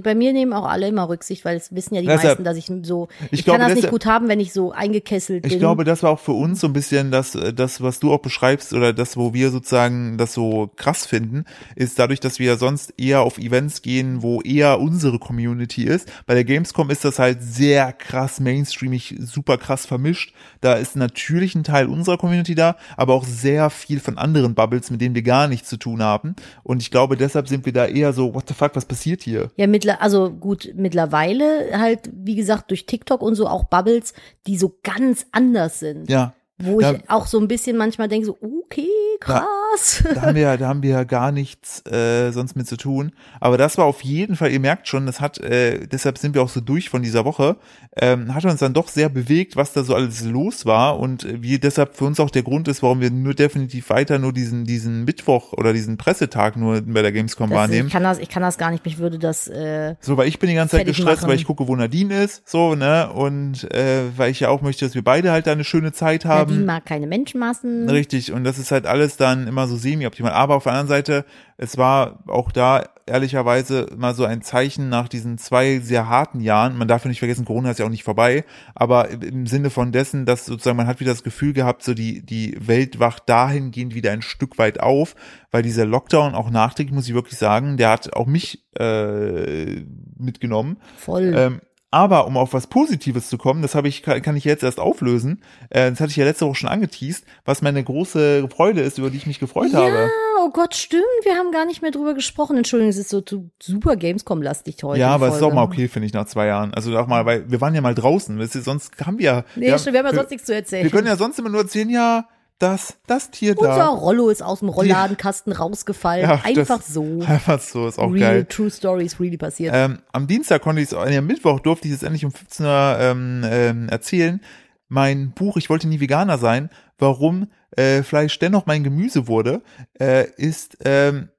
Bei 0.03 0.15
mir 0.15 0.33
nehmen 0.33 0.55
auch 0.55 0.65
alle 0.67 0.89
immer 0.89 1.11
Rücksicht, 1.11 1.45
weil 1.45 1.59
es 1.59 1.75
wissen 1.75 1.95
ja 1.95 2.01
die 2.01 2.07
Deshalb- 2.07 2.25
meisten, 2.25 2.45
dass 2.45 2.57
ich 2.57 2.71
so, 2.85 3.09
ich, 3.31 3.41
Ich 3.41 3.45
glaube, 3.45 3.59
kann 3.61 3.69
das 3.69 3.77
nicht 3.77 3.91
gut 3.91 4.07
haben, 4.07 4.29
wenn 4.29 4.41
ich 4.41 4.55
so 4.55 4.73
eingekesselt 4.73 5.45
Ich 5.45 5.53
bin. 5.53 5.59
glaube, 5.59 5.85
das 5.85 6.03
war 6.03 6.09
auch 6.11 6.21
für 6.21 6.33
uns 6.33 6.61
so 6.61 6.69
ein 6.69 6.73
bisschen 6.73 7.11
das, 7.11 7.35
äh, 7.35 7.53
das, 7.53 7.83
was 7.83 8.01
du 8.01 8.11
auch 8.11 8.21
beschreibst 8.21 8.73
oder 8.73 8.95
das, 8.95 9.19
wo 9.19 9.35
wir 9.35 9.51
sozusagen 9.51 10.17
das 10.17 10.33
so 10.33 10.71
krass 10.77 11.05
finden, 11.05 11.45
ist 11.77 11.99
dadurch, 11.99 12.21
dass 12.21 12.39
wir 12.39 12.57
sonst 12.57 12.95
eher 12.97 13.21
auf 13.21 13.37
Events 13.37 13.83
gehen, 13.83 14.23
wo 14.23 14.41
eher 14.41 14.81
unsere 14.81 15.19
Community 15.19 15.85
ist. 15.85 16.11
Bei 16.25 16.33
der 16.33 16.45
Gamescom 16.45 16.89
ist 16.89 17.05
das 17.05 17.19
halt 17.19 17.43
sehr 17.43 17.93
krass 17.93 18.41
mainstreamig, 18.41 19.17
super 19.21 19.59
krass 19.59 19.85
vermischt. 19.85 20.33
Da 20.63 20.75
ist 20.77 20.97
natürlich 20.97 21.55
ein 21.57 21.63
Teil 21.63 21.89
unserer 21.89 22.17
Community 22.17 22.55
da, 22.55 22.77
aber 22.97 23.13
auch 23.13 23.25
sehr 23.27 23.69
viel 23.69 24.01
von 24.01 24.17
anderen 24.17 24.55
Bubbles, 24.55 24.91
mit 24.91 25.03
denen 25.03 25.15
wir 25.15 25.23
gar 25.23 25.47
nichts 25.47 25.69
zu 25.69 25.77
tun 25.77 26.03
haben. 26.03 26.37
Und 26.63 26.81
ich 26.81 26.91
glaube, 26.91 27.19
deshalb 27.19 27.49
sind 27.49 27.67
wir 27.67 27.75
da 27.75 27.85
eher 27.85 28.15
so, 28.15 28.33
what 28.35 28.49
the 28.49 28.55
fuck, 28.55 28.75
was 28.77 28.87
passiert 28.87 29.23
hier? 29.23 29.51
Ja, 29.59 29.67
mittler, 29.75 30.01
also 30.01 30.31
gut, 30.31 30.73
mittlerweile 30.77 31.77
halt, 31.79 32.09
wie 32.15 32.37
gesagt, 32.37 32.71
durch 32.71 32.87
TikTok 32.87 33.21
und 33.23 33.35
so 33.35 33.49
auch 33.49 33.65
Bubbles, 33.65 34.15
die 34.47 34.57
so 34.57 34.79
ganz 34.85 35.27
anders 35.33 35.81
sind. 35.81 36.09
Ja. 36.09 36.33
Wo 36.59 36.79
Da- 36.81 36.93
ich 36.93 37.11
auch 37.11 37.27
so 37.27 37.41
ein 37.41 37.49
bisschen 37.49 37.77
manchmal 37.77 38.07
denke, 38.07 38.27
so, 38.27 38.39
okay, 38.65 38.89
krass. 39.21 40.03
da 40.15 40.23
haben 40.23 40.35
wir, 40.35 40.57
da 40.57 40.69
haben 40.69 40.83
wir 40.83 41.05
gar 41.05 41.33
nichts 41.33 41.85
äh, 41.87 42.31
sonst 42.33 42.57
mit 42.57 42.67
zu 42.67 42.77
tun. 42.77 43.13
Aber 43.41 43.59
das 43.59 43.79
war 43.79 43.85
auf 43.85 44.03
jeden 44.03 44.37
Fall, 44.37 44.51
ihr 44.51 44.61
merkt 44.61 44.89
schon, 44.89 45.07
das 45.07 45.21
hat, 45.21 45.39
äh, 45.39 45.87
deshalb 45.87 46.19
sind 46.19 46.35
wir 46.35 46.43
auch 46.43 46.49
so 46.49 46.61
durch 46.61 46.89
von 46.89 47.03
dieser 47.03 47.25
Woche, 47.25 47.57
ähm, 47.97 48.35
hat 48.35 48.45
uns 48.45 48.61
dann 48.61 48.75
doch 48.75 48.89
sehr 48.89 49.09
bewegt, 49.09 49.57
was 49.57 49.73
da 49.73 49.85
so 49.85 49.95
alles 49.95 50.25
los 50.25 50.67
war 50.67 50.99
und 50.99 51.27
wie 51.43 51.59
deshalb 51.59 51.97
für 51.97 52.05
uns 52.05 52.19
auch 52.21 52.31
der 52.31 52.43
Grund 52.43 52.69
ist, 52.69 52.83
warum 52.83 53.01
wir 53.01 53.11
nur 53.11 53.35
definitiv 53.35 53.91
weiter 53.91 54.19
nur 54.19 54.33
diesen, 54.33 54.65
diesen 54.65 55.05
Mittwoch 55.05 55.53
oder 55.53 55.73
diesen 55.73 55.97
Pressetag 55.97 56.57
nur 56.57 56.81
bei 56.83 57.03
der 57.03 57.13
Gamescom 57.13 57.51
Das, 57.51 57.57
wahrnehmen. 57.59 57.87
ich, 57.89 57.93
kann 57.93 58.03
das, 58.03 58.19
ich 58.19 58.29
kann 58.29 58.43
das 58.43 58.59
gar 58.59 58.71
nicht, 58.71 58.85
mich 58.85 58.99
würde 58.99 59.19
das, 59.19 59.49
äh, 59.49 59.95
So, 60.01 60.17
weil 60.17 60.29
ich 60.29 60.39
bin 60.39 60.49
die 60.49 60.55
ganze 60.57 60.77
Zeit 60.77 60.87
gestresst, 60.87 61.23
machen. 61.23 61.31
weil 61.31 61.37
ich 61.37 61.45
gucke, 61.45 61.69
wo 61.69 61.77
Nadine 61.77 62.23
ist, 62.25 62.43
so, 62.49 62.75
ne, 62.75 63.11
und 63.13 63.71
äh, 63.73 64.03
weil 64.17 64.31
ich 64.31 64.41
ja 64.41 64.49
auch 64.49 64.63
möchte, 64.63 64.85
dass 64.85 64.95
wir 64.95 65.05
beide 65.05 65.31
halt 65.33 65.47
da 65.47 65.53
eine 65.53 65.65
schöne 65.65 65.93
Zeit 65.93 66.25
haben. 66.25 66.51
Nadine 66.51 66.67
mag 66.67 66.87
keine 66.87 67.07
Menschenmassen. 67.07 67.89
Richtig, 67.89 68.33
und 68.33 68.45
das 68.45 68.54
ist 68.59 68.71
halt 68.71 68.87
alles 68.87 69.17
dann 69.17 69.47
immer 69.47 69.67
so 69.67 69.77
semi-optimal. 69.77 70.33
Aber 70.33 70.57
auf 70.57 70.65
der 70.65 70.73
anderen 70.73 70.89
Seite, 70.89 71.25
es 71.57 71.77
war 71.77 72.21
auch 72.27 72.53
da 72.53 72.85
ehrlicherweise 73.07 73.87
mal 73.97 74.15
so 74.15 74.25
ein 74.25 74.43
Zeichen 74.43 74.89
nach 74.89 75.09
diesen 75.09 75.39
zwei 75.39 75.79
sehr 75.79 76.09
harten 76.09 76.41
Jahren. 76.41 76.77
Man 76.77 76.89
darf 76.89 77.05
ja 77.05 77.09
nicht 77.09 77.19
vergessen, 77.19 77.45
Corona 77.45 77.71
ist 77.71 77.79
ja 77.79 77.87
auch 77.87 77.91
nicht 77.91 78.05
vorbei, 78.05 78.45
aber 78.75 79.11
im 79.11 79.47
Sinne 79.47 79.71
von 79.71 79.93
dessen, 79.93 80.25
dass 80.27 80.47
sozusagen 80.47 80.77
man 80.77 80.87
hat 80.87 81.01
wieder 81.01 81.13
das 81.13 81.23
Gefühl 81.23 81.53
gehabt, 81.53 81.83
so 81.83 81.95
die, 81.95 82.25
die 82.25 82.57
Welt 82.67 82.99
wacht 83.01 83.29
dahingehend 83.29 83.95
wieder 83.95 84.13
ein 84.13 84.23
Stück 84.23 84.59
weit 84.59 84.81
auf, 84.81 85.15
weil 85.51 85.63
dieser 85.63 85.85
Lockdown 85.85 86.35
auch 86.35 86.51
nachträglich, 86.51 86.95
muss 86.95 87.09
ich 87.09 87.15
wirklich 87.15 87.39
sagen, 87.39 87.77
der 87.77 87.91
hat 87.91 88.15
auch 88.15 88.27
mich 88.27 88.65
äh, 88.79 89.83
mitgenommen. 90.17 90.79
Voll. 90.97 91.33
Ähm, 91.37 91.61
aber 91.95 92.27
um 92.27 92.37
auf 92.37 92.53
was 92.53 92.67
Positives 92.67 93.29
zu 93.29 93.39
kommen, 93.39 93.63
das 93.63 93.77
habe 93.77 93.87
ich, 93.87 94.03
kann, 94.03 94.37
ich 94.37 94.45
jetzt 94.45 94.65
erst 94.65 94.81
auflösen. 94.81 95.43
Äh, 95.71 95.91
das 95.91 96.01
hatte 96.01 96.11
ich 96.11 96.17
ja 96.17 96.25
letzte 96.25 96.45
Woche 96.45 96.57
schon 96.57 96.69
angeteased, 96.69 97.25
was 97.45 97.63
meine 97.63 97.85
große 97.85 98.49
Freude 98.49 98.81
ist, 98.81 98.99
über 98.99 99.11
die 99.11 99.17
ich 99.19 99.29
mich 99.29 99.39
gefreut 99.39 99.71
ja, 99.73 99.79
habe. 99.79 100.11
oh 100.45 100.51
Gott, 100.51 100.75
stimmt, 100.75 101.05
wir 101.23 101.37
haben 101.37 101.53
gar 101.53 101.67
nicht 101.67 101.83
mehr 101.83 101.93
drüber 101.93 102.15
gesprochen. 102.15 102.57
Entschuldigung, 102.57 102.91
es 102.91 102.97
ist 102.97 103.11
so 103.11 103.21
zu- 103.21 103.51
super 103.63 103.95
Gamescom-lastig 103.95 104.83
heute. 104.83 104.99
Ja, 104.99 105.11
aber 105.11 105.29
es 105.29 105.37
ist 105.37 105.43
auch 105.43 105.55
mal 105.55 105.63
okay, 105.63 105.87
finde 105.87 106.07
ich, 106.07 106.13
nach 106.13 106.27
zwei 106.27 106.47
Jahren. 106.47 106.75
Also 106.75 106.99
auch 106.99 107.07
mal, 107.07 107.27
weil 107.27 107.49
wir 107.49 107.61
waren 107.61 107.77
ja 107.77 107.81
mal 107.81 107.95
draußen. 107.95 108.41
Weißt 108.41 108.57
du, 108.57 108.61
sonst 108.61 108.93
haben 109.07 109.19
wir. 109.21 109.45
Nee, 109.55 109.67
wir, 109.67 109.79
stimmt, 109.79 109.95
wir 109.95 110.01
haben 110.01 110.07
ja 110.07 110.15
sonst 110.15 110.31
nichts 110.31 110.47
zu 110.47 110.55
erzählen. 110.55 110.83
wir 110.83 110.91
können 110.91 111.07
ja 111.07 111.17
sonst 111.17 111.39
immer 111.39 111.51
nur 111.51 111.61
erzählen, 111.61 111.91
ja, 111.91 112.27
das, 112.59 112.99
das 113.07 113.31
Tier 113.31 113.57
Unser 113.59 113.77
da. 113.77 113.89
Rollo 113.89 114.29
ist 114.29 114.43
aus 114.43 114.61
dem 114.61 114.69
Rollladenkasten 114.69 115.53
rausgefallen. 115.53 116.23
Ja, 116.29 116.41
Einfach 116.45 116.79
das- 116.79 116.89
so. 116.95 117.21
Einfach 117.27 117.61
so, 117.61 117.87
ist 117.89 117.99
auch 117.99 118.13
Real, 118.13 118.35
geil. 118.35 118.45
True 118.47 118.71
Stories, 118.71 119.19
really 119.21 119.37
passiert. 119.37 119.75
Ähm, 119.77 119.99
am 120.13 120.27
Dienstag 120.27 120.63
konnte 120.63 120.81
ich 120.81 120.89
es, 120.89 120.93
äh, 120.93 121.17
am 121.17 121.27
Mittwoch 121.27 121.61
durfte 121.61 121.89
ich 121.89 121.95
es 121.95 122.03
endlich 122.03 122.25
um 122.25 122.33
15 122.33 122.65
Uhr 122.67 122.97
ähm, 123.01 123.45
ähm, 123.45 123.89
erzählen. 123.89 124.41
Mein 124.89 125.33
Buch, 125.33 125.57
ich 125.57 125.69
wollte 125.71 125.89
nie 125.89 126.01
Veganer 126.01 126.39
sein, 126.39 126.71
warum 126.99 127.49
äh, 127.77 128.03
Fleisch 128.03 128.39
dennoch 128.39 128.67
mein 128.67 128.85
Gemüse 128.85 129.27
wurde, 129.27 129.63
äh, 129.99 130.31
ist, 130.37 130.77
ähm, 130.85 131.31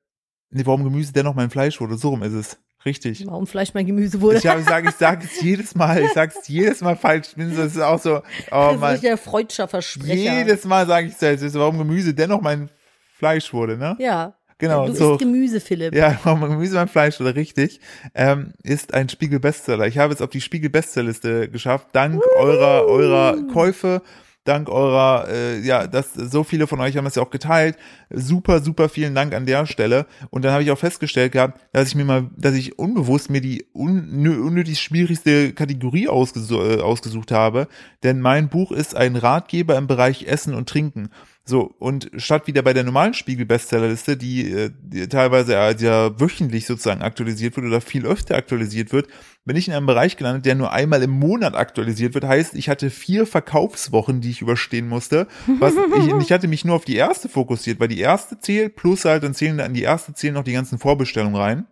nee, 0.50 0.66
warum 0.66 0.84
Gemüse 0.84 1.14
dennoch 1.14 1.36
mein 1.36 1.50
Fleisch 1.50 1.80
wurde, 1.80 1.96
so 1.98 2.10
rum 2.10 2.24
ist 2.24 2.34
es. 2.34 2.58
Richtig. 2.86 3.26
Warum 3.26 3.48
Fleisch 3.48 3.74
mein 3.74 3.86
Gemüse 3.88 4.22
wurde. 4.22 4.38
Ich 4.38 4.44
sage, 4.44 4.90
ich 4.90 4.96
sage 4.96 5.26
es 5.26 5.42
jedes 5.42 5.74
Mal, 5.76 6.04
ich 6.04 6.14
sage 6.14 6.34
es 6.40 6.48
jedes 6.48 6.82
Mal 6.82 6.96
falsch. 6.96 7.30
Das 7.36 7.48
ist 7.76 7.80
auch 7.80 8.00
so, 8.00 8.18
oh 8.18 8.22
das 8.52 8.74
ist 8.76 8.80
Mann. 8.80 8.92
nicht 8.94 9.04
der 9.04 9.18
Freudscher 9.18 9.68
Versprecher. 9.68 10.14
Jedes 10.38 10.66
Mal 10.66 10.86
sage 10.86 11.08
ich 11.08 11.14
es 11.14 11.20
selbst, 11.20 11.56
warum 11.56 11.78
Gemüse 11.80 12.14
dennoch 12.14 12.42
mein 12.42 12.70
Fleisch 13.18 13.52
wurde, 13.54 13.78
ne? 13.78 13.96
ja. 14.00 14.34
Genau, 14.58 14.88
Du 14.88 14.94
so. 14.96 15.12
isst 15.12 15.20
Gemüse, 15.20 15.60
Philipp. 15.60 15.94
Ja, 15.94 16.18
warum 16.24 16.40
Gemüse 16.40 16.76
beim 16.76 16.88
Fleisch 16.88 17.20
oder 17.20 17.36
richtig, 17.36 17.82
ähm, 18.14 18.54
ist 18.64 18.94
ein 18.94 19.10
Spiegel-Bestseller. 19.10 19.86
Ich 19.88 19.98
habe 19.98 20.14
es 20.14 20.22
auf 20.22 20.30
die 20.30 20.40
Spiegel-Bestsellerliste 20.40 21.50
geschafft, 21.50 21.88
dank 21.92 22.24
eurer, 22.38 22.86
eurer 22.86 23.36
Käufe, 23.52 24.02
dank 24.46 24.70
eurer, 24.70 25.28
äh, 25.30 25.60
ja, 25.60 25.88
das, 25.88 26.14
so 26.14 26.44
viele 26.44 26.68
von 26.68 26.80
euch 26.80 26.96
haben 26.96 27.06
es 27.06 27.16
ja 27.16 27.24
auch 27.24 27.30
geteilt. 27.32 27.78
Super, 28.10 28.62
super 28.62 28.88
vielen 28.88 29.16
Dank 29.16 29.34
an 29.34 29.46
der 29.46 29.66
Stelle. 29.66 30.06
Und 30.30 30.46
dann 30.46 30.54
habe 30.54 30.64
ich 30.64 30.72
auch 30.72 30.78
festgestellt 30.78 31.34
gehabt, 31.34 31.60
dass 31.74 31.90
ich 31.90 31.96
mir 31.96 32.06
mal, 32.06 32.30
dass 32.38 32.56
ich 32.56 32.80
unbewusst 32.80 33.30
mir 33.30 33.42
die 33.42 33.66
unnö- 33.74 34.40
unnötig 34.40 34.80
schwierigste 34.80 35.52
Kategorie 35.54 36.08
ausgesu 36.08 36.62
äh, 36.62 36.80
ausgesucht 36.80 37.32
habe. 37.32 37.68
Denn 38.04 38.22
mein 38.22 38.48
Buch 38.50 38.72
ist 38.72 38.96
ein 38.96 39.16
Ratgeber 39.16 39.76
im 39.78 39.88
Bereich 39.88 40.24
Essen 40.28 40.54
und 40.54 40.70
Trinken. 40.70 41.10
So, 41.48 41.76
und 41.78 42.10
statt 42.18 42.48
wieder 42.48 42.64
bei 42.64 42.74
der 42.74 42.84
normalen 42.84 43.14
Spiegel-Bestsellerliste, 43.14 44.18
die, 44.18 44.52
äh, 44.52 44.72
die 44.82 45.08
teilweise 45.08 45.54
ja 45.54 46.20
wöchentlich 46.20 46.66
sozusagen 46.66 47.04
aktualisiert 47.04 47.56
wird 47.56 47.68
oder 47.68 47.82
viel 47.82 48.08
öfter 48.08 48.36
aktualisiert 48.36 48.92
wird, 48.92 49.08
bin 49.46 49.56
ich 49.56 49.68
in 49.68 49.76
einem 49.76 49.86
Bereich 49.86 50.18
gelandet, 50.18 50.48
der 50.48 50.56
nur 50.56 50.72
einmal 50.72 51.04
im 51.04 51.12
Monat 51.12 51.54
aktualisiert 51.54 52.16
wird. 52.16 52.24
Heißt, 52.24 52.56
ich 52.56 52.68
hatte 52.68 52.90
vier 52.90 53.28
Verkaufswochen, 53.28 54.22
die 54.22 54.32
ich 54.32 54.42
überstehen 54.42 54.88
musste. 54.88 55.28
Was 55.60 55.76
ich, 55.76 56.14
ich 56.20 56.32
hatte 56.32 56.48
mich 56.48 56.66
nur 56.66 56.76
auf 56.76 56.86
die 56.86 56.96
erste 56.96 57.30
fokussiert, 57.30 57.80
weil 57.80 57.90
die 57.90 58.00
erste 58.00 58.40
zählt, 58.40 58.76
plus 58.76 59.06
halt 59.06 59.22
dann 59.22 59.36
zählen 59.36 59.60
an 59.60 59.76
die 59.76 59.84
erste 59.84 60.16
zählen 60.16 60.34
noch 60.34 60.44
die 60.44 60.54
ganzen 60.54 60.80
Vorbestellungen 60.80 61.36
rein. 61.36 61.68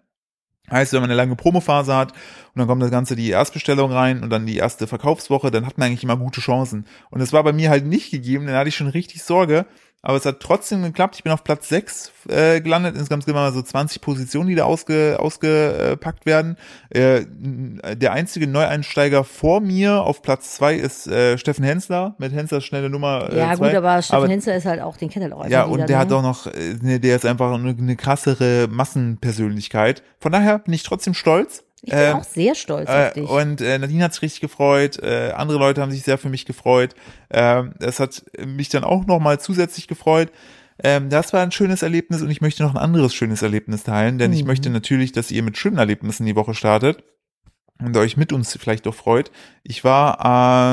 Heißt, 0.72 0.93
wenn 0.93 1.01
man 1.01 1.09
eine 1.09 1.18
lange 1.18 1.36
Promophase 1.36 1.93
hat 1.93 2.14
und 2.14 2.59
dann 2.59 2.68
kommt 2.68 2.82
das 2.82 2.91
Ganze 2.91 3.16
die 3.16 3.30
Erstbestellung 3.30 3.91
rein 3.91 4.24
und 4.24 4.30
dann 4.30 4.45
die 4.45 4.55
erste 4.55 4.88
Verkaufswoche, 4.88 5.51
dann 5.51 5.66
hat 5.66 5.78
man 5.78 5.88
eigentlich 5.88 6.03
immer 6.03 6.18
gute 6.18 6.39
Chancen. 6.39 6.86
Und 7.09 7.20
das 7.20 7.34
war 7.34 7.43
bei 7.43 7.51
mir 7.51 7.70
halt 7.70 7.86
nicht 7.86 8.11
gegeben, 8.11 8.47
dann 8.47 8.55
hatte 8.55 8.70
ich 8.70 8.76
schon 8.76 8.88
richtig 8.88 9.24
Sorge. 9.24 9.66
Aber 10.06 10.18
es 10.18 10.26
hat 10.26 10.41
trotzdem 10.41 10.84
geklappt. 10.84 11.16
Ich 11.16 11.24
bin 11.24 11.32
auf 11.32 11.45
Platz 11.45 11.70
6 11.70 12.12
äh, 12.28 12.60
gelandet. 12.60 12.95
Insgesamt 12.95 13.24
sind 13.24 13.32
immer 13.34 13.49
so 13.54 13.62
20 13.62 14.01
Positionen, 14.01 14.49
die 14.49 14.56
da 14.56 14.66
ausge, 14.66 15.16
ausgepackt 15.18 16.26
werden. 16.26 16.58
Äh, 16.89 17.22
der 17.95 18.12
einzige 18.12 18.45
Neueinsteiger 18.47 19.24
vor 19.24 19.62
mir 19.62 20.01
auf 20.01 20.22
Platz 20.22 20.56
2 20.56 20.76
ist 20.76 21.08
äh, 21.08 21.38
Steffen 21.38 21.64
Hensler 21.64 22.16
mit 22.18 22.34
Henslers 22.34 22.66
schnelle 22.66 22.89
Nummer. 22.89 23.30
Äh, 23.32 23.38
Ja, 23.38 23.56
zwei. 23.56 23.70
gut, 23.70 23.78
aber 23.78 24.01
Steffen 24.01 24.30
Hensler 24.30 24.56
ist 24.58 24.66
halt 24.66 24.82
auch, 24.82 24.97
den 24.97 25.10
kennt 25.10 25.26
er 25.26 25.38
auch 25.38 25.47
Ja, 25.47 25.64
und 25.64 25.80
der 25.80 25.88
ne? 25.88 25.97
hat 25.97 26.12
auch 26.12 26.22
noch, 26.22 26.47
äh, 26.47 26.76
ne, 26.82 26.99
der 26.99 27.16
ist 27.16 27.26
einfach 27.26 27.54
eine, 27.54 27.70
eine 27.70 27.95
krassere 27.95 28.68
Massenpersönlichkeit. 28.70 30.04
Von 30.20 30.34
daher 30.34 30.60
bin 30.60 30.74
ich 30.74 30.84
trotzdem 30.84 31.14
stolz. 31.14 31.64
Ich 31.86 31.91
bin 31.91 31.99
Ähm, 31.99 32.15
auch 32.15 32.23
sehr 32.23 32.55
stolz 32.55 32.89
auf 32.89 32.95
äh, 32.95 33.13
dich. 33.13 33.29
und 33.29 33.59
äh, 33.61 33.77
Nadine 33.77 34.05
hat 34.05 34.13
sich 34.13 34.21
richtig 34.23 34.39
gefreut, 34.41 34.99
äh, 35.03 35.31
andere 35.36 35.59
Leute 35.59 35.81
haben 35.81 35.91
sich 35.91 36.03
sehr 36.03 36.17
für 36.17 36.29
mich 36.29 36.45
gefreut. 36.45 36.95
Ähm, 37.29 37.73
das 37.79 37.99
hat 37.99 38.23
mich 38.45 38.69
dann 38.69 38.84
auch 38.86 39.05
nochmal 39.05 39.39
zusätzlich 39.39 39.88
gefreut. 39.89 40.31
Ähm, 40.81 41.09
das 41.09 41.34
war 41.34 41.41
ein 41.41 41.51
schönes 41.51 41.81
Erlebnis 41.84 42.21
und 42.21 42.31
ich 42.31 42.39
möchte 42.41 42.63
noch 42.63 42.73
ein 42.73 42.81
anderes 42.81 43.13
schönes 43.13 43.41
Erlebnis 43.41 43.84
teilen, 43.84 44.17
denn 44.17 44.31
ich 44.34 44.41
Mhm. 44.43 44.47
möchte 44.47 44.69
natürlich, 44.69 45.11
dass 45.11 45.29
ihr 45.29 45.43
mit 45.43 45.57
schönen 45.57 45.77
Erlebnissen 45.77 46.25
die 46.25 46.36
Woche 46.36 46.53
startet. 46.53 47.03
und 47.84 47.97
euch 47.97 48.15
mit 48.17 48.31
uns 48.31 48.55
vielleicht 48.57 48.88
auch 48.88 48.93
freut. 48.95 49.29
Ich 49.66 49.86
war 49.86 50.20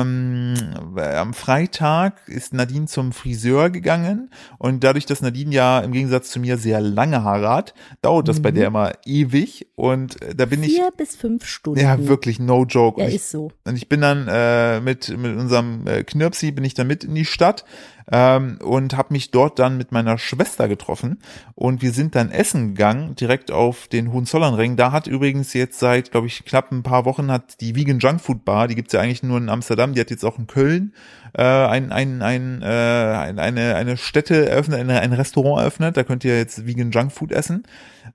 ähm, 0.01 0.53
am 0.97 1.33
Freitag 1.33 2.27
ist 2.27 2.53
Nadine 2.53 2.87
zum 2.87 3.13
Friseur 3.13 3.69
gegangen 3.69 4.29
und 4.57 4.83
dadurch, 4.83 5.05
dass 5.05 5.21
Nadine 5.21 5.55
ja 5.55 5.79
im 5.79 5.93
Gegensatz 5.93 6.29
zu 6.29 6.41
mir 6.41 6.57
sehr 6.57 6.81
lange 6.81 7.23
Haare 7.23 7.47
hat, 7.47 7.73
dauert 8.01 8.27
das 8.27 8.41
bei 8.41 8.51
der 8.51 8.67
immer 8.67 8.91
ewig 9.05 9.67
und 9.75 10.21
äh, 10.21 10.35
da 10.35 10.45
bin 10.45 10.61
ich 10.61 10.73
Vier 10.73 10.91
bis 10.97 11.15
fünf 11.15 11.45
Stunden. 11.45 11.79
ja 11.79 12.05
wirklich 12.05 12.39
no 12.39 12.65
joke. 12.65 12.99
Ja, 12.99 13.05
und, 13.05 13.11
ich, 13.11 13.15
ist 13.15 13.31
so. 13.31 13.53
und 13.63 13.77
ich 13.77 13.87
bin 13.87 14.01
dann 14.01 14.27
äh, 14.27 14.81
mit 14.81 15.07
mit 15.17 15.37
unserem 15.37 15.87
äh, 15.87 16.03
Knirpsi 16.03 16.51
bin 16.51 16.65
ich 16.65 16.73
dann 16.73 16.87
mit 16.87 17.05
in 17.05 17.15
die 17.15 17.23
Stadt 17.23 17.63
ähm, 18.11 18.59
und 18.61 18.97
habe 18.97 19.13
mich 19.13 19.31
dort 19.31 19.57
dann 19.57 19.77
mit 19.77 19.93
meiner 19.93 20.17
Schwester 20.17 20.67
getroffen 20.67 21.19
und 21.55 21.81
wir 21.81 21.93
sind 21.93 22.15
dann 22.15 22.29
essen 22.29 22.75
gegangen 22.75 23.15
direkt 23.15 23.51
auf 23.51 23.87
den 23.87 24.11
Hohenzollernring. 24.11 24.75
Da 24.75 24.91
hat 24.91 25.07
übrigens 25.07 25.53
jetzt 25.53 25.79
seit 25.79 26.11
glaube 26.11 26.27
ich 26.27 26.43
knapp 26.43 26.73
ein 26.73 26.83
paar 26.83 27.05
Wochen 27.05 27.31
hat 27.31 27.61
die 27.61 27.75
Vegan 27.75 27.99
Junk 27.99 28.19
Food 28.19 28.43
Bar, 28.43 28.67
die 28.67 28.80
gibt's 28.81 28.93
ja 28.93 28.99
eigentlich 28.99 29.21
nur 29.21 29.37
in 29.37 29.49
Amsterdam, 29.49 29.93
die 29.93 29.99
hat 29.99 30.09
jetzt 30.09 30.25
auch 30.25 30.39
in 30.39 30.47
Köln 30.47 30.93
äh, 31.33 31.43
ein, 31.43 31.91
ein, 31.91 32.23
ein, 32.23 32.61
äh, 32.63 32.65
ein, 32.65 33.37
eine, 33.37 33.75
eine 33.75 33.95
Stätte 33.95 34.49
eröffnet, 34.49 34.79
eine, 34.79 34.99
ein 34.99 35.13
Restaurant 35.13 35.61
eröffnet. 35.61 35.95
Da 35.95 36.03
könnt 36.03 36.25
ihr 36.25 36.35
jetzt 36.35 36.65
Vegan 36.65 36.89
Junk 36.89 37.11
Food 37.11 37.31
essen. 37.31 37.63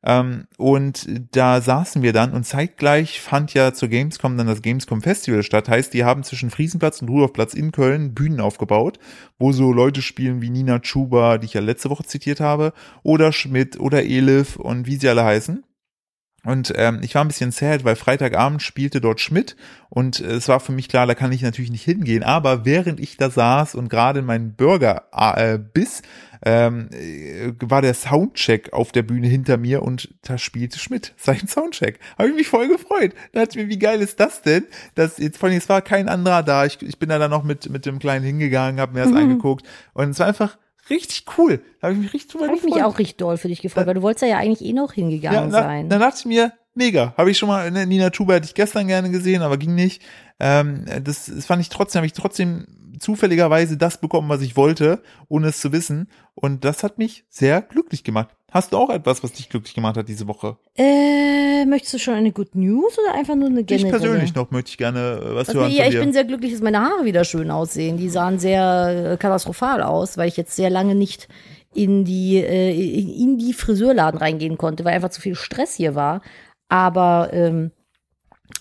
Ähm, 0.02 0.48
und 0.58 1.06
da 1.30 1.60
saßen 1.60 2.02
wir 2.02 2.12
dann 2.12 2.32
und 2.32 2.44
zeitgleich 2.44 3.20
fand 3.20 3.54
ja 3.54 3.72
zur 3.72 3.88
Gamescom 3.88 4.36
dann 4.36 4.48
das 4.48 4.60
Gamescom 4.60 5.02
Festival 5.02 5.44
statt. 5.44 5.68
Heißt, 5.68 5.94
die 5.94 6.04
haben 6.04 6.24
zwischen 6.24 6.50
Friesenplatz 6.50 7.00
und 7.00 7.08
Rudolfplatz 7.08 7.54
in 7.54 7.70
Köln 7.70 8.12
Bühnen 8.12 8.40
aufgebaut, 8.40 8.98
wo 9.38 9.52
so 9.52 9.72
Leute 9.72 10.02
spielen 10.02 10.42
wie 10.42 10.50
Nina 10.50 10.80
Chuba, 10.80 11.38
die 11.38 11.46
ich 11.46 11.54
ja 11.54 11.60
letzte 11.60 11.90
Woche 11.90 12.04
zitiert 12.04 12.40
habe, 12.40 12.72
oder 13.04 13.32
Schmidt 13.32 13.78
oder 13.78 14.04
Elif 14.04 14.56
und 14.56 14.86
wie 14.86 14.96
sie 14.96 15.08
alle 15.08 15.24
heißen. 15.24 15.62
Und 16.46 16.72
ähm, 16.76 17.00
ich 17.02 17.14
war 17.16 17.24
ein 17.24 17.28
bisschen 17.28 17.50
sad, 17.50 17.84
weil 17.84 17.96
Freitagabend 17.96 18.62
spielte 18.62 19.00
dort 19.00 19.20
Schmidt 19.20 19.56
und 19.88 20.20
äh, 20.20 20.26
es 20.34 20.46
war 20.46 20.60
für 20.60 20.70
mich 20.70 20.88
klar, 20.88 21.04
da 21.06 21.16
kann 21.16 21.32
ich 21.32 21.42
natürlich 21.42 21.72
nicht 21.72 21.82
hingehen. 21.82 22.22
Aber 22.22 22.64
während 22.64 23.00
ich 23.00 23.16
da 23.16 23.30
saß 23.30 23.74
und 23.74 23.88
gerade 23.88 24.22
meinen 24.22 24.54
Burger 24.54 25.02
äh, 25.12 25.58
biss, 25.58 26.02
ähm, 26.44 26.88
äh, 26.92 27.52
war 27.60 27.82
der 27.82 27.94
Soundcheck 27.94 28.72
auf 28.72 28.92
der 28.92 29.02
Bühne 29.02 29.26
hinter 29.26 29.56
mir 29.56 29.82
und 29.82 30.14
da 30.22 30.38
spielte 30.38 30.78
Schmidt 30.78 31.14
seinen 31.16 31.48
Soundcheck. 31.48 31.98
Habe 32.16 32.28
ich 32.28 32.36
mich 32.36 32.46
voll 32.48 32.68
gefreut. 32.68 33.12
Da 33.32 33.40
dachte 33.40 33.58
ich 33.58 33.64
mir, 33.64 33.68
wie 33.68 33.78
geil 33.80 34.00
ist 34.00 34.20
das 34.20 34.42
denn? 34.42 34.66
Das 34.94 35.18
jetzt 35.18 35.38
vor 35.38 35.48
allem, 35.48 35.58
es 35.58 35.68
war 35.68 35.82
kein 35.82 36.08
anderer 36.08 36.44
da. 36.44 36.64
Ich, 36.64 36.80
ich 36.80 36.98
bin 37.00 37.08
da 37.08 37.18
dann 37.18 37.32
noch 37.32 37.42
mit 37.42 37.68
mit 37.70 37.86
dem 37.86 37.98
Kleinen 37.98 38.24
hingegangen, 38.24 38.80
habe 38.80 38.92
mir 38.94 39.00
das 39.00 39.10
Mhm. 39.10 39.16
angeguckt 39.16 39.66
und 39.94 40.10
es 40.10 40.18
war 40.20 40.28
einfach 40.28 40.56
richtig 40.90 41.24
cool. 41.38 41.60
Da 41.80 41.88
habe 41.88 41.94
ich 41.94 42.00
mich 42.00 42.12
richtig 42.12 42.32
drüber 42.32 42.46
Habe 42.46 42.56
ich 42.56 42.62
gefreut. 42.62 42.76
mich 42.76 42.84
auch 42.84 42.98
richtig 42.98 43.16
doll 43.16 43.36
für 43.36 43.48
dich 43.48 43.62
gefreut, 43.62 43.86
weil 43.86 43.94
du 43.94 44.02
wolltest 44.02 44.28
ja 44.28 44.38
eigentlich 44.38 44.68
eh 44.68 44.72
noch 44.72 44.92
hingegangen 44.92 45.50
na, 45.50 45.62
sein. 45.62 45.88
Dann 45.88 46.00
dachte 46.00 46.18
ich 46.20 46.24
mir, 46.26 46.52
mega. 46.74 47.14
Habe 47.16 47.30
ich 47.30 47.38
schon 47.38 47.48
mal, 47.48 47.70
ne, 47.70 47.86
Nina 47.86 48.10
Tuba 48.10 48.34
hätte 48.34 48.46
ich 48.46 48.54
gestern 48.54 48.86
gerne 48.86 49.10
gesehen, 49.10 49.42
aber 49.42 49.56
ging 49.56 49.74
nicht. 49.74 50.02
Ähm, 50.38 50.84
das, 51.02 51.26
das 51.26 51.46
fand 51.46 51.62
ich 51.62 51.68
trotzdem, 51.68 52.00
habe 52.00 52.06
ich 52.06 52.12
trotzdem 52.12 52.66
zufälligerweise 52.98 53.76
das 53.76 53.98
bekommen, 54.00 54.28
was 54.28 54.42
ich 54.42 54.56
wollte, 54.56 55.02
ohne 55.28 55.48
es 55.48 55.60
zu 55.60 55.72
wissen. 55.72 56.08
Und 56.34 56.64
das 56.64 56.82
hat 56.82 56.98
mich 56.98 57.24
sehr 57.28 57.62
glücklich 57.62 58.04
gemacht. 58.04 58.35
Hast 58.52 58.72
du 58.72 58.76
auch 58.76 58.90
etwas, 58.90 59.22
was 59.22 59.32
dich 59.32 59.48
glücklich 59.48 59.74
gemacht 59.74 59.96
hat 59.96 60.08
diese 60.08 60.26
Woche? 60.28 60.56
äh, 60.76 61.64
möchtest 61.66 61.94
du 61.94 61.98
schon 61.98 62.14
eine 62.14 62.30
Good 62.32 62.54
News 62.54 62.96
oder 62.98 63.14
einfach 63.18 63.34
nur 63.34 63.48
eine 63.48 63.60
Ich 63.60 63.66
generelle? 63.66 63.98
persönlich 63.98 64.34
noch 64.34 64.50
möchte 64.52 64.70
ich 64.70 64.78
gerne 64.78 65.20
äh, 65.20 65.34
was 65.34 65.48
Also, 65.48 65.60
hören 65.62 65.72
ja, 65.72 65.86
ich 65.88 65.98
bin 65.98 66.12
sehr 66.12 66.24
glücklich, 66.24 66.52
dass 66.52 66.60
meine 66.62 66.80
Haare 66.80 67.04
wieder 67.04 67.24
schön 67.24 67.50
aussehen. 67.50 67.96
Die 67.96 68.08
sahen 68.08 68.38
sehr 68.38 69.12
äh, 69.12 69.16
katastrophal 69.16 69.82
aus, 69.82 70.16
weil 70.16 70.28
ich 70.28 70.36
jetzt 70.36 70.54
sehr 70.54 70.70
lange 70.70 70.94
nicht 70.94 71.28
in 71.74 72.04
die 72.04 72.36
äh, 72.36 72.70
in 73.22 73.36
die 73.36 73.52
Friseurladen 73.52 74.18
reingehen 74.18 74.56
konnte, 74.58 74.84
weil 74.84 74.94
einfach 74.94 75.10
zu 75.10 75.20
viel 75.20 75.34
Stress 75.34 75.74
hier 75.74 75.94
war. 75.96 76.22
Aber 76.68 77.30
ähm, 77.32 77.72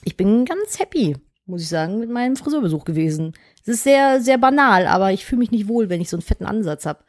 ich 0.03 0.17
bin 0.17 0.45
ganz 0.45 0.79
happy, 0.79 1.15
muss 1.45 1.61
ich 1.61 1.69
sagen, 1.69 1.99
mit 1.99 2.09
meinem 2.09 2.35
Friseurbesuch 2.35 2.85
gewesen. 2.85 3.33
Es 3.61 3.67
ist 3.67 3.83
sehr 3.83 4.19
sehr 4.19 4.37
banal, 4.39 4.87
aber 4.87 5.11
ich 5.11 5.25
fühle 5.25 5.39
mich 5.39 5.51
nicht 5.51 5.67
wohl, 5.67 5.89
wenn 5.89 6.01
ich 6.01 6.09
so 6.09 6.17
einen 6.17 6.23
fetten 6.23 6.45
Ansatz 6.45 6.85
habe. 6.87 7.03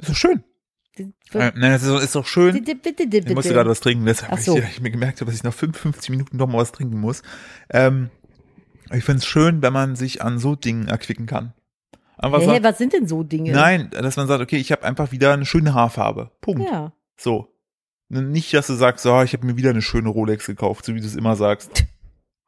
ist 0.00 0.10
doch 0.10 0.16
schön. 0.16 0.42
Äh, 0.98 1.52
nein, 1.54 1.72
das 1.72 1.82
ist, 1.82 1.88
doch- 1.88 2.02
ist 2.02 2.14
doch 2.14 2.26
schön. 2.26 2.54
Ich 2.54 3.34
musste 3.34 3.54
gerade 3.54 3.70
was 3.70 3.80
trinken, 3.80 4.04
deshalb 4.04 4.38
so. 4.40 4.58
ich, 4.58 4.64
ich 4.64 4.80
mir 4.80 4.90
gemerkt 4.90 5.20
habe, 5.20 5.30
dass 5.30 5.36
ich 5.38 5.44
nach 5.44 5.54
55 5.54 6.10
Minuten 6.10 6.36
noch 6.36 6.46
mal 6.46 6.58
was 6.58 6.72
trinken 6.72 7.00
muss. 7.00 7.22
Ähm, 7.70 8.10
ich 8.92 9.04
finde 9.04 9.18
es 9.18 9.26
schön, 9.26 9.62
wenn 9.62 9.72
man 9.72 9.96
sich 9.96 10.22
an 10.22 10.38
so 10.38 10.54
Dingen 10.54 10.88
erquicken 10.88 11.26
kann. 11.26 11.54
Einfach 12.18 12.40
Hä, 12.40 12.46
sagt, 12.46 12.64
was 12.64 12.78
sind 12.78 12.92
denn 12.92 13.08
so 13.08 13.22
Dinge? 13.22 13.52
nein, 13.52 13.90
dass 13.90 14.16
man 14.16 14.28
sagt, 14.28 14.42
okay, 14.42 14.56
ich 14.58 14.70
habe 14.70 14.84
einfach 14.84 15.12
wieder 15.12 15.32
eine 15.32 15.46
schöne 15.46 15.74
Haarfarbe. 15.74 16.30
Punkt. 16.40 16.62
Ja. 16.62 16.92
So. 17.16 17.48
Nicht, 18.10 18.52
dass 18.52 18.66
du 18.66 18.74
sagst, 18.74 19.06
oh, 19.06 19.22
ich 19.22 19.32
habe 19.32 19.46
mir 19.46 19.56
wieder 19.56 19.70
eine 19.70 19.80
schöne 19.80 20.10
Rolex 20.10 20.46
gekauft, 20.46 20.84
so 20.84 20.94
wie 20.94 21.00
du 21.00 21.06
es 21.06 21.16
immer 21.16 21.34
sagst. 21.36 21.86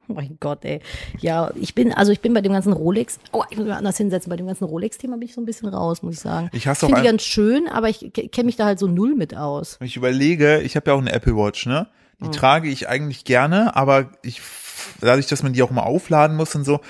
Oh 0.09 0.13
mein 0.15 0.37
Gott, 0.41 0.65
ey. 0.65 0.81
Ja, 1.21 1.51
ich 1.55 1.75
bin, 1.75 1.93
also 1.93 2.13
ich 2.13 2.21
bin 2.21 2.35
bei 2.35 2.41
dem 2.41 2.53
ganzen 2.53 2.73
Rolex, 2.73 3.19
oh, 3.33 3.45
ich 3.51 3.57
muss 3.57 3.67
mich 3.67 3.75
anders 3.75 3.97
hinsetzen, 3.97 4.31
bei 4.31 4.37
dem 4.37 4.47
ganzen 4.47 4.65
Rolex-Thema 4.65 5.17
bin 5.17 5.29
ich 5.29 5.35
so 5.35 5.41
ein 5.41 5.47
bisschen 5.47 5.69
raus, 5.69 6.03
muss 6.03 6.15
ich 6.15 6.21
sagen. 6.21 6.51
Ich 6.53 6.67
hasse 6.67 6.87
finde 6.87 7.01
die 7.01 7.07
ganz 7.07 7.23
schön, 7.23 7.69
aber 7.69 7.89
ich 7.89 8.13
kenne 8.13 8.47
mich 8.47 8.57
da 8.57 8.67
halt 8.67 8.79
so 8.79 8.87
null 8.87 9.15
mit 9.15 9.37
aus. 9.37 9.79
ich 9.83 9.97
überlege, 9.97 10.61
ich 10.61 10.77
habe 10.77 10.91
ja 10.91 10.97
auch 10.97 11.01
eine 11.01 11.13
Apple 11.13 11.37
Watch, 11.37 11.67
ne? 11.67 11.89
Die 12.23 12.31
trage 12.31 12.71
ich 12.71 12.89
eigentlich 12.89 13.25
gerne, 13.25 13.77
aber 13.77 14.13
ich 14.23 14.41
dadurch, 15.01 15.27
dass 15.27 15.43
man 15.43 15.53
die 15.53 15.63
auch 15.63 15.71
mal 15.71 15.83
aufladen 15.83 16.37
muss 16.37 16.55
und 16.55 16.65
so, 16.65 16.81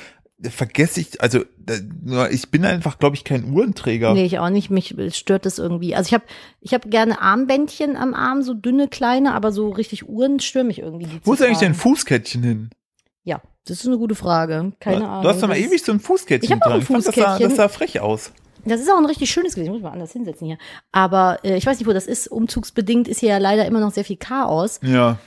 vergesse 0.42 1.00
ich, 1.00 1.20
also 1.20 1.44
ich 2.30 2.50
bin 2.50 2.64
einfach, 2.64 2.98
glaube 2.98 3.16
ich, 3.16 3.24
kein 3.24 3.52
Uhrenträger. 3.52 4.12
Nee, 4.14 4.24
ich 4.24 4.38
auch 4.38 4.50
nicht. 4.50 4.70
Mich 4.70 4.94
stört 5.12 5.46
das 5.46 5.58
irgendwie. 5.58 5.94
Also 5.94 6.08
ich 6.08 6.14
habe 6.14 6.24
ich 6.60 6.74
hab 6.74 6.90
gerne 6.90 7.20
Armbändchen 7.20 7.96
am 7.96 8.14
Arm, 8.14 8.42
so 8.42 8.54
dünne, 8.54 8.88
kleine, 8.88 9.34
aber 9.34 9.52
so 9.52 9.70
richtig 9.70 10.08
Uhren 10.08 10.40
stören 10.40 10.66
mich 10.66 10.80
irgendwie. 10.80 11.08
Wo 11.22 11.32
ist 11.32 11.42
eigentlich 11.42 11.58
dein. 11.58 11.74
Fußkettchen 11.74 12.42
hin? 12.42 12.70
Ja, 13.24 13.40
das 13.66 13.80
ist 13.80 13.86
eine 13.86 13.98
gute 13.98 14.14
Frage. 14.14 14.72
Keine 14.78 15.08
Ahnung. 15.08 15.22
Du 15.22 15.28
hast 15.28 15.42
doch 15.42 15.48
mal 15.48 15.56
ewig 15.56 15.82
so 15.82 15.92
ein 15.92 16.00
Fußkettchen 16.00 16.44
Ich 16.44 16.52
hab 16.52 16.62
auch 16.66 16.74
ein 16.74 16.82
fand, 16.82 16.98
das 16.98 17.06
sah, 17.06 17.12
Fußkettchen. 17.12 17.48
das 17.48 17.56
sah 17.56 17.68
frech 17.68 18.00
aus. 18.00 18.32
Das 18.66 18.80
ist 18.80 18.90
auch 18.90 18.96
ein 18.98 19.06
richtig 19.06 19.30
schönes 19.30 19.54
gewesen. 19.54 19.68
Ich 19.68 19.72
muss 19.74 19.82
mal 19.82 19.92
anders 19.92 20.12
hinsetzen 20.12 20.46
hier. 20.46 20.58
Aber 20.92 21.38
äh, 21.42 21.56
ich 21.56 21.66
weiß 21.66 21.78
nicht, 21.78 21.88
wo 21.88 21.92
das 21.92 22.06
ist. 22.06 22.28
Umzugsbedingt 22.28 23.08
ist 23.08 23.20
hier 23.20 23.30
ja 23.30 23.38
leider 23.38 23.66
immer 23.66 23.80
noch 23.80 23.92
sehr 23.92 24.04
viel 24.04 24.16
Chaos. 24.16 24.80
Ja. 24.82 25.18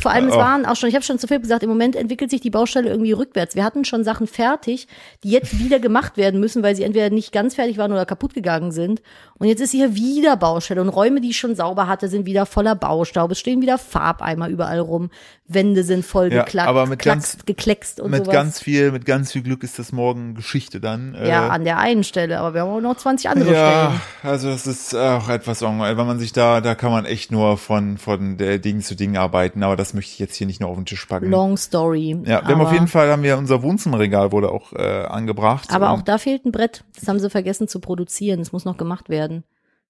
Vor 0.00 0.10
allem, 0.10 0.28
es 0.28 0.34
Oh. 0.34 0.38
waren 0.38 0.66
auch 0.66 0.76
schon, 0.76 0.88
ich 0.88 0.94
habe 0.94 1.04
schon 1.04 1.18
zu 1.18 1.26
viel 1.28 1.40
gesagt, 1.40 1.62
im 1.62 1.68
Moment 1.68 1.94
entwickelt 1.96 2.30
sich 2.30 2.40
die 2.40 2.50
Baustelle 2.50 2.90
irgendwie 2.90 3.12
rückwärts. 3.12 3.54
Wir 3.54 3.64
hatten 3.64 3.84
schon 3.84 4.02
Sachen 4.04 4.26
fertig, 4.26 4.88
die 5.22 5.30
jetzt 5.30 5.58
wieder 5.58 5.78
gemacht 5.78 6.16
werden 6.16 6.40
müssen, 6.40 6.62
weil 6.62 6.74
sie 6.74 6.82
entweder 6.82 7.10
nicht 7.10 7.32
ganz 7.32 7.54
fertig 7.54 7.78
waren 7.78 7.92
oder 7.92 8.06
kaputt 8.06 8.34
gegangen 8.34 8.72
sind. 8.72 9.02
Und 9.38 9.46
jetzt 9.48 9.60
ist 9.60 9.70
hier 9.72 9.94
wieder 9.94 10.36
Baustelle 10.36 10.80
und 10.80 10.88
Räume, 10.88 11.20
die 11.20 11.30
ich 11.30 11.36
schon 11.38 11.54
sauber 11.54 11.86
hatte, 11.88 12.08
sind 12.08 12.26
wieder 12.26 12.46
voller 12.46 12.74
Baustaub. 12.74 13.30
Es 13.30 13.38
stehen 13.38 13.60
wieder 13.62 13.78
Farbeimer 13.78 14.48
überall 14.48 14.80
rum. 14.80 15.10
Wände 15.48 15.84
sind 15.84 16.04
voll 16.04 16.32
Ja, 16.32 16.42
geklackt, 16.42 16.68
aber 16.68 16.86
mit 16.86 16.98
klackst, 16.98 17.36
ganz- 17.36 17.44
gekleckst 17.46 18.00
und 18.00 18.10
mit 18.10 18.24
sowas. 18.24 18.34
ganz 18.34 18.60
viel, 18.60 18.90
mit 18.90 19.04
ganz 19.06 19.30
viel 19.30 19.42
Glück 19.42 19.62
ist 19.62 19.78
das 19.78 19.92
morgen 19.92 20.34
Geschichte 20.34 20.80
dann. 20.80 21.14
ja, 21.14 21.46
Äh, 21.46 21.50
an 21.50 21.64
der 21.64 21.78
einen 21.78 22.02
Stelle, 22.02 22.40
aber 22.40 22.52
wir 22.54 22.62
haben 22.62 22.70
auch 22.70 22.80
noch 22.80 22.96
20 22.96 23.28
andere 23.30 23.52
Ja, 23.52 23.92
Stellen. 23.92 24.00
also 24.34 24.50
das 24.50 24.66
ist 24.66 24.94
auch 24.96 25.28
etwas, 25.28 25.62
wenn 25.62 25.76
man 25.78 26.18
sich 26.18 26.32
da, 26.32 26.60
da 26.60 26.74
kann 26.74 26.90
man 26.90 27.04
echt 27.04 27.30
nur 27.30 27.58
von, 27.58 27.96
von 27.98 28.38
der 28.38 28.58
Ding 28.58 28.80
zu 28.80 28.96
Ding 28.96 29.16
arbeiten, 29.16 29.35
aber 29.62 29.76
das 29.76 29.94
möchte 29.94 30.12
ich 30.12 30.18
jetzt 30.18 30.36
hier 30.36 30.46
nicht 30.46 30.60
nur 30.60 30.70
auf 30.70 30.76
den 30.76 30.86
Tisch 30.86 31.04
packen. 31.06 31.30
Long 31.30 31.56
Story. 31.56 32.16
ja, 32.24 32.42
wir 32.46 32.54
haben 32.54 32.60
auf 32.60 32.72
jeden 32.72 32.88
Fall, 32.88 33.10
haben 33.10 33.22
wir 33.22 33.36
unser 33.38 33.62
Wohnzimmerregal 33.62 34.32
wurde 34.32 34.50
auch 34.50 34.72
äh, 34.72 35.04
angebracht. 35.04 35.72
Aber 35.72 35.90
auch 35.90 36.02
da 36.02 36.18
fehlt 36.18 36.44
ein 36.44 36.52
Brett. 36.52 36.84
Das 36.98 37.08
haben 37.08 37.18
sie 37.18 37.30
vergessen 37.30 37.68
zu 37.68 37.80
produzieren. 37.80 38.38
Das 38.40 38.52
muss 38.52 38.64
noch 38.64 38.76
gemacht 38.76 39.08
werden. 39.08 39.44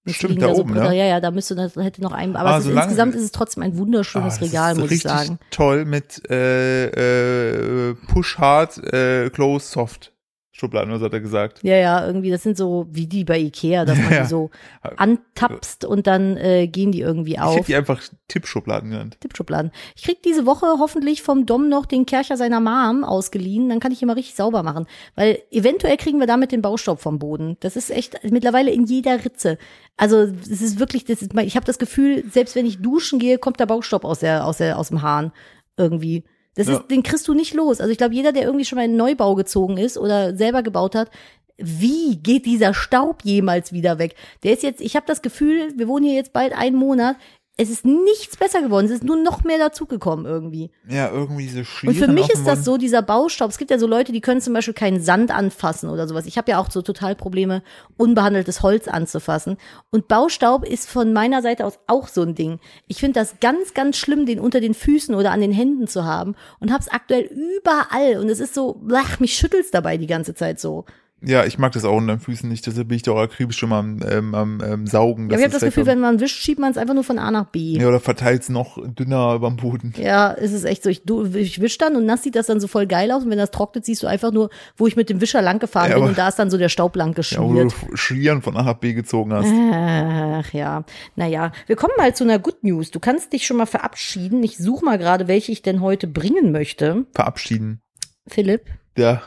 Jetzt 0.04 0.16
Stimmt, 0.18 0.40
da 0.40 0.54
so 0.54 0.60
oben, 0.60 0.74
Bretter. 0.74 0.90
ne? 0.90 0.96
Ja, 0.98 1.04
ja, 1.04 1.20
da 1.20 1.32
müsste 1.32 1.56
das 1.56 1.74
hätte 1.74 2.00
noch 2.00 2.12
ein. 2.12 2.36
Aber 2.36 2.50
Ah, 2.50 2.58
ist, 2.58 2.66
insgesamt 2.68 3.16
ist 3.16 3.22
es 3.22 3.32
trotzdem 3.32 3.64
ein 3.64 3.76
wunderschönes 3.76 4.36
Ah, 4.36 4.40
Regal, 4.44 4.74
muss 4.76 4.84
ich 4.84 4.90
richtig 4.92 5.10
sagen. 5.10 5.38
toll 5.50 5.84
mit 5.84 6.22
äh, 6.30 7.90
äh, 7.90 7.94
Push 8.06 8.38
Hard, 8.38 8.78
äh, 8.92 9.30
Close 9.30 9.66
Soft 9.66 10.12
Schubladen, 10.58 10.90
was 10.90 11.02
hat 11.02 11.12
er 11.12 11.20
gesagt? 11.20 11.60
Ja, 11.62 11.76
ja, 11.76 12.06
irgendwie, 12.06 12.30
das 12.30 12.42
sind 12.42 12.56
so 12.56 12.86
wie 12.90 13.06
die 13.06 13.24
bei 13.24 13.38
Ikea, 13.38 13.84
dass 13.84 13.98
man 14.02 14.10
Ja. 14.12 14.22
die 14.22 14.28
so 14.28 14.50
antapst 14.96 15.84
und 15.84 16.06
dann 16.06 16.36
äh, 16.38 16.66
gehen 16.66 16.92
die 16.92 17.00
irgendwie 17.00 17.32
Ich 17.32 17.38
hätte 17.38 17.46
auf. 17.60 17.66
die 17.66 17.74
einfach 17.76 18.00
Tippschubladen 18.28 18.90
genannt. 18.90 19.18
Tippschubladen. 19.20 19.70
Ich 19.94 20.02
krieg 20.04 20.22
diese 20.22 20.46
Woche 20.46 20.66
hoffentlich 20.78 21.22
vom 21.22 21.44
Dom 21.46 21.68
noch 21.68 21.86
den 21.86 22.06
Kercher 22.06 22.36
seiner 22.36 22.60
Mom 22.60 23.04
ausgeliehen, 23.04 23.68
dann 23.68 23.80
kann 23.80 23.92
ich 23.92 24.00
ihn 24.02 24.08
mal 24.08 24.14
richtig 24.14 24.34
sauber 24.34 24.62
machen. 24.62 24.86
Weil 25.14 25.38
eventuell 25.50 25.96
kriegen 25.96 26.18
wir 26.20 26.26
damit 26.26 26.52
den 26.52 26.62
Baustaub 26.62 27.00
vom 27.00 27.18
Boden. 27.18 27.56
Das 27.60 27.76
ist 27.76 27.90
echt 27.90 28.18
mittlerweile 28.30 28.70
in 28.70 28.84
jeder 28.84 29.24
Ritze. 29.24 29.58
Also 29.96 30.16
es 30.22 30.48
ist 30.62 30.78
wirklich, 30.78 31.04
das 31.04 31.22
ist, 31.22 31.34
ich 31.38 31.56
habe 31.56 31.66
das 31.66 31.78
Gefühl, 31.78 32.24
selbst 32.30 32.56
wenn 32.56 32.66
ich 32.66 32.80
duschen 32.80 33.18
gehe, 33.18 33.38
kommt 33.38 33.60
der 33.60 33.66
Baustaub 33.66 34.04
aus 34.04 34.20
der, 34.20 34.46
aus 34.46 34.58
der, 34.58 34.78
aus 34.78 34.88
dem 34.88 35.02
Hahn 35.02 35.32
irgendwie. 35.76 36.24
Das 36.56 36.66
Ja. 36.66 36.74
ist, 36.78 36.90
den 36.90 37.02
kriegst 37.02 37.28
du 37.28 37.34
nicht 37.34 37.54
los. 37.54 37.80
Also 37.80 37.92
ich 37.92 37.98
glaube, 37.98 38.14
jeder, 38.14 38.32
der 38.32 38.42
irgendwie 38.42 38.64
schon 38.64 38.76
mal 38.76 38.84
in 38.84 38.90
einen 38.90 38.98
Neubau 38.98 39.34
gezogen 39.36 39.76
ist 39.78 39.96
oder 39.96 40.36
selber 40.36 40.62
gebaut 40.62 40.94
hat, 40.94 41.10
wie 41.58 42.16
geht 42.16 42.44
dieser 42.44 42.74
Staub 42.74 43.24
jemals 43.24 43.72
wieder 43.72 43.98
weg? 43.98 44.14
Der 44.42 44.52
ist 44.52 44.62
jetzt, 44.62 44.80
ich 44.80 44.94
habe 44.96 45.06
das 45.06 45.22
Gefühl, 45.22 45.72
wir 45.76 45.88
wohnen 45.88 46.04
hier 46.04 46.14
jetzt 46.14 46.32
bald 46.34 46.52
einen 46.52 46.76
Monat. 46.76 47.16
Es 47.58 47.70
ist 47.70 47.86
nichts 47.86 48.36
besser 48.36 48.60
geworden. 48.60 48.84
Es 48.84 48.92
ist 48.92 49.04
nur 49.04 49.16
noch 49.16 49.42
mehr 49.42 49.58
dazugekommen 49.58 50.26
irgendwie. 50.26 50.70
Ja, 50.86 51.10
irgendwie 51.10 51.44
diese 51.44 51.64
Schlieren 51.64 51.96
Und 51.96 52.04
für 52.04 52.12
mich 52.12 52.28
ist 52.30 52.46
das 52.46 52.66
so, 52.66 52.76
dieser 52.76 53.00
Baustaub. 53.00 53.48
Es 53.50 53.56
gibt 53.56 53.70
ja 53.70 53.78
so 53.78 53.86
Leute, 53.86 54.12
die 54.12 54.20
können 54.20 54.42
zum 54.42 54.52
Beispiel 54.52 54.74
keinen 54.74 55.00
Sand 55.00 55.30
anfassen 55.30 55.88
oder 55.88 56.06
sowas. 56.06 56.26
Ich 56.26 56.36
habe 56.36 56.50
ja 56.50 56.58
auch 56.58 56.70
so 56.70 56.82
total 56.82 57.14
Probleme, 57.16 57.62
unbehandeltes 57.96 58.62
Holz 58.62 58.88
anzufassen. 58.88 59.56
Und 59.90 60.06
Baustaub 60.06 60.66
ist 60.66 60.90
von 60.90 61.14
meiner 61.14 61.40
Seite 61.40 61.64
aus 61.64 61.78
auch 61.86 62.08
so 62.08 62.20
ein 62.20 62.34
Ding. 62.34 62.60
Ich 62.88 62.98
finde 62.98 63.20
das 63.20 63.40
ganz, 63.40 63.72
ganz 63.72 63.96
schlimm, 63.96 64.26
den 64.26 64.38
unter 64.38 64.60
den 64.60 64.74
Füßen 64.74 65.14
oder 65.14 65.30
an 65.30 65.40
den 65.40 65.52
Händen 65.52 65.86
zu 65.86 66.04
haben. 66.04 66.34
Und 66.60 66.70
hab's 66.70 66.88
aktuell 66.88 67.24
überall. 67.24 68.18
Und 68.18 68.28
es 68.28 68.40
ist 68.40 68.52
so, 68.52 68.82
ach, 68.92 69.18
mich 69.18 69.34
schüttelt's 69.34 69.70
dabei 69.70 69.96
die 69.96 70.06
ganze 70.06 70.34
Zeit 70.34 70.60
so. 70.60 70.84
Ja, 71.22 71.46
ich 71.46 71.56
mag 71.58 71.72
das 71.72 71.86
auch 71.86 71.96
unter 71.96 72.14
den 72.16 72.20
Füßen 72.20 72.46
nicht, 72.46 72.66
deshalb 72.66 72.88
bin 72.88 72.96
ich 72.96 73.02
da 73.02 73.12
auch 73.12 73.18
akribisch 73.20 73.56
schon 73.56 73.70
mal 73.70 73.78
am, 73.78 74.00
ähm, 74.06 74.34
am 74.34 74.60
ähm, 74.62 74.86
Saugen. 74.86 75.30
Ja, 75.30 75.36
ich 75.38 75.44
habe 75.44 75.46
es 75.54 75.60
das 75.60 75.62
Gefühl, 75.62 75.86
wenn 75.86 75.98
man 75.98 76.20
wischt, 76.20 76.36
schiebt 76.42 76.60
man 76.60 76.70
es 76.70 76.76
einfach 76.76 76.92
nur 76.92 77.04
von 77.04 77.18
A 77.18 77.30
nach 77.30 77.46
B. 77.46 77.78
Ja, 77.78 77.88
oder 77.88 78.00
verteilt 78.00 78.42
es 78.42 78.48
noch 78.50 78.76
dünner 78.86 79.32
über 79.34 79.48
den 79.48 79.56
Boden. 79.56 79.94
Ja, 79.96 80.34
es 80.34 80.52
ist 80.52 80.64
echt 80.64 80.82
so. 80.82 80.90
Ich, 80.90 81.04
du- 81.04 81.24
ich 81.34 81.58
wisch 81.62 81.78
dann 81.78 81.96
und 81.96 82.04
nass 82.04 82.22
sieht 82.22 82.36
das 82.36 82.46
dann 82.46 82.60
so 82.60 82.68
voll 82.68 82.86
geil 82.86 83.10
aus. 83.12 83.24
Und 83.24 83.30
wenn 83.30 83.38
das 83.38 83.50
trocknet, 83.50 83.86
siehst 83.86 84.02
du 84.02 84.06
einfach 84.06 84.30
nur, 84.30 84.50
wo 84.76 84.86
ich 84.86 84.94
mit 84.94 85.08
dem 85.08 85.22
Wischer 85.22 85.40
lang 85.40 85.58
gefahren 85.58 85.88
Ja, 85.90 85.96
bin 85.96 86.04
und 86.08 86.18
da 86.18 86.28
ist 86.28 86.38
dann 86.38 86.50
so 86.50 86.58
der 86.58 86.68
Staub 86.68 86.94
lang 86.96 87.16
Ja, 87.18 87.38
wo 87.40 87.54
du 87.54 87.64
geschmiert. 87.64 87.74
Schlieren 87.98 88.42
von 88.42 88.54
A 88.56 88.62
nach 88.62 88.74
B 88.74 88.92
gezogen 88.92 89.32
hast. 89.32 89.48
Ach 89.50 90.52
ja, 90.52 90.84
naja. 91.16 91.50
Wir 91.66 91.76
kommen 91.76 91.94
mal 91.96 92.14
zu 92.14 92.24
einer 92.24 92.38
Good 92.38 92.62
News. 92.62 92.90
Du 92.90 93.00
kannst 93.00 93.32
dich 93.32 93.46
schon 93.46 93.56
mal 93.56 93.66
verabschieden. 93.66 94.42
Ich 94.44 94.58
suche 94.58 94.84
mal 94.84 94.98
gerade, 94.98 95.28
welche 95.28 95.50
ich 95.50 95.62
denn 95.62 95.80
heute 95.80 96.06
bringen 96.08 96.52
möchte. 96.52 97.06
Verabschieden. 97.14 97.80
Philipp, 98.26 98.66
Ja. 98.98 99.22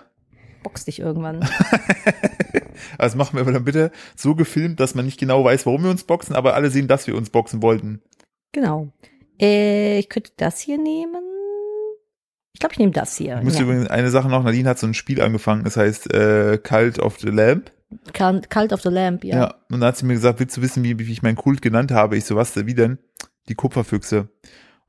Box 0.64 0.86
dich 0.86 1.00
irgendwann. 1.00 1.48
Also 2.98 3.18
machen 3.18 3.34
wir 3.36 3.42
aber 3.42 3.52
dann 3.52 3.66
bitte 3.66 3.92
so 4.16 4.36
gefilmt, 4.36 4.80
dass 4.80 4.96
man 4.96 5.06
nicht 5.06 5.20
genau 5.20 5.44
weiß, 5.44 5.66
warum 5.66 5.84
wir 5.84 5.90
uns 5.90 6.06
boxen, 6.06 6.34
aber 6.36 6.54
alle 6.56 6.70
sehen, 6.70 6.88
dass 6.88 7.08
wir 7.08 7.16
uns 7.16 7.30
boxen 7.30 7.62
wollten. 7.62 8.02
genau. 8.54 8.88
Äh, 9.42 10.00
ich 10.00 10.10
könnte 10.10 10.32
das 10.38 10.60
hier 10.60 10.78
nehmen. 10.78 11.22
Ich 12.54 12.60
glaube, 12.60 12.74
ich 12.74 12.80
nehme 12.80 12.92
das 12.92 13.16
hier. 13.18 13.38
Ich 13.38 13.44
muss 13.44 13.56
Ja. 13.56 13.62
übrigens 13.62 13.88
eine 13.90 14.10
Sache 14.12 14.28
noch, 14.30 14.44
Nadine 14.44 14.68
hat 14.70 14.80
so 14.80 14.88
ein 14.88 14.94
Spiel 14.94 15.22
angefangen, 15.22 15.64
das 15.64 15.78
heißt 15.78 16.14
äh, 16.14 16.58
Cult 16.62 17.00
of 17.00 17.20
the 17.20 17.30
Lamp. 17.30 17.72
Cult 18.14 18.74
of 18.74 18.82
the 18.82 18.90
Lamp, 18.90 19.24
ja. 19.24 19.36
Ja. 19.38 19.56
Und 19.70 19.80
dann 19.82 19.86
hat 19.90 19.98
sie 19.98 20.06
mir 20.06 20.14
gesagt, 20.14 20.40
willst 20.40 20.56
du 20.58 20.62
wissen, 20.62 20.84
wie, 20.84 20.98
wie 21.00 21.12
ich 21.12 21.22
meinen 21.22 21.36
Kult 21.38 21.62
genannt 21.62 21.92
habe? 21.92 22.18
Ich 22.18 22.26
so, 22.26 22.36
was 22.36 22.56
wie 22.56 22.74
denn? 22.74 22.98
Die 23.50 23.56
Kupferfüchse. 23.56 24.30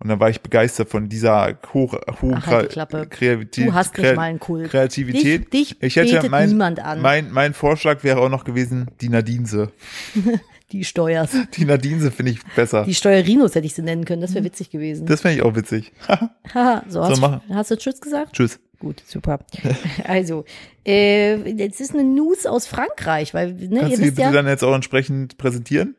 Und 0.03 0.09
dann 0.09 0.19
war 0.19 0.31
ich 0.31 0.41
begeistert 0.41 0.89
von 0.89 1.11
dieser 1.11 1.59
hoch, 1.75 1.95
hohen 2.23 2.35
Ach, 2.37 2.47
halt. 2.47 2.71
Kreativität. 3.11 3.69
Du 3.69 3.75
hast 3.75 3.97
nicht 3.99 4.17
mal 4.17 4.23
einen 4.23 4.41
Kult. 4.41 4.71
Kreativität. 4.71 5.53
Dich, 5.53 5.79
dich 5.79 5.97
ich 5.97 5.97
hätte 5.97 6.31
mein, 6.31 6.49
niemand 6.49 6.81
an. 6.81 7.03
mein, 7.03 7.31
mein 7.31 7.53
Vorschlag 7.53 8.03
wäre 8.03 8.19
auch 8.21 8.31
noch 8.31 8.45
gewesen, 8.45 8.91
die 9.03 9.11
Nadinse. 9.11 9.73
die 10.73 10.85
Steuers. 10.85 11.33
Die 11.55 11.67
Nadinse 11.67 12.11
finde 12.11 12.33
ich 12.33 12.41
besser. 12.57 12.85
Die 12.85 12.95
Steuerinos 12.95 13.55
hätte 13.55 13.67
ich 13.67 13.75
sie 13.75 13.83
nennen 13.83 14.07
können. 14.07 14.23
Das 14.23 14.35
wäre 14.35 14.43
witzig 14.45 14.71
gewesen. 14.71 15.05
das 15.05 15.21
fände 15.21 15.37
ich 15.37 15.43
auch 15.43 15.55
witzig. 15.55 15.93
Haha, 16.55 16.83
so, 16.89 17.05
hast, 17.05 17.21
machen. 17.21 17.43
du- 17.47 17.55
hast 17.55 17.71
du 17.71 17.77
Tschüss 17.77 18.01
gesagt? 18.01 18.33
Tschüss. 18.33 18.59
Gut, 18.79 19.03
super. 19.07 19.41
also, 20.05 20.47
äh, 20.87 21.37
jetzt 21.51 21.83
ist 21.83 21.93
eine 21.93 22.05
News 22.05 22.47
aus 22.47 22.67
Frankreich, 22.67 23.35
weil, 23.35 23.53
ne, 23.53 23.61
ihr 23.61 23.81
Kannst 23.81 23.99
du 23.99 24.03
die 24.03 24.07
wisst 24.09 24.19
ja, 24.19 24.33
dann 24.33 24.47
jetzt 24.47 24.65
auch 24.65 24.75
entsprechend 24.75 25.37
präsentieren? 25.37 25.95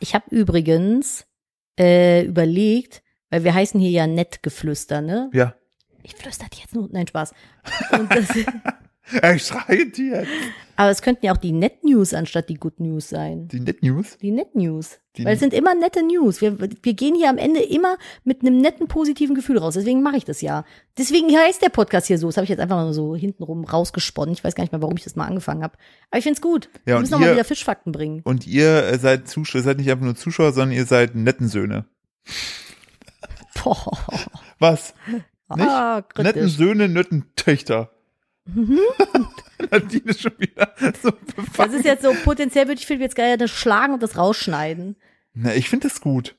ich 0.00 0.14
habe 0.14 0.24
übrigens 0.30 1.24
äh, 1.78 2.24
überlegt, 2.24 3.02
weil 3.30 3.44
wir 3.44 3.54
heißen 3.54 3.78
hier 3.80 3.90
ja 3.90 4.06
Nettgeflüster, 4.06 5.00
ne? 5.00 5.30
Ja. 5.32 5.54
Ich 6.02 6.14
flüster 6.14 6.46
dir 6.52 6.60
jetzt 6.60 6.74
nur, 6.74 6.88
nein, 6.90 7.06
Spaß. 7.06 7.34
Und 7.92 8.10
das, 8.14 8.28
Er 9.22 9.38
schreit 9.38 9.96
jetzt. 9.98 10.28
Aber 10.78 10.90
es 10.90 11.02
könnten 11.02 11.26
ja 11.26 11.32
auch 11.32 11.36
die 11.38 11.50
Net 11.52 11.82
News 11.84 12.14
anstatt 12.14 12.48
die 12.48 12.54
Good 12.54 12.78
News 12.78 13.08
sein. 13.08 13.48
Die 13.48 13.58
Net 13.58 13.82
News. 13.82 14.16
Die 14.22 14.30
Net 14.30 14.54
News. 14.54 15.00
Die- 15.16 15.24
Weil 15.24 15.34
es 15.34 15.40
sind 15.40 15.52
immer 15.52 15.74
nette 15.74 16.02
News. 16.04 16.40
Wir, 16.40 16.56
wir 16.60 16.94
gehen 16.94 17.16
hier 17.16 17.28
am 17.28 17.36
Ende 17.38 17.60
immer 17.60 17.96
mit 18.22 18.42
einem 18.42 18.58
netten, 18.58 18.86
positiven 18.86 19.34
Gefühl 19.34 19.58
raus. 19.58 19.74
Deswegen 19.74 20.00
mache 20.02 20.16
ich 20.16 20.24
das 20.24 20.40
ja. 20.40 20.64
Deswegen 20.96 21.36
heißt 21.36 21.60
der 21.60 21.70
Podcast 21.70 22.06
hier 22.06 22.18
so. 22.18 22.28
Das 22.28 22.36
habe 22.36 22.44
ich 22.44 22.50
jetzt 22.50 22.60
einfach 22.60 22.76
mal 22.76 22.92
so 22.92 23.16
hintenrum 23.16 23.64
rausgesponnen. 23.64 24.32
Ich 24.32 24.44
weiß 24.44 24.54
gar 24.54 24.62
nicht 24.62 24.70
mehr, 24.72 24.80
warum 24.80 24.96
ich 24.96 25.02
das 25.02 25.16
mal 25.16 25.26
angefangen 25.26 25.64
habe. 25.64 25.76
Aber 26.10 26.18
ich 26.18 26.24
find's 26.24 26.40
gut. 26.40 26.68
Ja, 26.86 26.94
wir 26.94 27.00
müssen 27.00 27.14
auch 27.14 27.18
mal 27.18 27.26
ihr- 27.26 27.32
wieder 27.34 27.44
Fischfakten 27.44 27.90
bringen. 27.90 28.20
Und 28.22 28.46
ihr 28.46 28.84
äh, 28.84 28.98
seid 28.98 29.26
Zuschauer, 29.28 29.62
seid 29.62 29.78
nicht 29.78 29.90
einfach 29.90 30.04
nur 30.04 30.14
Zuschauer, 30.14 30.52
sondern 30.52 30.76
ihr 30.76 30.86
seid 30.86 31.16
netten 31.16 31.48
Söhne. 31.48 31.86
Boah. 33.64 33.98
Was? 34.60 34.94
Nicht? 35.08 35.24
Ah, 35.48 36.02
netten. 36.18 36.48
Söhne, 36.48 36.88
netten 36.88 37.24
Töchter. 37.34 37.90
Nadine 39.70 40.04
ist 40.10 40.20
schon 40.22 40.32
wieder 40.38 40.72
so 41.02 41.10
Das 41.10 41.34
befangen. 41.34 41.74
ist 41.74 41.84
jetzt 41.84 42.02
so, 42.02 42.12
potenziell 42.24 42.66
würde 42.68 42.80
ich 42.80 42.86
Philipp 42.86 43.02
jetzt 43.02 43.16
gerne 43.16 43.48
schlagen 43.48 43.94
und 43.94 44.02
das 44.02 44.16
rausschneiden. 44.16 44.96
Na, 45.34 45.54
ich 45.54 45.68
finde 45.68 45.88
das 45.88 46.00
gut. 46.00 46.36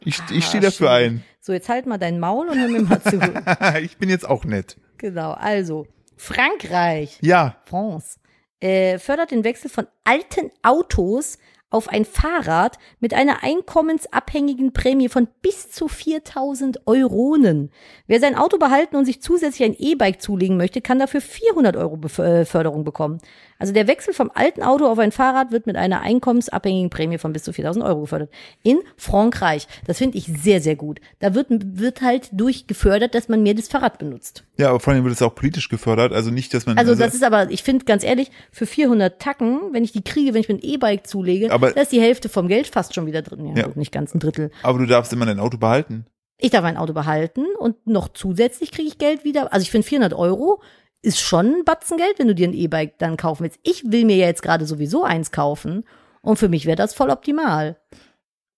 Ich, 0.00 0.18
ich 0.30 0.44
Ah, 0.44 0.48
stehe 0.48 0.60
dafür 0.62 0.96
schön. 0.98 1.22
So, 1.40 1.52
jetzt 1.52 1.68
halt 1.68 1.86
mal 1.86 1.98
dein 1.98 2.18
Maul 2.18 2.48
und 2.48 2.58
hör 2.58 2.68
mir 2.68 2.82
mal 2.82 3.02
zu. 3.02 3.20
ein. 3.20 3.84
ich 3.84 3.96
bin 3.98 4.08
jetzt 4.08 4.28
auch 4.28 4.44
nett. 4.44 4.76
genau, 4.98 5.32
also, 5.32 5.86
Frankreich. 6.16 7.18
Ja, 7.20 7.56
France 7.64 8.18
äh, 8.60 8.98
fördert 8.98 9.30
den 9.32 9.44
Wechsel 9.44 9.68
von 9.70 9.86
alten 10.04 10.50
Autos 10.62 11.38
auf 11.72 11.88
ein 11.88 12.04
Fahrrad 12.04 12.78
mit 13.00 13.14
einer 13.14 13.42
einkommensabhängigen 13.42 14.72
Prämie 14.72 15.08
von 15.08 15.28
bis 15.42 15.70
zu 15.70 15.88
4000 15.88 16.86
Euronen. 16.86 17.70
Wer 18.06 18.20
sein 18.20 18.36
Auto 18.36 18.58
behalten 18.58 18.96
und 18.96 19.04
sich 19.04 19.22
zusätzlich 19.22 19.64
ein 19.64 19.76
E-Bike 19.78 20.20
zulegen 20.20 20.56
möchte, 20.56 20.80
kann 20.80 20.98
dafür 20.98 21.20
400 21.20 21.76
Euro 21.76 21.98
äh, 22.22 22.44
Förderung 22.44 22.84
bekommen. 22.84 23.18
Also 23.58 23.72
der 23.72 23.86
Wechsel 23.86 24.12
vom 24.12 24.32
alten 24.34 24.62
Auto 24.62 24.86
auf 24.86 24.98
ein 24.98 25.12
Fahrrad 25.12 25.52
wird 25.52 25.68
mit 25.68 25.76
einer 25.76 26.00
einkommensabhängigen 26.00 26.90
Prämie 26.90 27.18
von 27.18 27.32
bis 27.32 27.44
zu 27.44 27.52
4000 27.52 27.84
Euro 27.84 28.00
gefördert. 28.00 28.30
In 28.64 28.80
Frankreich. 28.96 29.68
Das 29.86 29.98
finde 29.98 30.18
ich 30.18 30.26
sehr, 30.26 30.60
sehr 30.60 30.74
gut. 30.74 31.00
Da 31.20 31.34
wird, 31.34 31.46
wird 31.50 32.02
halt 32.02 32.28
durchgefördert, 32.32 33.14
dass 33.14 33.28
man 33.28 33.44
mehr 33.44 33.54
das 33.54 33.68
Fahrrad 33.68 33.98
benutzt. 33.98 34.42
ja, 34.56 34.70
aber 34.70 34.80
vor 34.80 34.92
allem 34.92 35.04
wird 35.04 35.14
es 35.14 35.22
auch 35.22 35.36
politisch 35.36 35.68
gefördert. 35.68 36.12
Also 36.12 36.32
nicht, 36.32 36.52
dass 36.54 36.66
man. 36.66 36.76
Also 36.76 36.96
das 36.96 37.14
ist 37.14 37.22
aber, 37.22 37.52
ich 37.52 37.62
finde 37.62 37.84
ganz 37.84 38.02
ehrlich, 38.02 38.32
für 38.50 38.66
400 38.66 39.20
Tacken, 39.20 39.60
wenn 39.70 39.84
ich 39.84 39.92
die 39.92 40.02
kriege, 40.02 40.34
wenn 40.34 40.40
ich 40.40 40.48
mir 40.48 40.56
ein 40.56 40.62
E-Bike 40.62 41.06
zulege, 41.06 41.52
Aber- 41.62 41.72
da 41.72 41.82
ist 41.82 41.92
die 41.92 42.00
Hälfte 42.00 42.28
vom 42.28 42.48
Geld 42.48 42.66
fast 42.68 42.94
schon 42.94 43.06
wieder 43.06 43.22
drin. 43.22 43.46
Ja, 43.46 43.54
Ja. 43.54 43.66
gut, 43.66 43.76
nicht 43.76 43.92
ganz 43.92 44.14
ein 44.14 44.20
Drittel. 44.20 44.50
aber 44.62 44.78
du 44.78 44.86
darfst 44.86 45.12
immer 45.12 45.26
dein 45.26 45.40
Auto 45.40 45.58
behalten. 45.58 46.06
Ich 46.38 46.50
darf 46.50 46.62
mein 46.62 46.76
Auto 46.76 46.92
behalten 46.92 47.44
und 47.58 47.86
noch 47.86 48.08
zusätzlich 48.08 48.72
kriege 48.72 48.88
ich 48.88 48.98
Geld 48.98 49.24
wieder. 49.24 49.52
Also 49.52 49.62
ich 49.62 49.70
finde 49.70 49.86
400 49.86 50.12
Euro 50.14 50.60
ist 51.02 51.20
schon 51.20 51.46
ein 51.46 51.64
Batzen 51.64 51.96
Geld, 51.98 52.18
wenn 52.18 52.26
du 52.28 52.34
dir 52.34 52.48
ein 52.48 52.54
E-Bike 52.54 52.98
dann 52.98 53.16
kaufen 53.16 53.44
willst. 53.44 53.58
Ich 53.62 53.84
will 53.90 54.04
mir 54.04 54.16
ja 54.16 54.26
jetzt 54.26 54.42
gerade 54.42 54.66
sowieso 54.66 55.04
eins 55.04 55.30
kaufen 55.30 55.84
und 56.20 56.38
für 56.38 56.48
mich 56.48 56.66
wäre 56.66 56.76
das 56.76 56.94
voll 56.94 57.10
optimal. 57.10 57.76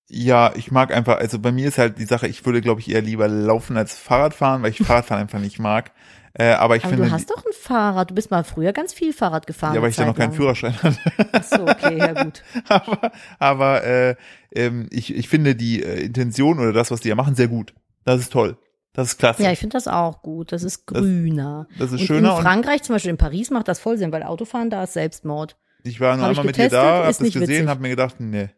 Ja, 0.08 0.52
ich 0.54 0.70
mag 0.70 0.94
einfach, 0.94 1.16
also 1.18 1.38
bei 1.38 1.50
mir 1.52 1.68
ist 1.68 1.78
halt 1.78 1.98
die 1.98 2.04
Sache, 2.04 2.28
ich 2.28 2.44
würde, 2.44 2.60
glaube 2.60 2.80
ich, 2.80 2.90
eher 2.90 3.00
lieber 3.02 3.26
laufen 3.28 3.76
als 3.76 3.94
Fahrrad 3.96 4.34
fahren, 4.34 4.62
weil 4.62 4.70
ich 4.70 4.78
Fahrradfahren 4.86 5.22
einfach 5.22 5.40
nicht 5.40 5.58
mag. 5.58 5.92
Äh, 6.36 6.50
aber 6.50 6.74
ich 6.76 6.84
Aber 6.84 6.94
finde, 6.94 7.08
du 7.08 7.12
hast 7.12 7.30
doch 7.30 7.44
ein 7.44 7.52
Fahrrad. 7.52 8.10
Du 8.10 8.14
bist 8.14 8.30
mal 8.30 8.42
früher 8.42 8.72
ganz 8.72 8.92
viel 8.92 9.12
Fahrrad 9.12 9.46
gefahren. 9.46 9.74
ja, 9.74 9.82
weil 9.82 9.90
ich 9.90 9.96
da 9.96 10.04
noch 10.04 10.16
keinen. 10.16 10.32
Führerschein 10.32 10.74
hatte. 10.82 10.98
Ach 11.32 11.42
so, 11.44 11.62
okay, 11.62 11.96
ja 11.96 12.24
gut. 12.24 12.42
aber 12.68 13.12
aber 13.38 13.84
äh, 13.84 14.16
ähm, 14.52 14.88
ich, 14.90 15.14
ich 15.14 15.28
finde 15.28 15.54
die 15.54 15.82
äh, 15.82 16.04
Intention 16.04 16.58
oder 16.58 16.72
das, 16.72 16.90
was 16.90 17.00
die 17.00 17.08
ja 17.08 17.14
machen, 17.14 17.36
sehr 17.36 17.46
gut. 17.48 17.72
Das 18.04 18.20
ist 18.20 18.32
toll. 18.32 18.56
Das 18.94 19.08
ist 19.08 19.18
klasse. 19.18 19.42
Ja, 19.42 19.52
ich 19.52 19.60
finde 19.60 19.74
das 19.74 19.86
auch 19.86 20.22
gut. 20.22 20.50
Das 20.50 20.64
ist 20.64 20.86
grüner. 20.86 21.68
das 21.78 21.92
ist 21.92 22.00
und 22.00 22.06
schöner 22.06 22.36
In 22.36 22.42
Frankreich, 22.42 22.82
zum 22.82 22.94
Beispiel 22.96 23.10
in 23.10 23.16
Paris, 23.16 23.50
macht 23.50 23.68
das 23.68 23.78
voll 23.78 23.96
Sinn, 23.96 24.10
weil 24.10 24.22
Autofahren 24.24 24.70
da 24.70 24.84
ist 24.84 24.94
Selbstmord. 24.94 25.56
ich 25.84 26.00
war 26.00 26.16
nur 26.16 26.24
Hab 26.26 26.30
einmal 26.30 26.46
mit 26.46 26.56
dir 26.56 26.68
da, 26.68 26.98
hab 26.98 27.06
das 27.06 27.18
gesehen, 27.18 27.40
witzig. 27.42 27.66
hab 27.68 27.80
mir 27.80 27.90
gedacht, 27.90 28.16
nee, 28.18 28.50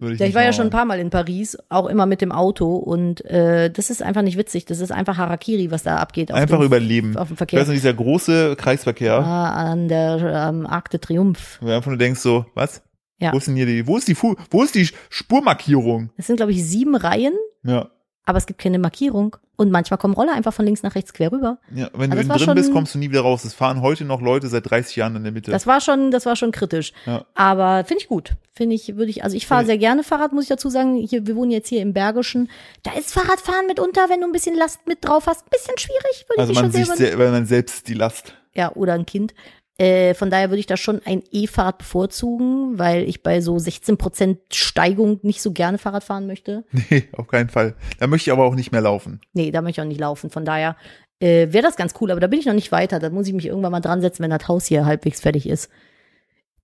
würde 0.00 0.14
ich 0.14 0.20
Ja, 0.20 0.26
ich 0.26 0.34
war 0.34 0.42
ja 0.42 0.52
schon 0.52 0.66
ein 0.66 0.70
paar 0.70 0.84
Mal 0.84 0.98
in 0.98 1.10
Paris, 1.10 1.56
auch 1.68 1.86
immer 1.86 2.06
mit 2.06 2.20
dem 2.20 2.32
Auto 2.32 2.76
und 2.76 3.24
äh, 3.26 3.70
das 3.70 3.90
ist 3.90 4.02
einfach 4.02 4.22
nicht 4.22 4.36
witzig. 4.38 4.64
Das 4.66 4.80
ist 4.80 4.90
einfach 4.92 5.16
Harakiri, 5.18 5.70
was 5.70 5.82
da 5.82 5.96
abgeht. 5.96 6.32
Einfach 6.32 6.58
dem, 6.58 6.66
überleben. 6.66 7.16
Auf 7.16 7.28
dem 7.28 7.36
Verkehr. 7.36 7.60
weiß 7.60 7.68
nicht, 7.68 7.78
dieser 7.82 7.94
große 7.94 8.56
Kreisverkehr, 8.56 9.14
Ah, 9.18 9.70
an 9.72 9.88
der 9.88 10.48
ähm, 10.50 10.66
Arc 10.66 10.90
de 10.90 11.00
Triomphe. 11.00 11.58
wo 11.60 11.66
du 11.66 11.74
einfach 11.76 11.90
nur 11.90 11.98
denkst 11.98 12.20
so, 12.20 12.46
was? 12.54 12.82
Ja. 13.18 13.32
Wo 13.32 13.36
ist 13.36 13.46
denn 13.46 13.56
hier 13.56 13.66
die, 13.66 13.86
wo 13.86 13.96
ist 13.98 14.08
die, 14.08 14.14
Fu 14.14 14.34
wo 14.50 14.62
ist 14.62 14.74
die 14.74 14.88
Spurmarkierung? 15.10 16.10
Es 16.16 16.26
sind, 16.26 16.36
glaube 16.36 16.52
ich, 16.52 16.64
sieben 16.64 16.96
Reihen, 16.96 17.34
Ja. 17.62 17.90
Aber 18.26 18.38
es 18.38 18.46
gibt 18.46 18.60
keine 18.60 18.78
Markierung. 18.78 19.36
Und 19.56 19.70
manchmal 19.70 19.98
kommen 19.98 20.14
Roller 20.14 20.32
einfach 20.32 20.54
von 20.54 20.64
links 20.64 20.82
nach 20.82 20.94
rechts 20.94 21.12
quer 21.12 21.30
rüber. 21.32 21.58
Ja, 21.74 21.90
wenn 21.92 22.10
Also 22.12 22.22
du 22.22 22.28
drin 22.30 22.38
schon- 22.38 22.54
bist, 22.54 22.72
kommst 22.72 22.94
du 22.94 22.98
nie 22.98 23.10
wieder 23.10 23.20
raus. 23.20 23.44
Es 23.44 23.52
fahren 23.52 23.82
heute 23.82 24.06
noch 24.06 24.22
Leute 24.22 24.48
seit 24.48 24.70
30 24.70 24.96
Jahren 24.96 25.16
in 25.16 25.22
der 25.22 25.32
Mitte. 25.32 25.50
Das 25.50 25.66
war 25.66 25.82
schon, 25.82 26.10
das 26.10 26.24
war 26.24 26.34
schon 26.34 26.50
kritisch. 26.50 26.94
Ja. 27.04 27.26
Aber 27.34 27.84
finde 27.84 28.02
ich 28.02 28.08
gut. 28.08 28.32
Finde 28.54 28.74
ich, 28.74 28.96
würde 28.96 29.10
ich, 29.10 29.22
also 29.22 29.36
ich 29.36 29.46
fahre 29.46 29.66
sehr 29.66 29.76
gerne 29.76 30.02
Fahrrad, 30.02 30.32
muss 30.32 30.44
ich 30.44 30.48
dazu 30.48 30.70
sagen. 30.70 30.96
Hier, 30.96 31.26
wir 31.26 31.36
wohnen 31.36 31.50
jetzt 31.50 31.68
hier 31.68 31.82
im 31.82 31.92
Bergischen. 31.92 32.48
Da 32.84 32.92
ist 32.92 33.12
Fahrradfahren 33.12 33.66
mitunter, 33.66 34.08
wenn 34.08 34.20
du 34.20 34.26
ein 34.26 34.32
bisschen 34.32 34.56
Last 34.56 34.86
mit 34.86 35.04
drauf 35.04 35.26
hast, 35.26 35.44
ein 35.44 35.50
bisschen 35.50 35.76
schwierig, 35.76 36.24
würde 36.28 36.40
also 36.40 36.52
ich 36.52 36.58
schon 36.58 36.64
man 36.68 36.72
sich, 36.72 36.86
selber. 36.86 36.96
sel- 36.96 37.18
weil 37.18 37.30
man 37.32 37.44
selbst 37.46 37.86
die 37.88 37.94
Last. 37.94 38.34
ja, 38.54 38.72
oder 38.74 38.94
ein 38.94 39.04
Kind. 39.04 39.34
Äh, 39.80 40.12
von 40.12 40.28
daher 40.28 40.50
würde 40.50 40.60
ich 40.60 40.66
da 40.66 40.76
schon 40.76 41.00
ein 41.06 41.22
E-Fahrrad 41.32 41.78
bevorzugen, 41.78 42.78
weil 42.78 43.08
ich 43.08 43.22
bei 43.22 43.40
so 43.40 43.56
16% 43.56 44.36
Steigung 44.52 45.20
nicht 45.22 45.40
so 45.40 45.52
gerne 45.52 45.78
Fahrrad 45.78 46.04
fahren 46.04 46.26
möchte. 46.26 46.64
Nee, 46.90 47.04
auf 47.12 47.28
keinen 47.28 47.48
Fall. 47.48 47.74
Da 47.98 48.06
möchte 48.06 48.28
ich 48.28 48.32
aber 48.32 48.44
auch 48.44 48.54
nicht 48.54 48.72
mehr 48.72 48.80
laufen. 48.82 49.20
Nee, 49.32 49.50
da 49.50 49.62
möchte 49.62 49.80
ich 49.80 49.84
auch 49.84 49.88
nicht 49.88 50.00
laufen. 50.00 50.28
Von 50.28 50.44
daher 50.44 50.76
äh, 51.20 51.50
wäre 51.50 51.62
das 51.62 51.76
ganz 51.76 51.94
cool, 52.00 52.10
aber 52.10 52.20
da 52.20 52.26
bin 52.26 52.40
ich 52.40 52.46
noch 52.46 52.52
nicht 52.52 52.72
weiter. 52.72 52.98
Da 52.98 53.08
muss 53.08 53.26
ich 53.26 53.32
mich 53.32 53.46
irgendwann 53.46 53.72
mal 53.72 53.80
dran 53.80 54.02
setzen, 54.02 54.22
wenn 54.22 54.30
das 54.30 54.48
Haus 54.48 54.66
hier 54.66 54.84
halbwegs 54.84 55.20
fertig 55.20 55.48
ist. 55.48 55.70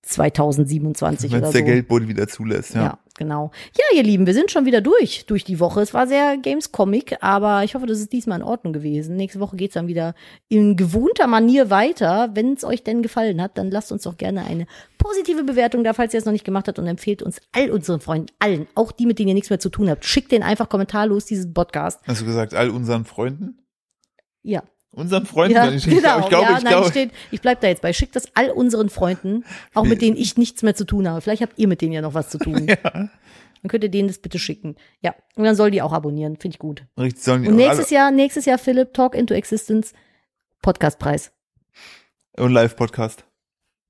2027 0.03 1.31
Wenn 1.31 1.39
oder 1.39 1.47
es 1.47 1.53
so. 1.53 1.57
der 1.59 1.65
Geldbeutel 1.65 2.07
wieder 2.07 2.27
zulässt, 2.27 2.75
ja. 2.75 2.83
Ja. 2.83 2.99
Genau. 3.17 3.49
Ja, 3.75 3.97
ihr 3.97 4.03
Lieben, 4.03 4.27
wir 4.27 4.33
sind 4.35 4.51
schon 4.51 4.65
wieder 4.65 4.79
durch, 4.79 5.25
durch 5.25 5.43
die 5.43 5.59
Woche. 5.59 5.81
Es 5.81 5.93
war 5.93 6.05
sehr 6.05 6.37
Games-Comic, 6.37 7.17
aber 7.21 7.63
ich 7.63 7.73
hoffe, 7.73 7.87
das 7.87 7.99
ist 7.99 8.13
diesmal 8.13 8.39
in 8.39 8.45
Ordnung 8.45 8.73
gewesen. 8.73 9.15
Nächste 9.15 9.39
Woche 9.39 9.57
geht's 9.57 9.73
dann 9.73 9.87
wieder 9.87 10.13
in 10.49 10.75
gewohnter 10.75 11.25
Manier 11.25 11.71
weiter. 11.71 12.29
Wenn 12.35 12.53
es 12.53 12.63
euch 12.63 12.83
denn 12.83 13.01
gefallen 13.01 13.41
hat, 13.41 13.57
dann 13.57 13.71
lasst 13.71 13.91
uns 13.91 14.03
doch 14.03 14.17
gerne 14.17 14.45
eine 14.45 14.67
positive 14.99 15.43
Bewertung 15.43 15.83
da, 15.83 15.93
falls 15.93 16.13
ihr 16.13 16.19
es 16.19 16.25
noch 16.25 16.31
nicht 16.31 16.45
gemacht 16.45 16.67
habt 16.67 16.77
und 16.77 16.85
empfehlt 16.85 17.23
uns 17.23 17.41
all 17.51 17.71
unseren 17.71 18.01
Freunden, 18.01 18.31
allen, 18.37 18.67
auch 18.75 18.91
die, 18.91 19.07
mit 19.07 19.17
denen 19.17 19.29
ihr 19.29 19.33
nichts 19.33 19.49
mehr 19.49 19.59
zu 19.59 19.69
tun 19.69 19.89
habt. 19.89 20.05
Schickt 20.05 20.31
denen 20.31 20.43
einfach 20.43 20.69
kommentarlos 20.69 21.25
diesen 21.25 21.53
Podcast. 21.55 21.99
Hast 22.05 22.21
du 22.21 22.25
gesagt, 22.25 22.53
all 22.53 22.69
unseren 22.69 23.03
Freunden? 23.05 23.65
Ja. 24.43 24.61
Unseren 24.97 25.25
Freunden? 25.27 25.55
Ja, 25.55 25.69
ich, 25.71 25.85
genau. 25.85 26.19
ich 26.21 26.27
glaube, 26.29 26.45
ja, 26.51 26.57
ich 26.57 26.63
nein, 26.63 26.73
glaube. 26.73 26.89
steht, 26.89 27.11
ich 27.31 27.39
bleib 27.41 27.61
da 27.61 27.67
jetzt 27.67 27.83
bei. 27.83 27.93
Schickt 27.93 28.15
das 28.15 28.29
all 28.35 28.49
unseren 28.49 28.89
Freunden, 28.89 29.45
auch 29.75 29.83
mit 29.85 30.01
denen 30.01 30.17
ich 30.17 30.37
nichts 30.37 30.63
mehr 30.63 30.73
zu 30.73 30.85
tun 30.85 31.07
habe. 31.07 31.21
Vielleicht 31.21 31.43
habt 31.43 31.53
ihr 31.59 31.67
mit 31.67 31.81
denen 31.81 31.93
ja 31.93 32.01
noch 32.01 32.15
was 32.15 32.29
zu 32.29 32.39
tun. 32.39 32.67
ja, 32.67 32.77
Dann 32.83 33.09
könnt 33.69 33.83
ihr 33.83 33.91
denen 33.91 34.07
das 34.07 34.17
bitte 34.17 34.39
schicken. 34.39 34.75
Ja. 35.01 35.13
Und 35.35 35.43
dann 35.43 35.55
soll 35.55 35.69
die 35.69 35.83
auch 35.83 35.93
abonnieren. 35.93 36.37
Finde 36.37 36.55
ich 36.55 36.59
gut. 36.59 36.83
richtig, 36.99 37.23
sollen 37.23 37.43
die 37.43 37.49
Und 37.49 37.55
nächstes 37.57 37.87
alle- 37.87 37.95
Jahr, 37.95 38.11
nächstes 38.11 38.45
Jahr, 38.45 38.57
Philipp, 38.57 38.93
Talk 38.95 39.13
into 39.13 39.35
Existence, 39.35 39.93
Podcastpreis. 40.63 41.31
Und 42.35 42.51
Live-Podcast. 42.51 43.23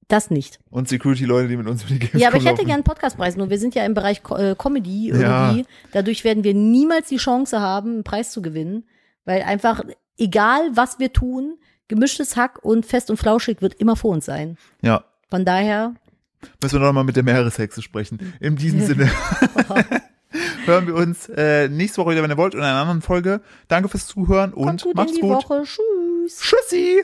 Das 0.09 0.29
nicht. 0.29 0.59
Und 0.69 0.87
Security-Leute, 0.87 1.49
die 1.49 1.57
mit 1.57 1.67
uns 1.67 1.83
über 1.83 1.93
die 1.93 1.99
Games 1.99 2.21
Ja, 2.21 2.29
aber 2.29 2.37
ich 2.37 2.45
hätte 2.45 2.63
gern 2.63 2.75
einen 2.75 2.83
Podcastpreis, 2.83 3.35
nur 3.35 3.49
wir 3.49 3.59
sind 3.59 3.75
ja 3.75 3.85
im 3.85 3.93
Bereich 3.93 4.21
äh, 4.37 4.55
Comedy 4.57 5.09
Ja. 5.09 5.47
irgendwie. 5.51 5.65
Dadurch 5.91 6.23
werden 6.23 6.43
wir 6.45 6.53
niemals 6.53 7.09
die 7.09 7.17
Chance 7.17 7.59
haben, 7.59 7.91
einen 7.95 8.03
Preis 8.05 8.31
zu 8.31 8.41
gewinnen, 8.41 8.85
weil 9.25 9.41
einfach, 9.41 9.83
egal 10.17 10.71
was 10.75 10.99
wir 10.99 11.13
tun, 11.13 11.57
gemischtes 11.87 12.35
Hack 12.35 12.63
und 12.63 12.85
fest 12.85 13.09
und 13.09 13.17
flauschig 13.17 13.61
wird 13.61 13.75
immer 13.75 13.95
vor 13.95 14.11
uns 14.11 14.25
sein. 14.25 14.57
Ja. 14.81 15.03
Von 15.29 15.45
daher, 15.45 15.93
Müssen 16.61 16.79
wir 16.79 16.85
noch 16.85 16.93
mal 16.93 17.03
mit 17.03 17.15
der 17.15 17.23
Meereshexe 17.23 17.81
sprechen. 17.81 18.33
In 18.39 18.55
diesem 18.55 18.85
Sinne 18.85 19.09
hören 20.65 20.87
wir 20.87 20.95
uns 20.95 21.29
äh, 21.29 21.67
nächste 21.67 21.99
Woche 22.01 22.11
wieder, 22.11 22.23
wenn 22.23 22.29
ihr 22.31 22.37
wollt, 22.37 22.53
in 22.53 22.61
einer 22.61 22.79
anderen 22.79 23.01
Folge. 23.01 23.41
Danke 23.67 23.89
fürs 23.89 24.05
Zuhören 24.05 24.53
und 24.53 24.65
kommt 24.65 24.83
gut 24.83 24.95
macht's 24.95 25.11
in 25.11 25.15
die 25.15 25.21
gut. 25.21 25.31
Woche. 25.31 25.63
Tschüss. 25.63 26.39
Tschüssi! 26.39 27.03